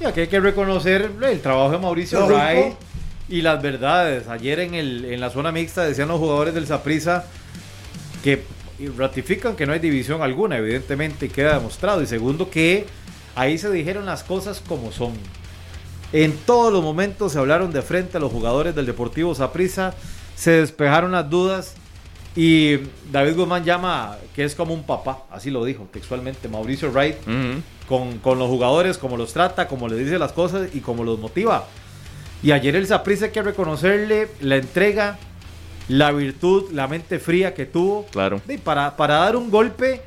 Y 0.02 0.06
aquí 0.06 0.20
hay 0.20 0.28
que 0.28 0.40
reconocer 0.42 1.10
el 1.24 1.42
trabajo 1.42 1.72
de 1.72 1.78
Mauricio. 1.78 2.28
Ray 2.28 2.76
y 3.30 3.42
las 3.42 3.62
verdades. 3.62 4.28
Ayer 4.28 4.60
en, 4.60 4.74
el, 4.76 5.06
en 5.06 5.22
la 5.22 5.30
zona 5.30 5.52
mixta 5.54 5.84
decían 5.86 6.10
los 6.10 6.20
jugadores 6.20 6.54
del 6.54 6.68
Saprissa 6.68 7.24
que 8.24 8.44
ratifican 8.88 9.56
que 9.56 9.66
no 9.66 9.74
hay 9.74 9.80
división 9.80 10.22
alguna, 10.22 10.58
evidentemente, 10.58 11.26
y 11.28 11.30
queda 11.30 11.56
demostrado. 11.56 12.02
Y 12.02 12.08
segundo, 12.08 12.50
que 12.50 12.86
ahí 13.36 13.58
se 13.58 13.70
dijeron 13.72 14.06
las 14.06 14.24
cosas 14.24 14.62
como 14.68 14.92
son. 14.92 15.14
En 16.12 16.36
todos 16.46 16.74
los 16.74 16.82
momentos 16.84 17.34
se 17.34 17.40
hablaron 17.40 17.72
de 17.72 17.82
frente 17.82 18.18
a 18.18 18.20
los 18.20 18.32
jugadores 18.32 18.74
del 18.76 18.86
Deportivo 18.88 19.36
Saprissa, 19.36 19.94
se 20.36 20.52
despejaron 20.52 21.12
las 21.12 21.30
dudas 21.30 21.76
y 22.36 22.78
David 23.12 23.36
Guzmán 23.36 23.64
llama 23.64 24.18
que 24.36 24.44
es 24.44 24.56
como 24.56 24.74
un 24.74 24.84
papá, 24.84 25.24
así 25.30 25.52
lo 25.52 25.64
dijo 25.66 25.88
textualmente 25.92 26.48
Mauricio 26.48 26.90
Wright, 26.92 27.18
Ujú. 27.24 27.62
con, 27.88 28.18
con 28.20 28.40
los 28.40 28.48
jugadores, 28.48 28.98
cómo 28.98 29.18
los 29.18 29.34
trata, 29.34 29.68
cómo 29.68 29.88
les 29.88 30.00
dice 30.00 30.18
las 30.18 30.32
cosas 30.32 30.70
y 30.74 30.80
cómo 30.80 31.04
los 31.04 31.20
motiva. 31.20 31.68
Y 32.42 32.52
ayer 32.54 32.76
el 32.76 32.88
Saprissa 32.88 33.26
hay 33.26 33.32
que 33.32 33.42
reconocerle 33.44 34.30
la 34.42 34.56
entrega, 34.56 35.20
la 35.90 36.12
virtud, 36.12 36.72
la 36.72 36.88
mente 36.88 37.20
fría 37.20 37.54
que 37.54 37.66
tuvo 37.66 38.06
Claro. 38.12 38.42
y 38.48 38.58
para, 38.58 38.96
para 38.96 39.16
dar 39.16 39.36
un 39.36 39.50
golpe 39.52 40.02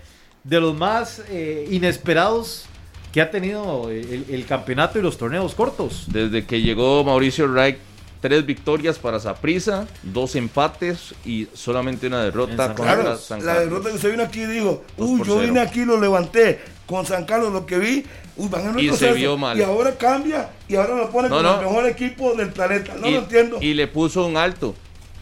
de 0.44 0.60
los 0.60 0.74
más 0.74 1.22
eh, 1.28 1.68
inesperados 1.70 2.64
que 3.12 3.20
ha 3.20 3.30
tenido 3.30 3.90
el, 3.90 4.24
el 4.30 4.46
campeonato 4.46 4.98
y 4.98 5.02
los 5.02 5.18
torneos 5.18 5.54
cortos. 5.54 6.04
Desde 6.08 6.46
que 6.46 6.62
llegó 6.62 7.04
Mauricio 7.04 7.46
Reich, 7.46 7.76
tres 8.22 8.46
victorias 8.46 8.98
para 8.98 9.20
Saprissa, 9.20 9.86
dos 10.02 10.34
empates 10.36 11.14
y 11.24 11.46
solamente 11.52 12.06
una 12.06 12.22
derrota 12.24 12.56
San 12.68 12.74
contra 12.76 12.94
Claro, 12.94 13.18
San 13.18 13.38
la 13.40 13.54
Carlos. 13.54 13.64
derrota 13.70 13.88
que 13.90 13.94
usted 13.96 14.10
vino 14.12 14.22
aquí 14.22 14.40
y 14.42 14.46
dijo, 14.46 14.82
uy, 14.96 15.18
yo 15.18 15.24
cero. 15.34 15.40
vine 15.40 15.60
aquí 15.60 15.80
y 15.82 15.84
lo 15.84 16.00
levanté. 16.00 16.60
Con 16.86 17.04
San 17.06 17.24
Carlos 17.24 17.52
lo 17.52 17.64
que 17.66 17.78
vi, 17.78 18.04
uy, 18.36 18.48
van 18.48 18.68
en 18.68 18.78
Y 18.78 18.90
se 18.96 19.12
vio 19.12 19.36
mal. 19.36 19.58
Y 19.58 19.62
ahora 19.62 19.96
cambia 19.96 20.50
y 20.68 20.74
ahora 20.76 20.94
lo 20.96 21.10
pone 21.10 21.28
No, 21.28 21.36
como 21.36 21.48
no. 21.48 21.58
el 21.60 21.66
mejor 21.66 21.86
equipo 21.88 22.34
del 22.34 22.48
planeta. 22.50 22.94
No 22.98 23.08
y, 23.08 23.12
lo 23.12 23.18
entiendo. 23.18 23.58
y 23.60 23.74
le 23.74 23.86
puso 23.88 24.24
un 24.26 24.36
alto. 24.36 24.74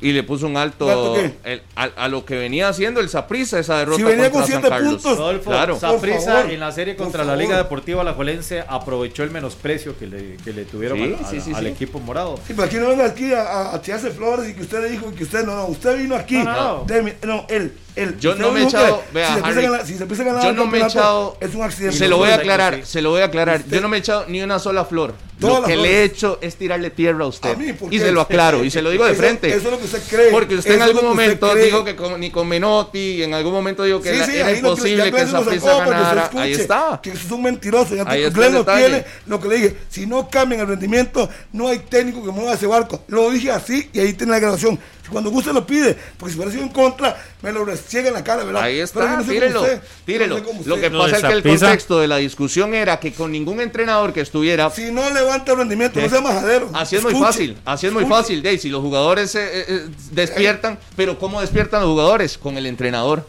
Y 0.03 0.13
le 0.13 0.23
puso 0.23 0.47
un 0.47 0.57
alto 0.57 0.87
¿Un 0.87 0.91
alto 0.93 1.15
qué? 1.15 1.53
el- 1.53 1.63
a, 1.77 1.83
a 1.85 2.09
lo 2.09 2.25
que 2.25 2.37
venía 2.37 2.69
haciendo 2.69 3.01
el 3.01 3.09
Saprissa, 3.11 3.59
esa 3.59 3.79
derrota 3.79 3.97
Si 3.99 4.03
venía 4.03 4.31
contra 4.31 4.41
con 4.41 4.41
San 4.41 4.61
siete 4.63 4.69
Carlos. 4.69 4.93
puntos. 4.95 5.19
Rodolfo, 5.19 5.51
Claro. 5.51 5.77
Favor, 5.77 6.09
en 6.51 6.61
la 6.61 6.73
serie 6.73 6.97
contra 6.97 7.25
la. 7.25 7.37
Liga 7.37 7.57
Deportiva 7.57 8.01
Alajuelense 8.03 8.65
aprovechó 8.67 9.23
el 9.23 9.31
menosprecio 9.31 9.99
que 9.99 10.07
le, 10.07 10.37
que 10.39 10.53
le 10.53 10.65
tuvieron 10.65 10.99
Sí, 10.99 11.17
al, 11.19 11.27
sí, 11.31 11.41
sí, 11.41 11.53
al 11.55 11.65
sí. 11.65 11.69
equipo 11.71 11.99
morado. 12.01 12.37
Sí, 12.47 12.55
pero 12.55 12.65
aquí 12.65 12.77
no 12.77 12.89
venga 12.89 13.05
aquí 13.07 13.33
a, 13.33 13.43
a, 13.43 13.75
a 13.75 13.83
tirarse 13.83 14.11
flores 14.11 14.49
y 14.49 14.55
que 14.55 14.63
usted 14.63 14.91
dijo 14.91 15.13
que 15.15 15.25
usted 15.25 15.45
no, 15.45 15.55
no, 15.55 15.67
usted 15.67 15.97
vino 15.99 16.15
aquí. 16.17 16.37
No, 16.39 16.45
no, 16.45 16.53
no. 16.79 16.87
Deme- 16.87 17.15
no, 17.25 17.47
él, 17.49 17.73
él. 17.97 18.19
Yo 18.21 18.35
no 18.35 18.53
me 18.53 18.61
he 18.61 18.65
echado- 18.65 19.03
vea, 19.13 19.27
si 19.29 19.33
se 19.33 19.39
empieza 19.39 19.47
a 19.47 19.51
Harry, 19.53 19.63
ganar- 19.67 19.87
si 19.87 19.95
se 19.97 20.03
empieza 20.03 20.23
a 20.23 20.27
ganar 20.27 20.43
yo 20.43 20.51
el 20.51 20.57
no 20.57 20.67
me 20.67 20.79
he 20.79 20.83
echado- 20.83 21.37
Es 21.41 21.55
un 21.55 21.63
accidente. 21.63 21.97
Se 21.99 22.09
lo 22.09 22.17
voy 22.19 22.31
a 22.31 22.35
aclarar, 22.37 22.75
sí. 22.77 22.81
se 22.85 23.03
lo 23.03 23.11
voy 23.11 23.23
a 23.23 23.25
aclarar. 23.27 23.61
Usted- 23.61 23.75
Yo 23.77 23.81
no 23.81 23.89
me 23.89 23.97
he 23.97 24.01
echado 24.01 24.25
ni 24.29 24.43
una 24.43 24.59
sola 24.59 24.85
flor. 24.85 25.15
Lo 25.41 25.63
que 25.63 25.69
le 25.71 25.75
flores. 25.77 25.91
he 25.93 26.05
hecho 26.05 26.39
es 26.43 26.57
tirarle 26.57 26.91
tierra 26.91 27.25
a 27.25 27.29
usted. 27.29 27.53
A 27.53 27.57
mí, 27.57 27.73
¿por 27.73 27.93
y 27.95 27.99
se 27.99 28.13
lo 28.13 28.21
aclaro, 28.21 28.63
y 28.63 28.71
se 28.71 28.83
lo 28.83 28.91
digo 28.91 29.07
de 29.07 29.13
Eso- 29.13 29.21
frente. 29.23 29.49
Eso 29.49 29.57
es 29.57 29.65
lo 29.71 29.79
que 29.79 29.85
usted 29.87 30.03
cree. 30.11 30.31
Porque 30.31 30.55
usted 30.57 30.75
en 30.75 30.83
algún 30.83 31.03
momento 31.03 31.55
dijo 31.55 31.83
que 31.83 31.97
con- 31.97 32.21
ni 32.21 32.31
con 32.31 32.47
Menotti, 32.47 33.23
en 33.23 33.33
algún 33.33 33.53
momento 33.55 33.83
dijo 33.85 34.03
que 34.03 34.13
Sí, 34.13 34.19
la- 34.19 34.27
sí, 34.27 34.37
era 34.37 34.53
imposible 34.53 35.05
que 35.05 35.11
que 35.13 35.27
se 35.27 35.33
ganara. 35.33 36.23
escuche 36.25 36.43
Ahí 36.43 36.53
está. 36.53 37.01
Que 37.03 37.13
es 37.13 37.31
un 37.31 37.43
mentiroso. 37.43 37.95
Glenn 37.95 38.07
el 38.09 38.53
detalle. 38.53 38.87
tiene. 38.87 39.05
Lo 39.27 39.41
que 39.41 39.49
le 39.49 39.55
dije, 39.57 39.77
si 39.89 40.07
no 40.07 40.29
cambian 40.29 40.61
el 40.61 40.67
rendimiento, 40.69 41.27
no 41.53 41.69
hay 41.69 41.79
técnico 41.79 42.23
que 42.23 42.31
mueva 42.33 42.53
ese 42.53 42.67
barco. 42.67 43.03
Lo 43.09 43.31
dije 43.31 43.51
así 43.51 43.89
y 43.95 43.99
ahí 44.01 44.13
tiene 44.13 44.33
la 44.33 44.41
grabación. 44.41 44.79
Cuando 45.11 45.31
guste 45.31 45.53
lo 45.53 45.67
pide, 45.67 45.97
porque 46.19 46.33
si 46.33 46.39
hubiera 46.39 46.53
sido 46.53 46.65
en 46.65 46.71
contra, 46.71 47.17
me 47.43 47.53
lo 47.53 47.65
reciega 47.65 48.09
en 48.09 48.15
la 48.15 48.25
cara, 48.25 48.45
¿verdad? 48.45 48.63
Ahí 48.63 48.75
Pero 48.75 48.85
está, 48.85 49.17
no 49.17 49.25
tírelo, 49.25 49.61
usted. 49.63 49.81
tírelo. 50.05 50.39
No 50.39 50.45
Lo 50.67 50.81
que. 50.81 50.91
Lo 50.91 50.99
pasa 51.01 51.17
es 51.19 51.25
que 51.25 51.33
el 51.33 51.43
contexto 51.43 51.99
de 52.01 52.09
la 52.09 52.17
discusión 52.17 52.75
era 52.75 52.99
que 53.01 53.13
con 53.13 53.33
ningún 53.33 53.61
entrenador 53.61 54.13
que 54.13 54.21
estuviera 54.21 54.71
Si 54.71 54.91
no 54.93 55.09
levanta 55.11 55.53
el 55.53 55.59
rendimiento, 55.59 56.01
no 56.01 56.09
sea 56.09 56.21
majadero. 56.21 56.71
Así 56.73 56.97
es 56.97 57.03
muy 57.03 57.15
fácil, 57.15 57.57
así 57.65 57.87
es 57.87 57.93
muy 57.93 58.05
fácil, 58.07 58.43
Daisy. 58.43 58.69
Los 58.69 58.83
jugadores 58.83 59.35
eh, 59.35 59.41
eh, 59.43 59.65
eh, 59.69 59.89
despiertan, 60.13 60.79
pero 60.97 61.19
¿cómo 61.19 61.41
despiertan 61.41 61.81
los 61.81 61.91
jugadores? 61.91 62.39
Con 62.39 62.57
el 62.57 62.67
entrenador. 62.67 63.27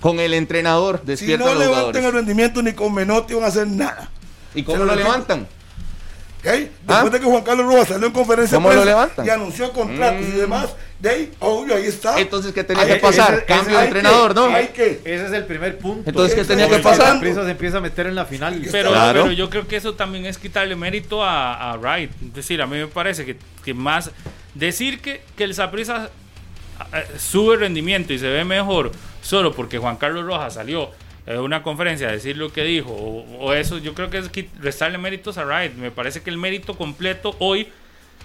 Con 0.00 0.18
el 0.18 0.32
entrenador 0.34 1.00
Si 1.04 1.06
despiertan 1.10 1.46
no 1.46 1.54
los 1.54 1.60
levantan 1.62 1.80
jugadores. 1.86 2.04
el 2.06 2.12
rendimiento 2.12 2.62
ni 2.62 2.72
con 2.72 2.94
Menotti 2.94 3.34
van 3.34 3.44
a 3.44 3.46
hacer 3.48 3.66
nada. 3.66 4.10
¿Y 4.54 4.62
cómo 4.62 4.78
lo 4.78 4.86
lo 4.86 4.94
levantan? 4.96 5.46
¿ok? 6.38 6.44
Después 6.46 6.72
¿Ah? 6.88 7.04
de 7.10 7.20
que 7.20 7.26
Juan 7.26 7.42
Carlos 7.42 7.66
Rojas 7.66 7.88
salió 7.88 8.06
en 8.06 8.12
conferencia 8.12 8.56
de 8.56 8.62
¿Cómo 8.64 8.68
lo 8.74 8.80
prensa 8.82 8.90
levantan? 8.90 9.26
y 9.26 9.28
anunció 9.28 9.72
contratos 9.72 10.26
y 10.26 10.30
Mm. 10.32 10.36
demás, 10.38 10.70
de 11.00 11.08
ahí, 11.08 11.32
obvio, 11.40 11.76
ahí 11.76 11.84
está. 11.86 12.20
Entonces, 12.20 12.52
¿qué 12.52 12.62
tenía 12.62 12.86
que 12.86 12.96
pasar? 12.96 13.34
ese- 13.34 13.44
Cambio 13.46 13.78
de 13.78 13.84
entrenador, 13.84 14.34
que- 14.34 14.40
¿no? 14.40 14.46
Hay 14.48 14.66
que. 14.68 15.00
Ese 15.04 15.26
es 15.26 15.32
el 15.32 15.44
primer 15.46 15.78
punto. 15.78 16.08
Entonces, 16.10 16.34
¿qué 16.38 16.44
tenía 16.44 16.68
que 16.68 16.78
pasar? 16.78 17.14
Saprissa 17.14 17.44
se 17.44 17.50
empieza 17.52 17.78
a 17.78 17.80
meter 17.80 18.06
en 18.06 18.14
la 18.14 18.26
final. 18.26 18.60
Pero, 18.70 18.90
Claro. 18.90 19.22
pero 19.22 19.32
yo 19.32 19.48
creo 19.48 19.66
que 19.66 19.76
eso 19.76 19.94
también 19.94 20.26
es 20.26 20.36
quitarle 20.38 20.76
mérito 20.76 21.22
a, 21.24 21.72
a 21.72 21.76
Wright. 21.78 22.10
Es 22.22 22.34
decir, 22.34 22.60
a 22.62 22.66
mí 22.66 22.76
me 22.76 22.86
parece 22.86 23.24
que, 23.24 23.36
que 23.64 23.72
más 23.74 24.10
decir 24.54 25.00
que, 25.00 25.22
que 25.36 25.44
el 25.44 25.54
Saprissa 25.54 26.10
eh, 26.92 27.04
sube 27.18 27.56
rendimiento 27.56 28.12
y 28.12 28.18
se 28.18 28.28
ve 28.28 28.44
mejor 28.44 28.92
solo 29.22 29.52
porque 29.54 29.78
Juan 29.78 29.96
Carlos 29.96 30.24
Rojas 30.24 30.54
salió 30.54 30.90
en 31.26 31.38
una 31.38 31.62
conferencia 31.62 32.08
a 32.08 32.12
decir 32.12 32.36
lo 32.36 32.52
que 32.52 32.64
dijo 32.64 32.90
o, 32.90 33.24
o 33.38 33.52
eso, 33.52 33.78
yo 33.78 33.94
creo 33.94 34.10
que 34.10 34.18
es 34.18 34.30
restarle 34.60 34.98
méritos 34.98 35.38
a 35.38 35.44
Wright. 35.44 35.74
Me 35.76 35.90
parece 35.90 36.22
que 36.22 36.30
el 36.30 36.36
mérito 36.38 36.76
completo 36.76 37.36
hoy 37.38 37.68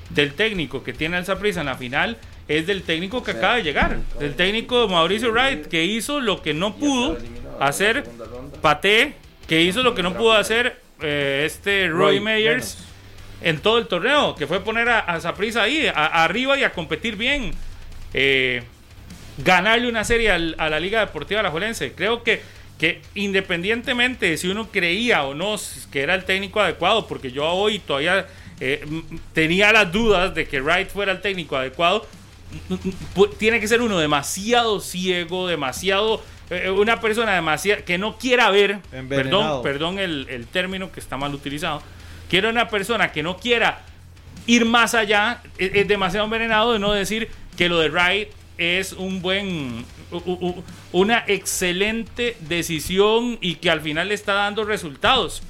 del 0.10 0.34
técnico 0.34 0.84
que 0.84 0.94
tiene 0.94 1.18
el 1.18 1.26
Saprissa 1.26 1.62
en 1.62 1.66
la 1.68 1.76
final 1.76 2.18
es 2.48 2.68
del 2.68 2.84
técnico 2.84 3.24
que 3.24 3.32
acaba 3.32 3.56
de 3.56 3.64
llegar, 3.64 3.98
del 4.20 4.36
técnico 4.36 4.88
Mauricio 4.88 5.32
Wright 5.32 5.66
que 5.68 5.84
hizo 5.84 6.20
lo 6.22 6.42
que 6.44 6.54
no 6.54 6.76
pudo 6.76 7.18
hacer 7.60 8.04
Pate, 8.62 9.14
que 9.48 9.62
hizo 9.62 9.82
lo 9.84 9.96
que 9.96 10.04
no 10.04 10.16
pudo 10.16 10.34
hacer 10.34 10.80
eh, 11.02 11.44
este 11.46 11.88
Roy, 11.88 12.18
Roy 12.18 12.20
Meyers 12.20 12.78
en 13.42 13.60
todo 13.60 13.78
el 13.80 13.88
torneo, 13.88 14.36
que 14.36 14.48
fue 14.48 14.64
poner 14.64 14.90
a, 14.90 15.00
a 15.00 15.20
Saprissa 15.20 15.64
ahí, 15.64 15.88
a- 15.88 16.24
arriba 16.24 16.58
y 16.58 16.64
a 16.64 16.72
competir 16.72 17.16
bien. 17.16 17.52
Eh, 18.14 18.64
ganarle 19.38 19.90
una 19.90 20.04
serie 20.04 20.32
al- 20.32 20.56
a 20.58 20.70
la 20.70 20.80
Liga 20.80 21.02
Deportiva 21.02 21.42
Alajuelense. 21.42 21.92
Creo 21.94 22.24
que, 22.24 22.42
que 22.80 23.02
independientemente 23.16 24.30
de 24.30 24.38
si 24.38 24.48
uno 24.48 24.70
creía 24.72 25.24
o 25.24 25.34
no 25.36 25.56
que 25.92 26.02
era 26.02 26.16
el 26.16 26.24
técnico 26.24 26.62
adecuado, 26.62 27.08
porque 27.08 27.32
yo 27.32 27.46
hoy 27.46 27.80
todavía 27.80 28.26
eh, 28.60 28.86
tenía 29.34 29.72
las 29.72 29.92
dudas 29.92 30.34
de 30.34 30.48
que 30.48 30.62
Wright 30.62 30.90
fuera 30.90 31.12
el 31.12 31.22
técnico 31.22 31.56
adecuado, 31.58 32.06
tiene 33.38 33.60
que 33.60 33.68
ser 33.68 33.82
uno 33.82 34.00
demasiado 34.00 34.80
ciego, 34.80 35.48
demasiado 35.48 36.24
eh, 36.50 36.70
una 36.70 37.02
persona 37.02 37.34
demasiado 37.34 37.84
que 37.84 37.98
no 37.98 38.18
quiera 38.18 38.50
ver, 38.52 38.80
Envenenado. 38.92 39.62
perdón, 39.62 39.98
perdón 39.98 40.00
el, 40.00 40.28
el 40.30 40.48
término 40.48 40.92
que 40.92 41.00
está 41.00 41.18
mal 41.18 41.34
utilizado, 41.34 41.82
quiero 42.30 42.50
una 42.50 42.70
persona 42.70 43.12
que 43.12 43.24
no 43.24 43.38
quiera 43.38 43.82
ir 44.48 44.66
más 44.66 44.94
allá, 44.94 45.42
es, 45.58 45.72
es 45.74 45.88
demasiado 45.88 46.26
envenenado 46.26 46.74
de 46.74 46.80
no 46.80 46.92
decir 46.94 47.30
que 47.58 47.68
lo 47.68 47.80
de 47.80 47.90
Wright 47.90 48.30
es 48.58 48.94
un 48.94 49.22
buen, 49.22 49.86
una 50.94 51.26
excelente 51.28 52.38
decisión 52.42 53.38
y 53.42 53.56
que 53.56 53.70
al 53.70 53.82
final 53.82 54.08
le 54.08 54.14
está 54.14 54.34
dando 54.34 54.64
resultados 54.64 55.44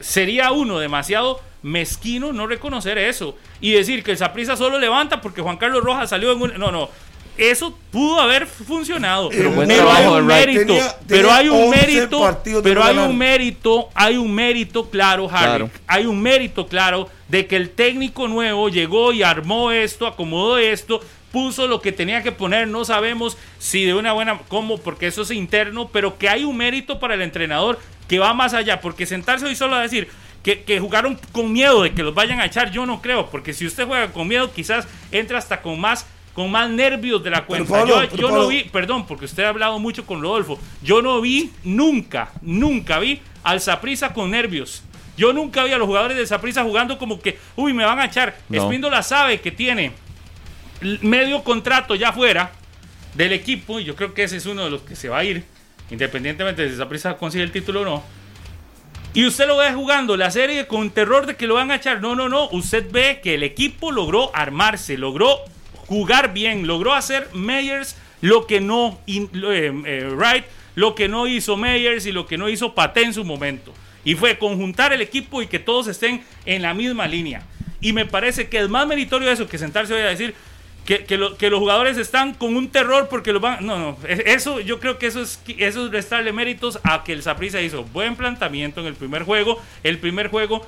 sería 0.00 0.52
uno 0.52 0.78
demasiado 0.78 1.40
mezquino 1.64 2.32
no 2.34 2.46
reconocer 2.46 2.98
eso 2.98 3.36
y 3.58 3.72
decir 3.72 4.02
que 4.04 4.10
el 4.12 4.18
Saprissa 4.18 4.54
solo 4.54 4.78
levanta 4.78 5.20
porque 5.22 5.40
Juan 5.40 5.56
Carlos 5.56 5.82
Rojas 5.82 6.10
salió 6.10 6.30
en 6.32 6.42
un 6.42 6.58
no 6.58 6.70
no 6.70 6.90
eso 7.38 7.76
pudo 7.90 8.20
haber 8.20 8.46
funcionado 8.46 9.28
Pero 9.30 9.50
hay 9.90 10.06
un 10.06 10.26
mérito 10.26 10.66
Tenía- 10.66 10.96
pero 11.08 11.32
hay 11.32 11.48
un 11.48 11.64
11 11.64 11.76
mérito 11.80 12.38
pero 12.62 12.84
hay 12.84 12.98
un 12.98 13.16
mérito 13.18 13.88
hay 13.94 14.16
un 14.18 14.32
mérito 14.32 14.90
claro 14.90 15.28
Harry. 15.32 15.44
Claro. 15.46 15.70
hay 15.86 16.04
un 16.06 16.20
mérito 16.22 16.66
claro 16.68 17.08
de 17.28 17.46
que 17.46 17.56
el 17.56 17.70
técnico 17.70 18.28
nuevo 18.28 18.68
llegó 18.68 19.12
y 19.12 19.22
armó 19.22 19.72
esto 19.72 20.06
acomodó 20.06 20.58
esto 20.58 21.00
puso 21.32 21.66
lo 21.66 21.80
que 21.80 21.90
tenía 21.90 22.22
que 22.22 22.30
poner. 22.30 22.68
No 22.68 22.84
sabemos 22.84 23.36
si 23.58 23.84
de 23.84 23.94
una 23.94 24.12
buena 24.12 24.38
cómo 24.46 24.78
porque 24.78 25.06
eso 25.08 25.22
es 25.22 25.30
interno 25.32 25.88
pero 25.92 26.18
que 26.18 26.28
hay 26.28 26.44
un 26.44 26.56
mérito 26.56 27.00
para 27.00 27.14
el 27.14 27.22
entrenador 27.22 27.80
que 28.06 28.18
va 28.20 28.34
más 28.34 28.52
allá 28.54 28.80
porque 28.82 29.06
sentarse 29.06 29.46
hoy 29.46 29.56
solo 29.56 29.74
a 29.74 29.80
decir 29.82 30.06
que, 30.44 30.62
que 30.62 30.78
jugaron 30.78 31.18
con 31.32 31.52
miedo 31.52 31.82
de 31.82 31.92
que 31.92 32.04
los 32.04 32.14
vayan 32.14 32.40
a 32.40 32.44
echar, 32.44 32.70
yo 32.70 32.86
no 32.86 33.02
creo, 33.02 33.30
porque 33.30 33.52
si 33.52 33.66
usted 33.66 33.86
juega 33.86 34.12
con 34.12 34.28
miedo, 34.28 34.52
quizás 34.52 34.86
entra 35.10 35.38
hasta 35.38 35.60
con 35.60 35.80
más 35.80 36.06
con 36.34 36.50
más 36.50 36.68
nervios 36.68 37.22
de 37.22 37.30
la 37.30 37.44
cuenta. 37.44 37.70
Pablo, 37.70 38.02
yo 38.16 38.30
no 38.30 38.48
vi, 38.48 38.64
perdón, 38.64 39.06
porque 39.06 39.24
usted 39.24 39.44
ha 39.44 39.50
hablado 39.50 39.78
mucho 39.78 40.04
con 40.04 40.20
Rodolfo, 40.20 40.58
yo 40.82 41.00
no 41.00 41.20
vi 41.20 41.52
nunca, 41.62 42.32
nunca 42.42 42.98
vi 42.98 43.22
al 43.44 43.60
Saprisa 43.60 44.12
con 44.12 44.30
nervios. 44.32 44.82
Yo 45.16 45.32
nunca 45.32 45.62
vi 45.62 45.70
a 45.70 45.78
los 45.78 45.86
jugadores 45.86 46.16
de 46.16 46.26
Saprisa 46.26 46.64
jugando 46.64 46.98
como 46.98 47.20
que, 47.20 47.38
uy, 47.54 47.72
me 47.72 47.84
van 47.84 48.00
a 48.00 48.06
echar. 48.06 48.36
No. 48.48 48.64
Espíndola 48.64 49.00
sabe 49.04 49.40
que 49.40 49.52
tiene 49.52 49.92
medio 51.02 51.44
contrato 51.44 51.94
ya 51.94 52.12
fuera 52.12 52.50
del 53.14 53.32
equipo, 53.32 53.78
y 53.78 53.84
yo 53.84 53.94
creo 53.94 54.12
que 54.12 54.24
ese 54.24 54.36
es 54.36 54.46
uno 54.46 54.64
de 54.64 54.70
los 54.70 54.82
que 54.82 54.96
se 54.96 55.08
va 55.08 55.18
a 55.18 55.24
ir, 55.24 55.44
independientemente 55.88 56.62
de 56.62 56.70
si 56.70 56.76
Saprissa 56.76 57.16
consigue 57.16 57.44
el 57.44 57.52
título 57.52 57.82
o 57.82 57.84
no. 57.84 58.23
Y 59.14 59.26
usted 59.26 59.46
lo 59.46 59.56
ve 59.58 59.72
jugando 59.72 60.16
la 60.16 60.32
serie 60.32 60.66
con 60.66 60.90
terror 60.90 61.24
de 61.26 61.36
que 61.36 61.46
lo 61.46 61.54
van 61.54 61.70
a 61.70 61.76
echar. 61.76 62.00
No, 62.00 62.16
no, 62.16 62.28
no. 62.28 62.48
Usted 62.50 62.90
ve 62.90 63.20
que 63.22 63.34
el 63.34 63.44
equipo 63.44 63.92
logró 63.92 64.34
armarse, 64.34 64.98
logró 64.98 65.38
jugar 65.86 66.34
bien, 66.34 66.66
logró 66.66 66.94
hacer 66.94 67.28
Meyers 67.32 67.96
lo 68.20 68.48
que 68.48 68.60
no 68.60 68.98
eh, 69.06 69.28
eh, 69.86 70.10
Wright, 70.16 70.44
lo 70.74 70.96
que 70.96 71.08
no 71.08 71.28
hizo 71.28 71.56
Meyers 71.56 72.06
y 72.06 72.12
lo 72.12 72.26
que 72.26 72.36
no 72.36 72.48
hizo 72.48 72.74
Paté 72.74 73.04
en 73.04 73.14
su 73.14 73.24
momento. 73.24 73.72
Y 74.04 74.16
fue 74.16 74.36
conjuntar 74.36 74.92
el 74.92 75.00
equipo 75.00 75.42
y 75.42 75.46
que 75.46 75.60
todos 75.60 75.86
estén 75.86 76.24
en 76.44 76.62
la 76.62 76.74
misma 76.74 77.06
línea. 77.06 77.42
Y 77.80 77.92
me 77.92 78.06
parece 78.06 78.48
que 78.48 78.58
es 78.58 78.68
más 78.68 78.84
meritorio 78.86 79.30
eso 79.30 79.46
que 79.46 79.58
sentarse 79.58 79.94
hoy 79.94 80.00
a 80.00 80.06
decir 80.06 80.34
que, 80.84 81.04
que 81.04 81.16
lo- 81.16 81.36
que 81.36 81.48
los 81.50 81.60
jugadores 81.60 81.96
están 81.96 82.34
con 82.34 82.56
un 82.56 82.68
terror 82.68 83.08
porque 83.08 83.32
los 83.32 83.40
van. 83.40 83.64
No, 83.64 83.78
no. 83.78 83.96
Eso, 84.06 84.60
yo 84.60 84.80
creo 84.80 84.98
que 84.98 85.06
eso 85.06 85.20
es, 85.22 85.40
eso 85.58 85.86
es 85.86 85.92
restarle 85.92 86.32
méritos 86.32 86.78
a 86.82 87.04
que 87.04 87.12
el 87.12 87.22
Saprissa 87.22 87.60
hizo 87.62 87.84
buen 87.84 88.16
planteamiento 88.16 88.80
en 88.80 88.86
el 88.86 88.94
primer 88.94 89.22
juego. 89.22 89.60
El 89.82 89.98
primer 89.98 90.28
juego 90.28 90.66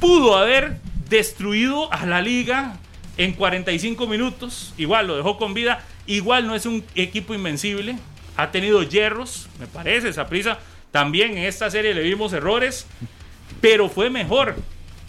pudo 0.00 0.36
haber 0.36 0.78
destruido 1.08 1.92
a 1.92 2.06
la 2.06 2.22
liga 2.22 2.78
en 3.16 3.32
45 3.34 4.06
minutos. 4.06 4.72
Igual 4.78 5.06
lo 5.08 5.16
dejó 5.16 5.36
con 5.36 5.52
vida. 5.54 5.84
Igual 6.06 6.46
no 6.46 6.54
es 6.54 6.64
un 6.66 6.82
equipo 6.94 7.34
invencible. 7.34 7.96
Ha 8.36 8.50
tenido 8.50 8.82
hierros, 8.82 9.48
me 9.58 9.66
parece. 9.66 10.12
Saprissa 10.12 10.58
también 10.90 11.32
en 11.36 11.44
esta 11.44 11.70
serie 11.70 11.92
le 11.92 12.02
vimos 12.02 12.32
errores. 12.32 12.86
Pero 13.60 13.88
fue 13.90 14.08
mejor. 14.08 14.56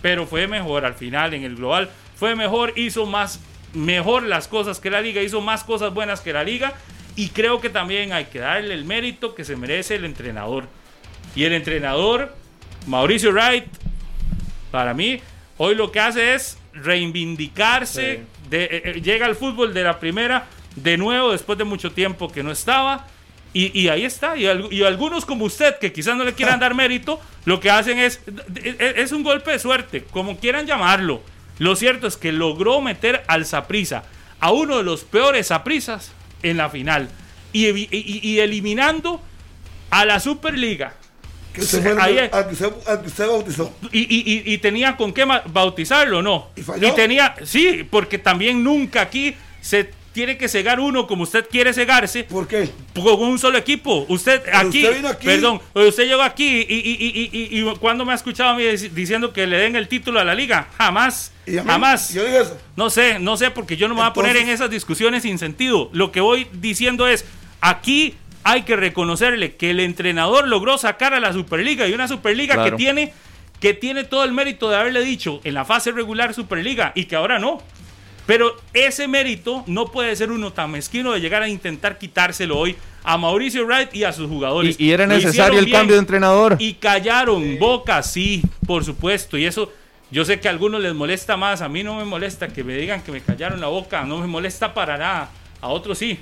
Pero 0.01 0.25
fue 0.27 0.47
mejor 0.47 0.83
al 0.83 0.95
final 0.95 1.33
en 1.33 1.43
el 1.43 1.55
global. 1.55 1.89
Fue 2.17 2.35
mejor, 2.35 2.73
hizo 2.75 3.05
más 3.05 3.39
mejor 3.73 4.23
las 4.23 4.47
cosas 4.47 4.79
que 4.79 4.89
la 4.89 5.01
liga, 5.01 5.21
hizo 5.21 5.41
más 5.41 5.63
cosas 5.63 5.93
buenas 5.93 6.21
que 6.21 6.33
la 6.33 6.43
liga. 6.43 6.73
Y 7.15 7.29
creo 7.29 7.59
que 7.59 7.69
también 7.69 8.13
hay 8.13 8.25
que 8.25 8.39
darle 8.39 8.73
el 8.73 8.85
mérito 8.85 9.35
que 9.35 9.43
se 9.43 9.55
merece 9.55 9.95
el 9.95 10.05
entrenador. 10.05 10.65
Y 11.35 11.43
el 11.43 11.53
entrenador, 11.53 12.33
Mauricio 12.87 13.31
Wright, 13.31 13.65
para 14.71 14.93
mí, 14.93 15.19
hoy 15.57 15.75
lo 15.75 15.91
que 15.91 15.99
hace 15.99 16.33
es 16.33 16.57
reivindicarse. 16.73 18.23
De, 18.49 18.63
eh, 18.63 18.81
eh, 18.85 19.01
llega 19.01 19.25
al 19.25 19.35
fútbol 19.35 19.73
de 19.73 19.83
la 19.83 19.99
primera 19.99 20.47
de 20.75 20.97
nuevo 20.97 21.31
después 21.31 21.57
de 21.57 21.63
mucho 21.63 21.91
tiempo 21.91 22.31
que 22.31 22.43
no 22.43 22.51
estaba. 22.51 23.07
Y, 23.53 23.77
y 23.77 23.89
ahí 23.89 24.05
está. 24.05 24.37
Y, 24.37 24.45
y 24.73 24.83
algunos 24.83 25.25
como 25.25 25.45
usted, 25.45 25.77
que 25.79 25.91
quizás 25.91 26.15
no 26.15 26.23
le 26.23 26.33
quieran 26.33 26.59
dar 26.61 26.73
mérito, 26.73 27.19
lo 27.43 27.59
que 27.59 27.69
hacen 27.69 27.99
es, 27.99 28.21
es, 28.55 28.75
es 28.79 29.11
un 29.11 29.23
golpe 29.23 29.51
de 29.51 29.59
suerte, 29.59 30.05
como 30.11 30.37
quieran 30.37 30.65
llamarlo. 30.65 31.21
Lo 31.61 31.75
cierto 31.75 32.07
es 32.07 32.17
que 32.17 32.31
logró 32.31 32.81
meter 32.81 33.23
al 33.27 33.45
Saprisa, 33.45 34.01
a 34.39 34.51
uno 34.51 34.77
de 34.77 34.83
los 34.83 35.03
peores 35.03 35.45
Saprisas, 35.47 36.11
en 36.41 36.57
la 36.57 36.71
final. 36.71 37.07
Y, 37.53 37.67
y- 37.67 37.87
y 38.23 38.39
eliminando 38.39 39.21
a 39.91 40.05
la 40.05 40.19
Superliga. 40.19 40.95
Que 41.53 41.61
usted 41.61 41.83
fue 41.83 41.91
el- 41.91 41.99
Ahí- 41.99 42.29
al, 42.31 42.47
que 42.47 42.53
usted, 42.53 42.71
al 42.87 43.01
que 43.01 43.07
usted 43.09 43.27
bautizó. 43.27 43.75
y, 43.91 43.99
y- 43.99 44.23
y- 44.49 44.53
y 44.53 44.57
tenía 44.57 44.97
con 44.97 45.13
qué 45.13 45.23
bautizarlo, 45.53 46.23
¿no? 46.23 46.47
¿Y 46.55 46.63
falló? 46.63 46.95
tenía, 46.95 47.35
sí, 47.43 47.85
porque 47.87 48.17
también 48.17 48.63
nunca 48.63 49.01
aquí 49.01 49.35
se 49.61 49.91
tiene 50.13 50.37
que 50.37 50.47
cegar 50.49 50.79
uno 50.79 51.07
como 51.07 51.23
usted 51.23 51.47
quiere 51.49 51.73
cegarse 51.73 52.23
¿Por 52.25 52.47
qué? 52.47 52.69
con 52.93 53.21
un 53.21 53.39
solo 53.39 53.57
equipo. 53.57 54.05
Usted 54.09 54.41
aquí, 54.53 54.83
usted 54.83 54.95
vino 54.97 55.07
aquí- 55.09 55.25
perdón, 55.25 55.61
usted 55.73 56.05
llegó 56.07 56.21
aquí 56.21 56.65
y, 56.67 56.73
y, 56.73 56.97
y, 56.99 57.29
y, 57.31 57.57
y- 57.59 57.61
y 57.61 57.75
cuando 57.75 58.03
me 58.05 58.11
ha 58.11 58.15
escuchado 58.15 58.49
a 58.51 58.55
mí 58.55 58.63
diciendo 58.93 59.31
que 59.31 59.47
le 59.47 59.57
den 59.57 59.75
el 59.75 59.87
título 59.87 60.19
a 60.19 60.23
la 60.25 60.35
liga, 60.35 60.67
jamás, 60.77 61.31
¿Y 61.45 61.57
a 61.57 61.63
mí? 61.63 61.69
jamás. 61.69 62.13
Yo 62.13 62.23
dije 62.25 62.41
eso. 62.41 62.57
No 62.75 62.89
sé, 62.89 63.19
no 63.19 63.37
sé, 63.37 63.51
porque 63.51 63.77
yo 63.77 63.87
no 63.87 63.93
me 63.95 64.01
voy 64.01 64.09
a 64.09 64.13
poner 64.13 64.35
en 64.37 64.49
esas 64.49 64.69
discusiones 64.69 65.23
sin 65.23 65.37
sentido. 65.39 65.89
Lo 65.93 66.11
que 66.11 66.19
voy 66.21 66.47
diciendo 66.53 67.07
es, 67.07 67.25
aquí 67.61 68.15
hay 68.43 68.63
que 68.63 68.75
reconocerle 68.75 69.55
que 69.55 69.69
el 69.69 69.79
entrenador 69.79 70.47
logró 70.47 70.77
sacar 70.77 71.13
a 71.13 71.19
la 71.19 71.31
Superliga 71.31 71.87
y 71.87 71.93
una 71.93 72.07
Superliga 72.07 72.55
Claro. 72.55 72.71
que 72.71 72.77
tiene 72.77 73.13
que 73.59 73.75
tiene 73.75 74.03
todo 74.03 74.23
el 74.23 74.31
mérito 74.31 74.71
de 74.71 74.75
haberle 74.77 75.03
dicho 75.03 75.39
en 75.43 75.53
la 75.53 75.65
fase 75.65 75.91
regular 75.91 76.33
Superliga 76.33 76.91
y 76.95 77.05
que 77.05 77.15
ahora 77.15 77.37
no. 77.37 77.61
Pero 78.31 78.55
ese 78.73 79.09
mérito 79.09 79.65
no 79.67 79.91
puede 79.91 80.15
ser 80.15 80.31
uno 80.31 80.53
tan 80.53 80.71
mezquino 80.71 81.11
de 81.11 81.19
llegar 81.19 81.43
a 81.43 81.49
intentar 81.49 81.97
quitárselo 81.97 82.57
hoy 82.57 82.77
a 83.03 83.17
Mauricio 83.17 83.65
Wright 83.65 83.93
y 83.93 84.05
a 84.05 84.13
sus 84.13 84.29
jugadores. 84.29 84.79
Y, 84.79 84.85
y 84.85 84.91
era 84.93 85.05
necesario 85.05 85.59
el 85.59 85.65
bien. 85.65 85.77
cambio 85.77 85.97
de 85.97 85.99
entrenador. 85.99 86.55
Y 86.57 86.75
callaron, 86.75 87.59
Boca, 87.59 88.01
sí, 88.01 88.41
por 88.65 88.85
supuesto. 88.85 89.37
Y 89.37 89.45
eso, 89.45 89.69
yo 90.11 90.23
sé 90.23 90.39
que 90.39 90.47
a 90.47 90.51
algunos 90.51 90.79
les 90.81 90.93
molesta 90.93 91.35
más. 91.35 91.61
A 91.61 91.67
mí 91.67 91.83
no 91.83 91.95
me 91.97 92.05
molesta 92.05 92.47
que 92.47 92.63
me 92.63 92.73
digan 92.77 93.01
que 93.01 93.11
me 93.11 93.19
callaron 93.19 93.59
la 93.59 93.67
boca. 93.67 94.05
No 94.05 94.19
me 94.19 94.27
molesta 94.27 94.73
para 94.73 94.97
nada. 94.97 95.29
A 95.59 95.67
otros 95.67 95.97
sí. 95.97 96.17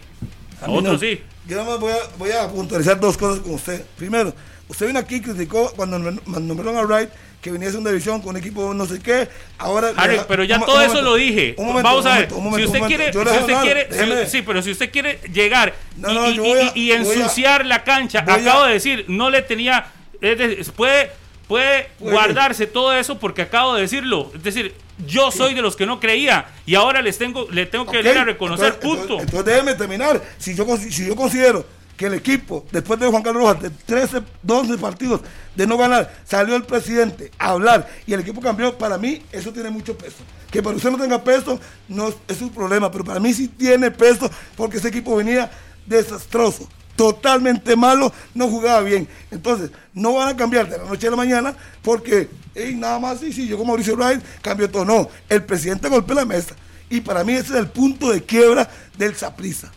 A, 0.64 0.72
otros 0.72 0.94
no. 0.94 0.98
sí. 0.98 1.22
Yo 1.48 1.58
nada 1.58 1.70
más 1.70 1.80
voy 1.80 1.92
a, 1.92 1.98
voy 2.18 2.32
a 2.32 2.48
puntualizar 2.48 3.00
dos 3.00 3.18
cosas 3.18 3.44
con 3.44 3.54
usted. 3.54 3.86
Primero, 3.96 4.34
usted 4.68 4.88
vino 4.88 4.98
aquí 4.98 5.18
y 5.18 5.22
criticó 5.22 5.72
cuando 5.76 6.00
nom- 6.00 6.22
nombraron 6.26 6.76
a 6.76 6.82
Wright 6.82 7.10
que 7.42 7.52
venía 7.52 7.70
a 7.70 7.72
segunda 7.72 7.92
división 7.92 8.20
con 8.22 8.32
un 8.32 8.38
equipo 8.38 8.74
no 8.74 8.86
sé 8.86 9.00
qué. 9.00 9.28
Ahora. 9.58 9.92
Harry, 9.96 10.20
pero 10.28 10.44
ya 10.44 10.58
un- 10.58 10.66
todo 10.66 10.76
un 10.78 10.84
eso 10.84 11.02
lo 11.02 11.16
dije. 11.16 11.56
un 11.58 11.68
momento, 11.68 11.90
Vamos 11.90 12.06
a 12.06 12.20
ver. 12.20 12.32
momento, 12.32 12.58
si 12.58 12.66
usted 12.66 12.80
quiere, 12.88 13.12
si 13.14 13.18
le 13.18 13.24
dejo 13.24 13.40
usted 13.40 13.54
hablar, 13.54 13.64
quiere, 13.64 13.84
si- 13.92 13.98
déjeme. 13.98 14.26
sí, 14.28 14.42
pero 14.42 14.62
si 14.62 14.72
usted 14.72 14.92
quiere 14.92 15.20
llegar 15.32 15.74
No, 15.98 16.12
y, 16.32 16.38
no, 16.38 16.46
y- 16.46 16.52
a- 16.52 16.64
y- 16.64 16.72
y 16.76 16.88
voy 16.90 16.92
a- 16.92 16.96
ensuciar 16.98 17.66
la 17.66 17.84
cancha, 17.84 18.26
a- 18.28 18.34
acabo 18.34 18.66
de 18.66 18.74
decir, 18.74 19.06
no 19.08 19.30
le 19.30 19.42
tenía, 19.42 19.86
de- 20.20 20.66
puede, 20.76 21.12
puede 21.48 21.90
Puede. 21.98 22.12
guardarse 22.14 22.68
todo 22.68 22.94
eso 22.94 23.18
porque 23.20 23.42
acabo 23.44 23.76
de 23.76 23.84
decirlo. 23.84 24.32
Es 24.36 24.44
decir, 24.44 24.74
yo 25.08 25.32
soy 25.32 25.54
de 25.54 25.62
los 25.62 25.78
que 25.78 25.86
no 25.86 26.00
creía 26.02 26.46
y 26.66 26.76
ahora 26.76 27.02
les 27.02 27.18
tengo, 27.18 27.48
le 27.52 27.66
tengo 27.66 27.86
que 27.86 28.00
Ok, 28.00 28.04
venir 28.04 28.18
a 28.20 28.26
reconocer, 28.26 28.74
entonces- 28.74 28.84
punto. 29.00 29.14
Entonces, 29.14 29.26
entonces 29.30 29.46
déjeme 29.54 29.74
terminar. 29.76 30.22
Si 30.38 30.54
yo, 30.56 30.66
si 30.78 31.06
yo 31.08 31.16
considero 31.16 31.66
que 32.00 32.06
el 32.06 32.14
equipo, 32.14 32.66
después 32.72 32.98
de 32.98 33.08
Juan 33.08 33.22
Carlos 33.22 33.44
Rojas, 33.44 33.62
de 33.62 33.70
13, 33.72 34.22
12 34.42 34.78
partidos 34.78 35.20
de 35.54 35.68
no 35.68 35.78
ganar, 35.78 36.10
salió 36.24 36.56
el 36.56 36.64
presidente 36.64 37.30
a 37.38 37.50
hablar 37.50 37.90
y 38.08 38.14
el 38.14 38.22
equipo 38.22 38.40
cambió, 38.40 38.78
para 38.78 38.98
mí 38.98 39.22
eso 39.34 39.52
tiene 39.52 39.70
mucho 39.70 39.98
peso. 39.98 40.16
Que 40.50 40.64
para 40.64 40.78
usted 40.78 40.92
no 40.92 40.98
tenga 40.98 41.22
peso, 41.22 41.60
no 41.90 42.08
es- 42.26 42.42
un 42.42 42.52
problema, 42.52 42.90
pero 42.90 43.04
para 43.04 43.20
mí 43.20 43.34
sí 43.34 43.50
tiene 43.50 43.92
peso 43.92 44.32
porque 44.56 44.78
ese 44.78 44.88
equipo 44.88 45.18
venía 45.18 45.52
desastroso. 45.86 46.70
Totalmente 46.96 47.76
malo, 47.76 48.14
no 48.34 48.48
jugaba 48.48 48.80
bien. 48.80 49.06
Entonces, 49.30 49.70
no 49.94 50.14
van 50.14 50.30
a 50.30 50.38
cambiar 50.38 50.70
de 50.70 50.78
la 50.78 50.86
noche 50.86 51.06
a 51.08 51.12
la 51.12 51.18
mañana 51.18 51.54
porque, 51.82 52.30
"Ey, 52.56 52.76
nada 52.76 52.98
más, 53.00 53.20
sí, 53.20 53.34
sí, 53.34 53.46
yo 53.46 53.58
como 53.58 53.74
Mauricio 53.74 53.98
Wright 53.98 54.22
cambio 54.42 54.70
todo. 54.72 54.86
No, 54.86 55.10
el 55.28 55.44
presidente 55.44 55.90
golpea 55.90 56.16
la 56.16 56.26
mesa. 56.26 56.56
Y 56.90 57.02
para 57.02 57.26
mí 57.26 57.34
ese 57.34 57.52
es 57.52 57.60
el 57.60 57.68
punto 57.68 58.10
de 58.10 58.24
quiebra 58.24 58.70
del 58.98 59.18
Saprissa. 59.18 59.70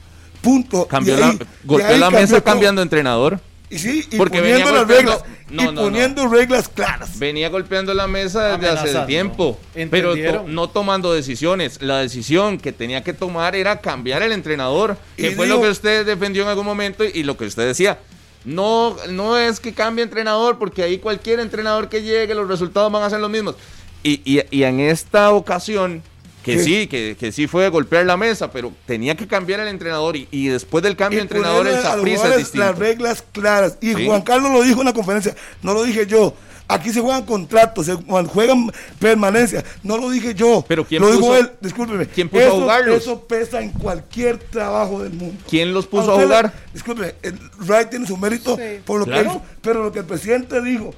Punto. 0.43 0.87
Cambió 0.87 1.15
De 1.15 1.21
la, 1.21 1.29
ahí- 1.31 1.39
de 1.39 1.47
golpeó 1.65 1.97
la 1.97 2.11
mesa 2.11 2.35
todo. 2.41 2.45
cambiando 2.45 2.83
entrenador. 2.83 3.41
Y 3.71 3.79
sí, 3.79 4.07
y 4.11 4.17
Porque 4.17 4.43
venía 4.43 4.65
poniendo 4.65 4.81
las 4.81 4.89
reglas. 4.89 5.25
No, 5.49 5.63
y 5.63 5.65
no, 5.67 5.73
no. 5.73 5.81
poniendo 5.83 6.29
reglas 6.29 6.69
claras. 6.69 7.19
Venía 7.19 7.49
golpeando 7.49 7.95
la 7.95 8.07
mesa 8.07 8.59
desde 8.59 8.69
hace 8.69 8.99
tiempo, 9.07 9.59
pero 9.91 10.15
no 10.47 10.69
tomando 10.69 11.13
decisiones. 11.15 11.81
La 11.81 11.99
decisión 11.99 12.59
que 12.59 12.73
tenía 12.73 13.03
que 13.03 13.15
tomar 13.15 13.55
era 13.57 13.81
cambiar 13.81 14.23
el 14.23 14.33
entrenador, 14.33 14.99
que 15.17 15.31
Y 15.31 15.35
fue 15.35 15.47
digo- 15.47 15.57
lo 15.57 15.63
que 15.63 15.71
usted 15.71 16.05
defendió 16.05 16.43
en 16.43 16.49
algún 16.51 16.67
momento 16.67 17.03
y 17.05 17.23
lo 17.23 17.37
que 17.39 17.47
usted 17.47 17.67
decía. 17.67 17.99
No, 18.45 18.97
no 19.09 19.39
es 19.39 19.61
que 19.61 19.73
cambie 19.73 20.03
entrenador, 20.05 20.59
porque 20.59 20.83
ahí 20.83 20.99
cualquier 20.99 21.39
entrenador 21.41 21.89
que 21.89 22.03
llegue, 22.03 22.35
los 22.35 22.49
resultados 22.49 22.91
van 22.93 23.05
a 23.05 23.09
ser 23.11 23.21
los 23.21 23.31
mismos. 23.31 23.55
Y, 24.03 24.21
y- 24.25 24.43
y 24.51 24.65
en 24.65 24.81
esta 24.81 25.31
ocasión, 25.31 26.03
que 26.45 26.57
¿Qué? 26.57 26.63
sí, 26.65 26.87
que, 26.89 27.17
que 27.19 27.31
sí 27.33 27.47
fue 27.47 27.69
golpear 27.69 28.05
la 28.05 28.17
mesa, 28.17 28.51
pero 28.51 28.73
tenía 28.87 29.15
que 29.17 29.27
cambiar 29.27 29.61
el 29.61 29.69
entrenador. 29.69 30.17
Y, 30.17 30.27
y 30.31 30.49
después 30.49 30.83
del 30.83 30.97
cambio 30.97 31.19
de 31.19 31.23
entrenador, 31.23 31.67
a 31.69 31.73
los 31.73 31.83
Saprissa 31.83 32.31
es 32.31 32.39
distinto. 32.39 32.67
Las 32.67 32.79
reglas 32.79 33.25
claras. 33.33 33.79
Y 33.81 33.95
Sí. 33.95 34.07
Juan 34.07 34.23
Carlos 34.23 34.51
lo 34.53 34.63
dijo 34.63 34.81
en 34.81 34.87
la 34.87 34.93
conferencia, 34.93 35.35
no 35.63 35.73
lo 35.75 35.85
dije 35.85 36.07
yo. 36.07 36.35
Aquí 36.69 36.91
se 36.91 37.01
juegan 37.01 37.25
contratos, 37.27 37.85
se 37.87 37.95
juegan 37.95 38.71
permanencia. 38.99 39.63
No 39.83 39.99
lo 39.99 40.09
dije 40.11 40.33
yo. 40.35 40.65
Pero 40.67 40.87
¿quién 40.87 41.03
lo 41.03 41.09
dijo 41.11 41.21
puso- 41.21 41.37
él, 41.39 41.51
discúlpeme. 41.61 42.07
quién 42.07 42.29
puso 42.29 42.47
a 42.47 42.51
jugarlos? 42.51 42.97
Eso 43.03 43.21
pesa 43.27 43.61
en 43.61 43.71
cualquier 43.73 44.39
trabajo 44.39 45.03
del 45.03 45.13
mundo. 45.13 45.43
¿Quién 45.51 45.75
los 45.75 45.87
puso 45.87 46.15
a 46.15 46.19
le- 46.19 46.25
jugar? 46.25 46.53
disculpe, 46.73 47.15
el 47.23 47.39
Wright 47.67 47.91
tiene 47.91 48.07
su 48.07 48.17
mérito 48.17 48.59
por 48.87 49.01
lo 49.01 49.05
Claro. 49.07 49.23
que 49.23 49.29
hizo. 49.29 49.43
Pero 49.61 49.83
lo 49.85 49.93
que 49.93 49.99
el 49.99 50.05
presidente 50.07 50.63
dijo 50.63 50.95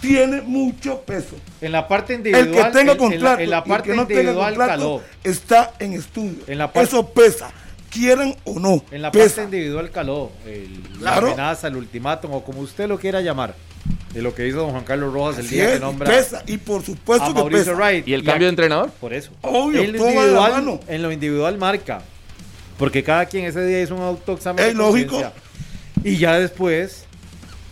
tiene 0.00 0.40
mucho 0.42 1.00
peso. 1.02 1.36
En 1.60 1.72
la 1.72 1.86
parte 1.86 2.14
El 2.14 2.18
individual. 2.20 2.72
que 2.72 2.78
tenga 2.78 2.92
en- 2.92 3.12
en 3.12 3.22
la- 3.22 3.36
contrato 3.36 3.42
En 3.42 3.50
la, 3.50 3.56
y 3.56 3.60
el 3.62 3.68
parte 3.68 3.90
que 3.90 3.96
no 3.96 4.06
tenga 4.06 4.20
individual 4.20 4.54
contrato 4.54 4.78
caló. 4.80 5.02
está 5.24 5.72
en 5.78 5.92
estudio. 5.94 6.38
En 6.46 6.58
la 6.58 6.72
parte- 6.72 6.88
Eso 6.88 7.08
pesa, 7.10 7.50
quieran 7.90 8.34
o 8.44 8.58
no. 8.58 8.82
En 8.90 9.02
la 9.02 9.10
parte 9.12 9.42
individual 9.44 9.90
caló. 9.90 10.30
el- 10.46 10.80
Claro. 10.98 11.26
La 11.28 11.32
amenaza, 11.34 11.68
el 11.68 11.76
ultimátum 11.76 12.32
o 12.34 12.42
como 12.44 12.60
usted 12.60 12.88
lo 12.88 12.98
quiera 12.98 13.20
llamar. 13.20 13.54
de 14.12 14.22
lo 14.22 14.34
que 14.34 14.46
hizo 14.46 14.58
don 14.58 14.72
Juan 14.72 14.82
Carlos 14.84 15.12
Rojas 15.14 15.38
el 15.38 15.48
día 15.48 15.64
es, 15.66 15.70
que 15.70 15.76
y 15.76 15.80
nombra 15.80 16.10
pesa, 16.10 16.42
y 16.46 16.56
por 16.58 16.82
a 16.82 16.84
supuesto 16.84 17.28
que 17.28 17.32
Mauricio 17.34 17.64
pesa. 17.64 17.76
Wright. 17.76 18.08
¿Y 18.08 18.12
el 18.14 18.24
cambio 18.24 18.46
de 18.46 18.50
entrenador? 18.50 18.90
Por 19.00 19.14
eso. 19.14 19.30
Obvio, 19.40 19.80
en, 19.82 19.92
lo 19.92 19.98
todo 19.98 20.06
va 20.08 20.10
de 20.10 20.16
la 20.16 20.22
individual, 20.26 20.52
mano. 20.52 20.80
en 20.88 21.02
lo 21.02 21.12
individual 21.12 21.58
marca. 21.58 22.02
Porque 22.76 23.02
cada 23.04 23.26
quien 23.26 23.44
ese 23.44 23.64
día 23.64 23.80
hizo 23.80 23.94
un 23.94 24.02
autoexamen. 24.02 24.62
Es 24.64 24.68
de 24.72 24.74
lógico. 24.74 25.22
Y 26.02 26.16
ya 26.16 26.38
después, 26.38 27.04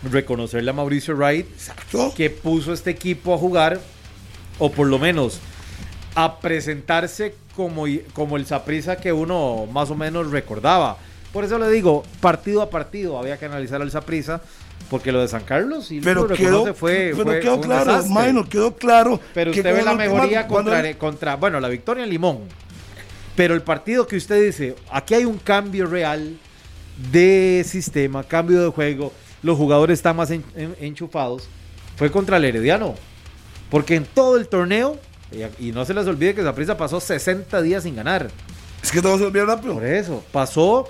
reconocerle 0.03 0.71
a 0.71 0.75
Mauricio 0.75 1.15
Wright 1.17 1.47
Exacto. 1.53 2.13
que 2.17 2.31
puso 2.31 2.73
este 2.73 2.91
equipo 2.91 3.35
a 3.35 3.39
jugar, 3.39 3.81
o 4.59 4.71
por 4.71 4.87
lo 4.87 4.99
menos 4.99 5.41
a 6.15 6.39
presentarse 6.41 7.35
como, 7.57 7.85
como 8.13 8.37
el 8.37 8.47
Saprisa 8.47 8.97
que 8.97 9.13
uno 9.13 9.67
más 9.73 9.91
o 9.91 9.95
menos 9.95 10.31
recordaba. 10.31 10.99
Por 11.33 11.45
eso 11.45 11.59
le 11.59 11.71
digo, 11.71 12.05
partido 12.21 12.63
a 12.63 12.71
partido 12.71 13.19
había 13.19 13.37
que 13.39 13.45
analizar 13.47 13.83
al 13.83 13.91
Saprisa, 13.91 14.41
porque 14.89 15.13
lo 15.13 15.21
de 15.21 15.29
San 15.29 15.43
Carlos, 15.45 15.91
y 15.91 16.01
Pero 16.01 16.27
lo 16.27 16.35
quedó, 16.35 16.75
fue, 16.75 17.13
pero 17.13 17.25
fue- 17.25 17.41
quedó 17.41 17.57
fue 17.59 17.67
claro. 17.67 18.05
Minor, 18.07 18.49
quedó 18.49 18.75
claro. 18.77 19.21
Pero 19.35 19.51
usted 19.51 19.75
ve 19.75 19.83
la 19.83 19.95
mejoría 19.95 20.47
cuando- 20.47 20.71
contra, 20.71 20.95
contra, 20.99 21.37
bueno, 21.37 21.61
la 21.61 21.69
victoria 21.69 22.05
en 22.05 22.11
Limón. 22.11 22.39
Pero 23.37 23.55
el 23.55 23.63
partido 23.63 24.07
que 24.07 24.17
usted 24.17 24.43
dice, 24.45 24.75
aquí 24.91 25.15
hay 25.15 25.25
un 25.25 25.39
cambio 25.39 25.87
real 25.87 26.37
de 27.13 27.65
sistema, 27.67 28.25
cambio 28.25 28.63
de 28.63 28.69
juego, 28.71 29.13
los 29.43 29.57
jugadores 29.57 29.99
están 29.99 30.17
más 30.17 30.31
en- 30.31 30.45
en- 30.57 30.77
enchufados, 30.81 31.49
fue 31.97 32.11
contra 32.11 32.37
el 32.37 32.45
Herediano. 32.45 32.95
Porque 33.71 33.97
en 33.97 34.05
todo 34.07 34.37
el 34.39 34.49
torneo, 34.49 34.99
y, 35.61 35.69
y 35.69 35.73
no 35.73 35.85
se 35.85 35.93
les 35.95 36.07
olvide 36.07 36.35
que 36.35 36.43
Zaprisa 36.43 36.77
pasó 36.77 37.01
60 37.01 37.61
días 37.63 37.83
sin 37.83 37.97
ganar. 37.97 38.31
Es 38.83 38.91
que 38.91 39.03
todo 39.03 39.19
se 39.19 39.25
olvida 39.25 39.45
rápido. 39.45 39.75
Por 39.75 39.85
eso, 39.85 40.25
pasó 40.33 40.89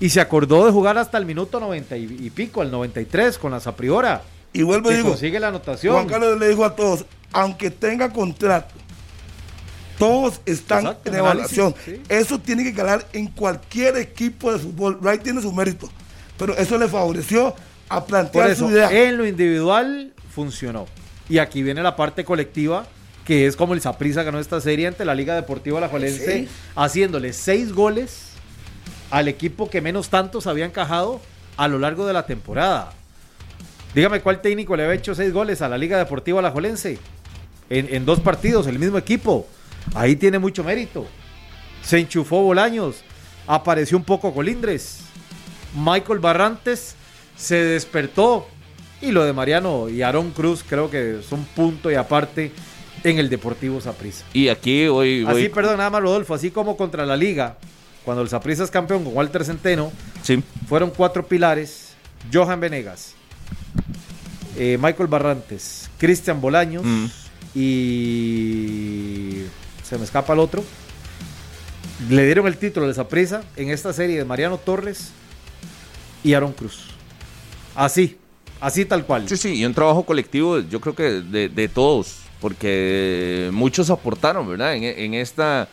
y 0.00 0.08
se 0.08 0.20
acordó 0.20 0.64
de 0.64 0.72
jugar 0.72 0.96
hasta 0.98 1.18
el 1.18 1.26
minuto 1.26 1.60
90 1.60 1.96
y, 1.96 2.04
y 2.20 2.30
pico, 2.30 2.62
al 2.62 2.70
93, 2.70 3.36
con 3.38 3.50
la 3.52 3.60
Zapriora. 3.60 4.22
Y 4.52 4.62
vuelvo 4.62 4.90
y 4.90 4.96
digo, 4.96 5.10
consigue 5.10 5.38
la 5.40 5.48
anotación. 5.48 5.94
Juan 5.94 6.06
Carlos 6.06 6.38
le 6.38 6.48
dijo 6.48 6.64
a 6.64 6.74
todos, 6.76 7.04
aunque 7.32 7.70
tenga 7.70 8.10
contrato, 8.12 8.72
todos 9.98 10.40
están 10.46 10.80
Exacto, 10.86 11.08
en 11.10 11.16
evaluación. 11.16 11.74
sí. 11.84 12.00
Eso 12.08 12.38
tiene 12.40 12.64
que 12.64 12.72
calar 12.74 13.06
en 13.12 13.28
cualquier 13.28 13.96
equipo 13.96 14.52
de 14.52 14.58
fútbol. 14.58 14.98
Wright 15.00 15.22
tiene 15.22 15.40
su 15.40 15.52
mérito, 15.52 15.88
pero 16.38 16.56
eso 16.56 16.76
le 16.78 16.88
favoreció 16.88 17.54
a 17.88 18.00
Por 18.00 18.06
plantear 18.08 18.50
eso, 18.50 18.66
su 18.66 18.72
idea. 18.72 18.90
en 18.90 19.16
lo 19.18 19.26
individual 19.26 20.12
funcionó. 20.30 20.86
Y 21.28 21.38
aquí 21.38 21.62
viene 21.62 21.82
la 21.82 21.96
parte 21.96 22.24
colectiva, 22.24 22.86
que 23.24 23.46
es 23.46 23.56
como 23.56 23.74
el 23.74 23.80
Saprissa 23.80 24.22
ganó 24.22 24.38
esta 24.38 24.60
serie 24.60 24.86
ante 24.86 25.04
la 25.04 25.14
Liga 25.14 25.34
Deportiva 25.34 25.88
Sí. 26.08 26.48
haciéndole 26.76 27.32
seis 27.32 27.72
goles 27.72 28.30
al 29.10 29.28
equipo 29.28 29.70
que 29.70 29.80
menos 29.80 30.08
tantos 30.10 30.46
había 30.46 30.64
encajado 30.66 31.20
a 31.56 31.68
lo 31.68 31.78
largo 31.78 32.06
de 32.06 32.12
la 32.12 32.26
temporada. 32.26 32.92
Dígame 33.94 34.20
cuál 34.20 34.40
técnico 34.42 34.76
le 34.76 34.84
había 34.84 34.96
hecho 34.96 35.14
seis 35.14 35.32
goles 35.32 35.62
a 35.62 35.68
la 35.68 35.78
Liga 35.78 35.96
Deportiva 35.98 36.40
Alajuelense 36.40 36.98
en, 37.70 37.94
en 37.94 38.04
dos 38.04 38.20
partidos, 38.20 38.66
el 38.66 38.78
mismo 38.78 38.98
equipo. 38.98 39.46
Ahí 39.94 40.16
tiene 40.16 40.38
mucho 40.38 40.64
mérito. 40.64 41.06
Se 41.82 41.98
enchufó 41.98 42.42
Bolaños, 42.42 42.96
apareció 43.46 43.96
un 43.96 44.04
poco 44.04 44.34
Colindres. 44.34 45.00
Michael 45.76 46.18
Barrantes 46.18 46.96
se 47.36 47.56
despertó. 47.56 48.46
Y 49.00 49.10
lo 49.12 49.24
de 49.24 49.32
Mariano 49.32 49.88
y 49.88 50.00
Aarón 50.02 50.30
Cruz 50.30 50.64
creo 50.66 50.90
que 50.90 51.20
son 51.28 51.44
punto 51.44 51.90
y 51.90 51.94
aparte 51.94 52.52
en 53.02 53.18
el 53.18 53.28
Deportivo 53.28 53.80
Saprissa. 53.80 54.24
Y 54.32 54.48
aquí 54.48 54.86
hoy, 54.86 55.26
Así, 55.28 55.48
perdón, 55.50 55.76
nada 55.76 55.90
más 55.90 56.00
Rodolfo, 56.00 56.32
así 56.34 56.50
como 56.50 56.76
contra 56.76 57.04
la 57.04 57.16
Liga, 57.16 57.58
cuando 58.04 58.22
el 58.22 58.28
Saprissa 58.30 58.64
es 58.64 58.70
campeón 58.70 59.04
con 59.04 59.14
Walter 59.14 59.44
Centeno, 59.44 59.92
sí, 60.22 60.42
fueron 60.68 60.90
cuatro 60.90 61.26
pilares: 61.26 61.90
Johan 62.32 62.60
Venegas, 62.60 63.12
eh, 64.56 64.78
Michael 64.80 65.08
Barrantes, 65.08 65.90
Cristian 65.98 66.40
Bolaños 66.40 66.82
Mm. 66.84 67.06
y 67.54 69.42
se 69.82 69.98
me 69.98 70.04
escapa 70.04 70.32
el 70.32 70.38
otro. 70.38 70.64
Le 72.08 72.24
dieron 72.24 72.46
el 72.46 72.56
título 72.56 72.86
de 72.88 72.94
Saprissa 72.94 73.42
en 73.56 73.70
esta 73.70 73.92
serie 73.92 74.16
de 74.18 74.24
Mariano 74.24 74.56
Torres 74.58 75.10
y 76.22 76.32
Aaron 76.34 76.52
Cruz. 76.52 76.86
Así, 77.74 78.16
así 78.60 78.84
tal 78.84 79.04
cual. 79.04 79.28
Sí, 79.28 79.36
sí, 79.36 79.54
y 79.54 79.64
un 79.64 79.74
trabajo 79.74 80.04
colectivo, 80.04 80.60
yo 80.60 80.80
creo 80.80 80.94
que 80.94 81.02
de, 81.02 81.48
de 81.48 81.68
todos, 81.68 82.18
porque 82.40 83.50
muchos 83.52 83.90
aportaron, 83.90 84.48
¿verdad? 84.48 84.74
En, 84.74 84.84
en 84.84 85.14
esta, 85.14 85.68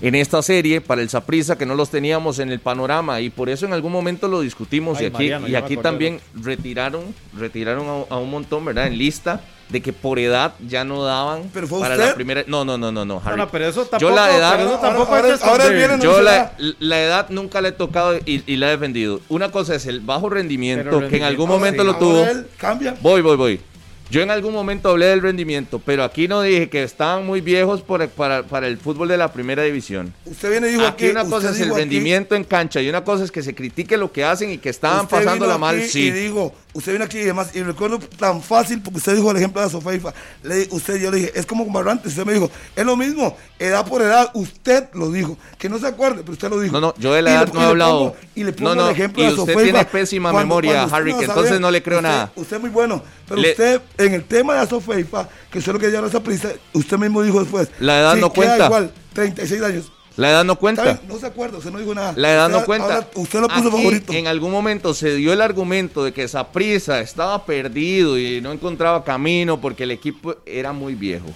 en 0.00 0.14
esta 0.14 0.40
serie 0.42 0.80
para 0.80 1.02
el 1.02 1.08
Saprissa, 1.08 1.56
que 1.58 1.66
no 1.66 1.74
los 1.74 1.90
teníamos 1.90 2.38
en 2.38 2.50
el 2.50 2.60
panorama, 2.60 3.20
y 3.20 3.30
por 3.30 3.48
eso 3.48 3.66
en 3.66 3.72
algún 3.72 3.92
momento 3.92 4.28
lo 4.28 4.40
discutimos, 4.40 4.98
Ay, 4.98 5.04
y 5.04 5.06
aquí, 5.06 5.12
Mariano, 5.14 5.48
y 5.48 5.54
aquí 5.56 5.76
también 5.76 6.20
retiraron, 6.34 7.02
retiraron 7.36 7.86
a, 8.10 8.14
a 8.14 8.18
un 8.18 8.30
montón, 8.30 8.64
¿verdad? 8.64 8.86
En 8.86 8.96
lista, 8.98 9.40
de 9.68 9.82
que 9.82 9.92
por 9.92 10.18
edad 10.18 10.54
ya 10.66 10.82
no 10.82 11.04
daban 11.04 11.50
¿Pero 11.52 11.66
fue 11.66 11.80
para 11.80 11.94
usted? 11.96 12.08
la 12.08 12.14
primera... 12.14 12.42
No, 12.46 12.64
no, 12.64 12.78
no, 12.78 12.90
no, 12.90 13.04
no, 13.04 13.16
No, 13.16 13.22
Harry. 13.22 13.36
no, 13.36 13.48
pero 13.50 13.66
eso 13.66 13.84
tampoco, 13.84 14.00
Yo 14.10 14.16
la 14.16 14.34
edad- 14.34 14.80
tampoco 14.80 15.14
Ahora- 15.14 15.34
ahora- 15.42 15.64
ahora 15.64 15.98
Yo 15.98 16.22
la, 16.22 17.02
edad 17.02 17.26
nunca 17.28 17.60
le 17.60 17.68
he 17.68 17.72
tocado 17.72 18.16
y, 18.24 18.42
y 18.46 18.56
la 18.56 18.68
he 18.68 18.70
defendido. 18.70 19.20
Una 19.28 19.50
cosa 19.50 19.74
es 19.74 19.84
el 19.84 20.00
bajo 20.00 20.30
rendimiento, 20.30 21.06
que 21.08 21.18
en 21.18 21.24
algún 21.24 21.48
momento 21.50 21.82
sí. 21.82 21.86
lo 21.86 21.96
tuvo. 21.96 22.24
Cambia. 22.56 22.96
Voy, 23.02 23.20
voy, 23.20 23.36
voy. 23.36 23.60
Yo 24.10 24.22
en 24.22 24.30
algún 24.30 24.54
momento 24.54 24.88
hablé 24.88 25.06
del 25.06 25.20
rendimiento, 25.20 25.82
pero 25.84 26.02
aquí 26.02 26.28
no 26.28 26.40
dije 26.40 26.70
que 26.70 26.82
estaban 26.82 27.26
muy 27.26 27.42
viejos 27.42 27.82
por- 27.82 28.08
para, 28.08 28.42
para 28.42 28.66
el 28.66 28.78
fútbol 28.78 29.08
de 29.08 29.18
la 29.18 29.32
primera 29.32 29.62
división. 29.62 30.14
Usted 30.24 30.50
viene 30.50 30.68
y 30.68 30.72
dijo 30.72 30.86
Aquí 30.86 31.08
una 31.10 31.24
usted 31.24 31.34
cosa 31.34 31.50
es 31.50 31.60
el 31.60 31.70
aquí- 31.72 31.78
rendimiento 31.80 32.34
en 32.34 32.44
cancha 32.44 32.80
y 32.80 32.88
una 32.88 33.04
cosa 33.04 33.24
es 33.24 33.30
que 33.30 33.42
se 33.42 33.54
critique 33.54 33.98
lo 33.98 34.10
que 34.10 34.24
hacen 34.24 34.50
y 34.50 34.56
que 34.58 34.70
estaban 34.70 35.06
pasándola 35.08 35.58
mal, 35.58 35.76
aquí 35.76 35.84
Y 35.84 35.88
sí. 35.90 36.10
digo, 36.10 36.54
usted 36.78 36.92
viene 36.92 37.04
aquí 37.04 37.18
y 37.18 37.24
demás, 37.24 37.50
y 37.54 37.62
recuerdo 37.62 37.98
tan 37.98 38.42
fácil, 38.42 38.80
porque 38.82 38.98
usted 38.98 39.16
dijo 39.16 39.30
el 39.30 39.36
ejemplo 39.36 39.60
de 39.62 39.68
Sofeifa. 39.70 40.12
Le, 40.42 40.66
usted, 40.70 40.96
yo 41.00 41.10
le 41.10 41.18
dije, 41.18 41.32
es 41.34 41.44
como 41.46 41.64
con 41.64 41.72
Barrantes. 41.72 42.12
Usted 42.12 42.24
me 42.24 42.32
dijo, 42.32 42.50
es 42.74 42.84
lo 42.86 42.96
mismo, 42.96 43.36
edad 43.58 43.86
por 43.86 44.00
edad. 44.02 44.30
Usted 44.34 44.88
lo 44.94 45.10
dijo. 45.10 45.36
Que 45.58 45.68
no 45.68 45.78
se 45.78 45.86
acuerde, 45.86 46.20
pero 46.22 46.32
usted 46.32 46.48
lo 46.50 46.60
dijo. 46.60 46.72
No, 46.72 46.80
no, 46.80 46.94
yo 46.98 47.12
de 47.12 47.22
la 47.22 47.32
edad 47.32 47.52
no 47.52 47.60
he 47.60 47.64
hablado. 47.64 47.98
pongo- 48.12 48.16
y 48.34 48.44
le 48.44 48.52
pongo 48.52 48.70
No, 48.70 48.74
no, 48.82 48.86
el 48.88 48.92
ejemplo 48.94 49.22
y 49.22 49.26
de 49.26 49.32
usted 49.32 49.40
Sofeifa. 49.52 49.62
tiene 49.62 49.84
pésima 49.84 50.32
memoria, 50.32 50.84
Harry, 50.84 51.10
que 51.12 51.18
usted- 51.18 51.28
entonces 51.28 51.60
no 51.60 51.70
le 51.70 51.82
creo 51.82 51.98
usted- 51.98 52.08
nada. 52.08 52.32
Usted 52.36 52.56
es 52.56 52.62
muy 52.62 52.70
bueno, 52.70 53.02
pero 53.28 53.40
Le- 53.40 53.50
usted, 53.50 53.80
en 53.98 54.14
el 54.14 54.24
tema 54.24 54.54
de 54.60 54.66
Sofeifa, 54.66 55.28
que 55.50 55.58
usted 55.58 55.72
lo 55.72 55.78
que 55.78 55.90
lleva 55.90 56.06
esa 56.06 56.22
prisa, 56.22 56.50
usted 56.72 56.96
mismo 56.98 57.22
dijo 57.22 57.40
después. 57.40 57.68
La 57.80 57.98
edad 58.00 58.14
sí, 58.14 58.20
no 58.20 58.32
queda 58.32 58.46
cuenta. 58.46 58.66
igual, 58.66 58.92
36 59.12 59.62
años. 59.62 59.92
La 60.18 60.30
edad 60.30 60.44
no 60.44 60.56
cuenta. 60.56 61.00
no 61.08 61.18
se 61.18 61.26
acuerda, 61.26 61.58
usted 61.58 61.70
no 61.70 61.78
dijo 61.78 61.94
nada. 61.94 62.12
La 62.16 62.32
edad 62.32 62.46
Usted- 62.48 62.58
no 62.60 62.66
cuenta. 62.66 62.94
ahora 62.96 63.08
usted 63.14 63.40
lo 63.40 63.48
puso 63.48 63.68
Aquí, 63.68 63.70
favorito. 63.76 64.12
En 64.12 64.26
algún 64.26 64.50
momento 64.50 64.92
se 64.92 65.14
dio 65.14 65.32
el 65.32 65.40
argumento 65.40 66.04
de 66.04 66.12
que 66.12 66.26
Saprissa 66.28 67.00
estaba 67.00 67.44
perdido 67.46 68.18
y 68.18 68.40
no 68.40 68.52
encontraba 68.52 69.04
camino 69.04 69.60
porque 69.60 69.84
el 69.84 69.92
equipo 69.92 70.34
era 70.44 70.72
muy 70.72 70.94
viejo. 70.94 71.26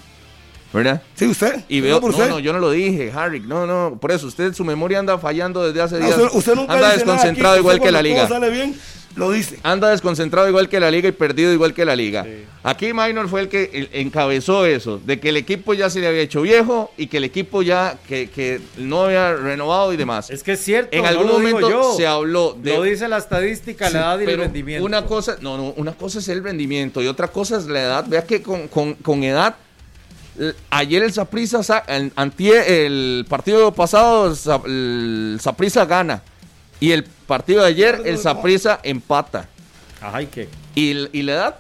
¿Verdad? 0.72 1.02
Sí, 1.14 1.26
usted. 1.26 1.64
Y 1.68 1.80
veo, 1.82 2.00
por 2.00 2.10
no, 2.12 2.16
usted. 2.16 2.30
no, 2.30 2.38
yo 2.38 2.52
no 2.54 2.59
lo 2.59 2.70
dije, 2.70 3.12
Harry, 3.14 3.40
no, 3.40 3.66
no, 3.66 3.98
por 4.00 4.10
eso 4.10 4.26
usted 4.26 4.54
su 4.54 4.64
memoria 4.64 4.98
anda 4.98 5.18
fallando 5.18 5.62
desde 5.66 5.82
hace 5.82 5.98
días. 5.98 6.16
usted, 6.16 6.28
usted 6.38 6.54
nunca 6.54 6.72
anda 6.72 6.86
nada 6.86 6.94
desconcentrado 6.96 7.52
aquí, 7.54 7.60
igual 7.60 7.78
que 7.80 7.92
la 7.92 8.00
liga. 8.02 8.26
sale 8.26 8.48
bien, 8.48 8.74
lo 9.16 9.30
dice. 9.30 9.59
Anda 9.62 9.90
desconcentrado 9.90 10.48
igual 10.48 10.68
que 10.68 10.80
la 10.80 10.90
liga 10.90 11.09
y 11.09 11.12
perdido 11.12 11.52
igual 11.52 11.74
que 11.74 11.84
la 11.84 11.94
liga. 11.97 12.26
Aquí 12.64 12.93
Minor 12.94 13.28
fue 13.28 13.40
el 13.43 13.48
que 13.48 13.70
el- 13.72 13.89
encabezó 13.93 14.64
eso, 14.66 15.01
de 15.05 15.18
que 15.20 15.30
el 15.30 15.36
equipo 15.36 15.74
ya 15.74 15.90
se 15.90 16.01
le 16.01 16.06
había 16.06 16.20
hecho 16.22 16.43
viejo 16.43 16.93
y 16.97 17.09
que 17.09 17.16
el 17.18 17.24
equipo 17.24 17.62
ya 17.62 17.98
que, 18.09 18.30
que 18.30 18.60
no 18.78 19.02
había 19.05 19.34
renovado 19.34 19.93
y 19.93 19.97
demás. 19.97 20.30
Es 20.30 20.43
que 20.43 20.52
es 20.52 20.60
cierto. 20.64 20.97
en 20.97 21.02
no 21.02 21.09
algún 21.09 21.26
momento 21.32 21.68
yo. 21.68 21.94
se 21.97 22.06
habló 22.06 22.56
de 22.60 22.74
Lo 22.76 22.82
dice 22.84 23.09
la 23.09 23.18
estadística, 23.18 23.89
Sí, 23.89 23.94
la 23.94 24.01
edad 24.01 24.20
y 24.20 24.24
el 24.30 24.39
rendimiento. 24.39 24.84
Una 24.86 25.05
cosa, 25.05 25.36
no, 25.40 25.56
no, 25.56 25.74
una 25.76 25.93
cosa 25.93 26.20
es 26.20 26.28
el 26.28 26.43
rendimiento 26.43 27.02
y 27.02 27.09
otra 27.09 27.28
cosa 27.28 27.59
es 27.59 27.66
la 27.66 27.82
edad. 27.82 28.05
Vea 28.09 28.24
que 28.24 28.40
con, 28.43 28.68
con- 28.68 28.94
con 28.94 29.22
edad, 29.24 29.56
ayer 30.70 31.02
el 31.02 31.12
Saprissa, 31.12 31.60
el 31.89 33.26
partido 33.28 33.72
pasado, 33.74 34.28
el 34.30 34.36
Sa- 34.36 34.62
el 34.64 35.39
Saprissa 35.40 35.84
gana. 35.84 36.22
Y 36.82 36.90
el 36.92 37.04
partido 37.04 37.62
de 37.62 37.68
ayer, 37.68 38.02
el 38.04 38.18
Saprissa 38.18 38.80
empata. 38.82 39.48
Ajá, 40.00 40.20
¿y 40.22 40.26
qué? 40.26 40.48
¿Y, 40.74 41.16
y 41.16 41.22
la 41.22 41.32
edad? 41.32 41.54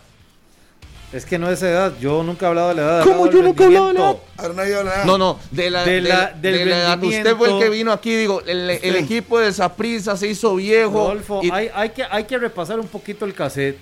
Es 1.12 1.24
que 1.26 1.38
no 1.38 1.50
es 1.50 1.62
edad. 1.62 1.92
Yo 2.00 2.22
nunca 2.22 2.46
he 2.46 2.48
hablado 2.48 2.70
de 2.70 2.74
la 2.74 2.82
edad. 2.82 3.04
¿Cómo 3.04 3.30
yo 3.30 3.42
nunca 3.42 3.62
he 3.62 3.66
hablado 3.66 3.88
de 3.88 3.94
la. 3.94 4.16
Ahora 4.38 4.54
nada. 4.84 5.04
No, 5.04 5.18
no, 5.18 5.38
de 5.50 5.70
la, 5.70 5.84
De 5.84 5.92
de 5.92 6.00
la- 6.00 6.26
del 6.32 6.58
de 6.58 6.64
la 6.66 6.76
edad. 6.78 7.02
Usted 7.02 7.36
fue 7.36 7.50
el 7.52 7.58
que 7.60 7.68
vino 7.70 7.92
aquí, 7.92 8.16
digo, 8.16 8.40
el, 8.46 8.68
el 8.70 8.96
equipo 8.96 9.38
de 9.38 9.52
Saprissa 9.52 10.16
se 10.16 10.26
hizo 10.28 10.56
viejo. 10.56 10.92
Rodolfo, 10.92 11.40
y- 11.44 11.50
hay, 11.50 11.70
hay 11.74 11.90
que, 11.90 12.02
hay 12.02 12.24
que 12.24 12.38
repasar 12.38 12.80
un 12.80 12.88
poquito 12.88 13.24
el 13.24 13.34
cassette. 13.34 13.78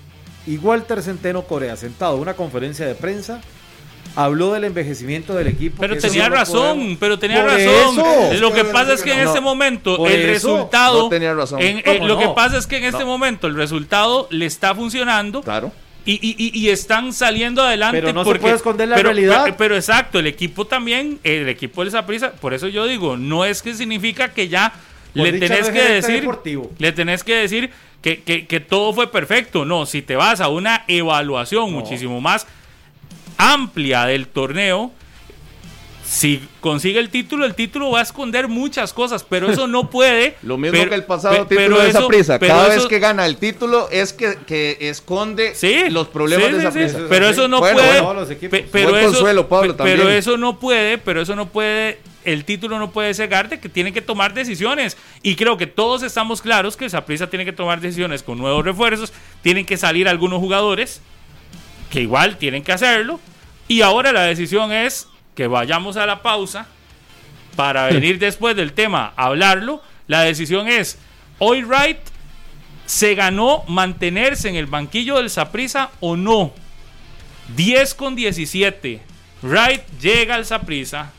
Y 0.47 0.59
Walter 0.59 1.03
Centeno 1.03 1.43
Corea, 1.43 1.77
sentado 1.77 2.17
en 2.17 2.23
una 2.23 2.35
conferencia 2.35 2.85
de 2.87 2.95
prensa, 2.97 3.41
habló 4.17 4.53
del 4.53 4.65
envejecimiento 4.65 5.35
del 5.35 5.47
equipo. 5.49 5.77
Pero 5.81 5.97
tenía 5.97 6.29
razón, 6.29 6.77
podemos- 6.79 6.97
pero 6.99 7.19
tenía 7.19 7.43
Por 7.43 7.51
razón. 7.53 7.99
eso. 7.99 8.41
Lo 8.41 8.53
que 8.53 8.65
pasa 8.65 8.93
es 8.95 9.03
que 9.03 9.13
en 9.13 9.23
No, 9.25 9.29
este 9.29 9.41
momento 9.41 10.07
el 10.07 10.23
resultado. 10.27 11.03
No 11.05 11.09
tenía 11.09 11.35
razón. 11.35 11.61
en- 11.61 11.79
eh, 11.79 11.83
¿Cómo 11.85 12.09
lo 12.09 12.19
que 12.19 12.29
pasa 12.29 12.59
es 12.59 12.67
que 12.67 12.79
en 12.79 12.85
este 12.85 13.05
momento 13.05 13.47
el 13.47 13.55
resultado 13.55 14.27
le 14.31 14.47
está 14.47 14.75
funcionando. 14.75 15.43
Claro. 15.43 15.73
Y, 16.07 16.13
y- 16.15 16.35
y- 16.39 16.59
y 16.59 16.71
están 16.71 17.13
saliendo 17.13 17.63
adelante. 17.63 18.01
Pero 18.01 18.13
no 18.15 18.23
se 18.23 18.25
porque, 18.25 18.41
puede 18.41 18.55
esconder 18.57 18.89
la 18.89 18.97
pero- 18.97 19.11
realidad. 19.11 19.43
Pero, 19.45 19.57
pero 19.57 19.77
exacto, 19.77 20.19
el 20.19 20.27
equipo 20.27 20.67
también, 20.67 21.19
el 21.23 21.49
equipo 21.49 21.85
de 21.85 22.03
prisa 22.03 22.33
por 22.33 22.55
eso 22.55 22.69
yo 22.69 22.87
digo, 22.87 23.17
no 23.19 23.45
es 23.45 23.61
que 23.63 23.75
significa 23.75 24.29
que 24.33 24.49
ya 24.49 24.73
Por 25.15 25.23
le 25.25 25.33
tenés 25.39 25.69
que 25.69 25.83
decir, 25.83 26.27
le 26.79 26.93
tenés 26.93 27.23
que 27.23 27.35
decir 27.35 27.71
que, 28.01 28.23
que- 28.23 28.47
que 28.47 28.61
todo 28.61 28.95
fue 28.95 29.13
perfecto. 29.13 29.67
No, 29.67 29.85
si 29.85 30.01
te 30.01 30.17
vas 30.17 30.41
a 30.41 30.49
una 30.49 30.85
evaluación 30.89 31.71
muchísimo 31.71 32.19
más 32.23 32.47
amplia 33.41 34.05
del 34.07 34.27
torneo, 34.27 34.93
si 36.05 36.43
consigue 36.61 36.99
el 36.99 37.09
título, 37.09 37.47
el 37.47 37.55
título 37.55 37.93
va 37.93 38.01
a 38.01 38.03
esconder 38.03 38.49
muchas 38.49 38.93
cosas, 38.93 39.23
pero 39.23 39.49
eso 39.49 39.69
no 39.69 39.91
puede. 39.91 40.37
Lo 40.43 40.57
mismo 40.59 40.77
pero- 40.77 40.91
que 40.91 40.97
el 40.97 41.05
pasado 41.05 41.47
pe- 41.47 41.57
título 41.57 41.79
de 41.81 41.89
esa 41.91 42.07
prisa. 42.09 42.39
Cada 42.41 42.67
eso- 42.67 42.77
vez 42.81 42.87
que 42.87 42.99
gana 42.99 43.27
el 43.27 43.37
título 43.37 43.89
es 43.91 44.13
que, 44.13 44.37
que 44.47 44.77
esconde 44.81 45.55
Sí, 45.55 45.85
los 45.91 46.09
problemas 46.09 46.47
sí, 46.49 46.53
de 46.55 46.59
esa 46.59 46.73
sí. 46.73 46.79
prisa. 46.81 46.99
Pero 47.09 47.29
eso 47.29 47.47
no 47.47 47.61
Bueno, 47.61 47.77
puede. 47.79 48.01
bueno. 48.01 48.27
Pe- 48.27 48.67
pero 48.73 48.97
eso, 48.97 49.11
consuelo, 49.13 49.49
Pablo, 49.49 49.77
pe- 49.77 49.85
pero 49.85 50.11
eso 50.11 50.37
no 50.37 50.59
puede, 50.59 50.99
pero 50.99 51.23
eso 51.23 51.37
no 51.37 51.47
puede. 51.49 51.99
El 52.25 52.45
título 52.45 52.79
no 52.79 52.91
puede 52.91 53.15
cegarte, 53.15 53.61
que 53.61 53.69
tiene 53.71 53.93
que 53.95 54.03
tomar 54.03 54.35
decisiones. 54.35 54.97
Y 55.23 55.37
creo 55.37 55.57
que 55.57 55.67
todos 55.67 56.03
estamos 56.03 56.43
claros 56.43 56.77
que 56.77 56.91
Saprissa 56.91 57.31
tiene 57.31 57.45
que 57.47 57.53
tomar 57.53 57.81
decisiones 57.81 58.23
con 58.25 58.37
nuevos 58.37 58.63
refuerzos. 58.65 59.13
Tienen 59.43 59.65
que 59.65 59.77
salir 59.79 60.07
algunos 60.09 60.39
jugadores 60.41 61.01
que 61.91 62.01
igual 62.01 62.37
tienen 62.39 62.63
que 62.63 62.73
hacerlo. 62.73 63.21
Y 63.69 63.83
ahora 63.83 64.13
la 64.13 64.23
decisión 64.23 64.73
es 64.73 65.09
que 65.35 65.47
vayamos 65.47 65.97
a 65.97 66.07
la 66.07 66.23
pausa 66.23 66.67
para 67.57 67.87
venir 67.87 68.19
después 68.19 68.57
del 68.57 68.73
tema 68.73 69.13
a 69.17 69.27
hablarlo. 69.27 69.83
La 70.07 70.23
decisión 70.23 70.69
es, 70.69 70.99
hoy 71.39 71.63
Wright 71.63 71.99
se 72.87 73.15
ganó 73.15 73.63
mantenerse 73.69 74.49
en 74.49 74.57
el 74.57 74.67
banquillo 74.67 75.19
del 75.19 75.31
Saprissa 75.31 75.91
o 76.01 76.17
no. 76.17 76.53
10 77.57 77.95
con 77.95 78.17
17. 78.17 79.01
Wright 79.43 79.83
llega 80.01 80.35
al 80.35 80.45
Saprissa, 80.45 81.13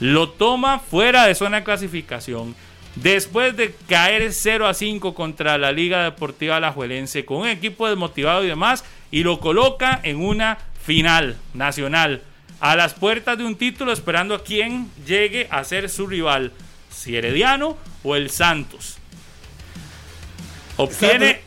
lo 0.00 0.30
toma 0.30 0.78
fuera 0.78 1.26
de 1.26 1.34
zona 1.34 1.58
de 1.58 1.64
clasificación. 1.64 2.54
Después 2.96 3.56
de 3.56 3.74
caer 3.88 4.32
0 4.32 4.68
a 4.68 4.74
5 4.74 5.14
contra 5.14 5.58
la 5.58 5.72
Liga 5.72 6.04
Deportiva 6.04 6.56
Alajuelense 6.56 7.24
con 7.24 7.38
un 7.38 7.48
equipo 7.48 7.88
desmotivado 7.88 8.44
y 8.44 8.48
demás, 8.48 8.84
y 9.10 9.22
lo 9.22 9.40
coloca 9.40 10.00
en 10.02 10.16
una 10.16 10.58
final 10.84 11.36
nacional 11.54 12.22
a 12.60 12.76
las 12.76 12.94
puertas 12.94 13.36
de 13.38 13.44
un 13.44 13.56
título 13.56 13.92
esperando 13.92 14.34
a 14.34 14.42
quien 14.42 14.90
llegue 15.06 15.48
a 15.50 15.64
ser 15.64 15.90
su 15.90 16.06
rival, 16.06 16.52
si 16.90 17.16
Herediano 17.16 17.76
o 18.02 18.16
el 18.16 18.30
Santos. 18.30 18.98
Obtiene 20.76 21.40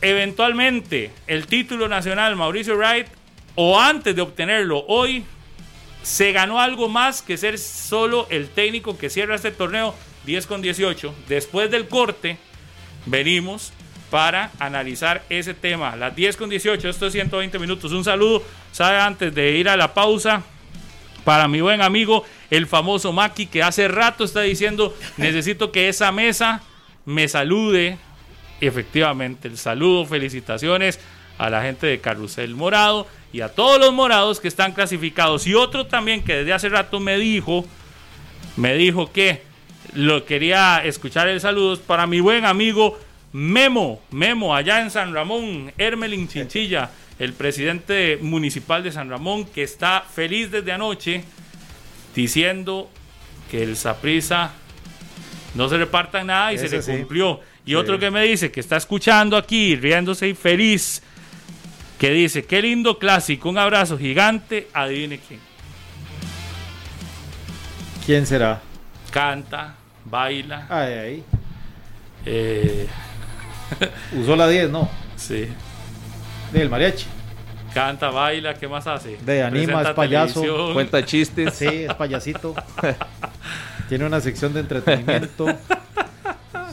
eventualmente 0.00 1.12
el 1.26 1.46
título 1.46 1.88
nacional 1.88 2.36
Mauricio 2.36 2.76
Wright 2.76 3.06
o 3.54 3.80
antes 3.80 4.14
de 4.14 4.22
obtenerlo 4.22 4.84
hoy 4.86 5.24
se 6.02 6.32
ganó 6.32 6.60
algo 6.60 6.88
más 6.88 7.22
que 7.22 7.36
ser 7.36 7.58
solo 7.58 8.26
el 8.30 8.48
técnico 8.48 8.96
que 8.96 9.10
cierra 9.10 9.34
este 9.34 9.50
torneo 9.50 9.94
10 10.26 10.46
con 10.46 10.62
18. 10.62 11.14
Después 11.28 11.70
del 11.70 11.88
corte 11.88 12.38
venimos 13.06 13.72
para 14.10 14.50
analizar 14.58 15.22
ese 15.28 15.54
tema. 15.54 15.96
Las 15.96 16.14
10 16.14 16.36
con 16.36 16.50
18, 16.50 16.88
estos 16.88 17.12
120 17.12 17.58
minutos. 17.58 17.92
Un 17.92 18.04
saludo, 18.04 18.42
sabe, 18.72 18.98
antes 18.98 19.34
de 19.34 19.52
ir 19.52 19.68
a 19.68 19.76
la 19.76 19.94
pausa, 19.94 20.42
para 21.24 21.48
mi 21.48 21.60
buen 21.60 21.82
amigo, 21.82 22.24
el 22.50 22.66
famoso 22.66 23.12
Maki, 23.12 23.46
que 23.46 23.62
hace 23.62 23.88
rato 23.88 24.24
está 24.24 24.42
diciendo, 24.42 24.96
necesito 25.16 25.70
que 25.72 25.88
esa 25.88 26.12
mesa 26.12 26.62
me 27.04 27.28
salude. 27.28 27.98
Efectivamente, 28.60 29.48
el 29.48 29.58
saludo, 29.58 30.06
felicitaciones 30.06 30.98
a 31.36 31.50
la 31.50 31.62
gente 31.62 31.86
de 31.86 32.00
Carrusel 32.00 32.54
Morado 32.54 33.06
y 33.32 33.42
a 33.42 33.48
todos 33.48 33.78
los 33.78 33.92
morados 33.92 34.40
que 34.40 34.48
están 34.48 34.72
clasificados. 34.72 35.46
Y 35.46 35.54
otro 35.54 35.86
también 35.86 36.24
que 36.24 36.36
desde 36.36 36.52
hace 36.52 36.68
rato 36.68 36.98
me 36.98 37.18
dijo, 37.18 37.64
me 38.56 38.74
dijo 38.74 39.12
que 39.12 39.42
lo 39.92 40.24
quería 40.24 40.82
escuchar 40.84 41.28
el 41.28 41.40
saludo 41.40 41.78
para 41.80 42.06
mi 42.06 42.20
buen 42.20 42.44
amigo 42.44 42.98
Memo, 43.32 44.00
Memo, 44.10 44.54
allá 44.54 44.80
en 44.80 44.90
San 44.90 45.12
Ramón, 45.12 45.72
Hermelin 45.76 46.28
Chinchilla, 46.28 46.90
el 47.18 47.32
presidente 47.34 48.18
municipal 48.22 48.82
de 48.82 48.92
San 48.92 49.10
Ramón, 49.10 49.44
que 49.44 49.62
está 49.62 50.02
feliz 50.02 50.50
desde 50.50 50.72
anoche 50.72 51.24
diciendo 52.14 52.90
que 53.50 53.62
el 53.62 53.76
Saprisa 53.76 54.52
no 55.54 55.68
se 55.68 55.76
reparta 55.78 56.22
nada 56.24 56.52
y 56.52 56.56
Ese 56.56 56.68
se 56.68 56.76
le 56.76 56.82
sí. 56.82 56.92
cumplió. 56.92 57.40
Y 57.64 57.70
Sí. 57.70 57.74
otro 57.74 57.98
que 57.98 58.10
me 58.10 58.22
dice 58.22 58.50
que 58.50 58.60
está 58.60 58.76
escuchando 58.76 59.36
aquí, 59.36 59.76
riéndose 59.76 60.28
y 60.28 60.34
feliz, 60.34 61.02
que 61.98 62.10
dice, 62.10 62.44
qué 62.44 62.62
lindo 62.62 62.98
clásico, 62.98 63.48
un 63.50 63.58
abrazo 63.58 63.98
gigante, 63.98 64.68
adivine 64.72 65.18
quién. 65.18 65.40
¿Quién 68.06 68.26
será? 68.26 68.60
Canta, 69.10 69.74
baila, 70.04 70.66
Ay, 70.70 70.92
ay. 70.94 71.24
eh, 72.24 72.86
Usó 74.20 74.36
la 74.36 74.48
10, 74.48 74.70
no. 74.70 74.88
sí. 75.16 75.48
Del 76.52 76.70
mariachi. 76.70 77.04
Canta, 77.74 78.08
baila, 78.10 78.54
¿qué 78.54 78.66
más 78.66 78.86
hace? 78.86 79.18
De 79.24 79.42
anima, 79.42 79.66
Presenta 79.66 79.90
es 79.90 79.94
payaso. 79.96 80.40
televisión. 80.40 80.72
Cuenta 80.72 81.04
chistes. 81.04 81.54
Sí, 81.54 81.66
es 81.66 81.94
payasito. 81.94 82.54
Tiene 83.88 84.06
una 84.06 84.20
sección 84.20 84.54
de 84.54 84.60
entretenimiento. 84.60 85.46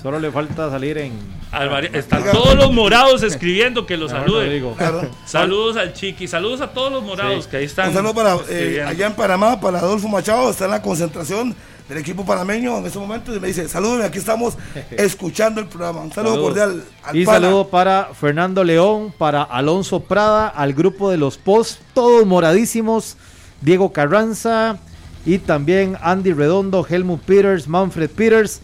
Solo 0.01 0.19
le 0.19 0.31
falta 0.31 0.69
salir 0.69 0.97
en. 0.97 1.13
Al 1.51 1.69
Mari- 1.69 1.89
Están 1.93 2.23
todos 2.31 2.55
los 2.55 2.71
morados 2.71 3.23
escribiendo 3.23 3.85
que 3.85 3.97
lo 3.97 4.05
Mejor 4.07 4.21
saluden. 4.21 4.47
no 4.47 4.53
digo. 4.53 4.75
Claro. 4.75 5.09
Saludos 5.25 5.77
al 5.77 5.93
Chiqui, 5.93 6.27
saludos 6.27 6.61
a 6.61 6.67
todos 6.71 6.91
los 6.91 7.03
morados 7.03 7.45
Sí. 7.45 7.49
que 7.51 7.57
ahí 7.57 7.65
están. 7.65 7.89
Un 7.89 7.93
saludo 7.95 8.13
para 8.13 8.33
eh, 8.35 8.39
escribiendo. 8.41 8.89
allá 8.91 9.07
en 9.07 9.13
Panamá, 9.13 9.59
para 9.59 9.79
Adolfo 9.79 10.07
Machado, 10.07 10.49
está 10.51 10.65
en 10.65 10.71
la 10.71 10.81
concentración 10.81 11.55
del 11.89 11.97
equipo 11.99 12.25
panameño 12.25 12.77
en 12.79 12.85
este 12.85 12.97
momento 12.97 13.35
y 13.35 13.39
me 13.39 13.47
dice, 13.47 13.67
salúdeme, 13.69 14.05
aquí 14.05 14.17
estamos 14.17 14.55
escuchando 14.91 15.61
el 15.61 15.67
programa. 15.67 16.01
Un 16.01 16.11
saludo 16.11 16.33
Saludos. 16.33 16.47
cordial 16.49 16.83
al 17.03 17.15
Y 17.15 17.25
pana. 17.25 17.39
saludo 17.39 17.67
para 17.67 18.09
Fernando 18.19 18.63
León, 18.63 19.13
para 19.17 19.43
Alonso 19.43 19.99
Prada, 19.99 20.47
al 20.47 20.73
grupo 20.73 21.11
de 21.11 21.17
los 21.17 21.37
Post, 21.37 21.79
todos 21.93 22.25
moradísimos, 22.25 23.17
Diego 23.61 23.91
Carranza 23.93 24.77
y 25.25 25.37
también 25.39 25.97
Andy 26.01 26.33
Redondo, 26.33 26.85
Helmut 26.87 27.21
Peters, 27.21 27.67
Manfred 27.67 28.09
Peters, 28.09 28.61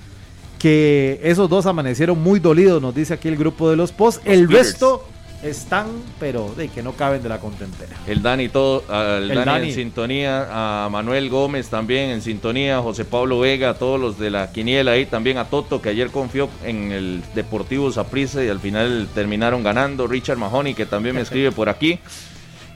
que 0.60 1.20
esos 1.24 1.50
dos 1.50 1.66
amanecieron 1.66 2.22
muy 2.22 2.40
dolidos, 2.40 2.82
nos 2.82 2.94
dice 2.94 3.14
aquí 3.16 3.28
el 3.28 3.36
grupo 3.38 3.70
de 3.70 3.76
los 3.76 3.92
Post. 3.92 4.22
El 4.26 4.48
Peters. 4.48 4.68
resto 4.72 5.04
están, 5.44 5.88
pero 6.20 6.54
de 6.56 6.68
que 6.68 6.84
no 6.84 6.94
caben 6.94 7.24
de 7.24 7.30
la 7.30 7.40
contentera. 7.40 7.96
El 8.08 8.22
Dani, 8.22 8.50
todo, 8.50 8.84
al 8.90 9.24
El 9.24 9.36
Dani, 9.36 9.46
Dani. 9.46 9.68
en 9.70 9.74
sintonía, 9.76 10.86
a 10.86 10.90
Manuel 10.90 11.30
Gómez 11.30 11.70
también 11.70 12.10
en 12.12 12.22
sintonía, 12.22 12.78
a 12.78 12.82
José 12.82 13.06
Pablo 13.06 13.40
Vega, 13.40 13.72
a 13.72 13.74
todos 13.74 14.00
los 14.00 14.20
de 14.20 14.30
la 14.30 14.52
quiniela 14.52 14.92
ahí, 14.92 15.06
también 15.06 15.38
a 15.38 15.46
Toto 15.46 15.82
que 15.82 15.90
ayer 15.90 16.10
confió 16.10 16.50
en 16.64 16.92
el 16.92 17.24
Deportivo 17.34 17.92
Saprissa 17.92 18.44
y 18.44 18.50
al 18.50 18.60
final 18.60 19.08
terminaron 19.14 19.64
ganando, 19.64 20.08
Richard 20.08 20.38
Mahoney 20.38 20.74
que 20.74 20.86
también 20.86 21.16
me 21.16 21.22
escribe 21.22 21.52
por 21.52 21.70
aquí. 21.70 22.00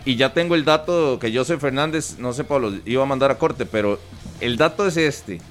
Y 0.05 0.17
ya 0.17 0.33
tengo 0.33 0.53
el 0.53 0.65
dato 0.65 1.17
que 1.19 1.35
José 1.35 1.57
Fernández, 1.57 2.17
no 2.19 2.31
sé 2.31 2.43
Pablo, 2.43 2.73
iba 2.85 3.01
a 3.01 3.07
mandar 3.07 3.31
a 3.31 3.39
corte, 3.39 3.65
pero 3.65 3.99
el 4.39 4.55
dato 4.55 4.85
es 4.85 4.97
este. 4.97 5.41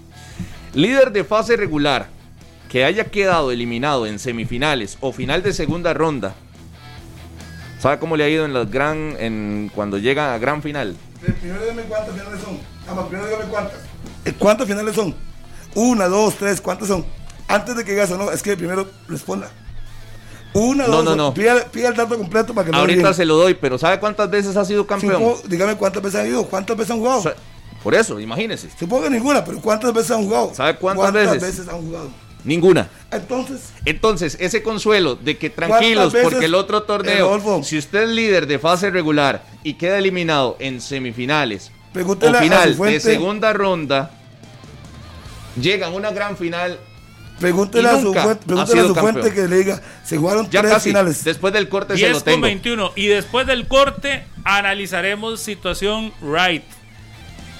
Líder 0.74 1.10
de 1.12 1.24
fase 1.24 1.56
regular 1.56 2.08
que 2.68 2.84
haya 2.84 3.04
quedado 3.04 3.52
eliminado 3.52 4.06
en 4.06 4.18
semifinales 4.18 4.98
o 5.00 5.12
final 5.12 5.42
de 5.42 5.52
segunda 5.52 5.94
ronda. 5.94 6.34
¿Sabe 7.84 7.98
cómo 7.98 8.16
le 8.16 8.24
ha 8.24 8.30
ido 8.30 8.46
en 8.46 8.54
las 8.54 8.70
gran 8.70 9.14
en 9.18 9.70
cuando 9.74 9.98
llega 9.98 10.32
a 10.32 10.38
gran 10.38 10.62
final? 10.62 10.96
Primero 11.20 11.60
dígame 11.60 11.82
cuántas 11.82 12.14
finales 12.14 12.40
son. 12.40 12.58
Ama, 12.88 13.06
primero 13.06 13.28
dígame 13.28 13.44
cuántas. 13.50 13.78
Eh, 14.24 14.32
¿Cuántas 14.38 14.66
finales 14.66 14.94
son? 14.94 15.14
Una, 15.74 16.08
dos, 16.08 16.34
tres, 16.36 16.62
¿cuántas 16.62 16.88
son? 16.88 17.04
Antes 17.46 17.76
de 17.76 17.84
que 17.84 17.90
digas 17.90 18.08
no, 18.08 18.30
es 18.30 18.42
que 18.42 18.56
primero 18.56 18.88
responda. 19.06 19.50
Una, 20.54 20.86
No, 20.86 21.02
dos, 21.02 21.04
no, 21.04 21.14
no. 21.14 21.34
Pida, 21.34 21.62
pida 21.66 21.88
el 21.88 21.94
dato 21.94 22.16
completo 22.16 22.54
para 22.54 22.64
que 22.64 22.72
no 22.72 22.78
Ahorita 22.78 23.12
se 23.12 23.26
lo 23.26 23.36
doy, 23.36 23.52
pero 23.52 23.76
¿sabe 23.76 24.00
cuántas 24.00 24.30
veces 24.30 24.56
ha 24.56 24.64
sido 24.64 24.86
campeón? 24.86 25.20
Supongo- 25.20 25.42
dígame 25.46 25.76
cuántas 25.76 26.02
veces 26.02 26.20
han 26.20 26.26
ido, 26.26 26.46
cuántas 26.46 26.78
veces 26.78 26.90
han 26.92 27.00
jugado. 27.00 27.18
O 27.18 27.22
sea, 27.22 27.34
por 27.82 27.94
eso, 27.94 28.18
imagínese. 28.18 28.70
Supongo 28.78 29.02
que 29.02 29.10
ninguna, 29.10 29.44
pero 29.44 29.60
¿cuántas 29.60 29.92
veces 29.92 30.12
han 30.12 30.24
jugado? 30.24 30.54
¿Sabe 30.54 30.76
cuántas 30.76 31.12
veces? 31.38 31.68
han 31.68 31.82
jugado? 31.82 32.08
Ninguna. 32.44 32.88
Entonces, 33.10 33.72
Entonces, 33.84 34.36
ese 34.38 34.62
consuelo 34.62 35.16
de 35.16 35.38
que 35.38 35.50
tranquilos, 35.50 36.12
veces, 36.12 36.30
porque 36.30 36.44
el 36.46 36.54
otro 36.54 36.82
torneo, 36.82 37.62
si 37.62 37.78
usted 37.78 38.02
es 38.02 38.08
líder 38.10 38.46
de 38.46 38.58
fase 38.58 38.90
regular 38.90 39.44
y 39.62 39.74
queda 39.74 39.98
eliminado 39.98 40.56
en 40.60 40.80
semifinales 40.80 41.72
o 41.94 42.34
final 42.34 42.76
de 42.76 43.00
segunda 43.00 43.52
ronda, 43.52 44.10
llega 45.60 45.86
a 45.86 45.90
una 45.90 46.10
gran 46.10 46.36
final, 46.36 46.78
pregúntele 47.40 47.88
a 47.88 48.00
su, 48.00 48.12
fuente, 48.12 48.30
ha 48.30 48.38
pregúntele 48.46 48.60
a 48.60 48.66
sido 48.66 48.88
su 48.88 48.94
fuente 48.94 49.20
campeón. 49.22 49.46
que 49.46 49.54
le 49.54 49.56
diga, 49.58 49.82
se 50.04 50.16
jugaron 50.16 50.50
ya 50.50 50.60
tres 50.60 50.72
casi, 50.74 50.90
finales. 50.90 51.24
después 51.24 51.54
del 51.54 51.68
corte 51.68 51.94
se 51.94 52.00
10 52.00 52.12
lo 52.12 52.18
con 52.18 52.24
tengo. 52.24 52.40
21. 52.42 52.92
Y 52.96 53.06
después 53.06 53.46
del 53.46 53.66
corte 53.68 54.24
analizaremos 54.44 55.40
situación 55.40 56.12
Wright. 56.20 56.64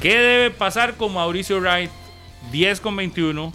¿Qué 0.02 0.18
debe 0.18 0.50
pasar 0.50 0.94
con 0.96 1.14
Mauricio 1.14 1.60
Wright? 1.60 1.90
10 2.52 2.80
con 2.80 2.96
21. 2.96 3.52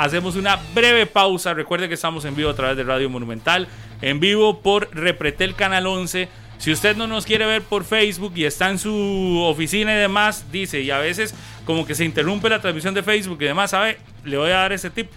Hacemos 0.00 0.34
una 0.34 0.56
breve 0.74 1.04
pausa. 1.04 1.52
Recuerde 1.52 1.86
que 1.86 1.92
estamos 1.92 2.24
en 2.24 2.34
vivo 2.34 2.48
a 2.48 2.54
través 2.54 2.74
de 2.74 2.84
Radio 2.84 3.10
Monumental. 3.10 3.68
En 4.00 4.18
vivo 4.18 4.62
por 4.62 4.88
Repretel 4.96 5.54
Canal 5.54 5.86
11. 5.86 6.26
Si 6.56 6.72
usted 6.72 6.96
no 6.96 7.06
nos 7.06 7.26
quiere 7.26 7.44
ver 7.44 7.60
por 7.60 7.84
Facebook 7.84 8.32
y 8.34 8.46
está 8.46 8.70
en 8.70 8.78
su 8.78 9.44
oficina 9.44 9.92
y 9.92 9.98
demás, 9.98 10.46
dice, 10.50 10.80
y 10.80 10.90
a 10.90 10.96
veces 10.96 11.34
como 11.66 11.86
que 11.86 11.94
se 11.94 12.06
interrumpe 12.06 12.48
la 12.48 12.62
transmisión 12.62 12.94
de 12.94 13.02
Facebook 13.02 13.42
y 13.42 13.44
demás, 13.44 13.72
¿sabe? 13.72 13.98
Le 14.24 14.38
voy 14.38 14.50
a 14.52 14.56
dar 14.56 14.72
ese 14.72 14.88
tip. 14.88 15.10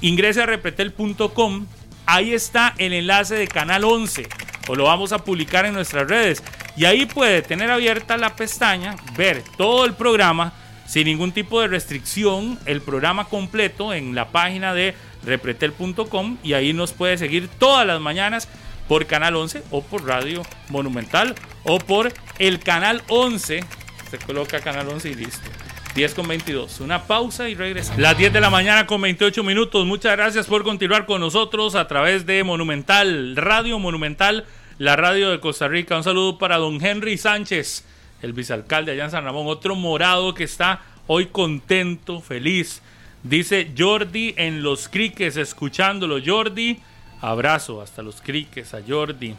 Ingrese 0.00 0.40
a 0.40 0.46
repretel.com 0.46 1.66
ahí 2.06 2.32
está 2.32 2.74
el 2.78 2.94
enlace 2.94 3.34
de 3.34 3.46
Canal 3.48 3.84
11 3.84 4.26
o 4.66 4.74
lo 4.74 4.84
vamos 4.84 5.12
a 5.12 5.18
publicar 5.18 5.66
en 5.66 5.74
nuestras 5.74 6.08
redes. 6.08 6.42
Y 6.74 6.86
ahí 6.86 7.04
puede 7.04 7.42
tener 7.42 7.70
abierta 7.70 8.16
la 8.16 8.34
pestaña, 8.34 8.96
ver 9.14 9.42
todo 9.58 9.84
el 9.84 9.92
programa 9.92 10.54
sin 10.86 11.06
ningún 11.06 11.32
tipo 11.32 11.60
de 11.60 11.68
restricción, 11.68 12.58
el 12.66 12.80
programa 12.80 13.26
completo 13.26 13.94
en 13.94 14.14
la 14.14 14.28
página 14.28 14.74
de 14.74 14.94
repretel.com 15.24 16.38
y 16.42 16.52
ahí 16.54 16.72
nos 16.72 16.92
puede 16.92 17.18
seguir 17.18 17.48
todas 17.48 17.86
las 17.86 18.00
mañanas 18.00 18.48
por 18.88 19.06
Canal 19.06 19.36
11 19.36 19.62
o 19.70 19.82
por 19.82 20.06
Radio 20.06 20.42
Monumental 20.68 21.34
o 21.64 21.78
por 21.78 22.12
el 22.38 22.58
Canal 22.58 23.02
11. 23.08 23.64
Se 24.10 24.18
coloca 24.18 24.60
Canal 24.60 24.88
11 24.88 25.10
y 25.10 25.14
listo. 25.14 25.48
10 25.94 26.14
con 26.14 26.28
22. 26.28 26.80
Una 26.80 27.04
pausa 27.04 27.48
y 27.48 27.54
regresa. 27.54 27.94
Las 27.98 28.16
10 28.16 28.32
de 28.32 28.40
la 28.40 28.50
mañana 28.50 28.86
con 28.86 29.00
28 29.00 29.42
minutos. 29.42 29.86
Muchas 29.86 30.16
gracias 30.16 30.46
por 30.46 30.64
continuar 30.64 31.06
con 31.06 31.20
nosotros 31.20 31.74
a 31.74 31.86
través 31.86 32.24
de 32.26 32.42
Monumental, 32.44 33.36
Radio 33.36 33.78
Monumental, 33.78 34.46
la 34.78 34.96
radio 34.96 35.30
de 35.30 35.40
Costa 35.40 35.68
Rica. 35.68 35.96
Un 35.96 36.04
saludo 36.04 36.38
para 36.38 36.56
don 36.56 36.84
Henry 36.84 37.18
Sánchez, 37.18 37.84
el 38.22 38.32
vicealcalde 38.32 38.92
allá 38.92 39.04
en 39.04 39.10
San 39.10 39.24
Ramón. 39.24 39.46
Otro 39.48 39.74
morado 39.74 40.32
que 40.32 40.44
está 40.44 40.80
hoy 41.06 41.26
contento, 41.26 42.20
feliz. 42.20 42.80
Dice 43.22 43.72
Jordi 43.76 44.34
en 44.36 44.62
los 44.62 44.88
criques, 44.88 45.36
escuchándolo. 45.36 46.18
Jordi, 46.24 46.80
abrazo 47.20 47.82
hasta 47.82 48.02
los 48.02 48.20
criques 48.20 48.74
a 48.74 48.80
Jordi. 48.86 49.34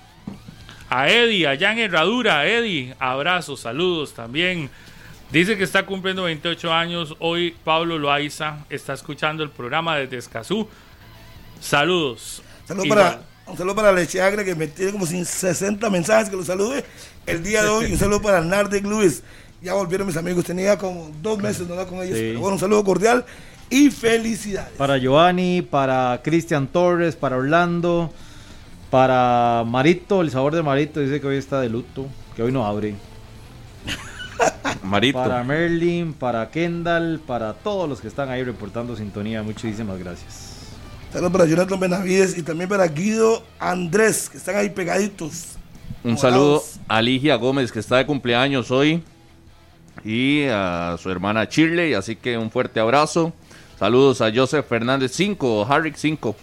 A 0.90 1.10
Eddie, 1.10 1.48
allá 1.48 1.72
en 1.72 1.80
Herradura, 1.80 2.46
Eddie, 2.46 2.96
abrazo, 3.00 3.58
saludos 3.58 4.14
también. 4.14 4.70
Dice 5.32 5.58
que 5.58 5.64
está 5.64 5.86
cumpliendo 5.86 6.24
28 6.24 6.72
años. 6.72 7.16
Hoy 7.20 7.56
Pablo 7.64 7.98
Loaiza 7.98 8.66
está 8.70 8.94
escuchando 8.94 9.44
el 9.44 9.50
programa 9.50 9.98
desde 9.98 10.18
Escazú. 10.18 10.70
Saludos. 11.60 12.44
Saludos 12.66 12.88
para, 12.88 13.22
un 13.46 13.58
saludo 13.58 13.76
para 13.76 13.92
Leche 13.92 14.22
Agre 14.22 14.46
que 14.46 14.56
me 14.56 14.68
tiene 14.68 14.92
como 14.92 15.06
sin 15.06 15.26
60 15.26 15.90
mensajes 15.90 16.30
que 16.30 16.36
lo 16.36 16.46
salude 16.46 16.84
el 17.26 17.44
día 17.44 17.64
de 17.64 17.70
hoy. 17.70 17.92
Un 17.92 17.98
saludo 17.98 18.22
para 18.22 18.42
Nardic 18.42 18.86
Luis. 18.86 19.24
Ya 19.62 19.74
volvieron 19.74 20.08
mis 20.08 20.18
amigos, 20.18 20.44
tenía 20.44 20.78
como 20.78 21.12
dos 21.22 21.40
meses 21.40 21.68
no 21.68 21.74
hablar 21.74 21.88
con 21.88 22.02
ellos. 22.02 22.18
Sí. 22.18 22.26
Pero 22.30 22.40
bueno, 22.42 22.56
un 22.56 22.60
saludo 22.60 22.84
cordial 22.84 23.26
y 23.70 23.90
felicidades. 23.92 24.74
Para 24.78 24.98
Giovanni, 24.98 25.62
para 25.62 26.22
Cristian 26.24 26.68
Torres, 26.68 27.16
para 27.16 27.38
Orlando, 27.38 28.12
para 28.90 29.64
Marito, 29.66 30.22
el 30.22 30.32
sabor 30.32 30.54
de 30.54 30.62
Marito 30.62 31.00
dice 31.00 31.20
que 31.20 31.28
hoy 31.28 31.38
está 31.38 31.62
de 31.62 31.70
luto, 31.70 32.08
que 32.36 32.44
hoy 32.44 32.52
no 32.52 32.66
abre. 32.66 32.96
Marito. 34.84 35.18
Para 35.18 35.44
Merlin, 35.44 36.14
para 36.14 36.50
Kendall, 36.50 37.20
para 37.26 37.54
todos 37.54 37.88
los 37.88 38.02
que 38.02 38.08
están 38.08 38.30
ahí 38.30 38.44
reportando 38.44 38.96
sintonía, 38.96 39.44
muchísimas 39.44 39.98
gracias. 39.98 40.53
Saludos 41.14 41.32
para 41.32 41.46
Jonathan 41.46 41.80
Benavides 41.80 42.38
y 42.38 42.42
también 42.44 42.68
para 42.70 42.88
Guido 42.88 43.44
Andrés, 43.60 44.30
que 44.30 44.38
están 44.38 44.56
ahí 44.56 44.70
pegaditos. 44.72 45.50
Un 46.04 46.14
Morados. 46.14 46.20
saludo 46.22 46.64
a 46.88 47.02
Ligia 47.02 47.36
Gómez, 47.36 47.72
que 47.72 47.80
está 47.80 47.98
de 47.98 48.06
cumpleaños 48.06 48.72
hoy. 48.72 49.04
Y 50.04 50.46
a 50.46 50.98
su 51.00 51.10
hermana 51.12 51.46
Shirley. 51.46 51.94
Así 51.94 52.16
que 52.16 52.38
un 52.38 52.50
fuerte 52.50 52.80
abrazo. 52.80 53.32
Saludos 53.80 54.22
a 54.22 54.32
Joseph 54.34 54.66
Fernández 54.68 55.12
5, 55.14 55.68
Harrick 55.70 55.96
5. 55.96 56.36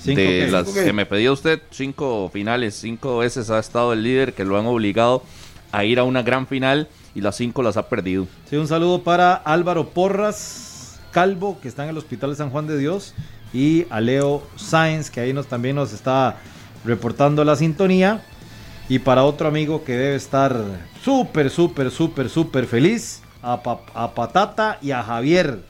Cinco 0.00 0.20
De 0.20 0.26
que- 0.26 0.48
las 0.50 0.68
que 0.68 0.92
me 0.92 1.06
pedía 1.06 1.32
usted, 1.32 1.60
cinco 1.70 2.30
finales, 2.32 2.76
cinco 2.76 3.18
veces 3.18 3.50
ha 3.50 3.58
estado 3.58 3.92
el 3.94 4.02
líder 4.04 4.32
que 4.34 4.44
lo 4.44 4.56
han 4.58 4.66
obligado 4.66 5.24
a 5.72 5.84
ir 5.84 5.98
a 5.98 6.04
una 6.04 6.22
gran 6.22 6.46
final 6.46 6.88
y 7.16 7.20
las 7.20 7.36
cinco 7.36 7.62
las 7.64 7.76
ha 7.76 7.88
perdido. 7.88 8.28
Sí, 8.48 8.54
un 8.56 8.68
saludo 8.68 9.02
para 9.02 9.34
Álvaro 9.34 9.88
Porras 9.90 11.00
Calvo, 11.10 11.58
que 11.60 11.66
está 11.66 11.82
en 11.82 11.90
el 11.90 11.98
Hospital 11.98 12.30
de 12.30 12.36
San 12.36 12.50
Juan 12.50 12.68
de 12.68 12.78
Dios, 12.78 13.12
y 13.52 13.86
a 13.90 14.00
Leo 14.00 14.42
Sáenz, 14.56 15.10
que 15.10 15.20
ahí 15.20 15.32
nos, 15.32 15.46
también 15.46 15.76
nos 15.76 15.92
está 15.92 16.36
reportando 16.84 17.44
la 17.44 17.56
sintonía. 17.56 18.24
Y 18.88 19.00
para 19.00 19.24
otro 19.24 19.48
amigo 19.48 19.84
que 19.84 19.92
debe 19.92 20.16
estar 20.16 20.56
súper, 21.04 21.50
súper, 21.50 21.90
súper, 21.90 22.30
súper 22.30 22.66
feliz, 22.66 23.20
a, 23.42 23.62
Pa- 23.62 23.80
a 23.94 24.14
Patata 24.14 24.78
y 24.80 24.92
a 24.92 25.02
Javier. 25.02 25.62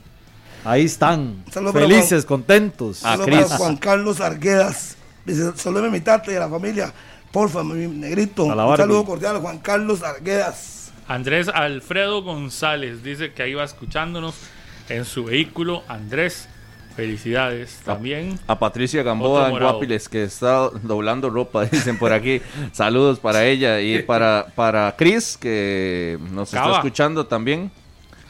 Ahí 0.64 0.84
están, 0.84 1.44
felices, 1.72 2.24
contentos. 2.24 3.04
A 3.04 3.16
Cris. 3.18 3.46
Juan 3.56 3.76
Carlos 3.76 4.20
Arguedas. 4.20 4.96
Dice, 5.24 5.52
a 5.66 5.70
mi 5.90 6.00
tata 6.00 6.32
y 6.32 6.36
a 6.36 6.40
la 6.40 6.48
familia. 6.48 6.92
Porfa, 7.32 7.62
mi 7.62 7.86
negrito. 7.86 8.44
Un 8.44 8.76
saludo 8.76 9.04
cordial 9.04 9.36
a 9.36 9.40
Juan 9.40 9.58
Carlos 9.58 10.02
Arguedas. 10.02 10.90
Andrés 11.06 11.48
Alfredo 11.48 12.22
González 12.22 13.02
dice 13.02 13.32
que 13.32 13.42
ahí 13.42 13.54
va 13.54 13.64
escuchándonos 13.64 14.34
en 14.88 15.04
su 15.04 15.24
vehículo. 15.24 15.82
Andrés, 15.88 16.48
felicidades 16.98 17.78
también. 17.84 18.40
A 18.48 18.58
Patricia 18.58 19.04
Gamboa 19.04 19.50
en. 19.50 19.58
Guapiles, 19.60 20.08
que 20.08 20.24
está 20.24 20.68
doblando 20.82 21.30
ropa, 21.30 21.64
dicen 21.70 21.96
por 21.96 22.12
aquí. 22.12 22.42
Saludos 22.72 23.20
para 23.20 23.44
ella 23.46 23.80
y 23.80 24.02
para, 24.02 24.46
para 24.56 24.96
Chris, 24.98 25.36
que 25.40 26.18
nos 26.32 26.48
está 26.48 26.62
Cava. 26.64 26.74
escuchando 26.78 27.24
también. 27.24 27.70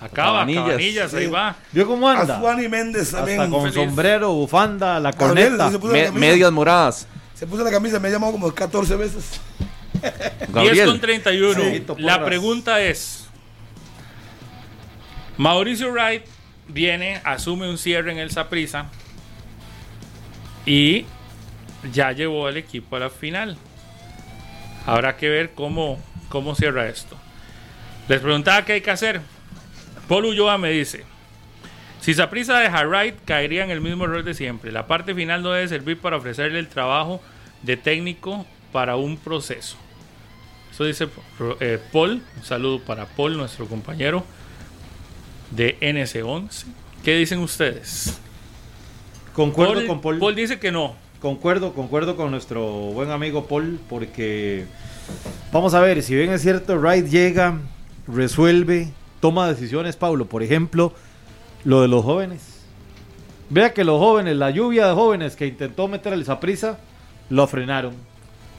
Acaba, 0.02 0.32
Cabanillas. 0.32 0.64
Cabanillas, 0.64 1.14
ahí 1.14 1.24
Sí. 1.24 1.30
va. 1.30 1.56
¿Vio 1.72 1.86
cómo 1.86 2.08
A 2.10 2.20
anda? 2.20 2.38
Suani 2.38 2.68
Méndez 2.68 3.10
también. 3.10 3.40
Hasta 3.40 3.50
con 3.50 3.62
Feliz. 3.62 3.74
sombrero, 3.74 4.32
bufanda, 4.34 5.00
la 5.00 5.14
corneta. 5.14 5.70
Me- 5.84 6.10
medias 6.12 6.52
moradas. 6.52 7.08
Se 7.34 7.46
puso 7.46 7.64
la 7.64 7.70
camisa, 7.70 7.98
me 7.98 8.08
ha 8.08 8.10
llamado 8.10 8.32
como 8.32 8.52
14 8.52 8.96
veces. 8.96 9.40
10 10.02 10.48
Gabriel. 10.52 10.88
con 10.90 11.00
31. 11.00 11.60
Sí. 11.62 11.84
La 12.00 12.22
pregunta 12.22 12.82
es: 12.82 13.24
Mauricio 15.38 15.90
Wright 15.90 16.22
viene, 16.68 17.20
asume 17.24 17.68
un 17.68 17.78
cierre 17.78 18.12
en 18.12 18.18
el 18.18 18.30
Saprisa 18.30 18.86
y 20.66 21.06
ya 21.92 22.12
llevó 22.12 22.46
al 22.46 22.56
equipo 22.56 22.96
a 22.96 23.00
la 23.00 23.10
final. 23.10 23.56
Habrá 24.86 25.16
que 25.16 25.28
ver 25.28 25.52
cómo, 25.54 25.98
cómo 26.28 26.54
cierra 26.54 26.88
esto. 26.88 27.16
Les 28.08 28.20
preguntaba 28.20 28.64
qué 28.64 28.74
hay 28.74 28.80
que 28.80 28.90
hacer. 28.90 29.20
Paul 30.08 30.26
Ulloa 30.26 30.56
me 30.58 30.70
dice: 30.70 31.04
Si 32.00 32.14
Saprisa 32.14 32.58
deja 32.58 32.86
Wright, 32.86 33.16
caería 33.24 33.64
en 33.64 33.70
el 33.70 33.80
mismo 33.80 34.04
error 34.04 34.24
de 34.24 34.34
siempre. 34.34 34.72
La 34.72 34.86
parte 34.86 35.14
final 35.14 35.42
no 35.42 35.52
debe 35.52 35.68
servir 35.68 35.98
para 35.98 36.16
ofrecerle 36.16 36.58
el 36.58 36.68
trabajo 36.68 37.20
de 37.62 37.76
técnico 37.76 38.46
para 38.72 38.96
un 38.96 39.16
proceso. 39.18 39.76
Eso 40.70 40.84
dice 40.84 41.08
eh, 41.60 41.78
Paul. 41.92 42.22
Un 42.36 42.44
saludo 42.44 42.80
para 42.80 43.06
Paul, 43.06 43.36
nuestro 43.36 43.66
compañero 43.66 44.24
de 45.50 45.78
NS11. 45.80 46.64
¿Qué 47.02 47.16
dicen 47.16 47.40
ustedes? 47.40 48.18
Concuerdo 49.34 49.74
Paul, 49.74 49.86
con 49.86 50.00
Paul. 50.00 50.18
Paul 50.18 50.34
dice 50.34 50.58
que 50.58 50.72
no. 50.72 50.96
Concuerdo, 51.20 51.72
concuerdo 51.72 52.16
con 52.16 52.30
nuestro 52.30 52.64
buen 52.64 53.10
amigo 53.10 53.46
Paul, 53.46 53.80
porque 53.88 54.66
vamos 55.52 55.74
a 55.74 55.80
ver, 55.80 56.02
si 56.02 56.14
bien 56.14 56.30
es 56.30 56.42
cierto, 56.42 56.76
Wright 56.76 57.06
llega, 57.06 57.58
resuelve, 58.06 58.92
toma 59.20 59.48
decisiones, 59.48 59.96
Pablo, 59.96 60.26
por 60.26 60.44
ejemplo, 60.44 60.92
lo 61.64 61.82
de 61.82 61.88
los 61.88 62.04
jóvenes. 62.04 62.60
Vea 63.50 63.72
que 63.72 63.82
los 63.82 63.98
jóvenes, 63.98 64.36
la 64.36 64.50
lluvia 64.50 64.86
de 64.86 64.94
jóvenes 64.94 65.34
que 65.34 65.46
intentó 65.46 65.88
meter 65.88 66.12
el 66.12 66.24
Saprisa, 66.24 66.78
lo 67.30 67.46
frenaron. 67.46 67.94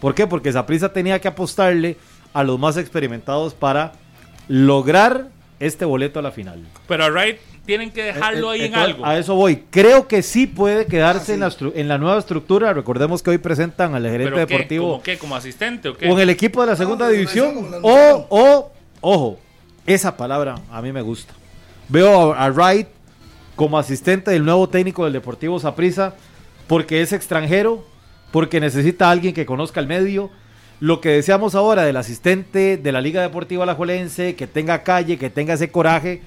¿Por 0.02 0.16
qué? 0.16 0.28
Porque 0.28 0.52
Saprisa 0.52 0.92
tenía 0.92 1.20
que 1.20 1.28
apostarle 1.28 1.98
a 2.34 2.44
los 2.44 2.60
más 2.60 2.78
experimentados 2.78 3.54
para 3.54 3.94
lograr 4.48 5.30
este 5.60 5.86
boleto 5.86 6.20
a 6.20 6.22
la 6.22 6.32
final. 6.32 6.64
Pero 6.88 7.04
a 7.06 7.10
Wright 7.10 7.38
tienen 7.66 7.92
que 7.92 8.04
dejarlo 8.04 8.50
ahí 8.50 8.62
en 8.64 8.76
algo. 8.76 9.06
A 9.06 9.18
eso 9.18 9.36
voy. 9.36 9.64
Creo 9.70 10.08
que 10.08 10.22
sí 10.24 10.48
puede 10.48 10.86
quedarse 10.88 11.22
Ah, 11.22 11.26
sí. 11.26 11.32
en, 11.34 11.40
la 11.42 11.48
estru- 11.50 11.72
en 11.76 11.88
la 11.88 11.98
nueva 11.98 12.18
estructura. 12.20 12.74
Recordemos 12.74 13.22
que 13.22 13.30
hoy 13.32 13.38
presentan 13.38 13.94
al 13.94 14.04
gerente 14.04 14.26
¿Pero 14.32 14.36
qué? 14.48 14.54
deportivo 14.54 14.88
¿Cómo 14.92 15.04
qué? 15.04 15.18
¿Como 15.18 15.36
asistente 15.36 15.90
o 15.90 15.98
qué? 15.98 16.08
o 16.10 16.14
en 16.14 16.20
el 16.20 16.30
equipo 16.30 16.62
de 16.62 16.68
la 16.68 16.76
segunda 16.76 17.06
No, 17.06 17.12
división. 17.12 17.80
O, 17.84 18.26
o, 18.30 18.72
ojo, 19.02 19.40
esa 19.86 20.16
palabra 20.18 20.56
a 20.72 20.82
mí 20.82 20.92
me 20.92 21.02
gusta. 21.02 21.34
Veo 21.90 22.34
a, 22.34 22.46
a 22.46 22.50
Wright 22.52 22.88
como 23.56 23.78
asistente 23.78 24.32
del 24.32 24.46
nuevo 24.46 24.70
técnico 24.70 25.04
del 25.04 25.14
Deportivo 25.14 25.60
Saprissa 25.60 26.16
porque 26.68 27.02
es 27.02 27.12
extranjero, 27.14 27.86
porque 28.32 28.60
necesita 28.60 29.08
a 29.08 29.12
alguien 29.12 29.34
que 29.34 29.46
conozca 29.46 29.80
el 29.80 29.88
medio. 29.88 30.30
Lo 30.82 31.02
que 31.02 31.10
deseamos 31.10 31.56
ahora 31.56 31.84
del 31.84 31.98
asistente 31.98 32.78
de 32.78 32.92
la 32.94 33.02
Liga 33.02 33.22
Deportiva 33.22 33.64
Alajuelense, 33.64 34.36
que 34.36 34.48
tenga 34.48 34.84
calle, 34.84 35.18
que 35.18 35.30
tenga 35.30 35.56
ese 35.56 35.72
coraje, 35.72 36.22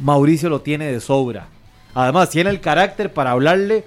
Mauricio 0.00 0.50
lo 0.50 0.60
tiene 0.60 0.92
de 0.92 1.00
sobra. 1.00 1.48
Además, 1.94 2.28
tiene 2.28 2.50
el 2.50 2.60
carácter 2.60 3.14
para 3.14 3.30
hablarle 3.30 3.84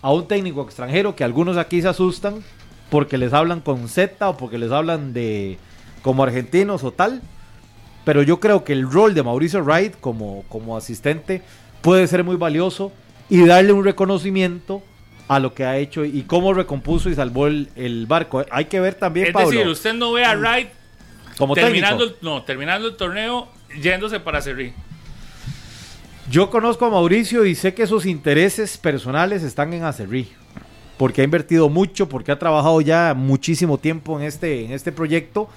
a 0.00 0.12
un 0.14 0.26
técnico 0.26 0.62
extranjero 0.62 1.14
que 1.14 1.24
algunos 1.24 1.58
aquí 1.58 1.82
se 1.82 1.88
asustan 1.88 2.42
porque 2.88 3.18
les 3.18 3.34
hablan 3.34 3.60
con 3.60 3.86
Z 3.88 4.30
o 4.30 4.36
porque 4.38 4.56
les 4.56 4.72
hablan 4.72 5.12
de 5.12 5.58
como 6.00 6.22
argentinos 6.22 6.82
o 6.82 6.92
tal. 6.92 7.20
Pero 8.06 8.22
yo 8.22 8.40
creo 8.40 8.64
que 8.64 8.72
el 8.72 8.90
rol 8.90 9.12
de 9.12 9.22
Mauricio 9.22 9.62
Wright 9.62 9.94
como, 10.00 10.42
como 10.48 10.74
asistente 10.74 11.42
puede 11.82 12.06
ser 12.06 12.24
muy 12.24 12.36
valioso 12.36 12.92
y 13.28 13.44
darle 13.44 13.72
un 13.74 13.84
reconocimiento 13.84 14.82
a 15.30 15.38
lo 15.38 15.54
que 15.54 15.64
ha 15.64 15.78
hecho 15.78 16.04
y 16.04 16.22
cómo 16.22 16.52
recompuso 16.52 17.08
y 17.08 17.14
salvó 17.14 17.46
el, 17.46 17.68
el 17.76 18.06
barco. 18.06 18.44
Hay 18.50 18.64
que 18.64 18.80
ver 18.80 18.94
también, 18.94 19.28
es 19.28 19.32
Pablo, 19.32 19.50
decir, 19.50 19.68
usted 19.68 19.94
no 19.94 20.10
ve 20.10 20.24
a 20.24 20.34
Wright 20.34 20.70
como 21.38 21.54
terminando 21.54 22.02
el, 22.02 22.16
no, 22.20 22.42
terminando 22.42 22.88
el 22.88 22.96
torneo 22.96 23.46
yéndose 23.80 24.18
para 24.18 24.42
Cerrí. 24.42 24.72
Yo 26.28 26.50
conozco 26.50 26.84
a 26.84 26.90
Mauricio 26.90 27.46
y 27.46 27.54
sé 27.54 27.74
que 27.74 27.86
sus 27.86 28.06
intereses 28.06 28.76
personales 28.76 29.44
están 29.44 29.72
en 29.72 29.84
Acerrí. 29.84 30.28
porque 30.96 31.20
ha 31.20 31.24
invertido 31.24 31.68
mucho, 31.68 32.08
porque 32.08 32.32
ha 32.32 32.38
trabajado 32.38 32.80
ya 32.80 33.14
muchísimo 33.14 33.78
tiempo 33.78 34.18
en 34.18 34.26
este, 34.26 34.64
en 34.64 34.72
este 34.72 34.90
proyecto. 34.90 35.48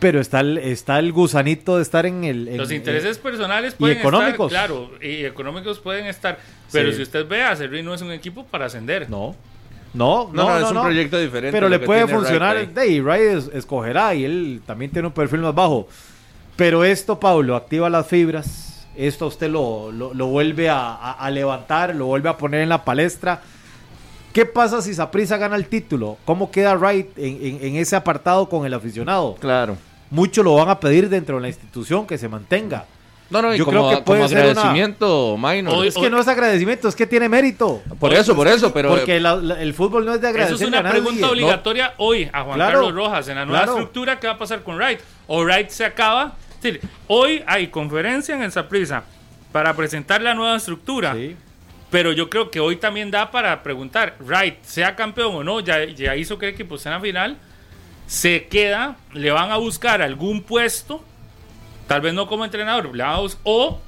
Pero 0.00 0.20
está 0.20 0.40
el, 0.40 0.58
está 0.58 0.98
el 0.98 1.12
gusanito 1.12 1.76
de 1.76 1.82
estar 1.82 2.04
en 2.06 2.24
el. 2.24 2.48
en- 2.48 2.58
Los 2.58 2.70
en- 2.70 2.76
intereses 2.76 3.16
personales 3.18 3.74
y 3.74 3.76
pueden 3.76 3.98
económicos. 3.98 4.52
estar, 4.52 4.66
claro, 4.68 4.90
y 5.00 5.24
económicos 5.24 5.78
pueden 5.80 6.06
estar. 6.06 6.38
Pero 6.72 6.90
Sí. 6.90 6.96
si 6.96 7.02
usted 7.02 7.26
ve, 7.26 7.42
Acerri 7.42 7.82
no 7.82 7.94
es 7.94 8.02
un 8.02 8.10
equipo 8.12 8.44
para 8.44 8.66
ascender. 8.66 9.08
No. 9.08 9.34
No, 9.94 10.28
No, 10.32 10.42
no, 10.44 10.48
no, 10.50 10.58
es 10.58 10.68
un 10.68 10.74
no. 10.74 10.82
proyecto 10.82 11.18
diferente. 11.18 11.52
Pero 11.52 11.68
le 11.68 11.78
puede 11.78 12.06
funcionar. 12.08 12.56
ahí, 12.76 13.00
Wright 13.00 13.22
es- 13.22 13.50
escogerá 13.54 14.12
y 14.14 14.24
él 14.24 14.60
también 14.66 14.90
tiene 14.90 15.06
un 15.08 15.14
perfil 15.14 15.40
más 15.40 15.54
bajo. 15.54 15.88
Pero 16.56 16.82
esto, 16.84 17.18
Pablo, 17.20 17.54
activa 17.56 17.88
las 17.88 18.06
fibras. 18.06 18.86
Esto 18.96 19.26
usted 19.28 19.48
lo, 19.50 19.90
lo, 19.92 20.12
lo 20.12 20.26
vuelve 20.26 20.68
a, 20.68 20.78
a- 20.94 21.12
a 21.12 21.30
levantar, 21.30 21.94
lo 21.94 22.06
vuelve 22.06 22.28
a 22.28 22.36
poner 22.36 22.60
en 22.62 22.68
la 22.68 22.84
palestra. 22.84 23.40
¿Qué 24.34 24.44
pasa 24.44 24.82
si 24.82 24.92
Saprissa 24.92 25.36
gana 25.38 25.56
el 25.56 25.66
título? 25.66 26.18
¿Cómo 26.26 26.50
queda 26.50 26.74
Wright 26.74 27.16
en, 27.16 27.38
en- 27.40 27.64
en 27.64 27.76
ese 27.76 27.94
apartado 27.96 28.48
con 28.48 28.66
el 28.66 28.74
aficionado? 28.74 29.36
Claro. 29.40 29.76
Muchos 30.10 30.44
lo 30.44 30.54
van 30.56 30.68
a 30.68 30.78
pedir 30.80 31.08
dentro 31.08 31.36
de 31.36 31.42
la 31.42 31.48
institución 31.48 32.06
que 32.06 32.18
se 32.18 32.28
mantenga. 32.28 32.84
No, 33.30 33.40
no, 33.40 33.54
y 33.54 33.58
Yo 33.58 33.64
como, 33.64 33.86
creo 33.88 33.98
que 33.98 34.04
puede 34.04 34.20
como 34.20 34.28
ser 34.28 34.38
una- 34.42 34.50
agradecimiento, 34.50 35.36
minor. 35.38 35.74
Hoy- 35.74 35.88
Es 35.88 35.94
que 35.94 36.10
no 36.10 36.18
es 36.20 36.28
agradecimiento, 36.28 36.88
es 36.88 36.94
que 36.96 37.06
tiene 37.06 37.28
mérito. 37.28 37.80
por 37.98 38.12
eso, 38.12 38.34
por 38.36 38.46
eso, 38.48 38.72
pero 38.72 38.90
Porque 38.90 39.18
la- 39.18 39.36
la- 39.36 39.62
el 39.62 39.72
fútbol 39.72 40.04
no 40.04 40.12
es 40.14 40.20
de 40.20 40.26
Eso 40.28 40.34
agradecer 40.36 40.62
es 40.62 40.68
una 40.68 40.78
a 40.80 40.82
nadie, 40.82 41.00
pregunta 41.00 41.26
¿no? 41.26 41.32
obligatoria 41.32 41.94
hoy 41.98 42.28
a 42.32 42.42
Juan 42.42 42.56
Claro, 42.56 42.72
Carlos 42.80 42.94
Rojas 42.94 43.28
en 43.28 43.36
la 43.36 43.44
nueva 43.46 43.62
claro. 43.62 43.78
estructura. 43.78 44.20
¿Qué 44.20 44.26
va 44.26 44.32
a 44.34 44.38
pasar 44.38 44.62
con 44.62 44.76
Wright? 44.76 44.98
O 45.26 45.42
Wright 45.44 45.70
se 45.70 45.84
acaba. 45.84 46.34
Es 46.56 46.62
decir, 46.62 46.80
hoy 47.06 47.42
hay 47.46 47.68
conferencia 47.68 48.34
en 48.34 48.42
el 48.42 48.50
Saprissa 48.52 49.04
para 49.52 49.74
presentar 49.74 50.20
la 50.20 50.34
nueva 50.34 50.56
estructura. 50.56 51.14
Sí. 51.14 51.34
Pero 51.94 52.10
yo 52.10 52.28
creo 52.28 52.50
que 52.50 52.58
hoy 52.58 52.74
también 52.74 53.12
da 53.12 53.30
para 53.30 53.62
preguntar, 53.62 54.16
Wright, 54.18 54.56
sea 54.64 54.96
campeón 54.96 55.32
o 55.36 55.44
no, 55.44 55.60
ya, 55.60 55.84
ya 55.84 56.16
hizo 56.16 56.36
que 56.38 56.48
el 56.48 56.54
equipo 56.54 56.74
esté 56.74 56.88
en 56.88 56.94
la 56.96 57.00
final, 57.00 57.38
se 58.08 58.48
queda, 58.48 58.96
le 59.12 59.30
van 59.30 59.52
a 59.52 59.58
buscar 59.58 60.02
algún 60.02 60.42
puesto, 60.42 61.04
tal 61.86 62.00
vez 62.00 62.12
no 62.12 62.26
como 62.26 62.44
entrenador, 62.44 62.86
le 62.96 63.00
van 63.04 63.12
a 63.14 63.18
bus- 63.20 63.38
o 63.44 63.80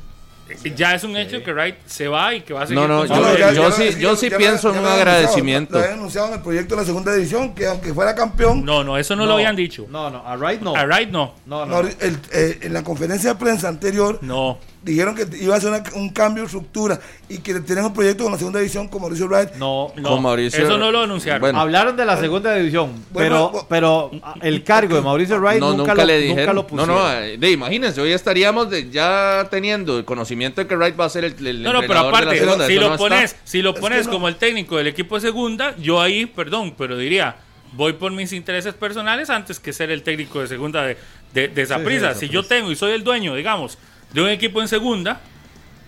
ya 0.77 0.95
es 0.95 1.03
un 1.03 1.17
hecho 1.17 1.43
que 1.43 1.53
Wright 1.53 1.75
se 1.87 2.07
va 2.07 2.33
y 2.33 2.43
que 2.43 2.55
va 2.55 2.63
a 2.63 2.67
seguir 2.69 2.81
No, 2.81 2.87
no, 2.87 3.05
yo- 3.07 3.13
proyecto. 3.13 3.39
ya- 3.41 3.53
yo 3.53 3.69
ya 3.71 3.75
sí- 3.75 3.99
yo 4.01 4.15
sí 4.15 4.31
ya 4.31 4.39
pienso 4.39 4.69
en 4.69 4.75
ya 4.77 4.81
un 4.83 4.87
agradecimiento. 4.87 5.73
Lo 5.73 5.81
habían 5.81 5.99
anunciado 5.99 6.29
en 6.29 6.35
el 6.35 6.43
proyecto 6.43 6.77
de 6.77 6.83
la 6.83 6.87
segunda 6.87 7.13
división 7.13 7.57
que 7.57 7.67
aunque 7.67 7.93
fuera 7.93 8.15
campeón, 8.15 8.65
No, 8.65 8.85
no, 8.85 8.97
eso 8.97 9.17
no, 9.17 9.27
lo 9.27 9.33
habían 9.33 9.57
dicho. 9.57 9.87
No, 9.91 10.11
no, 10.11 10.19
a 10.25 10.37
Wright 10.37 10.61
no. 10.61 10.77
A 10.77 10.85
Wright 10.85 11.11
no. 11.11 11.35
No, 11.47 11.67
no. 11.67 11.83
no, 11.83 11.89
el- 11.89 12.19
eh, 12.33 12.59
en 12.63 12.73
la 12.73 12.85
conferencia 12.85 13.31
de 13.33 13.41
prensa 13.41 13.67
anterior 13.67 14.21
No. 14.23 14.61
Dijeron 14.87 15.15
que 15.15 15.27
iba 15.41 15.55
a 15.57 15.61
ser 15.61 15.71
una- 15.71 15.83
un 15.95 16.09
cambio 16.11 16.43
de 16.43 16.47
estructura 16.47 16.99
y 17.29 17.39
que 17.39 17.55
tenían 17.61 17.87
un 17.87 17.93
proyecto 17.93 18.23
con 18.23 18.33
la 18.33 18.39
segunda 18.39 18.61
división 18.61 18.89
con 18.89 19.03
Mauricio 19.03 19.27
Wright. 19.27 19.55
No. 19.57 19.93
No, 19.97 20.09
Con 20.11 20.23
Mauricio- 20.23 20.65
eso 20.65 20.79
no 20.79 20.91
lo 20.93 21.03
anunciaron. 21.03 21.41
Bueno. 21.41 21.61
Hablaron 21.61 21.97
de 21.97 22.05
la 22.05 22.17
segunda 22.17 22.55
división, 22.55 22.93
Bueno, 23.11 23.13
pero, 23.13 23.51
bueno, 23.51 23.67
pero 23.69 24.11
ah, 24.23 24.35
el 24.43 24.63
cargo 24.65 24.95
de 24.97 25.03
Mauricio 25.03 25.39
Wright 25.39 25.61
no, 25.61 25.71
nunca, 25.75 25.93
nunca, 25.93 25.95
lo, 25.95 26.07
le 26.07 26.29
nunca 26.29 26.47
lo 26.47 26.53
no, 26.55 26.67
pusieron. 26.67 26.95
no, 26.97 27.13
eh, 27.21 27.37
de, 27.37 27.51
imagínense, 27.51 28.01
hoy 28.01 28.13
estaríamos 28.13 28.71
de- 28.71 28.89
ya 28.91 29.47
teniendo 29.51 29.99
el 29.99 30.05
conocimiento 30.05 30.61
de 30.61 30.67
que 30.69 30.77
Wright 30.77 30.99
va 30.99 31.05
a 31.07 31.11
ser 31.11 31.25
el, 31.25 31.47
el 31.47 31.63
No, 31.63 31.73
no, 31.73 31.81
pero 31.81 31.93
entrenador 32.01 32.07
de 32.07 32.13
la 32.13 32.19
aparte, 32.19 32.39
segunda, 32.39 32.67
si 32.69 32.75
lo 32.77 32.81
no 32.81 32.87
está. 32.95 32.99
pones, 32.99 33.37
si 33.45 33.63
lo 33.63 33.71
Es 33.75 33.81
pones 33.81 33.99
que 34.03 34.07
no. 34.07 34.13
como 34.13 34.29
el 34.29 34.37
técnico 34.37 34.77
del 34.77 34.87
equipo 34.87 35.17
de 35.17 35.21
segunda, 35.21 35.75
yo 35.79 36.01
ahí, 36.01 36.27
perdón, 36.27 36.75
pero 36.79 36.97
diría, 36.97 37.37
voy 37.73 37.93
por 37.95 38.13
mis 38.13 38.33
intereses 38.33 38.73
personales 38.75 39.29
antes 39.31 39.59
que 39.59 39.73
ser 39.73 39.91
el 39.91 40.03
técnico 40.05 40.41
de 40.41 40.47
segunda 40.47 40.83
de, 40.85 40.97
de, 41.35 41.49
de 41.49 41.67
Saprissa. 41.67 42.15
sí, 42.15 42.27
si 42.27 42.29
yo 42.33 42.45
tengo 42.45 42.71
y 42.71 42.77
soy 42.77 42.93
el 42.93 43.03
dueño, 43.03 43.35
digamos, 43.35 43.77
de 44.13 44.21
un 44.23 44.29
equipo 44.29 44.61
en 44.63 44.69
segunda 44.69 45.21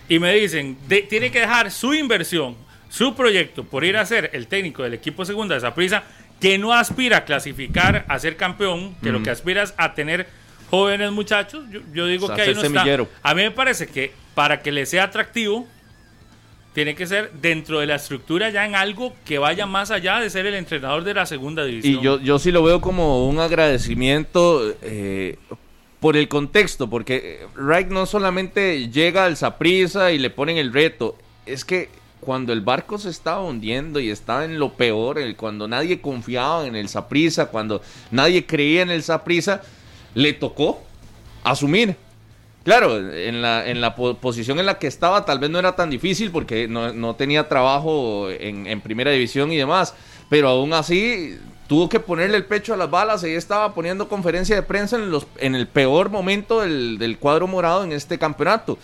y 0.07 0.19
me 0.19 0.33
dicen, 0.35 0.77
de- 0.87 1.01
tiene 1.03 1.31
que 1.31 1.39
dejar 1.41 1.71
su 1.71 1.93
inversión, 1.93 2.55
su 2.89 3.13
proyecto 3.15 3.63
por 3.63 3.83
ir 3.85 3.97
a 3.97 4.05
ser 4.05 4.29
el 4.33 4.47
técnico 4.47 4.83
del 4.83 4.93
equipo 4.95 5.23
segunda 5.25 5.55
de 5.55 5.61
Saprissa, 5.61 6.03
que 6.39 6.57
no 6.57 6.73
aspira 6.73 7.17
a 7.17 7.25
clasificar 7.25 8.05
a 8.07 8.17
ser 8.19 8.35
campeón, 8.37 8.95
que 9.03 9.11
lo 9.11 9.21
que 9.21 9.29
aspira 9.29 9.61
es 9.63 9.73
a 9.77 9.93
tener 9.93 10.27
jóvenes 10.69 11.11
muchachos, 11.11 11.65
yo, 11.69 11.81
yo 11.93 12.05
digo 12.05 12.25
O 12.25 12.27
sea, 12.27 12.35
que 12.37 12.41
ahí 12.43 12.47
no 12.55 12.61
está. 12.61 12.83
A 13.23 13.33
mí 13.35 13.41
me 13.41 13.51
parece 13.51 13.87
que 13.87 14.11
para 14.35 14.61
que 14.61 14.71
le 14.71 14.85
sea 14.85 15.03
atractivo, 15.05 15.67
tiene 16.73 16.95
que 16.95 17.07
ser 17.07 17.31
dentro 17.33 17.79
de 17.79 17.87
la 17.87 17.95
estructura 17.95 18.49
ya 18.51 18.65
en 18.65 18.75
algo 18.75 19.13
que 19.25 19.37
vaya 19.39 19.65
más 19.65 19.91
allá 19.91 20.19
de 20.19 20.29
ser 20.29 20.45
el 20.45 20.53
entrenador 20.53 21.03
de 21.03 21.13
la 21.15 21.25
segunda 21.25 21.65
división. 21.65 21.99
Y 21.99 22.01
yo, 22.03 22.19
yo 22.21 22.39
sí 22.39 22.51
lo 22.51 22.63
veo 22.63 22.79
como 22.79 23.27
un 23.27 23.39
agradecimiento 23.39 24.75
eh, 24.81 25.37
por 25.99 26.15
el 26.15 26.27
contexto, 26.29 26.89
porque 26.89 27.45
Wright 27.57 27.87
no 27.89 28.05
solamente 28.05 28.89
llega 28.89 29.25
al 29.25 29.35
Saprissa 29.37 30.11
y 30.11 30.17
le 30.19 30.29
ponen 30.29 30.57
el 30.57 30.71
reto, 30.73 31.17
es 31.45 31.65
que 31.65 31.89
cuando 32.21 32.53
el 32.53 32.61
barco 32.61 32.97
se 32.97 33.09
estaba 33.09 33.41
hundiendo 33.41 33.99
y 33.99 34.09
estaba 34.09 34.45
en 34.45 34.59
lo 34.59 34.73
peor, 34.73 35.19
el- 35.19 35.35
cuando 35.35 35.67
nadie 35.67 35.99
confiaba 36.01 36.65
en 36.67 36.75
el 36.75 36.87
Saprissa, 36.89 37.47
cuando 37.47 37.81
nadie 38.11 38.45
creía 38.45 38.81
en 38.81 38.91
el 38.91 39.03
Saprissa, 39.03 39.61
le 40.15 40.33
tocó 40.33 40.81
asumir. 41.43 41.95
Claro, 42.63 42.97
en 42.97 43.41
la, 43.41 43.67
en 43.69 43.79
la 43.81 43.95
po- 43.95 44.15
posición 44.15 44.59
en 44.59 44.65
la 44.65 44.77
que 44.79 44.87
estaba 44.87 45.23
tal 45.25 45.39
vez 45.39 45.49
no 45.49 45.59
era 45.59 45.75
tan 45.75 45.89
difícil 45.89 46.29
porque 46.29 46.67
no, 46.67 46.93
no 46.93 47.15
tenía 47.15 47.47
trabajo 47.47 48.29
en, 48.29 48.67
en 48.67 48.81
primera 48.81 49.11
división 49.11 49.51
y 49.51 49.57
demás, 49.57 49.95
pero 50.29 50.49
aún 50.49 50.73
así 50.73 51.37
tuvo 51.69 51.87
que 51.87 51.99
ponerle 51.99 52.35
el 52.35 52.45
pecho 52.45 52.73
a 52.73 52.77
las 52.77 52.89
balas 52.89 53.23
y 53.23 53.27
estaba 53.27 53.75
poniendo 53.75 54.09
conferencia 54.09 54.55
de 54.55 54.63
prensa 54.63 54.95
en, 54.95 55.11
los, 55.11 55.27
en 55.37 55.53
el 55.53 55.67
peor 55.67 56.09
momento 56.09 56.61
del, 56.61 56.97
del 56.97 57.19
cuadro 57.19 57.45
morado 57.45 57.83
en 57.83 57.91
este 57.91 58.17
campeonato. 58.17 58.79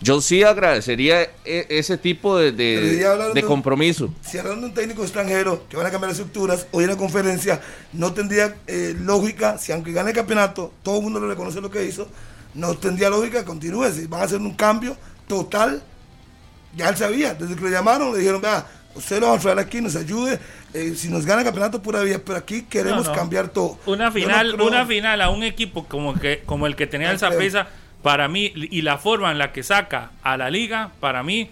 Yo 0.00 0.20
sí 0.20 0.44
agradecería 0.44 1.22
e- 1.44 1.66
ese 1.68 1.98
tipo 1.98 2.38
de, 2.38 3.44
compromiso. 3.46 4.14
Si 4.22 4.38
hablan 4.38 4.60
de 4.60 4.66
un 4.68 4.74
técnico 4.74 5.02
extranjero 5.02 5.66
que 5.68 5.76
van 5.76 5.86
a 5.86 5.90
cambiar 5.90 6.10
las 6.10 6.20
estructuras, 6.20 6.68
hoy 6.70 6.84
en 6.84 6.90
la 6.90 6.96
conferencia 6.96 7.60
no 7.92 8.12
tendría 8.14 8.54
eh, 8.68 8.94
lógica, 8.96 9.58
si 9.58 9.72
aunque 9.72 9.90
gane 9.92 10.10
el 10.10 10.16
campeonato, 10.16 10.72
todo 10.84 10.98
el 10.98 11.02
mundo 11.02 11.20
le 11.20 11.26
reconoce 11.26 11.60
lo 11.60 11.68
que 11.68 11.84
hizo, 11.84 12.06
no 12.54 12.76
tendría 12.76 13.10
lógica 13.10 13.40
que 13.40 13.44
continúe. 13.44 13.90
Si 13.90 14.06
van 14.06 14.20
a 14.20 14.24
hacer 14.24 14.38
un 14.38 14.54
cambio 14.54 14.96
total, 15.26 15.82
ya 16.76 16.88
él 16.90 16.96
sabía, 16.96 17.34
desde 17.34 17.56
que 17.56 17.62
lo 17.62 17.70
llamaron 17.70 18.12
le 18.12 18.20
dijeron, 18.20 18.40
vea, 18.40 18.64
usted 18.94 19.20
lo 19.20 19.28
va 19.28 19.36
a 19.36 19.38
traer 19.38 19.58
aquí, 19.58 19.80
nos 19.80 19.96
ayude, 19.96 20.38
eh, 20.74 20.94
si 20.96 21.08
nos 21.08 21.24
gana 21.26 21.40
el 21.40 21.44
campeonato 21.46 21.82
pura 21.82 22.02
vida, 22.02 22.20
pero 22.24 22.38
aquí 22.38 22.62
queremos 22.62 23.04
No, 23.06 23.10
no. 23.12 23.16
cambiar 23.18 23.48
todo. 23.48 23.78
una 23.86 24.06
no 24.06 24.12
final, 24.12 24.52
creo- 24.54 24.66
una 24.66 24.86
final 24.86 25.20
a 25.22 25.30
un 25.30 25.42
equipo 25.42 25.84
como 25.86 26.14
que 26.18 26.42
como 26.46 26.66
el 26.66 26.76
que 26.76 26.86
tenía 26.86 27.10
el. 27.10 27.18
Saprissa, 27.18 27.68
para 28.02 28.28
mí 28.28 28.52
y 28.54 28.82
la 28.82 28.98
forma 28.98 29.30
en 29.30 29.38
la 29.38 29.52
que 29.52 29.62
saca 29.62 30.10
a 30.22 30.36
la 30.36 30.50
liga, 30.50 30.90
para 31.00 31.22
mí 31.22 31.50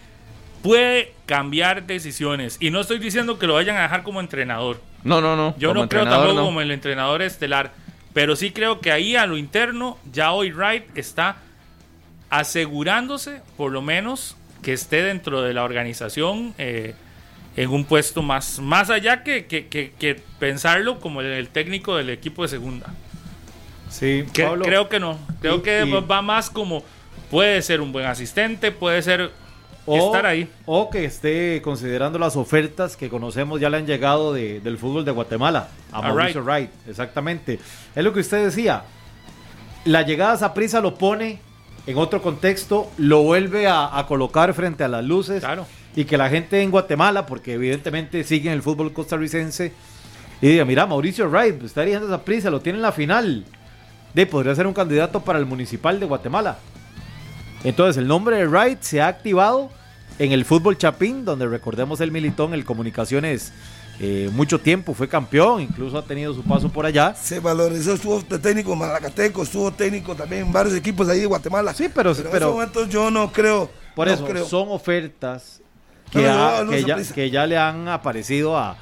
puede 0.63 1.13
cambiar 1.27 1.87
decisiones 1.87 2.57
y 2.61 2.71
no 2.71 2.81
estoy 2.81 2.99
diciendo 2.99 3.39
que 3.39 3.47
lo 3.47 3.55
vayan 3.55 3.77
a 3.77 3.83
dejar 3.83 4.03
como 4.03 4.21
entrenador. 4.21 4.81
No, 5.05 5.21
no, 5.21 5.37
no. 5.37 5.55
Yo 5.59 5.69
como 5.71 5.83
no 5.83 5.89
creo 5.89 6.05
tampoco 6.05 6.35
no. 6.35 6.45
como 6.45 6.61
el 6.61 6.71
entrenador 6.73 7.23
estelar, 7.23 7.71
pero 8.15 8.35
sí 8.35 8.51
creo 8.51 8.81
que 8.81 8.91
ahí 8.91 9.15
a 9.15 9.27
lo 9.27 9.37
interno 9.37 9.99
ya 10.13 10.33
hoy 10.33 10.51
Wright 10.51 10.85
está 10.97 11.37
asegurándose, 12.31 13.41
por 13.57 13.73
lo 13.73 13.83
menos, 13.83 14.37
que 14.63 14.73
esté 14.73 15.03
dentro 15.03 15.43
de 15.43 15.55
la 15.55 15.65
organización 15.65 16.55
eh, 16.59 16.95
en 17.61 17.71
un 17.71 17.85
puesto 17.85 18.23
más, 18.23 18.61
más 18.61 18.89
allá 18.89 19.25
que, 19.25 19.47
que- 19.47 19.67
que- 19.67 19.93
que 19.99 20.21
pensarlo 20.39 21.01
como 21.01 21.21
el, 21.21 21.27
el 21.27 21.49
técnico 21.49 21.97
del 21.97 22.11
equipo 22.11 22.43
de 22.43 22.49
segunda. 22.49 22.87
Sí, 23.91 24.25
Que- 24.33 24.45
Pablo. 24.45 24.65
creo 24.65 24.89
que 24.89 25.01
no, 25.01 25.19
creo 25.41 25.57
Y- 25.57 25.61
que 25.63 25.85
y- 25.85 25.91
va 26.07 26.23
más 26.23 26.51
como 26.51 26.85
puede 27.31 27.61
ser 27.63 27.81
un 27.81 27.91
buen 27.91 28.07
asistente, 28.07 28.71
puede 28.71 29.03
ser 29.03 29.33
o, 29.87 29.97
estar 30.07 30.25
ahí. 30.27 30.49
o 30.67 30.89
que 30.91 31.05
esté 31.05 31.61
considerando 31.63 32.19
las 32.19 32.37
ofertas 32.37 32.97
que 32.97 33.09
conocemos 33.09 33.61
ya 33.61 33.71
le 33.71 33.79
han 33.79 33.87
llegado 33.87 34.33
de- 34.35 34.61
del 34.61 34.79
fútbol 34.79 35.05
de 35.05 35.11
Guatemala 35.11 35.69
a 35.91 36.01
Mauricio 36.03 36.43
Wright. 36.45 36.71
Exactamente. 36.89 37.59
Es 37.97 38.05
lo 38.05 38.13
que 38.13 38.21
usted 38.21 38.45
decía. 38.45 38.85
La 39.85 40.03
llegada 40.03 40.33
a 40.33 40.37
Saprissa 40.37 40.81
lo 40.81 40.95
pone 40.97 41.39
en 41.87 41.97
otro 41.97 42.21
contexto, 42.21 42.91
lo 42.99 43.23
vuelve 43.23 43.67
a, 43.67 43.99
a 43.99 44.07
colocar 44.07 44.53
frente 44.55 44.85
a 44.85 44.89
las 44.89 45.03
luces. 45.05 45.41
Claro. 45.41 45.67
Y 45.97 46.05
que 46.05 46.17
la 46.17 46.29
gente 46.29 46.61
en 46.63 46.71
Guatemala, 46.71 47.27
porque 47.27 47.55
evidentemente 47.55 48.23
siguen 48.25 48.53
el 48.53 48.63
fútbol 48.63 48.93
costarricense, 48.93 49.73
y 50.41 50.49
diga, 50.49 50.65
mira, 50.65 50.87
Mauricio 50.87 51.29
Wright 51.29 51.63
está 51.65 51.81
dirigiendo 51.81 52.07
a 52.15 52.19
Saprissa, 52.19 52.51
lo 52.51 52.61
tiene 52.61 52.79
en 52.79 52.83
la 52.83 52.93
final. 52.93 53.45
De, 54.15 54.27
podría 54.27 54.55
ser 54.55 54.67
un 54.67 54.75
candidato 54.75 55.21
para 55.21 55.39
el 55.39 55.47
municipal 55.47 55.99
de 55.99 56.07
Guatemala. 56.07 56.59
Entonces, 57.65 57.97
el 57.97 58.07
nombre 58.07 58.37
de 58.37 58.47
Wright 58.47 58.81
se 58.83 59.01
ha 59.01 59.09
activado 59.09 59.71
en 60.19 60.33
el 60.33 60.45
fútbol 60.45 60.79
Chapín, 60.79 61.25
donde 61.25 61.47
recordemos 61.47 62.01
el 62.01 62.13
militón, 62.13 62.55
el 62.55 62.65
Comunicaciones, 62.65 63.53
eh, 64.01 64.31
mucho 64.33 64.61
tiempo 64.61 64.95
fue 64.95 65.09
campeón, 65.09 65.61
incluso 65.61 65.99
ha 65.99 66.05
tenido 66.05 66.33
su 66.33 66.43
paso 66.45 66.69
por 66.69 66.87
allá. 66.87 67.15
Se 67.17 67.41
valorizó, 67.41 67.95
estuvo 67.95 68.21
técnico 68.23 68.73
en 68.73 68.79
Malacateco, 68.79 69.43
estuvo 69.43 69.73
técnico 69.73 70.15
también 70.15 70.47
en 70.47 70.53
varios 70.53 70.77
equipos 70.77 71.09
ahí 71.09 71.21
de 71.21 71.27
Guatemala. 71.27 71.75
Sí, 71.75 71.89
pero- 71.93 72.11
en 72.13 72.17
pero- 72.17 72.33
estos 72.35 72.53
momentos 72.53 72.89
yo 72.89 73.11
no 73.11 73.33
creo. 73.33 73.69
Por 73.97 74.07
no 74.07 74.15
eso, 74.15 74.25
creo. 74.25 74.47
son 74.47 74.69
ofertas 74.71 75.61
que, 76.11 76.23
No, 76.23 76.29
no, 76.29 76.49
ha- 76.49 76.59
no, 76.59 76.65
no 76.65 76.71
que 76.71 76.81
se 76.81 76.87
ya, 76.87 77.15
que 77.15 77.31
ya 77.31 77.47
le 77.47 77.57
han 77.59 77.89
aparecido 77.89 78.57
a, 78.57 78.77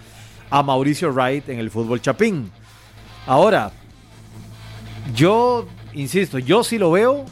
a 0.50 0.62
Mauricio 0.62 1.12
Wright 1.12 1.48
en 1.48 1.58
el 1.58 1.70
fútbol 1.70 2.00
Chapín. 2.00 2.50
Ahora, 3.26 3.72
yo 5.14 5.66
insisto, 5.94 6.38
yo 6.38 6.62
sí 6.64 6.78
lo 6.78 6.90
veo 6.90 7.24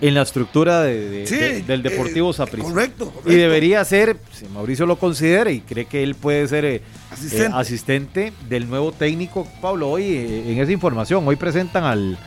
en 0.00 0.14
la 0.14 0.22
estructura 0.22 0.82
de- 0.82 1.08
de- 1.10 1.26
Sí, 1.26 1.36
de- 1.36 1.62
del 1.62 1.82
Deportivo 1.82 2.30
eh, 2.30 2.34
Saprissa. 2.34 2.68
correcto, 2.68 3.06
correcto. 3.10 3.32
Y 3.32 3.36
debería 3.36 3.84
ser, 3.84 4.16
si 4.32 4.46
Mauricio 4.46 4.84
lo 4.84 4.96
considera 4.96 5.50
y 5.50 5.60
cree 5.60 5.84
que 5.84 6.02
él 6.02 6.16
puede 6.16 6.46
ser 6.48 6.64
eh, 6.64 6.82
Asistente. 7.12 7.44
eh, 7.46 7.50
asistente 7.54 8.32
del 8.48 8.68
nuevo 8.68 8.90
técnico, 8.92 9.46
Pablo, 9.60 9.90
hoy 9.90 10.04
eh, 10.04 10.52
en 10.52 10.58
esa 10.58 10.72
información, 10.72 11.26
hoy 11.26 11.36
presentan 11.36 11.84
al, 11.84 12.18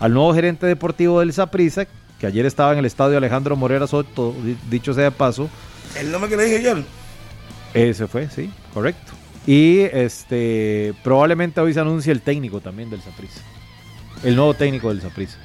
al 0.00 0.14
nuevo 0.14 0.32
gerente 0.34 0.66
deportivo 0.66 1.20
del 1.20 1.34
Saprissa, 1.34 1.86
que 2.18 2.26
ayer 2.26 2.46
estaba 2.46 2.72
en 2.72 2.78
el 2.78 2.86
estadio 2.86 3.18
Alejandro 3.18 3.56
Morera 3.56 3.86
Soto, 3.86 4.34
di- 4.42 4.56
dicho 4.70 4.94
sea 4.94 5.04
de 5.04 5.10
paso, 5.10 5.50
El 5.98 6.12
nombre 6.12 6.30
que 6.30 6.36
le 6.36 6.44
dije 6.44 6.56
ayer. 6.58 6.84
ese 7.74 8.06
fue, 8.06 8.28
sí, 8.30 8.50
correcto. 8.72 9.12
Y 9.46 9.80
este 9.80 10.94
probablemente 11.02 11.60
hoy 11.60 11.74
se 11.74 11.80
anuncie 11.80 12.12
el 12.12 12.20
técnico 12.20 12.60
también 12.60 12.90
del 12.90 13.00
Saprissa. 13.00 13.40
El 14.22 14.36
nuevo 14.36 14.54
técnico 14.54 14.88
del 14.88 15.00
Saprissa. 15.00 15.38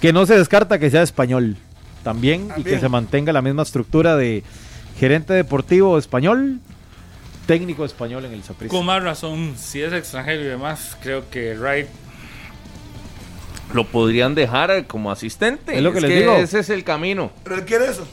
Que 0.00 0.12
no 0.12 0.26
se 0.26 0.36
descarta 0.36 0.78
que 0.78 0.90
sea 0.90 1.02
español 1.02 1.56
también, 2.02 2.50
y 2.56 2.62
que 2.62 2.78
se 2.78 2.88
mantenga 2.88 3.32
la 3.32 3.42
misma 3.42 3.62
estructura 3.62 4.16
de 4.16 4.44
gerente 4.98 5.32
deportivo 5.32 5.98
español, 5.98 6.60
técnico 7.46 7.84
español 7.84 8.24
en 8.24 8.32
el 8.32 8.42
Saprissa. 8.42 8.70
Con 8.74 8.86
más 8.86 9.02
razón, 9.02 9.54
si 9.56 9.82
es 9.82 9.92
extranjero 9.92 10.42
y 10.42 10.46
demás, 10.46 10.96
creo 11.02 11.28
que 11.30 11.54
Wright 11.54 11.88
Lo 13.72 13.86
podrían 13.86 14.34
dejar 14.34 14.86
como 14.86 15.10
asistente. 15.10 15.76
Es 15.76 15.82
lo 15.82 15.92
que 15.92 16.00
les 16.00 16.18
digo. 16.20 16.34
Ese 16.36 16.60
es 16.60 16.70
el 16.70 16.84
camino. 16.84 17.32
Pero 17.42 17.56
él 17.56 17.64
quiere 17.64 17.86
eso. 17.86 18.06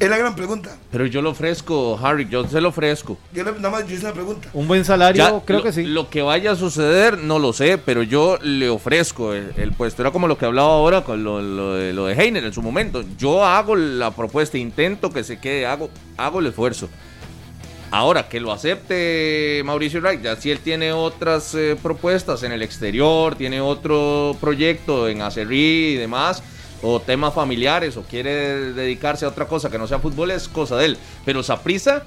Es 0.00 0.10
la 0.10 0.18
gran 0.18 0.34
pregunta. 0.34 0.76
Pero 0.90 1.06
yo 1.06 1.22
lo 1.22 1.30
ofrezco, 1.30 1.98
Harry, 2.02 2.28
yo 2.28 2.46
se 2.48 2.60
lo 2.60 2.70
ofrezco. 2.70 3.16
Yo 3.32 3.44
le- 3.44 3.52
nada 3.52 3.70
más 3.70 3.86
yo 3.86 3.94
hice 3.94 4.04
una 4.04 4.12
pregunta. 4.14 4.48
Un 4.52 4.66
buen 4.66 4.84
salario, 4.84 5.22
Ya, 5.22 5.44
creo 5.44 5.58
lo, 5.60 5.64
que 5.64 5.72
sí. 5.72 5.84
Lo 5.84 6.10
que 6.10 6.20
vaya 6.20 6.50
a 6.52 6.56
suceder, 6.56 7.18
no 7.18 7.38
lo 7.38 7.52
sé, 7.52 7.78
pero 7.78 8.02
yo 8.02 8.36
le 8.42 8.68
ofrezco 8.68 9.32
el, 9.34 9.52
el 9.56 9.72
puesto. 9.72 10.02
Era 10.02 10.10
como 10.10 10.26
lo 10.26 10.36
que 10.36 10.46
hablaba 10.46 10.68
ahora 10.70 11.02
con 11.04 11.22
lo, 11.22 11.40
lo 11.40 11.74
de, 11.74 11.92
lo 11.92 12.06
de 12.06 12.14
Heiner 12.14 12.44
en 12.44 12.52
su 12.52 12.60
momento. 12.60 13.04
Yo 13.16 13.44
hago 13.44 13.76
la 13.76 14.10
propuesta, 14.10 14.58
intento 14.58 15.10
que 15.12 15.22
se 15.22 15.38
quede, 15.38 15.64
hago, 15.66 15.90
hago 16.16 16.40
el 16.40 16.46
esfuerzo. 16.48 16.88
Ahora, 17.92 18.28
que 18.28 18.40
lo 18.40 18.50
acepte 18.50 19.62
Mauricio 19.64 20.00
Wright, 20.00 20.20
ya 20.20 20.34
si 20.34 20.50
él 20.50 20.58
tiene 20.58 20.92
otras 20.92 21.54
eh, 21.54 21.76
propuestas 21.80 22.42
en 22.42 22.50
el 22.50 22.62
exterior, 22.62 23.36
tiene 23.36 23.60
otro 23.60 24.36
proyecto 24.40 25.06
en 25.08 25.22
Acerrí 25.22 25.92
y 25.92 25.94
demás, 25.94 26.42
o 26.86 27.00
temas 27.00 27.32
familiares, 27.32 27.96
o 27.96 28.02
quiere 28.02 28.72
dedicarse 28.74 29.24
a 29.24 29.28
otra 29.28 29.46
cosa 29.46 29.70
que 29.70 29.78
no 29.78 29.86
sea 29.88 29.98
fútbol, 30.00 30.30
es 30.32 30.48
cosa 30.48 30.76
de 30.76 30.84
él. 30.84 30.98
Pero 31.24 31.42
Saprisa, 31.42 32.02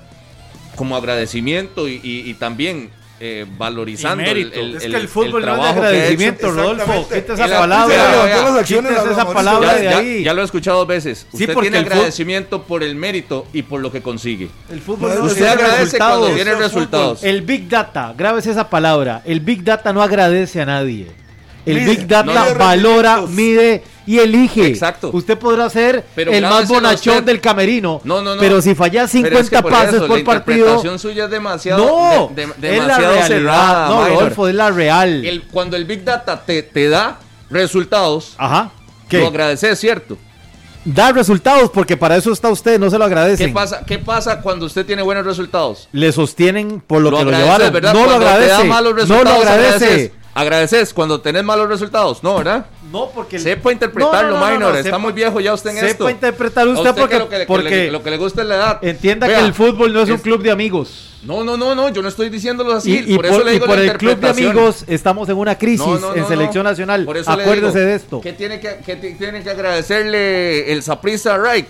como 0.75 0.95
agradecimiento 0.95 1.87
y, 1.87 1.99
y- 2.03 2.29
y 2.29 2.33
también 2.35 2.91
eh, 3.19 3.47
valorizando 3.57 4.21
Y 4.21 4.27
mérito. 4.27 4.59
es 4.59 4.83
que 4.83 4.95
el 4.95 5.07
fútbol 5.07 5.31
no 5.31 5.37
es 5.39 5.41
de 5.41 5.41
trabajo 5.41 5.67
ha 5.67 5.71
hecho. 5.71 5.81
agradecimiento, 5.87 6.51
Rodolfo. 6.51 7.09
Quita 7.11 7.33
esa 7.33 7.47
la- 7.47 7.57
palabra. 7.59 7.97
Las 8.51 8.71
esa 9.11 9.33
palabra 9.33 9.67
Ya, 9.69 9.75
de 9.79 9.83
ya- 9.85 9.97
ahí. 9.97 10.23
ya 10.23 10.33
lo 10.35 10.43
he 10.43 10.45
escuchado 10.45 10.77
dos 10.77 10.87
veces. 10.87 11.25
Sí, 11.31 11.37
Usted 11.43 11.53
porque 11.55 11.71
tiene 11.71 11.83
el 11.83 11.91
agradecimiento 11.91 12.61
por 12.61 12.83
el 12.83 12.93
mérito 12.93 13.47
y 13.53 13.63
por 13.63 13.81
lo 13.81 13.91
que 13.91 14.03
consigue. 14.03 14.49
El 14.69 14.81
fútbol 14.81 15.09
No, 15.15 15.19
no 15.21 15.25
usted 15.25 15.47
agradece 15.47 15.83
resultados. 15.85 16.19
cuando 16.19 16.35
tiene 16.35 16.51
es 16.51 16.57
resultados. 16.59 17.23
El 17.23 17.41
Big 17.41 17.67
Data, 17.67 18.13
grabes 18.15 18.45
esa 18.45 18.69
palabra. 18.69 19.23
El 19.25 19.39
Big 19.39 19.63
Data 19.63 19.91
no 19.91 20.03
agradece 20.03 20.61
a 20.61 20.65
nadie. 20.67 21.07
El 21.65 21.77
Mide, 21.79 21.85
Big 21.89 22.07
Data 22.07 22.31
no 22.51 22.55
valora, 22.59 23.21
mide 23.27 23.81
y 24.07 24.17
elige. 24.19 24.65
Exacto. 24.65 25.11
Usted 25.13 25.37
podrá 25.37 25.69
ser 25.69 26.03
Pero 26.15 26.31
el 26.31 26.41
más 26.41 26.67
bonachón 26.67 27.13
usted. 27.15 27.23
del 27.25 27.39
camerino. 27.41 28.01
No, 28.03 28.21
no, 28.23 28.33
no. 28.35 28.41
Pero 28.41 28.61
si 28.61 28.73
fallas 28.73 29.11
Pero 29.11 29.25
50 29.37 29.39
es 29.41 29.49
que 29.49 29.61
por 29.61 29.71
pases 29.71 29.93
eso, 29.95 30.07
por 30.07 30.17
la 30.17 30.23
partido. 30.25 30.57
interpretación 30.57 30.97
suya 30.99 31.25
es 31.25 31.29
demasiado, 31.31 31.85
No, 31.85 32.31
de- 32.33 32.47
de- 32.47 32.51
es 32.51 32.57
la 32.59 32.97
demasiado 32.97 33.13
realidad. 33.13 33.27
cerrada. 33.27 33.89
no. 33.89 34.07
Rodolfo, 34.07 34.47
es 34.47 34.55
la 34.55 34.71
real. 34.71 35.25
El- 35.25 35.43
cuando 35.43 35.75
el 35.77 35.85
Big 35.85 36.03
Data 36.03 36.41
te, 36.43 36.63
te 36.63 36.89
da 36.89 37.19
resultados, 37.49 38.33
Ajá. 38.37 38.71
¿Qué? 39.09 39.19
lo 39.19 39.27
agradeces, 39.27 39.79
¿cierto? 39.79 40.17
Da 40.85 41.11
resultados 41.11 41.69
porque 41.73 41.97
para 41.97 42.15
eso 42.15 42.31
está 42.31 42.47
usted, 42.49 42.79
no 42.79 42.89
se 42.89 42.97
lo 42.97 43.03
agradecen. 43.03 43.47
¿Qué 43.47 43.53
pasa, 43.53 43.83
¿Qué 43.85 43.99
pasa 43.99 44.39
cuando 44.41 44.65
usted 44.67 44.85
tiene 44.85 45.01
buenos 45.01 45.25
resultados? 45.25 45.89
Le 45.91 46.13
sostienen 46.13 46.79
por 46.79 47.01
lo, 47.01 47.11
Lo 47.11 47.17
que 47.17 47.25
lo 47.25 47.31
llevaron. 47.31 47.73
¿verdad? 47.73 47.93
No 47.93 48.03
lo 48.05 48.07
te 48.11 48.15
agradece. 48.15 48.51
da 48.51 48.63
malos 48.63 48.93
no 48.93 48.97
lo 48.99 49.01
resultados, 49.01 49.39
agradece. 49.41 49.85
agradeces. 49.85 50.11
Agradeces 50.33 50.93
cuando 50.93 51.19
tenés 51.19 51.43
malos 51.43 51.67
resultados, 51.67 52.21
¿no, 52.23 52.37
verdad? 52.37 52.67
No, 52.91 53.09
porque 53.09 53.37
Sepa 53.39 53.71
interpretarlo, 53.71 54.31
No, 54.31 54.39
no, 54.39 54.45
no, 54.45 54.53
minor. 54.53 54.71
no, 54.73 54.77
Está 54.77 54.89
sepa- 54.91 54.97
muy 54.99 55.11
viejo 55.13 55.39
ya 55.41 55.53
usted 55.53 55.71
en 55.71 55.75
sepa 55.77 55.87
esto. 55.87 56.09
interpretar 56.09 56.67
A 56.67 56.71
usted 56.71 56.95
porque- 56.95 57.15
que 57.15 57.19
lo 57.19 57.29
que, 57.29 57.37
le- 57.39 57.45
porque 57.45 57.69
le- 57.69 57.91
lo 57.91 58.01
que 58.03 58.11
le 58.11 58.17
gusta 58.17 58.41
es 58.43 58.47
la 58.47 58.55
edad. 58.55 58.79
entienda 58.81 59.27
Vea, 59.27 59.39
que 59.39 59.45
el 59.45 59.53
fútbol 59.53 59.91
no 59.93 60.01
es, 60.01 60.09
un 60.09 60.17
club 60.19 60.41
de 60.41 60.51
amigos. 60.51 61.19
No, 61.23 61.43
no, 61.43 61.57
no, 61.57 61.75
no, 61.75 61.89
yo 61.89 62.01
no 62.01 62.07
estoy 62.07 62.29
diciéndolo 62.29 62.73
así. 62.73 62.91
Y, 62.91 63.13
y 63.13 63.15
por, 63.17 63.25
por, 63.27 63.35
eso 63.35 63.43
le 63.43 63.51
y 63.51 63.53
digo 63.55 63.65
por 63.65 63.77
la 63.77 63.83
el 63.83 63.97
club 63.97 64.17
de 64.19 64.29
amigos 64.29 64.85
estamos 64.87 65.27
en 65.27 65.35
una 65.37 65.57
crisis 65.57 65.85
No, 65.99 66.15
en 66.15 66.27
selección 66.27 66.63
nacional. 66.63 67.03
Por 67.03 67.17
eso 67.17 67.35
le 67.35 67.41
Acuérdese 67.43 67.79
digo, 67.79 67.89
de 67.89 67.95
esto. 67.95 68.21
¿Qué 68.21 68.33
tiene 68.33 68.59
que, 68.61 68.69
ti- 68.95 69.15
tiene 69.15 69.43
que 69.43 69.49
agradecerle 69.49 70.71
el 70.71 70.83
Saprissa 70.83 71.35
a 71.35 71.37
Wright? 71.39 71.67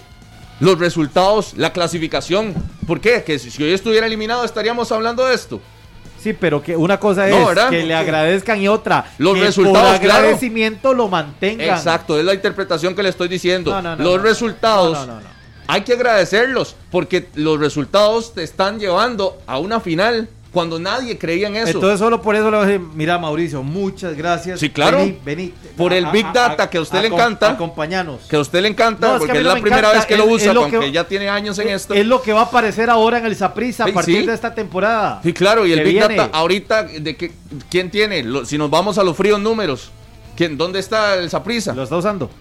Los 0.60 0.78
resultados, 0.80 1.54
la 1.56 1.72
clasificación. 1.72 2.54
¿Por 2.86 3.00
qué? 3.00 3.24
Que 3.24 3.40
si, 3.40 3.50
si 3.52 3.64
hoy 3.64 3.74
estuviera 3.74 4.06
eliminado 4.08 4.44
estaríamos 4.44 4.92
hablando 4.92 5.26
de 5.26 5.36
esto. 5.36 5.62
Sí, 6.28 6.38
pero 6.38 6.62
que 6.62 6.76
una 6.76 7.00
cosa 7.00 7.30
es 7.30 7.36
que 7.70 7.84
le 7.84 7.96
agradezcan 7.96 8.60
y 8.60 8.68
otra 8.68 9.06
Los 9.18 9.36
que 9.36 9.46
resultados, 9.46 9.92
por 9.92 10.02
claro. 10.02 10.20
agradecimiento 10.20 10.94
lo 10.94 11.08
mantengan. 11.08 11.78
Exacto, 11.78 12.20
es 12.20 12.26
la 12.26 12.34
interpretación 12.34 12.96
que 12.96 13.04
le 13.04 13.10
estoy 13.10 13.30
diciendo. 13.30 13.72
No, 13.72 13.82
no, 13.82 13.96
no, 13.96 14.04
los 14.04 14.22
resultados 14.22 15.08
hay 15.68 15.82
que 15.82 15.94
agradecerlos 15.94 16.76
porque 16.92 17.28
los 17.36 17.60
resultados 17.60 18.34
te 18.34 18.44
están 18.44 18.80
llevando 18.80 19.38
a 19.48 19.60
una 19.60 19.80
final 19.80 20.30
cuando 20.58 20.80
nadie 20.80 21.20
creía 21.20 21.50
en 21.50 21.56
eso. 21.56 21.70
Entonces 21.70 22.00
solo 22.00 22.20
por 22.20 22.36
eso 22.36 22.50
le 22.50 22.58
voy 22.58 22.66
a 22.66 22.68
decir, 22.68 22.88
mira 22.96 23.20
Mauricio, 23.20 23.62
muchas 23.62 24.16
gracias. 24.18 24.60
Sí, 24.60 24.72
claro. 24.72 24.98
Vení, 24.98 25.20
vení. 25.24 25.54
Por 25.78 25.94
el 25.94 26.08
Big 26.08 26.26
Data 26.34 26.68
que 26.68 26.80
a 26.80 26.82
usted 26.82 27.00
le 27.04 27.10
encanta. 27.10 27.52
Acompañanos. 27.52 28.22
que 28.28 28.36
a 28.38 28.40
usted 28.40 28.64
le 28.64 28.70
encanta 28.70 29.08
No, 29.08 29.14
es 29.14 29.20
que 29.20 29.26
a 29.26 29.28
porque 29.28 29.38
es 29.38 29.46
la 29.46 29.54
me 29.54 29.62
primera 29.62 29.80
encanta, 29.82 29.98
vez 30.00 30.08
que 30.08 30.18
lo 30.18 30.24
es- 30.24 30.32
usa, 30.32 30.48
es 30.48 30.54
lo 30.56 30.62
aunque 30.64 30.80
que- 30.80 30.92
ya 30.92 31.04
tiene 31.08 31.30
años 31.30 31.60
en 31.60 31.68
Es- 31.70 31.82
esto. 31.82 31.94
Es 31.94 32.08
lo 32.08 32.24
que 32.24 32.34
va 32.34 32.40
a 32.40 32.44
aparecer 32.46 32.90
ahora 32.90 33.20
en 33.20 33.28
el 33.28 33.36
Saprissa 33.36 33.84
a 33.86 33.88
partir 33.94 34.22
sí. 34.22 34.26
de 34.26 34.34
esta 34.34 34.56
temporada. 34.56 35.20
Sí, 35.22 35.32
claro, 35.32 35.64
y 35.68 35.74
el 35.74 35.84
Big 35.84 36.00
viene. 36.00 36.16
Data, 36.16 36.36
ahorita, 36.36 36.82
de 36.86 37.16
que, 37.16 37.32
¿quién 37.70 37.92
tiene? 37.92 38.24
Lo- 38.24 38.44
si 38.44 38.58
nos 38.58 38.72
vamos 38.72 38.98
a 38.98 39.04
los 39.04 39.16
fríos 39.16 39.40
números, 39.40 39.92
¿quién, 40.36 40.58
¿dónde 40.58 40.80
está 40.80 41.14
el 41.14 41.30
Saprissa? 41.30 41.76
Lo 41.76 41.84
está 41.84 41.98
usando. 41.98 42.32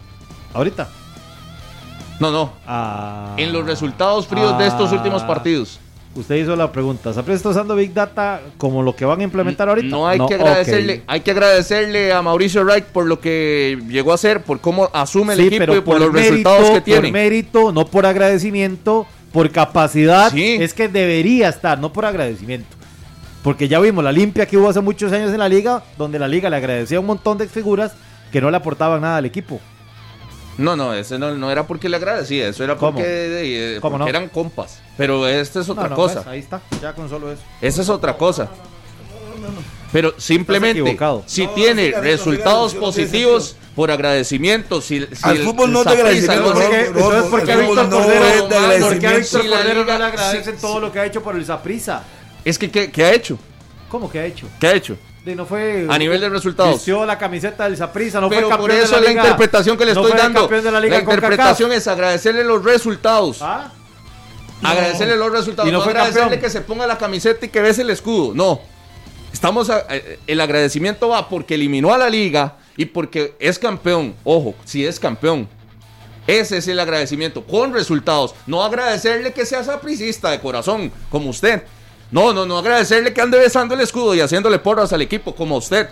Ahorita. 0.55 0.89
No, 2.19 2.31
no, 2.31 2.53
Ah. 2.67 3.35
en 3.37 3.53
los 3.53 3.67
resultados 3.67 4.27
fríos 4.27 4.57
de 4.57 4.67
estos 4.69 4.91
Ah. 4.91 4.95
últimos 4.95 5.23
partidos. 5.25 5.81
Usted 6.17 6.37
hizo 6.37 6.57
la 6.57 6.73
pregunta. 6.73 7.13
¿Saprissa 7.13 7.37
está 7.37 7.49
usando 7.51 7.77
Big 7.77 7.93
Data 7.93 8.41
como 8.57 8.83
lo 8.83 8.97
que 8.97 9.05
van 9.05 9.21
a 9.21 9.25
implementar 9.25 9.69
ahorita? 9.69 9.89
No 9.89 10.09
hay 10.09 10.19
que 10.27 10.35
agradecerle, 10.35 11.03
hay 11.07 11.21
que 11.21 11.31
agradecerle 11.31 12.13
a 12.13 12.23
Mauricio 12.23 12.65
Wright 12.65 12.85
por 12.87 13.07
lo 13.07 13.21
que 13.21 13.79
llegó 13.89 14.13
a 14.13 14.15
hacer, 14.15 14.43
por 14.43 14.61
cómo 14.61 14.89
asume 14.93 15.35
el 15.35 15.41
Sí, 15.41 15.47
equipo 15.49 15.61
pero 15.61 15.77
y 15.77 15.81
por, 15.83 16.01
los 16.01 16.13
mérito, 16.13 16.31
resultados 16.31 16.67
que 16.71 16.75
Por 16.77 16.83
tiene. 16.83 17.13
mérito, 17.13 17.71
no 17.73 17.87
por 17.87 18.07
agradecimiento, 18.07 19.07
por 19.33 19.51
capacidad. 19.51 20.31
Sí. 20.33 20.57
Es 20.61 20.73
que 20.73 20.89
debería 20.89 21.49
estar, 21.51 21.79
no 21.79 21.93
por 21.93 22.07
agradecimiento. 22.07 22.75
Porque 23.43 23.69
ya 23.69 23.79
vimos 23.79 24.03
la 24.03 24.11
limpia 24.11 24.47
que 24.47 24.57
hubo 24.57 24.69
hace 24.69 24.81
muchos 24.81 25.13
años 25.13 25.31
en 25.33 25.39
la 25.39 25.49
liga, 25.49 25.83
donde 25.99 26.19
la 26.19 26.27
liga 26.27 26.51
le 26.51 26.57
agradecía 26.57 26.97
a 26.97 27.01
un 27.01 27.07
montón 27.07 27.39
de 27.39 27.47
figuras 27.47 27.93
que 28.33 28.41
no 28.41 28.51
le 28.51 28.57
aportaban 28.57 29.03
nada 29.03 29.19
al 29.19 29.27
equipo. 29.27 29.61
No, 30.59 30.75
no, 30.77 30.95
ese 30.95 31.19
no, 31.19 31.35
no 31.35 31.51
era 31.51 31.67
porque 31.67 31.89
le 31.89 31.97
agradecía, 31.97 32.49
eso 32.49 32.65
era 32.65 32.77
¿Cómo? 32.77 32.93
porque, 32.93 33.07
eh, 33.09 33.79
¿Cómo 33.81 33.99
porque 33.99 34.13
no? 34.13 34.19
eran 34.19 34.29
compas. 34.31 34.79
Pero 34.97 35.27
esta 35.29 35.61
es 35.61 35.69
otra 35.69 35.85
No, 35.85 35.91
no, 35.91 35.97
cosa. 35.97 36.15
pues, 36.23 36.27
ahí 36.29 36.39
está, 36.39 36.63
ya 36.81 36.95
con 36.95 37.09
solo 37.09 37.31
eso. 37.31 37.43
Esa 37.61 37.83
es 37.83 37.89
otra 37.91 38.17
cosa. 38.17 38.49
Pero 39.93 40.15
simplemente, 40.19 40.97
si 41.27 41.47
No, 41.47 41.51
tiene 41.53 41.93
resultados 42.01 42.75
positivos 42.75 43.57
por 43.75 43.91
agradecimiento, 43.91 44.81
si, 44.81 45.01
si 45.01 45.07
Al 45.23 45.37
el- 45.37 45.45
fútbol 45.45 45.73
no 45.73 45.85
te 45.85 45.91
agradecimiento, 45.91 46.55
no 46.55 46.61
no, 46.61 46.61
se- 46.71 46.87
Entonces, 46.87 47.23
¿por 47.31 47.45
qué 47.45 47.53
a 47.53 47.57
Víctor 47.57 47.91
Cordero, 47.91 48.25
es 48.27 48.35
de 48.35 48.41
¿por 48.41 48.49
qué 48.49 48.55
a 48.55 48.59
agradecimiento. 48.59 49.17
Víctor 49.19 49.43
Si 49.43 49.49
la 49.49 49.57
Cordero 49.59 49.81
liga- 49.83 49.93
no 49.93 49.99
le 49.99 50.05
agradecen 50.07 50.57
todo 50.59 50.81
lo 50.81 50.93
que 50.93 50.99
ha 51.01 51.07
hecho 51.07 51.23
por 51.23 51.37
el 51.37 51.45
Saprissa? 51.47 52.03
Es 52.45 52.59
que, 52.59 52.71
¿qué, 52.71 52.91
qué 52.91 53.05
ha 53.05 53.13
hecho? 53.15 53.39
¿Cómo 53.89 54.11
que 54.11 54.19
ha 54.19 54.25
hecho? 54.27 54.47
¿Qué 54.59 54.67
ha 54.67 54.75
hecho? 54.75 54.97
No 55.35 55.45
fue 55.45 55.87
A 55.91 55.99
nivel 55.99 56.21
de 56.21 56.29
resultados. 56.29 56.75
Vistió 56.75 57.05
la 57.05 57.19
camiseta 57.19 57.65
del 57.65 57.77
Saprissa, 57.77 58.21
no 58.21 58.29
Pero 58.29 58.49
fue 58.49 58.57
por 58.59 58.69
campeón 58.69 58.85
eso 58.85 58.95
de 58.95 59.01
la 59.01 59.05
la 59.05 59.09
liga. 59.11 59.23
interpretación 59.23 59.77
que 59.77 59.85
le 59.87 59.95
No 59.95 60.03
estoy 60.07 60.17
dando. 60.19 60.47
de 60.47 60.71
la 60.71 60.81
liga 60.81 61.05
con 61.05 61.15
interpretación 61.15 61.69
CONCACAF. 61.71 61.77
es 61.83 61.89
agradecerle 61.89 62.45
los 62.45 62.65
resultados. 62.65 63.39
¿Ah? 63.43 63.73
Agradecerle 64.63 65.17
los 65.17 65.31
resultados. 65.33 65.69
Y 65.69 65.73
no 65.73 65.79
no 65.79 65.85
fue 65.85 65.93
agradecerle 65.93 66.21
campeón. 66.23 66.41
que 66.43 66.51
se 66.51 66.61
ponga 66.61 66.87
la 66.87 66.97
camiseta 66.97 67.45
y 67.47 67.49
que 67.49 67.61
bese 67.61 67.83
el 67.83 67.91
escudo. 67.91 68.33
No. 68.35 68.61
Estamos 69.33 69.69
a- 69.69 69.85
eh, 69.91 70.19
el 70.27 70.41
agradecimiento 70.41 71.09
va 71.09 71.29
porque 71.29 71.55
eliminó 71.57 71.93
a 71.93 71.99
la 71.99 72.09
liga 72.09 72.57
y 72.77 72.87
porque 72.87 73.35
es 73.39 73.59
campeón. 73.59 74.15
Ojo, 74.25 74.55
si 74.65 74.87
es 74.87 74.99
campeón. 75.01 75.49
Ese 76.27 76.57
es 76.59 76.67
el 76.69 76.81
agradecimiento, 76.81 77.45
con 77.45 77.73
resultados. 77.73 78.35
No 78.47 78.65
agradecerle 78.65 79.33
que 79.33 79.45
sea 79.47 79.63
sapricista 79.63 80.31
de 80.31 80.41
corazón, 80.41 80.91
como 81.11 81.31
usted. 81.31 81.63
No, 82.11 82.33
no, 82.33 82.47
no 82.47 82.59
agradecerle 82.59 83.13
que 83.13 83.21
ande 83.21 83.39
besando 83.39 83.75
el 83.75 83.81
escudo 83.81 84.15
y 84.15 84.21
haciéndole 84.21 84.59
porras 84.59 84.93
al 84.93 85.03
equipo, 85.03 85.35
como 85.35 85.57
usted. 85.57 85.89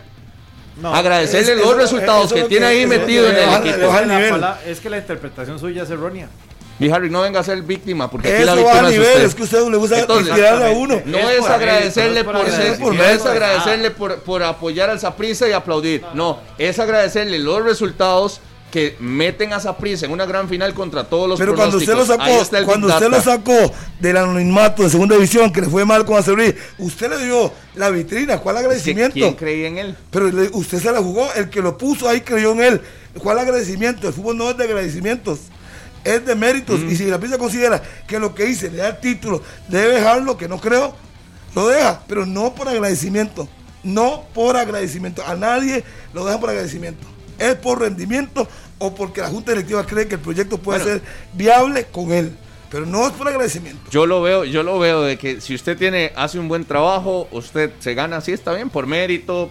No. 0.77 0.93
agradecerle 0.93 1.53
es- 1.53 1.59
los 1.59 1.69
eso- 1.69 1.77
resultados 1.77 2.27
eso 2.27 2.35
que 2.35 2.41
lo 2.43 2.47
tiene 2.49 2.67
que- 2.67 2.73
ahí 2.73 2.87
metido 2.87 3.25
que 3.27 3.31
en 3.31 3.37
el 3.37 3.47
baja- 3.47 3.59
equipo. 3.69 3.87
baja 3.87 4.01
el 4.01 4.09
La 4.09 4.19
nivel. 4.19 4.45
es 4.67 4.81
que 4.81 4.91
la 4.91 4.99
interpretación 4.99 5.59
suya 5.61 5.85
es 5.85 5.91
errónea. 5.91 6.29
Y 6.81 6.91
Harry, 6.91 7.09
no 7.11 7.21
venga 7.21 7.39
a 7.39 7.45
ser 7.45 7.63
víctima, 7.63 8.11
porque 8.11 8.27
aquí 8.35 8.43
la 8.45 8.55
Eso 8.55 8.65
va 8.65 8.73
víctima 8.73 8.89
a 8.89 8.91
es 8.91 8.99
nivel, 8.99 9.13
usted. 9.13 9.25
es 9.27 9.35
que 9.37 9.43
a 9.43 9.45
usted 9.45 9.69
le 9.71 9.77
gusta 9.77 10.01
Entonces, 10.01 10.33
a 10.51 10.71
uno. 10.73 11.01
No 11.05 11.19
Es 11.31 11.45
agradecerle 11.47 12.25
por, 12.25 12.35
no 12.35 12.41
es 12.43 12.45
por 12.79 12.93
ser- 12.97 12.97
no 12.99 13.05
es 13.05 13.25
agradecerle 13.27 13.91
por, 13.93 14.17
por 14.23 14.43
apoyar 14.43 14.91
al 14.91 14.99
Saprissa 14.99 15.49
y 15.49 15.53
aplaudir. 15.53 16.05
No, 16.15 16.41
es 16.59 16.77
agradecerle 16.81 17.39
los 17.39 17.63
resultados 17.63 18.41
que 18.75 18.97
meten 18.99 19.53
a 19.53 19.61
Saprissa 19.61 20.05
en 20.05 20.11
una 20.11 20.27
gran 20.27 20.49
final 20.49 20.75
contra 20.75 21.05
todos 21.05 21.29
los 21.29 21.39
Pero 21.39 21.55
cuando 21.55 21.77
usted 21.77 21.95
lo 21.95 22.05
sacó, 22.05 22.65
cuando 22.65 22.89
usted 22.89 23.09
lo 23.09 23.21
sacó 23.21 23.73
del 24.01 24.17
anonimato 24.17 24.83
de 24.83 24.91
segunda 24.91 25.15
división, 25.15 25.53
que 25.53 25.61
le 25.61 25.69
fue 25.69 25.85
mal 25.85 26.05
con 26.05 26.19
Acevedo, 26.19 26.55
usted 26.79 27.09
le 27.09 27.25
dio 27.25 27.53
la 27.77 27.91
vitrina, 27.91 28.39
¿cuál 28.39 28.57
agradecimiento? 28.57 29.15
¿Quién 29.15 29.35
creía 29.35 29.69
en 29.69 29.79
él? 29.79 29.97
Pero 30.11 30.29
usted 30.55 30.81
se 30.83 30.91
la 30.91 30.99
jugó, 30.99 31.33
el 31.35 31.51
que 31.51 31.63
lo 31.63 31.79
puso 31.79 32.09
ahí 32.09 32.23
creyó 32.23 32.51
en 32.51 32.63
él. 32.65 32.81
¿Cuál 33.17 33.39
agradecimiento? 33.39 34.09
El 34.09 34.13
fútbol 34.13 34.39
no 34.39 34.51
es 34.51 34.57
de 34.57 34.65
agradecimientos, 34.65 35.39
es 36.03 36.27
de 36.27 36.35
méritos. 36.35 36.81
Mm. 36.81 36.91
Y 36.91 36.97
si 36.97 37.05
la 37.05 37.21
prensa 37.21 37.39
considera 37.39 37.81
que 38.09 38.19
lo 38.19 38.35
que 38.35 38.51
hice 38.51 38.73
le 38.73 38.79
da 38.79 38.89
el 38.89 38.99
título, 38.99 39.41
debe 39.69 40.01
dejarlo, 40.01 40.37
que 40.37 40.49
no 40.49 40.61
creo, 40.61 40.97
lo 41.55 41.69
deja, 41.69 42.03
pero 42.09 42.27
no 42.27 42.57
por 42.57 42.69
agradecimiento. 42.69 43.49
No 43.85 44.25
por 44.35 44.57
agradecimiento. 44.57 45.23
A 45.25 45.37
nadie 45.37 45.85
lo 46.13 46.25
deja 46.25 46.41
por 46.41 46.51
agradecimiento. 46.51 47.07
Es 47.39 47.55
por 47.57 47.81
rendimiento 47.81 48.49
o 48.79 48.95
porque 48.95 49.21
la 49.21 49.29
Junta 49.29 49.53
Directiva 49.53 49.85
cree 49.87 50.07
que 50.09 50.17
el 50.17 50.21
proyecto 50.21 50.59
puede 50.59 50.83
Bueno. 50.83 50.99
ser 51.01 51.09
viable 51.33 51.85
con 51.87 52.13
él. 52.13 52.37
Pero 52.71 52.87
no 52.87 53.07
es 53.07 53.13
por 53.13 53.29
agradecimiento. 53.29 53.89
Yo 53.91 54.05
lo 54.05 54.21
veo, 54.21 54.45
yo 54.45 54.63
lo 54.65 54.79
veo 54.81 55.03
de 55.03 55.17
que 55.17 55.41
si 55.41 55.55
usted 55.55 55.79
tiene, 55.79 56.13
hace 56.17 56.41
un 56.41 56.49
buen 56.49 56.65
trabajo, 56.65 57.29
usted 57.31 57.71
se 57.79 57.95
gana 57.95 58.17
así, 58.17 58.33
está 58.33 58.53
bien, 58.53 58.69
por 58.69 58.87
mérito. 58.87 59.51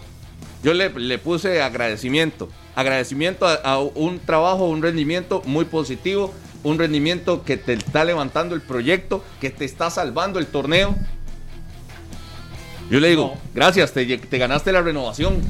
Yo 0.62 0.74
le, 0.74 0.90
le 0.90 1.18
puse 1.20 1.62
agradecimiento. 1.62 2.50
Agradecimiento 2.76 3.48
a, 3.48 3.54
a 3.54 3.80
un 3.80 4.20
trabajo, 4.20 4.66
un 4.68 4.82
rendimiento 4.82 5.42
muy 5.46 5.64
positivo, 5.66 6.34
un 6.64 6.78
rendimiento 6.78 7.44
que 7.44 7.56
te 7.56 7.74
está 7.74 8.04
levantando 8.04 8.56
el 8.56 8.62
proyecto, 8.62 9.24
que 9.40 9.50
te 9.50 9.64
está 9.64 9.90
salvando 9.90 10.40
el 10.40 10.48
torneo. 10.48 10.96
Yo 12.90 13.00
le 13.00 13.10
digo, 13.10 13.36
gracias, 13.54 13.94
te, 13.94 14.18
te 14.18 14.38
ganaste 14.38 14.72
la 14.72 14.82
renovación. 14.82 15.42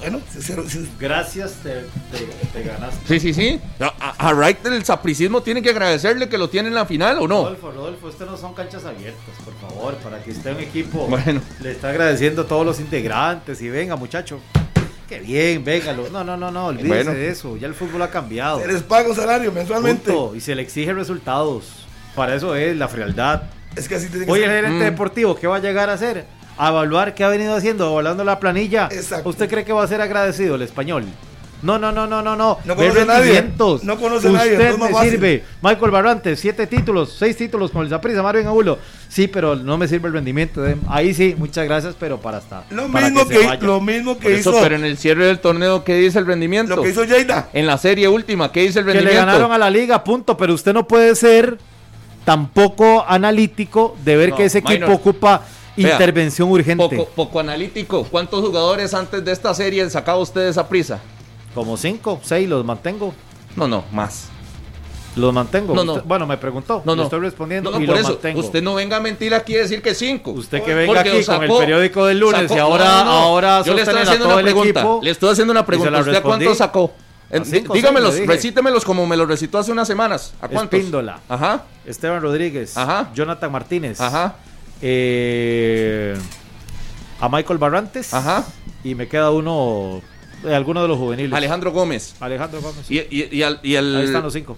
Bueno, 0.00 0.20
Gracias, 0.98 1.52
te, 1.62 1.70
te- 1.70 2.26
te 2.52 2.62
ganaste. 2.68 3.06
Sí, 3.06 3.20
sí, 3.20 3.34
sí. 3.34 3.60
A, 3.80 4.28
a 4.28 4.32
Wright 4.34 4.62
del 4.62 4.84
sapricismo 4.84 5.42
tiene 5.42 5.60
que 5.62 5.70
agradecerle 5.70 6.28
que 6.28 6.38
lo 6.38 6.48
tiene 6.48 6.68
en 6.68 6.74
la 6.74 6.86
final 6.86 7.18
o 7.18 7.28
no. 7.28 7.42
Rodolfo, 7.44 7.70
Rodolfo, 7.70 8.08
esto 8.08 8.26
no 8.26 8.36
son 8.36 8.54
canchas 8.54 8.84
abiertas, 8.84 9.34
por 9.44 9.54
favor, 9.70 9.94
para 9.96 10.22
que 10.22 10.30
esté 10.30 10.52
un 10.52 10.60
equipo. 10.60 11.06
Bueno. 11.06 11.40
Le 11.60 11.72
está 11.72 11.90
agradeciendo 11.90 12.42
a 12.42 12.46
todos 12.46 12.64
los 12.64 12.80
integrantes 12.80 13.60
y 13.60 13.68
venga, 13.68 13.96
muchacho. 13.96 14.40
Qué 15.08 15.18
bien, 15.20 15.64
véngalo. 15.64 16.08
No, 16.10 16.24
no, 16.24 16.36
no, 16.36 16.50
no, 16.50 16.66
olvídese 16.66 16.88
Bueno. 16.88 17.12
de 17.12 17.28
eso. 17.28 17.56
Ya 17.56 17.66
el 17.66 17.74
fútbol 17.74 18.00
ha 18.02 18.10
cambiado. 18.10 18.60
se 18.60 18.68
les 18.68 18.82
paga 18.82 19.08
un 19.08 19.16
salario 19.16 19.52
mensualmente. 19.52 20.12
Punto. 20.12 20.34
Y 20.36 20.40
se 20.40 20.54
le 20.54 20.62
exige 20.62 20.92
resultados. 20.94 21.84
Para 22.14 22.34
eso 22.36 22.54
es 22.54 22.76
la 22.76 22.88
frialdad. 22.88 23.42
Es 23.76 23.88
que 23.88 23.96
así 23.96 24.08
tiene 24.08 24.24
que 24.26 24.32
el 24.32 24.38
gerente 24.50 24.70
Mm. 24.84 24.90
deportivo, 24.90 25.34
¿qué 25.36 25.46
va 25.46 25.56
a 25.56 25.60
llegar 25.60 25.90
a 25.90 25.92
hacer? 25.94 26.26
A 26.62 26.68
evaluar 26.68 27.14
qué 27.14 27.24
ha 27.24 27.28
venido 27.28 27.54
haciendo, 27.54 27.90
evaluando 27.90 28.22
la 28.22 28.38
planilla. 28.38 28.88
Exacto. 28.92 29.28
¿Usted 29.30 29.48
cree 29.48 29.64
que 29.64 29.72
va 29.72 29.82
a 29.82 29.86
ser 29.86 30.00
agradecido 30.02 30.56
el 30.56 30.62
español? 30.62 31.04
No, 31.62 31.78
no, 31.78 31.92
no, 31.92 32.06
no, 32.06 32.22
no, 32.22 32.36
no. 32.36 32.58
No 32.64 32.74
conoce 32.76 33.00
a 33.02 33.04
nadie. 33.04 33.50
No 33.82 33.98
conoce 33.98 34.28
a 34.28 34.32
nadie, 34.32 34.52
Usted 34.52 34.76
me 34.78 34.88
fácil. 34.90 35.10
sirve. 35.10 35.44
Michael 35.62 35.90
Barrantes, 35.90 36.40
siete 36.40 36.66
títulos, 36.66 37.14
seis 37.18 37.36
títulos 37.36 37.70
con 37.70 37.82
el 37.82 37.88
Zaprisa, 37.90 38.22
Marvin 38.22 38.46
Abulo. 38.46 38.78
Sí, 39.08 39.26
pero 39.28 39.56
no 39.56 39.76
me 39.76 39.86
sirve 39.86 40.08
el 40.08 40.14
rendimiento. 40.14 40.62
de- 40.62 40.76
Ahí 40.88 41.12
sí, 41.14 41.34
muchas 41.36 41.66
gracias, 41.66 41.94
pero 42.00 42.18
para 42.18 42.38
hasta. 42.38 42.64
Lo 42.70 42.88
para 42.88 43.06
mismo 43.10 43.26
que, 43.28 43.38
vaya. 43.46 43.58
lo 43.62 43.80
mismo 43.80 44.18
que 44.18 44.36
eso, 44.38 44.50
hizo 44.52 44.62
pero 44.62 44.76
en 44.76 44.84
el 44.84 44.96
cierre 44.96 45.26
del 45.26 45.38
torneo, 45.38 45.84
¿qué 45.84 45.96
dice 45.96 46.18
el 46.18 46.26
rendimiento? 46.26 46.76
lo 46.76 46.82
que 46.82 46.90
hizo 46.90 47.04
Lleida. 47.04 47.48
En 47.52 47.66
la 47.66 47.76
serie 47.76 48.08
última, 48.08 48.50
¿qué 48.52 48.60
dice 48.62 48.78
el 48.80 48.84
que 48.86 48.92
le 48.92 49.00
rendimiento? 49.00 49.26
ganaron 49.26 49.52
a 49.52 49.58
la 49.58 49.68
liga, 49.70 50.02
punto. 50.02 50.36
Pero 50.38 50.54
usted 50.54 50.72
no 50.72 50.86
puede 50.88 51.14
ser 51.14 51.58
tampoco 52.24 53.04
analítico 53.06 53.96
de 54.04 54.16
ver 54.16 54.30
No, 54.30 54.36
que 54.36 54.44
ese 54.44 54.58
equipo 54.58 54.72
minor. 54.86 54.90
ocupa 54.92 55.42
Vea, 55.76 55.92
intervención 55.92 56.50
urgente. 56.50 56.82
Poco, 56.96 57.10
poco 57.14 57.40
analítico. 57.40 58.04
¿Cuántos 58.04 58.40
jugadores 58.44 58.92
antes 58.94 59.24
de 59.24 59.32
esta 59.32 59.54
serie 59.54 59.88
sacaba 59.90 60.18
usted 60.18 60.48
esa 60.48 60.68
prisa? 60.68 60.98
Como 61.54 61.76
cinco, 61.76 62.20
seis, 62.22 62.48
los 62.48 62.64
mantengo. 62.64 63.14
No, 63.56 63.66
no, 63.68 63.84
más. 63.92 64.28
Los 65.16 65.32
mantengo. 65.34 65.74
No, 65.74 65.82
no. 65.82 65.94
Usted- 65.94 66.06
bueno, 66.06 66.26
me 66.26 66.36
preguntó. 66.36 66.82
No, 66.84 66.92
le 66.92 66.98
no. 66.98 67.02
estoy 67.04 67.18
respondiendo 67.20 67.70
No, 67.70 67.78
no, 67.78 67.84
y 67.84 67.86
por 67.86 67.96
eso. 67.98 68.10
mantengo. 68.10 68.40
Usted 68.40 68.62
no 68.62 68.74
venga 68.76 68.98
a 68.98 69.00
mentir 69.00 69.34
aquí 69.34 69.54
y 69.54 69.56
decir 69.56 69.82
que 69.82 69.92
cinco. 69.94 70.30
Usted 70.30 70.62
que 70.62 70.72
venga 70.74 70.92
Porque 70.94 71.10
aquí 71.10 71.22
sacó- 71.24 71.46
con 71.46 71.50
el 71.50 71.58
periódico 71.58 72.06
del 72.06 72.18
lunes 72.20 72.42
sacó- 72.42 72.54
y 72.54 72.58
ahora, 72.58 73.00
ahora 73.02 73.62
Yo 73.64 73.74
le 73.74 73.82
estoy 73.82 73.98
a 73.98 74.02
haciendo 74.02 74.26
una 74.26 74.36
pregunta. 74.42 74.68
equipo. 74.80 75.00
Le 75.02 75.10
estoy 75.10 75.30
haciendo 75.30 75.50
una 75.52 75.66
pregunta. 75.66 75.98
¿Usted 75.98 76.14
a 76.14 76.22
cuánto 76.22 76.54
sacó? 76.54 76.92
Cinco, 77.44 77.74
dígamelos, 77.74 78.14
seis, 78.14 78.26
recítemelos 78.26 78.84
como 78.84 79.06
me 79.06 79.16
los 79.16 79.26
recitó 79.28 79.58
hace 79.58 79.70
unas 79.72 79.86
semanas. 79.88 80.32
¿A 80.40 80.48
cuántos? 80.48 80.78
Espíndola. 80.78 81.20
Ajá, 81.28 81.64
Esteban 81.84 82.20
Rodríguez. 82.22 82.76
Ajá. 82.76 83.10
Jonathan 83.14 83.50
Martínez. 83.52 84.00
ajá, 84.00 84.34
eh, 84.82 86.16
a 87.20 87.28
Michael 87.28 87.58
Barrantes. 87.58 88.12
ajá. 88.14 88.46
Y 88.82 88.94
me 88.94 89.08
queda 89.08 89.30
uno, 89.30 90.00
de 90.42 90.54
alguno 90.56 90.80
de 90.82 90.88
los 90.88 90.96
juveniles. 90.96 91.34
Alejandro 91.34 91.70
Gómez. 91.70 92.14
Alejandro 92.20 92.62
Gómez. 92.62 92.90
Y, 92.90 92.98
y, 92.98 93.28
y 93.30 93.42
al- 93.42 93.60
y 93.62 93.74
el... 93.74 93.94
Ahí 93.96 94.04
están 94.04 94.22
los 94.22 94.32
cinco. 94.32 94.56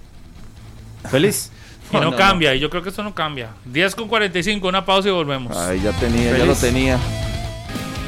Feliz. 1.11 1.51
Y 1.91 1.97
no, 1.97 2.05
No, 2.05 2.11
no, 2.13 2.17
cambia, 2.17 2.55
y 2.55 2.61
yo 2.61 2.71
creo 2.71 2.83
que 2.83 2.89
esto 2.89 3.03
no 3.03 3.15
cambia. 3.15 3.51
10 3.67 3.95
con 3.97 4.09
45, 4.09 4.67
una 4.67 4.83
pausa 4.83 5.09
y 5.09 5.13
volvemos. 5.13 5.55
Ay, 5.55 5.83
ya 5.83 5.91
tenía, 5.93 6.39
ya 6.39 6.47
lo 6.47 6.55
tenía. 6.55 6.99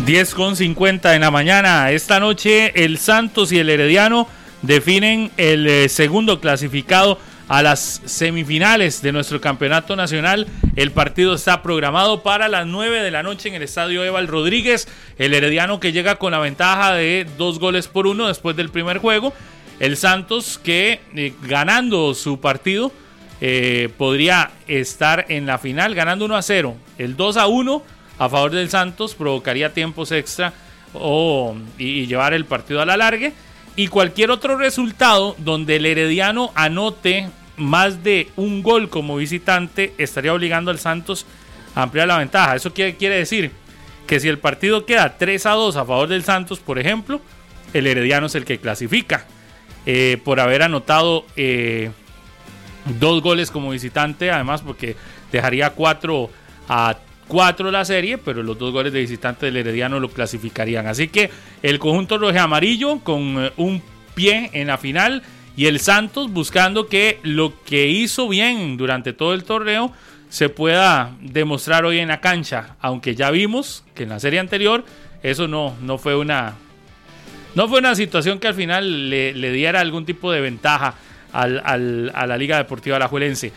10 0.07 0.35
con 0.35 0.57
50 0.57 1.15
en 1.15 1.21
la 1.21 1.31
mañana. 1.31 1.91
Esta 1.91 2.19
noche 2.19 2.83
el 2.83 2.97
Santos 2.97 3.53
y 3.53 3.59
el 3.59 3.69
Herediano 3.69 4.27
definen 4.63 5.31
el 5.37 5.67
eh, 5.67 5.89
segundo 5.91 6.41
clasificado 6.41 7.19
a 7.55 7.63
las 7.63 8.03
semifinales 8.05 9.01
de 9.01 9.13
nuestro 9.13 9.41
campeonato 9.41 9.95
nacional. 9.95 10.49
El 10.75 10.91
partido 10.91 11.37
está 11.37 11.63
programado 11.63 12.25
para 12.25 12.49
las 12.49 12.67
9 12.67 13.01
de 13.01 13.13
la 13.13 13.23
noche 13.23 13.49
en 13.49 13.55
el 13.55 13.63
estadio 13.63 14.03
Eval 14.03 14.27
Rodríguez. 14.27 14.89
El 15.19 15.35
Herediano 15.35 15.79
que 15.79 15.93
llega 15.93 16.17
con 16.17 16.33
la 16.33 16.41
ventaja 16.41 16.95
de 16.95 17.29
dos 17.39 17.61
goles 17.61 17.87
por 17.87 18.09
uno 18.09 18.27
después 18.27 18.57
del 18.57 18.71
primer 18.71 18.99
juego. 18.99 19.33
El 19.79 19.97
Santos 19.97 20.59
que 20.59 21.01
eh, 21.15 21.33
ganando 21.43 22.13
su 22.15 22.41
partido 22.41 22.91
eh, 23.41 23.89
podría 23.99 24.51
estar 24.67 25.27
en 25.29 25.47
la 25.47 25.59
final 25.59 25.95
ganando 25.95 26.25
1 26.25 26.37
a 26.37 26.43
0. 26.43 26.75
El 26.99 27.17
2 27.17 27.37
a 27.37 27.47
1 27.47 27.83
a 28.19 28.29
favor 28.29 28.51
del 28.51 28.69
Santos 28.69 29.15
provocaría 29.15 29.73
tiempos 29.73 30.11
extra 30.11 30.53
o, 30.93 31.55
y, 31.79 32.01
y 32.01 32.07
llevar 32.09 32.35
el 32.35 32.47
partido 32.47 32.83
a 32.83 32.85
la 32.85 32.97
largue. 32.97 33.33
Y 33.77 33.87
cualquier 33.87 34.33
otro 34.33 34.57
resultado 34.57 35.37
donde 35.39 35.77
el 35.77 35.87
Herediano 35.87 36.51
anote 36.57 37.29
más 37.57 38.03
de 38.03 38.31
un 38.37 38.63
gol 38.63 38.89
como 38.89 39.17
visitante 39.17 39.93
estaría 39.99 40.33
obligando 40.33 40.71
al 40.71 40.79
Santos 40.79 41.27
a 41.75 41.83
ampliar 41.83 42.09
la 42.09 42.19
ventaja. 42.19 42.57
Eso 42.57 42.73
quiere, 42.73 42.97
quiere 42.97 43.17
decir 43.17 43.51
que 44.07 44.21
si 44.21 44.29
el 44.29 44.39
partido 44.39 44.87
queda 44.87 45.17
3 45.17 45.47
a 45.47 45.51
2 45.53 45.77
a 45.77 45.85
favor 45.85 46.09
del 46.09 46.25
Santos, 46.25 46.61
por 46.61 46.79
ejemplo, 46.79 47.21
el 47.73 47.87
Herediano 47.87 48.27
es 48.27 48.35
el 48.35 48.45
que 48.45 48.59
clasifica 48.59 49.27
eh, 49.87 50.19
por 50.25 50.41
haber 50.41 50.63
anotado 50.63 51.27
eh, 51.37 51.91
dos 52.99 53.23
goles 53.23 53.51
como 53.51 53.71
visitante, 53.71 54.31
además 54.31 54.63
porque 54.63 54.97
dejaría 55.33 55.71
4 55.71 56.31
a 56.69 56.97
4 57.29 57.71
la 57.71 57.85
serie, 57.85 58.19
pero 58.19 58.43
los 58.43 58.59
dos 58.59 58.73
goles 58.73 58.93
de 58.93 59.01
visitante 59.01 59.47
del 59.47 59.57
Herediano 59.57 60.01
lo 60.01 60.11
clasificarían. 60.11 60.87
Así 60.87 61.09
que 61.09 61.31
el 61.63 61.79
conjunto 61.79 62.19
rojo 62.19 62.39
amarillo 62.39 63.01
con 63.01 63.45
eh, 63.45 63.53
un 63.57 63.83
pie 64.15 64.51
en 64.53 64.69
la 64.69 64.79
final 64.79 65.23
y 65.57 65.67
el 65.67 65.79
Santos 65.81 66.31
buscando 66.33 66.89
que 66.89 67.21
lo 67.23 67.53
que 67.65 67.87
hizo 67.89 68.29
bien 68.29 68.77
durante 68.77 69.13
todo 69.13 69.35
el 69.35 69.45
torneo 69.45 69.93
se 70.29 70.49
pueda 70.49 71.13
demostrar 71.21 71.85
hoy 71.85 71.99
en 72.01 72.09
la 72.09 72.21
cancha, 72.21 72.75
aunque 72.81 73.15
ya 73.15 73.31
vimos 73.31 73.85
que 73.95 74.03
en 74.03 74.09
la 74.09 74.19
serie 74.21 74.41
anterior 74.41 74.85
eso 75.23 75.47
no, 75.47 75.77
no 75.81 75.97
fue 75.99 76.17
una 76.17 76.55
no 77.55 77.69
fue 77.69 77.79
una 77.79 77.95
situación 77.95 78.41
que 78.41 78.49
al 78.49 78.55
final 78.55 79.11
le, 79.11 79.33
diera 79.53 79.79
algún 79.79 80.05
tipo 80.05 80.33
de 80.33 80.41
ventaja 80.41 80.95
al- 81.33 82.11
a 82.13 82.27
la 82.27 82.37
Liga 82.37 82.57
Deportiva 82.57 82.97
Alajuelense. 82.97 83.53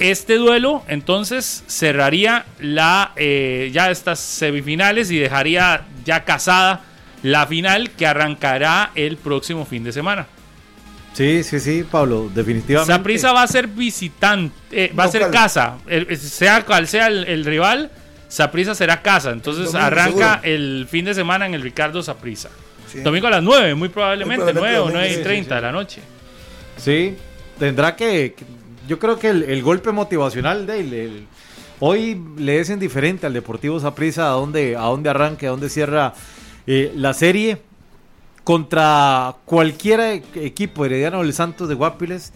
Este 0.00 0.36
duelo 0.36 0.82
entonces 0.88 1.62
cerraría 1.68 2.46
la, 2.58 3.12
eh, 3.16 3.70
ya 3.72 3.90
estas 3.90 4.18
semifinales 4.18 5.10
y 5.10 5.18
dejaría 5.18 5.82
ya 6.04 6.24
casada 6.24 6.80
la 7.22 7.46
final 7.46 7.90
que 7.90 8.06
arrancará 8.06 8.90
el 8.94 9.18
próximo 9.18 9.64
fin 9.66 9.84
de 9.84 9.92
semana. 9.92 10.26
Sí, 11.14 11.42
sí, 11.44 11.60
sí, 11.60 11.84
Pablo, 11.90 12.28
definitivamente. 12.34 12.92
Saprissa 12.92 13.32
va 13.32 13.42
a 13.44 13.46
ser 13.46 13.68
visitante, 13.68 14.54
eh, 14.72 14.92
va 14.98 15.04
a 15.04 15.08
ser 15.08 15.30
casa, 15.30 15.78
El- 15.86 16.06
el- 16.10 16.18
sea 16.18 16.62
cual 16.66 16.86
sea 16.88 17.06
el, 17.06 17.24
el 17.24 17.44
rival, 17.44 17.90
Saprissa 18.28 18.74
será 18.74 19.00
casa. 19.00 19.30
Entonces 19.30 19.66
Domingo, 19.66 19.86
arranca 19.86 20.40
seguro. 20.42 20.54
el 20.54 20.86
fin 20.90 21.04
de 21.04 21.14
semana 21.14 21.46
en 21.46 21.54
el 21.54 21.62
Ricardo 21.62 22.02
Saprissa. 22.02 22.50
Sí. 22.90 23.00
Domingo 23.00 23.28
a 23.28 23.30
las 23.30 23.42
9, 23.44 23.74
muy 23.76 23.88
probablemente, 23.88 24.44
Muy 24.44 24.52
probablemente 24.52 24.60
9 24.60 24.78
o 24.78 24.80
domingo, 24.82 24.98
9 25.00 25.12
y 25.12 25.16
sí, 25.16 25.22
30 25.22 25.54
de 25.54 25.60
la 25.60 25.72
noche. 25.72 26.00
Sí, 26.76 27.16
tendrá 27.58 27.94
que. 27.96 28.34
Yo 28.88 28.98
creo 28.98 29.18
que 29.18 29.28
el, 29.28 29.44
el 29.44 29.62
golpe 29.62 29.92
motivacional 29.92 30.66
de 30.66 30.80
él, 30.80 30.92
el- 30.94 31.26
hoy 31.80 32.20
le 32.38 32.58
es 32.60 32.70
indiferente 32.70 33.26
al 33.26 33.32
Deportivo 33.32 33.78
Saprissa 33.78 34.26
a 34.26 34.30
dónde, 34.32 34.76
a 34.76 34.80
dónde 34.82 35.10
arranque, 35.10 35.46
a 35.46 35.50
dónde 35.50 35.68
cierra 35.68 36.12
eh, 36.66 36.92
la 36.96 37.14
serie 37.14 37.58
contra 38.44 39.36
cualquier 39.46 40.00
e- 40.00 40.22
equipo 40.34 40.84
herediano 40.84 41.22
del 41.22 41.32
Santos 41.32 41.68
de 41.68 41.74
Guapiles 41.74 42.32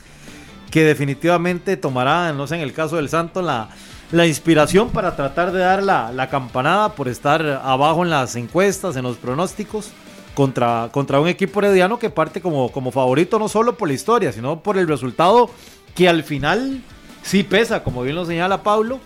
que 0.70 0.84
definitivamente 0.84 1.76
tomará, 1.76 2.32
no 2.32 2.46
sé, 2.46 2.56
en 2.56 2.62
el 2.62 2.72
caso 2.72 2.96
del 2.96 3.08
Santos, 3.08 3.44
la, 3.44 3.68
la 4.10 4.26
inspiración 4.26 4.90
para 4.90 5.16
tratar 5.16 5.52
de 5.52 5.60
dar 5.60 5.82
la, 5.82 6.12
la 6.12 6.28
campanada 6.28 6.94
por 6.94 7.08
estar 7.08 7.42
abajo 7.62 8.02
en 8.04 8.10
las 8.10 8.36
encuestas, 8.36 8.96
en 8.96 9.04
los 9.04 9.16
pronósticos, 9.16 9.90
contra, 10.34 10.88
contra 10.92 11.20
un 11.20 11.28
equipo 11.28 11.60
herediano 11.60 11.98
que 11.98 12.10
parte 12.10 12.40
como, 12.40 12.70
como 12.70 12.92
favorito 12.92 13.38
no 13.38 13.48
solo 13.48 13.76
por 13.76 13.88
la 13.88 13.94
historia, 13.94 14.30
sino 14.30 14.60
por 14.60 14.78
el 14.78 14.86
resultado 14.86 15.50
que 15.94 16.08
al 16.08 16.22
final 16.22 16.82
sí 17.22 17.42
pesa, 17.42 17.82
como 17.82 18.02
bien 18.02 18.14
lo 18.14 18.24
señala 18.24 18.62
Pablo, 18.62 19.00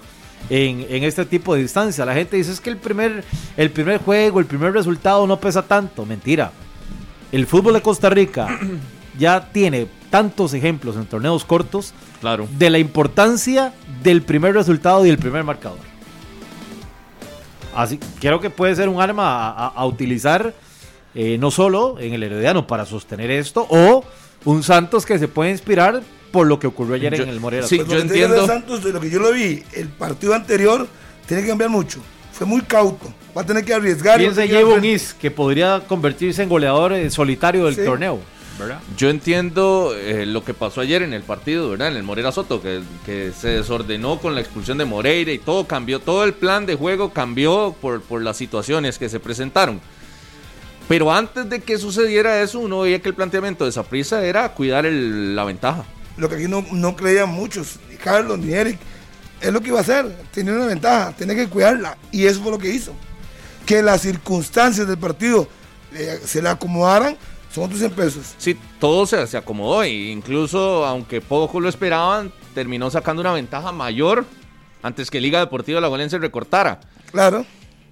en, 0.50 0.84
en 0.90 1.04
este 1.04 1.24
tipo 1.24 1.54
de 1.54 1.62
distancia. 1.62 2.04
La 2.04 2.14
gente 2.14 2.36
dice 2.36 2.52
es 2.52 2.60
que 2.60 2.70
el 2.70 2.76
primer, 2.76 3.24
el 3.56 3.70
primer 3.70 3.98
juego, 3.98 4.40
el 4.40 4.46
primer 4.46 4.72
resultado 4.72 5.26
no 5.26 5.38
pesa 5.38 5.62
tanto. 5.62 6.04
Mentira. 6.04 6.52
El 7.32 7.46
fútbol 7.46 7.74
de 7.74 7.82
Costa 7.82 8.10
Rica 8.10 8.58
ya 9.18 9.48
tiene 9.52 9.88
tantos 10.10 10.52
ejemplos 10.54 10.96
en 10.96 11.06
torneos 11.06 11.44
cortos 11.44 11.92
Claro. 12.20 12.46
de 12.56 12.70
la 12.70 12.78
importancia 12.78 13.72
del 14.02 14.22
primer 14.22 14.54
resultado 14.54 15.04
y 15.04 15.08
el 15.10 15.18
primer 15.18 15.42
marcador. 15.42 15.78
Así 17.74 17.98
creo 18.20 18.40
que 18.40 18.50
puede 18.50 18.76
ser 18.76 18.88
un 18.88 19.00
arma 19.00 19.48
a, 19.48 19.50
a- 19.50 19.68
a 19.68 19.86
utilizar 19.86 20.54
eh, 21.14 21.36
no 21.38 21.50
solo 21.50 21.98
en 21.98 22.12
el 22.14 22.22
Herediano 22.22 22.66
para 22.66 22.86
sostener 22.86 23.30
esto, 23.30 23.66
o 23.68 24.04
un 24.44 24.62
Santos 24.62 25.04
que 25.06 25.18
se 25.18 25.28
puede 25.28 25.50
inspirar 25.50 26.02
por 26.30 26.46
lo 26.46 26.58
que 26.58 26.66
ocurrió 26.66 26.94
ayer 26.94 27.14
Yo- 27.14 27.22
en 27.24 27.28
el 27.30 27.40
Morera. 27.40 27.66
sí, 27.66 27.76
Pues 27.76 27.88
yo 27.88 27.94
digo 27.96 28.08
de 28.08 28.18
entiendo. 28.24 28.46
Santos, 28.46 28.84
de 28.84 28.92
lo 28.92 29.00
que 29.00 29.10
yo 29.10 29.18
lo 29.18 29.32
vi, 29.32 29.62
el 29.72 29.88
partido 29.88 30.34
anterior 30.34 30.86
tiene 31.26 31.42
que 31.42 31.48
cambiar 31.48 31.70
mucho. 31.70 31.98
Fue 32.32 32.46
muy 32.46 32.60
cauto. 32.62 33.12
Va 33.36 33.42
a 33.42 33.46
tener 33.46 33.64
que 33.64 33.72
arriesgar. 33.74 34.18
¿Quién 34.18 34.34
se 34.34 34.46
lleva 34.46 34.74
un 34.74 34.84
is 34.84 35.14
que 35.14 35.30
podría 35.30 35.82
convertirse 35.88 36.42
en 36.42 36.48
goleador 36.48 36.92
eh, 36.92 37.10
solitario 37.10 37.64
del 37.66 37.74
Sí. 37.76 37.84
torneo? 37.84 38.20
¿Verdad? 38.58 38.80
Yo 38.98 39.08
entiendo 39.08 39.94
eh, 39.96 40.26
lo 40.26 40.44
que 40.44 40.52
pasó 40.52 40.82
ayer 40.82 41.00
en 41.02 41.14
el 41.14 41.22
partido, 41.22 41.70
¿verdad? 41.70 41.88
En 41.88 41.96
el 41.96 42.02
Morera 42.02 42.30
Soto, 42.30 42.60
que, 42.60 42.82
que 43.06 43.32
se 43.32 43.48
desordenó 43.48 44.18
con 44.18 44.34
la 44.34 44.42
expulsión 44.42 44.76
de 44.76 44.84
Moreira 44.84 45.32
y 45.32 45.38
todo 45.38 45.66
cambió, 45.66 46.00
todo 46.00 46.22
el 46.24 46.34
plan 46.34 46.66
de 46.66 46.74
juego 46.74 47.12
cambió 47.14 47.74
por, 47.80 48.02
por 48.02 48.20
las 48.20 48.36
situaciones 48.36 48.98
que 48.98 49.08
se 49.08 49.18
presentaron. 49.18 49.80
Pero 50.88 51.10
antes 51.12 51.48
de 51.48 51.60
que 51.60 51.78
sucediera 51.78 52.42
eso, 52.42 52.60
uno 52.60 52.80
veía 52.80 53.00
que 53.00 53.08
el 53.08 53.14
planteamiento 53.14 53.64
de 53.64 53.72
Saprissa 53.72 54.22
era 54.24 54.50
cuidar 54.52 54.84
el- 54.84 55.34
la 55.34 55.44
ventaja. 55.44 55.84
Lo 56.18 56.28
que 56.28 56.34
aquí 56.34 56.48
no, 56.48 56.64
no 56.72 56.94
creían 56.94 57.30
muchos, 57.30 57.78
ni 57.90 57.96
Carlos 57.96 58.38
ni 58.38 58.52
Eric. 58.52 58.78
Es 59.40 59.50
lo 59.52 59.60
que 59.62 59.68
iba 59.68 59.78
a 59.78 59.82
hacer. 59.82 60.06
Tenía 60.30 60.52
una 60.52 60.66
ventaja, 60.66 61.12
tenía 61.16 61.34
que 61.34 61.48
cuidarla. 61.48 61.96
Y 62.12 62.26
eso 62.26 62.42
fue 62.42 62.52
lo 62.52 62.58
que 62.58 62.68
hizo. 62.68 62.92
Que 63.66 63.82
las 63.82 64.02
circunstancias 64.02 64.86
del 64.86 64.98
partido 64.98 65.48
eh, 65.94 66.20
se 66.24 66.42
le 66.42 66.48
acomodaran, 66.48 67.16
son 67.52 67.64
otros 67.64 67.78
100 67.80 67.92
pesos. 67.92 68.34
Sí, 68.38 68.56
todo 68.80 69.06
se, 69.06 69.26
se 69.26 69.36
acomodó 69.36 69.82
e 69.82 69.90
incluso, 69.90 70.84
aunque 70.84 71.20
poco 71.20 71.60
lo 71.60 71.68
esperaban, 71.68 72.32
terminó 72.54 72.90
sacando 72.90 73.20
una 73.20 73.32
ventaja 73.32 73.72
mayor 73.72 74.24
antes 74.82 75.10
que 75.10 75.20
Liga 75.20 75.38
Deportiva 75.40 75.80
La 75.80 76.08
se 76.08 76.18
recortara. 76.18 76.80
Claro. 77.10 77.46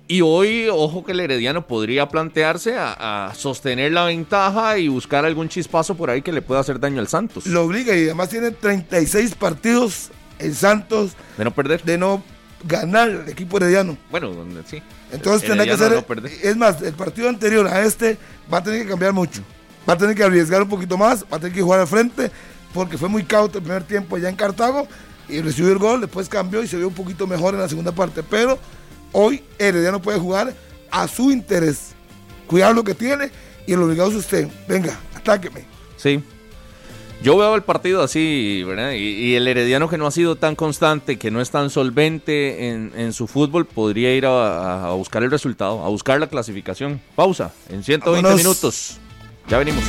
Y 0.09 0.23
hoy, 0.23 0.67
ojo 0.69 1.05
que 1.05 1.13
el 1.13 1.21
Herediano 1.21 1.69
podría 1.69 2.09
plantearse 2.09 2.77
a, 2.77 3.29
a 3.29 3.35
sostener 3.35 3.93
la 3.93 4.07
ventaja 4.07 4.77
y 4.77 4.89
buscar 4.89 5.25
algún 5.25 5.49
chispazo 5.49 5.95
por 5.95 6.11
ahí 6.11 6.21
que 6.21 6.33
le 6.33 6.43
pueda 6.43 6.61
hacer 6.61 6.81
daño 6.81 6.99
al 6.99 7.07
Santos. 7.07 7.47
Lo 7.47 7.63
obliga 7.63 7.95
y 7.95 8.05
además 8.07 8.29
tiene 8.29 8.51
36 8.51 9.37
partidos 9.37 10.11
en 10.41 10.55
Santos 10.55 11.13
De 11.39 11.45
no 11.45 11.53
perder. 11.53 11.83
de 11.85 11.97
no 11.97 12.25
ganar 12.65 13.09
el 13.09 13.29
equipo 13.29 13.57
herediano. 13.57 13.97
Bueno, 14.11 14.33
sí. 14.67 14.83
Entonces 15.13 15.49
tendrá 15.49 15.65
que 15.65 15.73
hacer. 15.73 15.93
no 15.93 16.27
es 16.27 16.57
más, 16.57 16.83
el 16.83 16.95
partido 16.95 17.29
anterior 17.29 17.67
a 17.67 17.83
este 17.83 18.19
va 18.53 18.59
a 18.59 18.63
tener 18.63 18.83
que 18.83 18.89
cambiar 18.89 19.13
mucho. 19.13 19.43
Va 19.89 19.95
a 19.95 19.99
tener 19.99 20.15
que 20.15 20.23
arriesgar 20.23 20.63
un 20.63 20.69
poquito 20.69 20.97
más, 20.99 21.25
va 21.25 21.37
a 21.37 21.41
tener 21.41 21.55
que 21.55 21.63
jugar 21.63 21.81
al 21.81 21.87
frente, 21.87 22.31
porque 22.73 22.99
fue 22.99 23.09
muy 23.09 23.25
cauto 23.25 23.59
el 23.59 23.65
primer 23.65 23.83
tiempo 23.85 24.17
allá 24.17 24.29
en 24.29 24.37
Cartago 24.37 24.87
y 25.29 25.41
recibió 25.41 25.73
el 25.73 25.79
gol, 25.79 26.01
después 26.01 26.29
cambió 26.29 26.63
y 26.63 26.69
se 26.69 26.77
vio 26.77 26.89
un 26.89 26.95
poquito 26.95 27.27
mejor 27.27 27.55
en 27.55 27.61
la 27.61 27.69
segunda 27.69 27.93
parte. 27.93 28.23
Pero 28.23 28.59
hoy 29.13 29.43
Herediano 29.59 30.01
puede 30.03 30.19
jugar 30.19 30.55
a 30.91 31.09
su 31.09 31.31
interés, 31.31 31.93
cuidar 32.47 32.75
lo 32.75 32.85
que 32.85 32.95
tiene 32.95 33.31
y 33.67 33.73
el 33.73 33.83
obligado 33.83 34.11
es 34.11 34.17
usted. 34.17 34.49
Venga, 34.69 34.99
atáqueme. 35.15 35.65
Sí. 35.97 36.23
Yo 37.23 37.37
veo 37.37 37.55
el 37.55 37.63
partido 37.63 38.03
así, 38.03 38.63
¿verdad? 38.67 38.93
Y, 38.93 38.97
y 38.97 39.35
el 39.35 39.47
Herediano 39.47 39.91
que 39.91 39.99
no 39.99 40.07
ha 40.07 40.11
sido 40.11 40.37
tan 40.37 40.57
constante, 40.57 41.19
que 41.19 41.31
no 41.31 41.43
es 41.43 41.51
tan 41.51 41.69
solvente 41.69 42.69
en, 42.69 42.93
en 42.97 43.13
su 43.13 43.27
fútbol, 43.27 43.67
podría 43.67 44.15
ir 44.15 44.25
a, 44.25 44.87
a 44.89 44.93
buscar 44.93 45.23
el 45.23 45.31
resultado, 45.31 45.85
a 45.85 45.89
buscar 45.91 46.19
la 46.19 46.29
clasificación. 46.29 46.99
Pausa 47.15 47.53
en 47.69 47.85
120 47.85 48.23
Vámonos. 48.23 48.37
minutos. 48.39 48.97
Ya 49.49 49.59
venimos. 49.59 49.85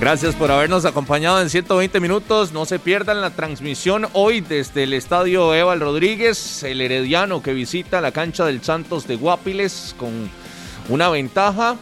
Gracias 0.00 0.34
por 0.34 0.50
habernos 0.50 0.84
acompañado 0.84 1.40
en 1.40 1.48
120 1.48 2.00
minutos. 2.00 2.52
No 2.52 2.66
se 2.66 2.78
pierdan 2.78 3.20
la 3.20 3.30
transmisión 3.30 4.06
hoy 4.12 4.40
desde 4.40 4.82
el 4.82 4.92
estadio 4.92 5.54
Eval 5.54 5.80
Rodríguez, 5.80 6.62
el 6.64 6.80
herediano 6.80 7.42
que 7.42 7.54
visita 7.54 8.00
la 8.00 8.10
cancha 8.10 8.44
del 8.44 8.62
Santos 8.62 9.06
de 9.06 9.16
Guapiles 9.16 9.94
con 9.96 10.28
una 10.88 11.08
ventaja 11.08 11.76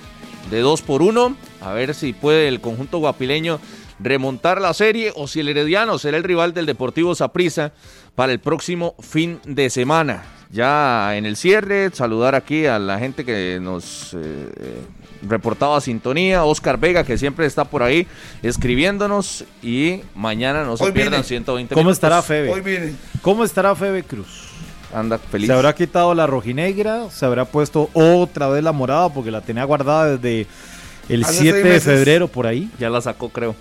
de 0.51 0.61
2 0.61 0.83
por 0.83 1.03
1. 1.03 1.37
A 1.63 1.73
ver 1.73 1.95
si 1.95 2.13
puede 2.13 2.49
el 2.49 2.61
conjunto 2.61 2.99
guapileño 2.99 3.59
remontar 3.99 4.61
la 4.61 4.75
serie 4.75 5.13
o 5.17 5.27
si 5.27 5.41
el 5.41 5.49
herediano 5.49 5.99
será 5.99 6.19
el 6.19 6.25
rival 6.25 6.53
del 6.53 6.67
Deportivo 6.67 7.15
Saprissa 7.15 7.73
para 8.15 8.33
el 8.33 8.41
próximo 8.41 8.95
fin 9.01 9.41
de 9.45 9.71
semana. 9.71 10.32
Ya 10.53 11.17
en 11.17 11.25
el 11.25 11.37
cierre, 11.37 11.91
saludar 11.93 12.35
aquí 12.35 12.67
a 12.67 12.79
la 12.79 12.99
gente 12.99 13.25
que 13.25 13.59
nos 13.61 14.13
eh, 14.15 14.83
reportaba 15.27 15.81
sintonía, 15.81 16.45
Oscar 16.45 16.79
Vega, 16.79 17.05
que 17.05 17.17
siempre 17.17 17.47
está 17.47 17.65
por 17.65 17.83
ahí 17.83 18.07
escribiéndonos, 18.43 19.45
y 19.63 20.01
mañana 20.15 20.65
no 20.65 20.77
se 20.77 20.85
Hoy 20.85 20.93
pierdan 20.93 21.13
viene. 21.23 21.25
120 21.25 21.75
¿Cómo 21.75 21.85
minutos. 21.85 21.97
estará 21.97 22.19
Hoy 22.19 22.23
Febe? 22.23 22.61
viene. 22.61 22.93
¿Cómo 23.23 23.45
estará 23.45 23.75
Febe 23.75 24.03
Cruz? 24.03 24.49
Anda 24.95 25.17
feliz. 25.19 25.47
Se 25.47 25.55
habrá 25.55 25.75
quitado 25.75 26.15
la 26.15 26.27
rojinegra, 26.27 27.09
se 27.11 27.25
habrá 27.25 27.47
puesto 27.47 27.89
otra 27.95 28.49
vez 28.49 28.63
la 28.63 28.73
morada 28.73 29.09
porque 29.09 29.31
la 29.31 29.41
tenía 29.41 29.65
guardada 29.65 30.17
desde 30.19 30.47
el 31.09 31.25
Hace 31.25 31.33
7 31.41 31.51
seis 31.53 31.65
de 31.65 31.71
meses. 31.71 31.85
febrero 31.85 32.29
por 32.29 32.47
ahí. 32.47 32.71
Ya 32.79 32.91
la 32.91 33.01
sacó, 33.01 33.31
creo. 33.31 33.55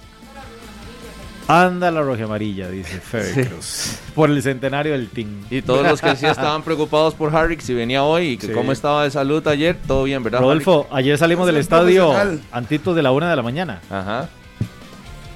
Anda 1.53 1.91
la 1.91 2.01
roja 2.01 2.23
amarilla, 2.23 2.69
dice 2.69 2.99
Febe 3.01 3.47
Cruz. 3.47 3.97
Por 4.15 4.29
el 4.29 4.41
centenario 4.41 4.93
del 4.93 5.09
team. 5.09 5.27
Y 5.49 5.61
todos 5.61 5.85
los 5.85 5.99
que 5.99 6.15
sí 6.15 6.25
estaban 6.27 6.63
preocupados 6.63 7.13
por 7.13 7.35
Harry, 7.35 7.57
si 7.59 7.73
venía 7.73 8.03
hoy 8.03 8.27
y 8.29 8.37
que 8.37 8.47
Sí. 8.47 8.53
cómo 8.53 8.71
estaba 8.71 9.03
de 9.03 9.11
salud 9.11 9.45
ayer, 9.47 9.77
todo 9.85 10.03
bien, 10.05 10.23
¿verdad? 10.23 10.39
Rodolfo, 10.39 10.87
ayer 10.91 11.17
salimos 11.17 11.45
del 11.47 11.57
estadio 11.57 12.13
antitos 12.51 12.95
de 12.95 13.01
la 13.03 13.11
una 13.11 13.29
de 13.29 13.35
la 13.35 13.41
mañana. 13.41 13.81
Ajá. 13.89 14.29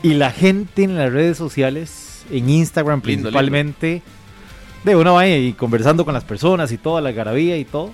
Y 0.03 0.13
la 0.13 0.31
gente 0.31 0.83
en 0.83 0.95
las 0.97 1.11
redes 1.11 1.37
sociales, 1.37 2.23
en 2.31 2.49
Instagram 2.49 3.01
Lindo, 3.03 3.23
principalmente, 3.23 4.01
de 4.83 4.95
una 4.95 5.11
vaya 5.11 5.35
y 5.37 5.51
conversando 5.53 6.05
con 6.05 6.13
las 6.13 6.23
personas 6.23 6.71
y 6.71 6.77
toda 6.77 7.01
la 7.01 7.11
garabía 7.11 7.57
y 7.57 7.65
todo. 7.65 7.91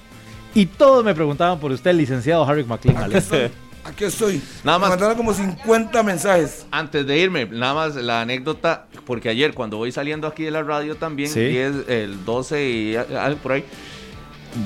Y 0.53 0.65
todos 0.67 1.03
me 1.03 1.15
preguntaban 1.15 1.59
por 1.59 1.71
usted, 1.71 1.91
el 1.91 1.97
licenciado 1.97 2.43
Harry 2.45 2.65
McLean. 2.65 3.09
Aquí 3.91 4.05
estoy. 4.05 4.41
Nada 4.63 4.77
Me 4.77 4.81
más. 4.83 4.89
mandaron 4.91 5.17
como 5.17 5.33
50 5.33 6.03
mensajes. 6.03 6.65
Antes 6.71 7.05
de 7.05 7.17
irme, 7.19 7.45
nada 7.45 7.73
más 7.73 7.95
la 7.95 8.21
anécdota, 8.21 8.85
porque 9.05 9.29
ayer 9.29 9.53
cuando 9.53 9.77
voy 9.77 9.91
saliendo 9.91 10.27
aquí 10.27 10.43
de 10.43 10.51
la 10.51 10.63
radio 10.63 10.95
también, 10.95 11.29
Sí. 11.29 11.41
10, 11.41 11.89
el 11.89 12.23
12 12.25 12.69
y 12.69 12.95
por 13.43 13.51
ahí, 13.53 13.63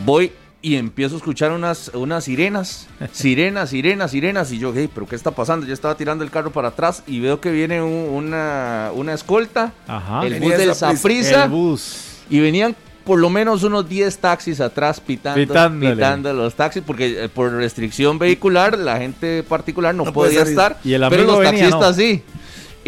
voy 0.06 0.32
y 0.62 0.78
empiezo 0.78 1.14
a 1.16 1.18
escuchar 1.20 1.52
unas, 1.52 1.90
unas 1.94 2.24
sirenas, 2.24 2.88
sirenas, 3.12 3.70
sirenas, 3.70 4.12
sirenas, 4.12 4.52
y 4.52 4.58
yo, 4.58 4.74
hey, 4.76 4.90
pero 4.94 5.08
¿qué 5.08 5.16
está 5.16 5.32
pasando? 5.32 5.66
Yo 5.68 5.74
estaba 5.74 5.96
tirando 5.96 6.24
el 6.24 6.32
carro 6.32 6.52
para 6.52 6.70
atrás 6.70 7.04
y 7.06 7.20
veo 7.20 7.40
que 7.40 7.52
viene 7.52 7.82
un- 7.84 8.10
una, 8.10 8.90
una 8.96 9.14
escolta, 9.14 9.74
Ajá. 9.88 10.26
el 10.26 10.40
bus 10.40 10.58
del. 10.58 10.74
Saprissa, 10.76 11.44
El 11.46 11.50
bus. 11.52 12.18
y 12.30 12.40
venían 12.40 12.76
por 13.06 13.20
lo 13.20 13.30
menos 13.30 13.64
unos 13.64 13.88
10 13.88 14.18
taxis 14.18 14.60
atrás 14.60 15.00
pitando, 15.00 15.40
Pitándole. 15.40 15.94
pitando 15.96 16.34
los 16.34 16.56
taxis, 16.56 16.84
porque 16.86 17.26
eh, 17.26 17.30
por 17.30 17.52
restricción 17.54 18.18
vehicular 18.20 18.78
la 18.78 18.98
gente 18.98 19.44
particular 19.44 19.94
no, 19.96 20.12
podía 20.12 20.42
estar, 20.42 20.78
Y 20.84 20.94
el 20.94 21.02
pero 21.10 21.22
amigo 21.22 21.32
los 21.34 21.40
venía, 21.40 21.70
taxistas 21.70 21.98
¿no? 21.98 22.04
sí. 22.04 22.24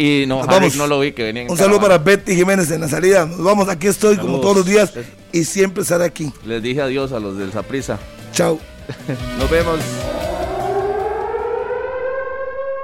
Y 0.00 0.24
no, 0.28 0.40
Harry 0.42 0.48
vamos. 0.54 0.76
no 0.76 0.86
lo 0.86 1.00
vi 1.00 1.10
que 1.12 1.24
venía 1.24 1.42
en 1.42 1.50
Un 1.50 1.56
saludo 1.56 1.80
para. 1.80 1.98
Betty 1.98 2.36
Jiménez 2.36 2.70
en 2.70 2.82
la 2.82 2.88
salida. 2.88 3.26
Nos 3.26 3.42
vamos, 3.42 3.68
aquí 3.68 3.88
estoy 3.88 4.16
como 4.16 4.38
todos 4.40 4.58
los 4.58 4.66
días 4.66 4.92
y 5.32 5.42
siempre 5.44 5.82
estaré 5.82 6.04
aquí. 6.04 6.32
Les 6.44 6.62
dije 6.62 6.80
adiós 6.82 7.10
a 7.12 7.18
los 7.18 7.36
del 7.36 7.50
Saprisa. 7.50 7.98
Chao. 8.32 8.60
Nos 9.38 9.50
vemos. 9.50 9.80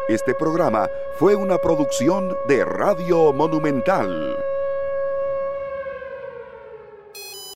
Este 0.09 0.35
programa 0.35 0.89
fue 1.19 1.35
una 1.36 1.59
producción 1.59 2.35
de 2.48 2.65
Radio 2.65 3.32
Monumental. 3.32 4.36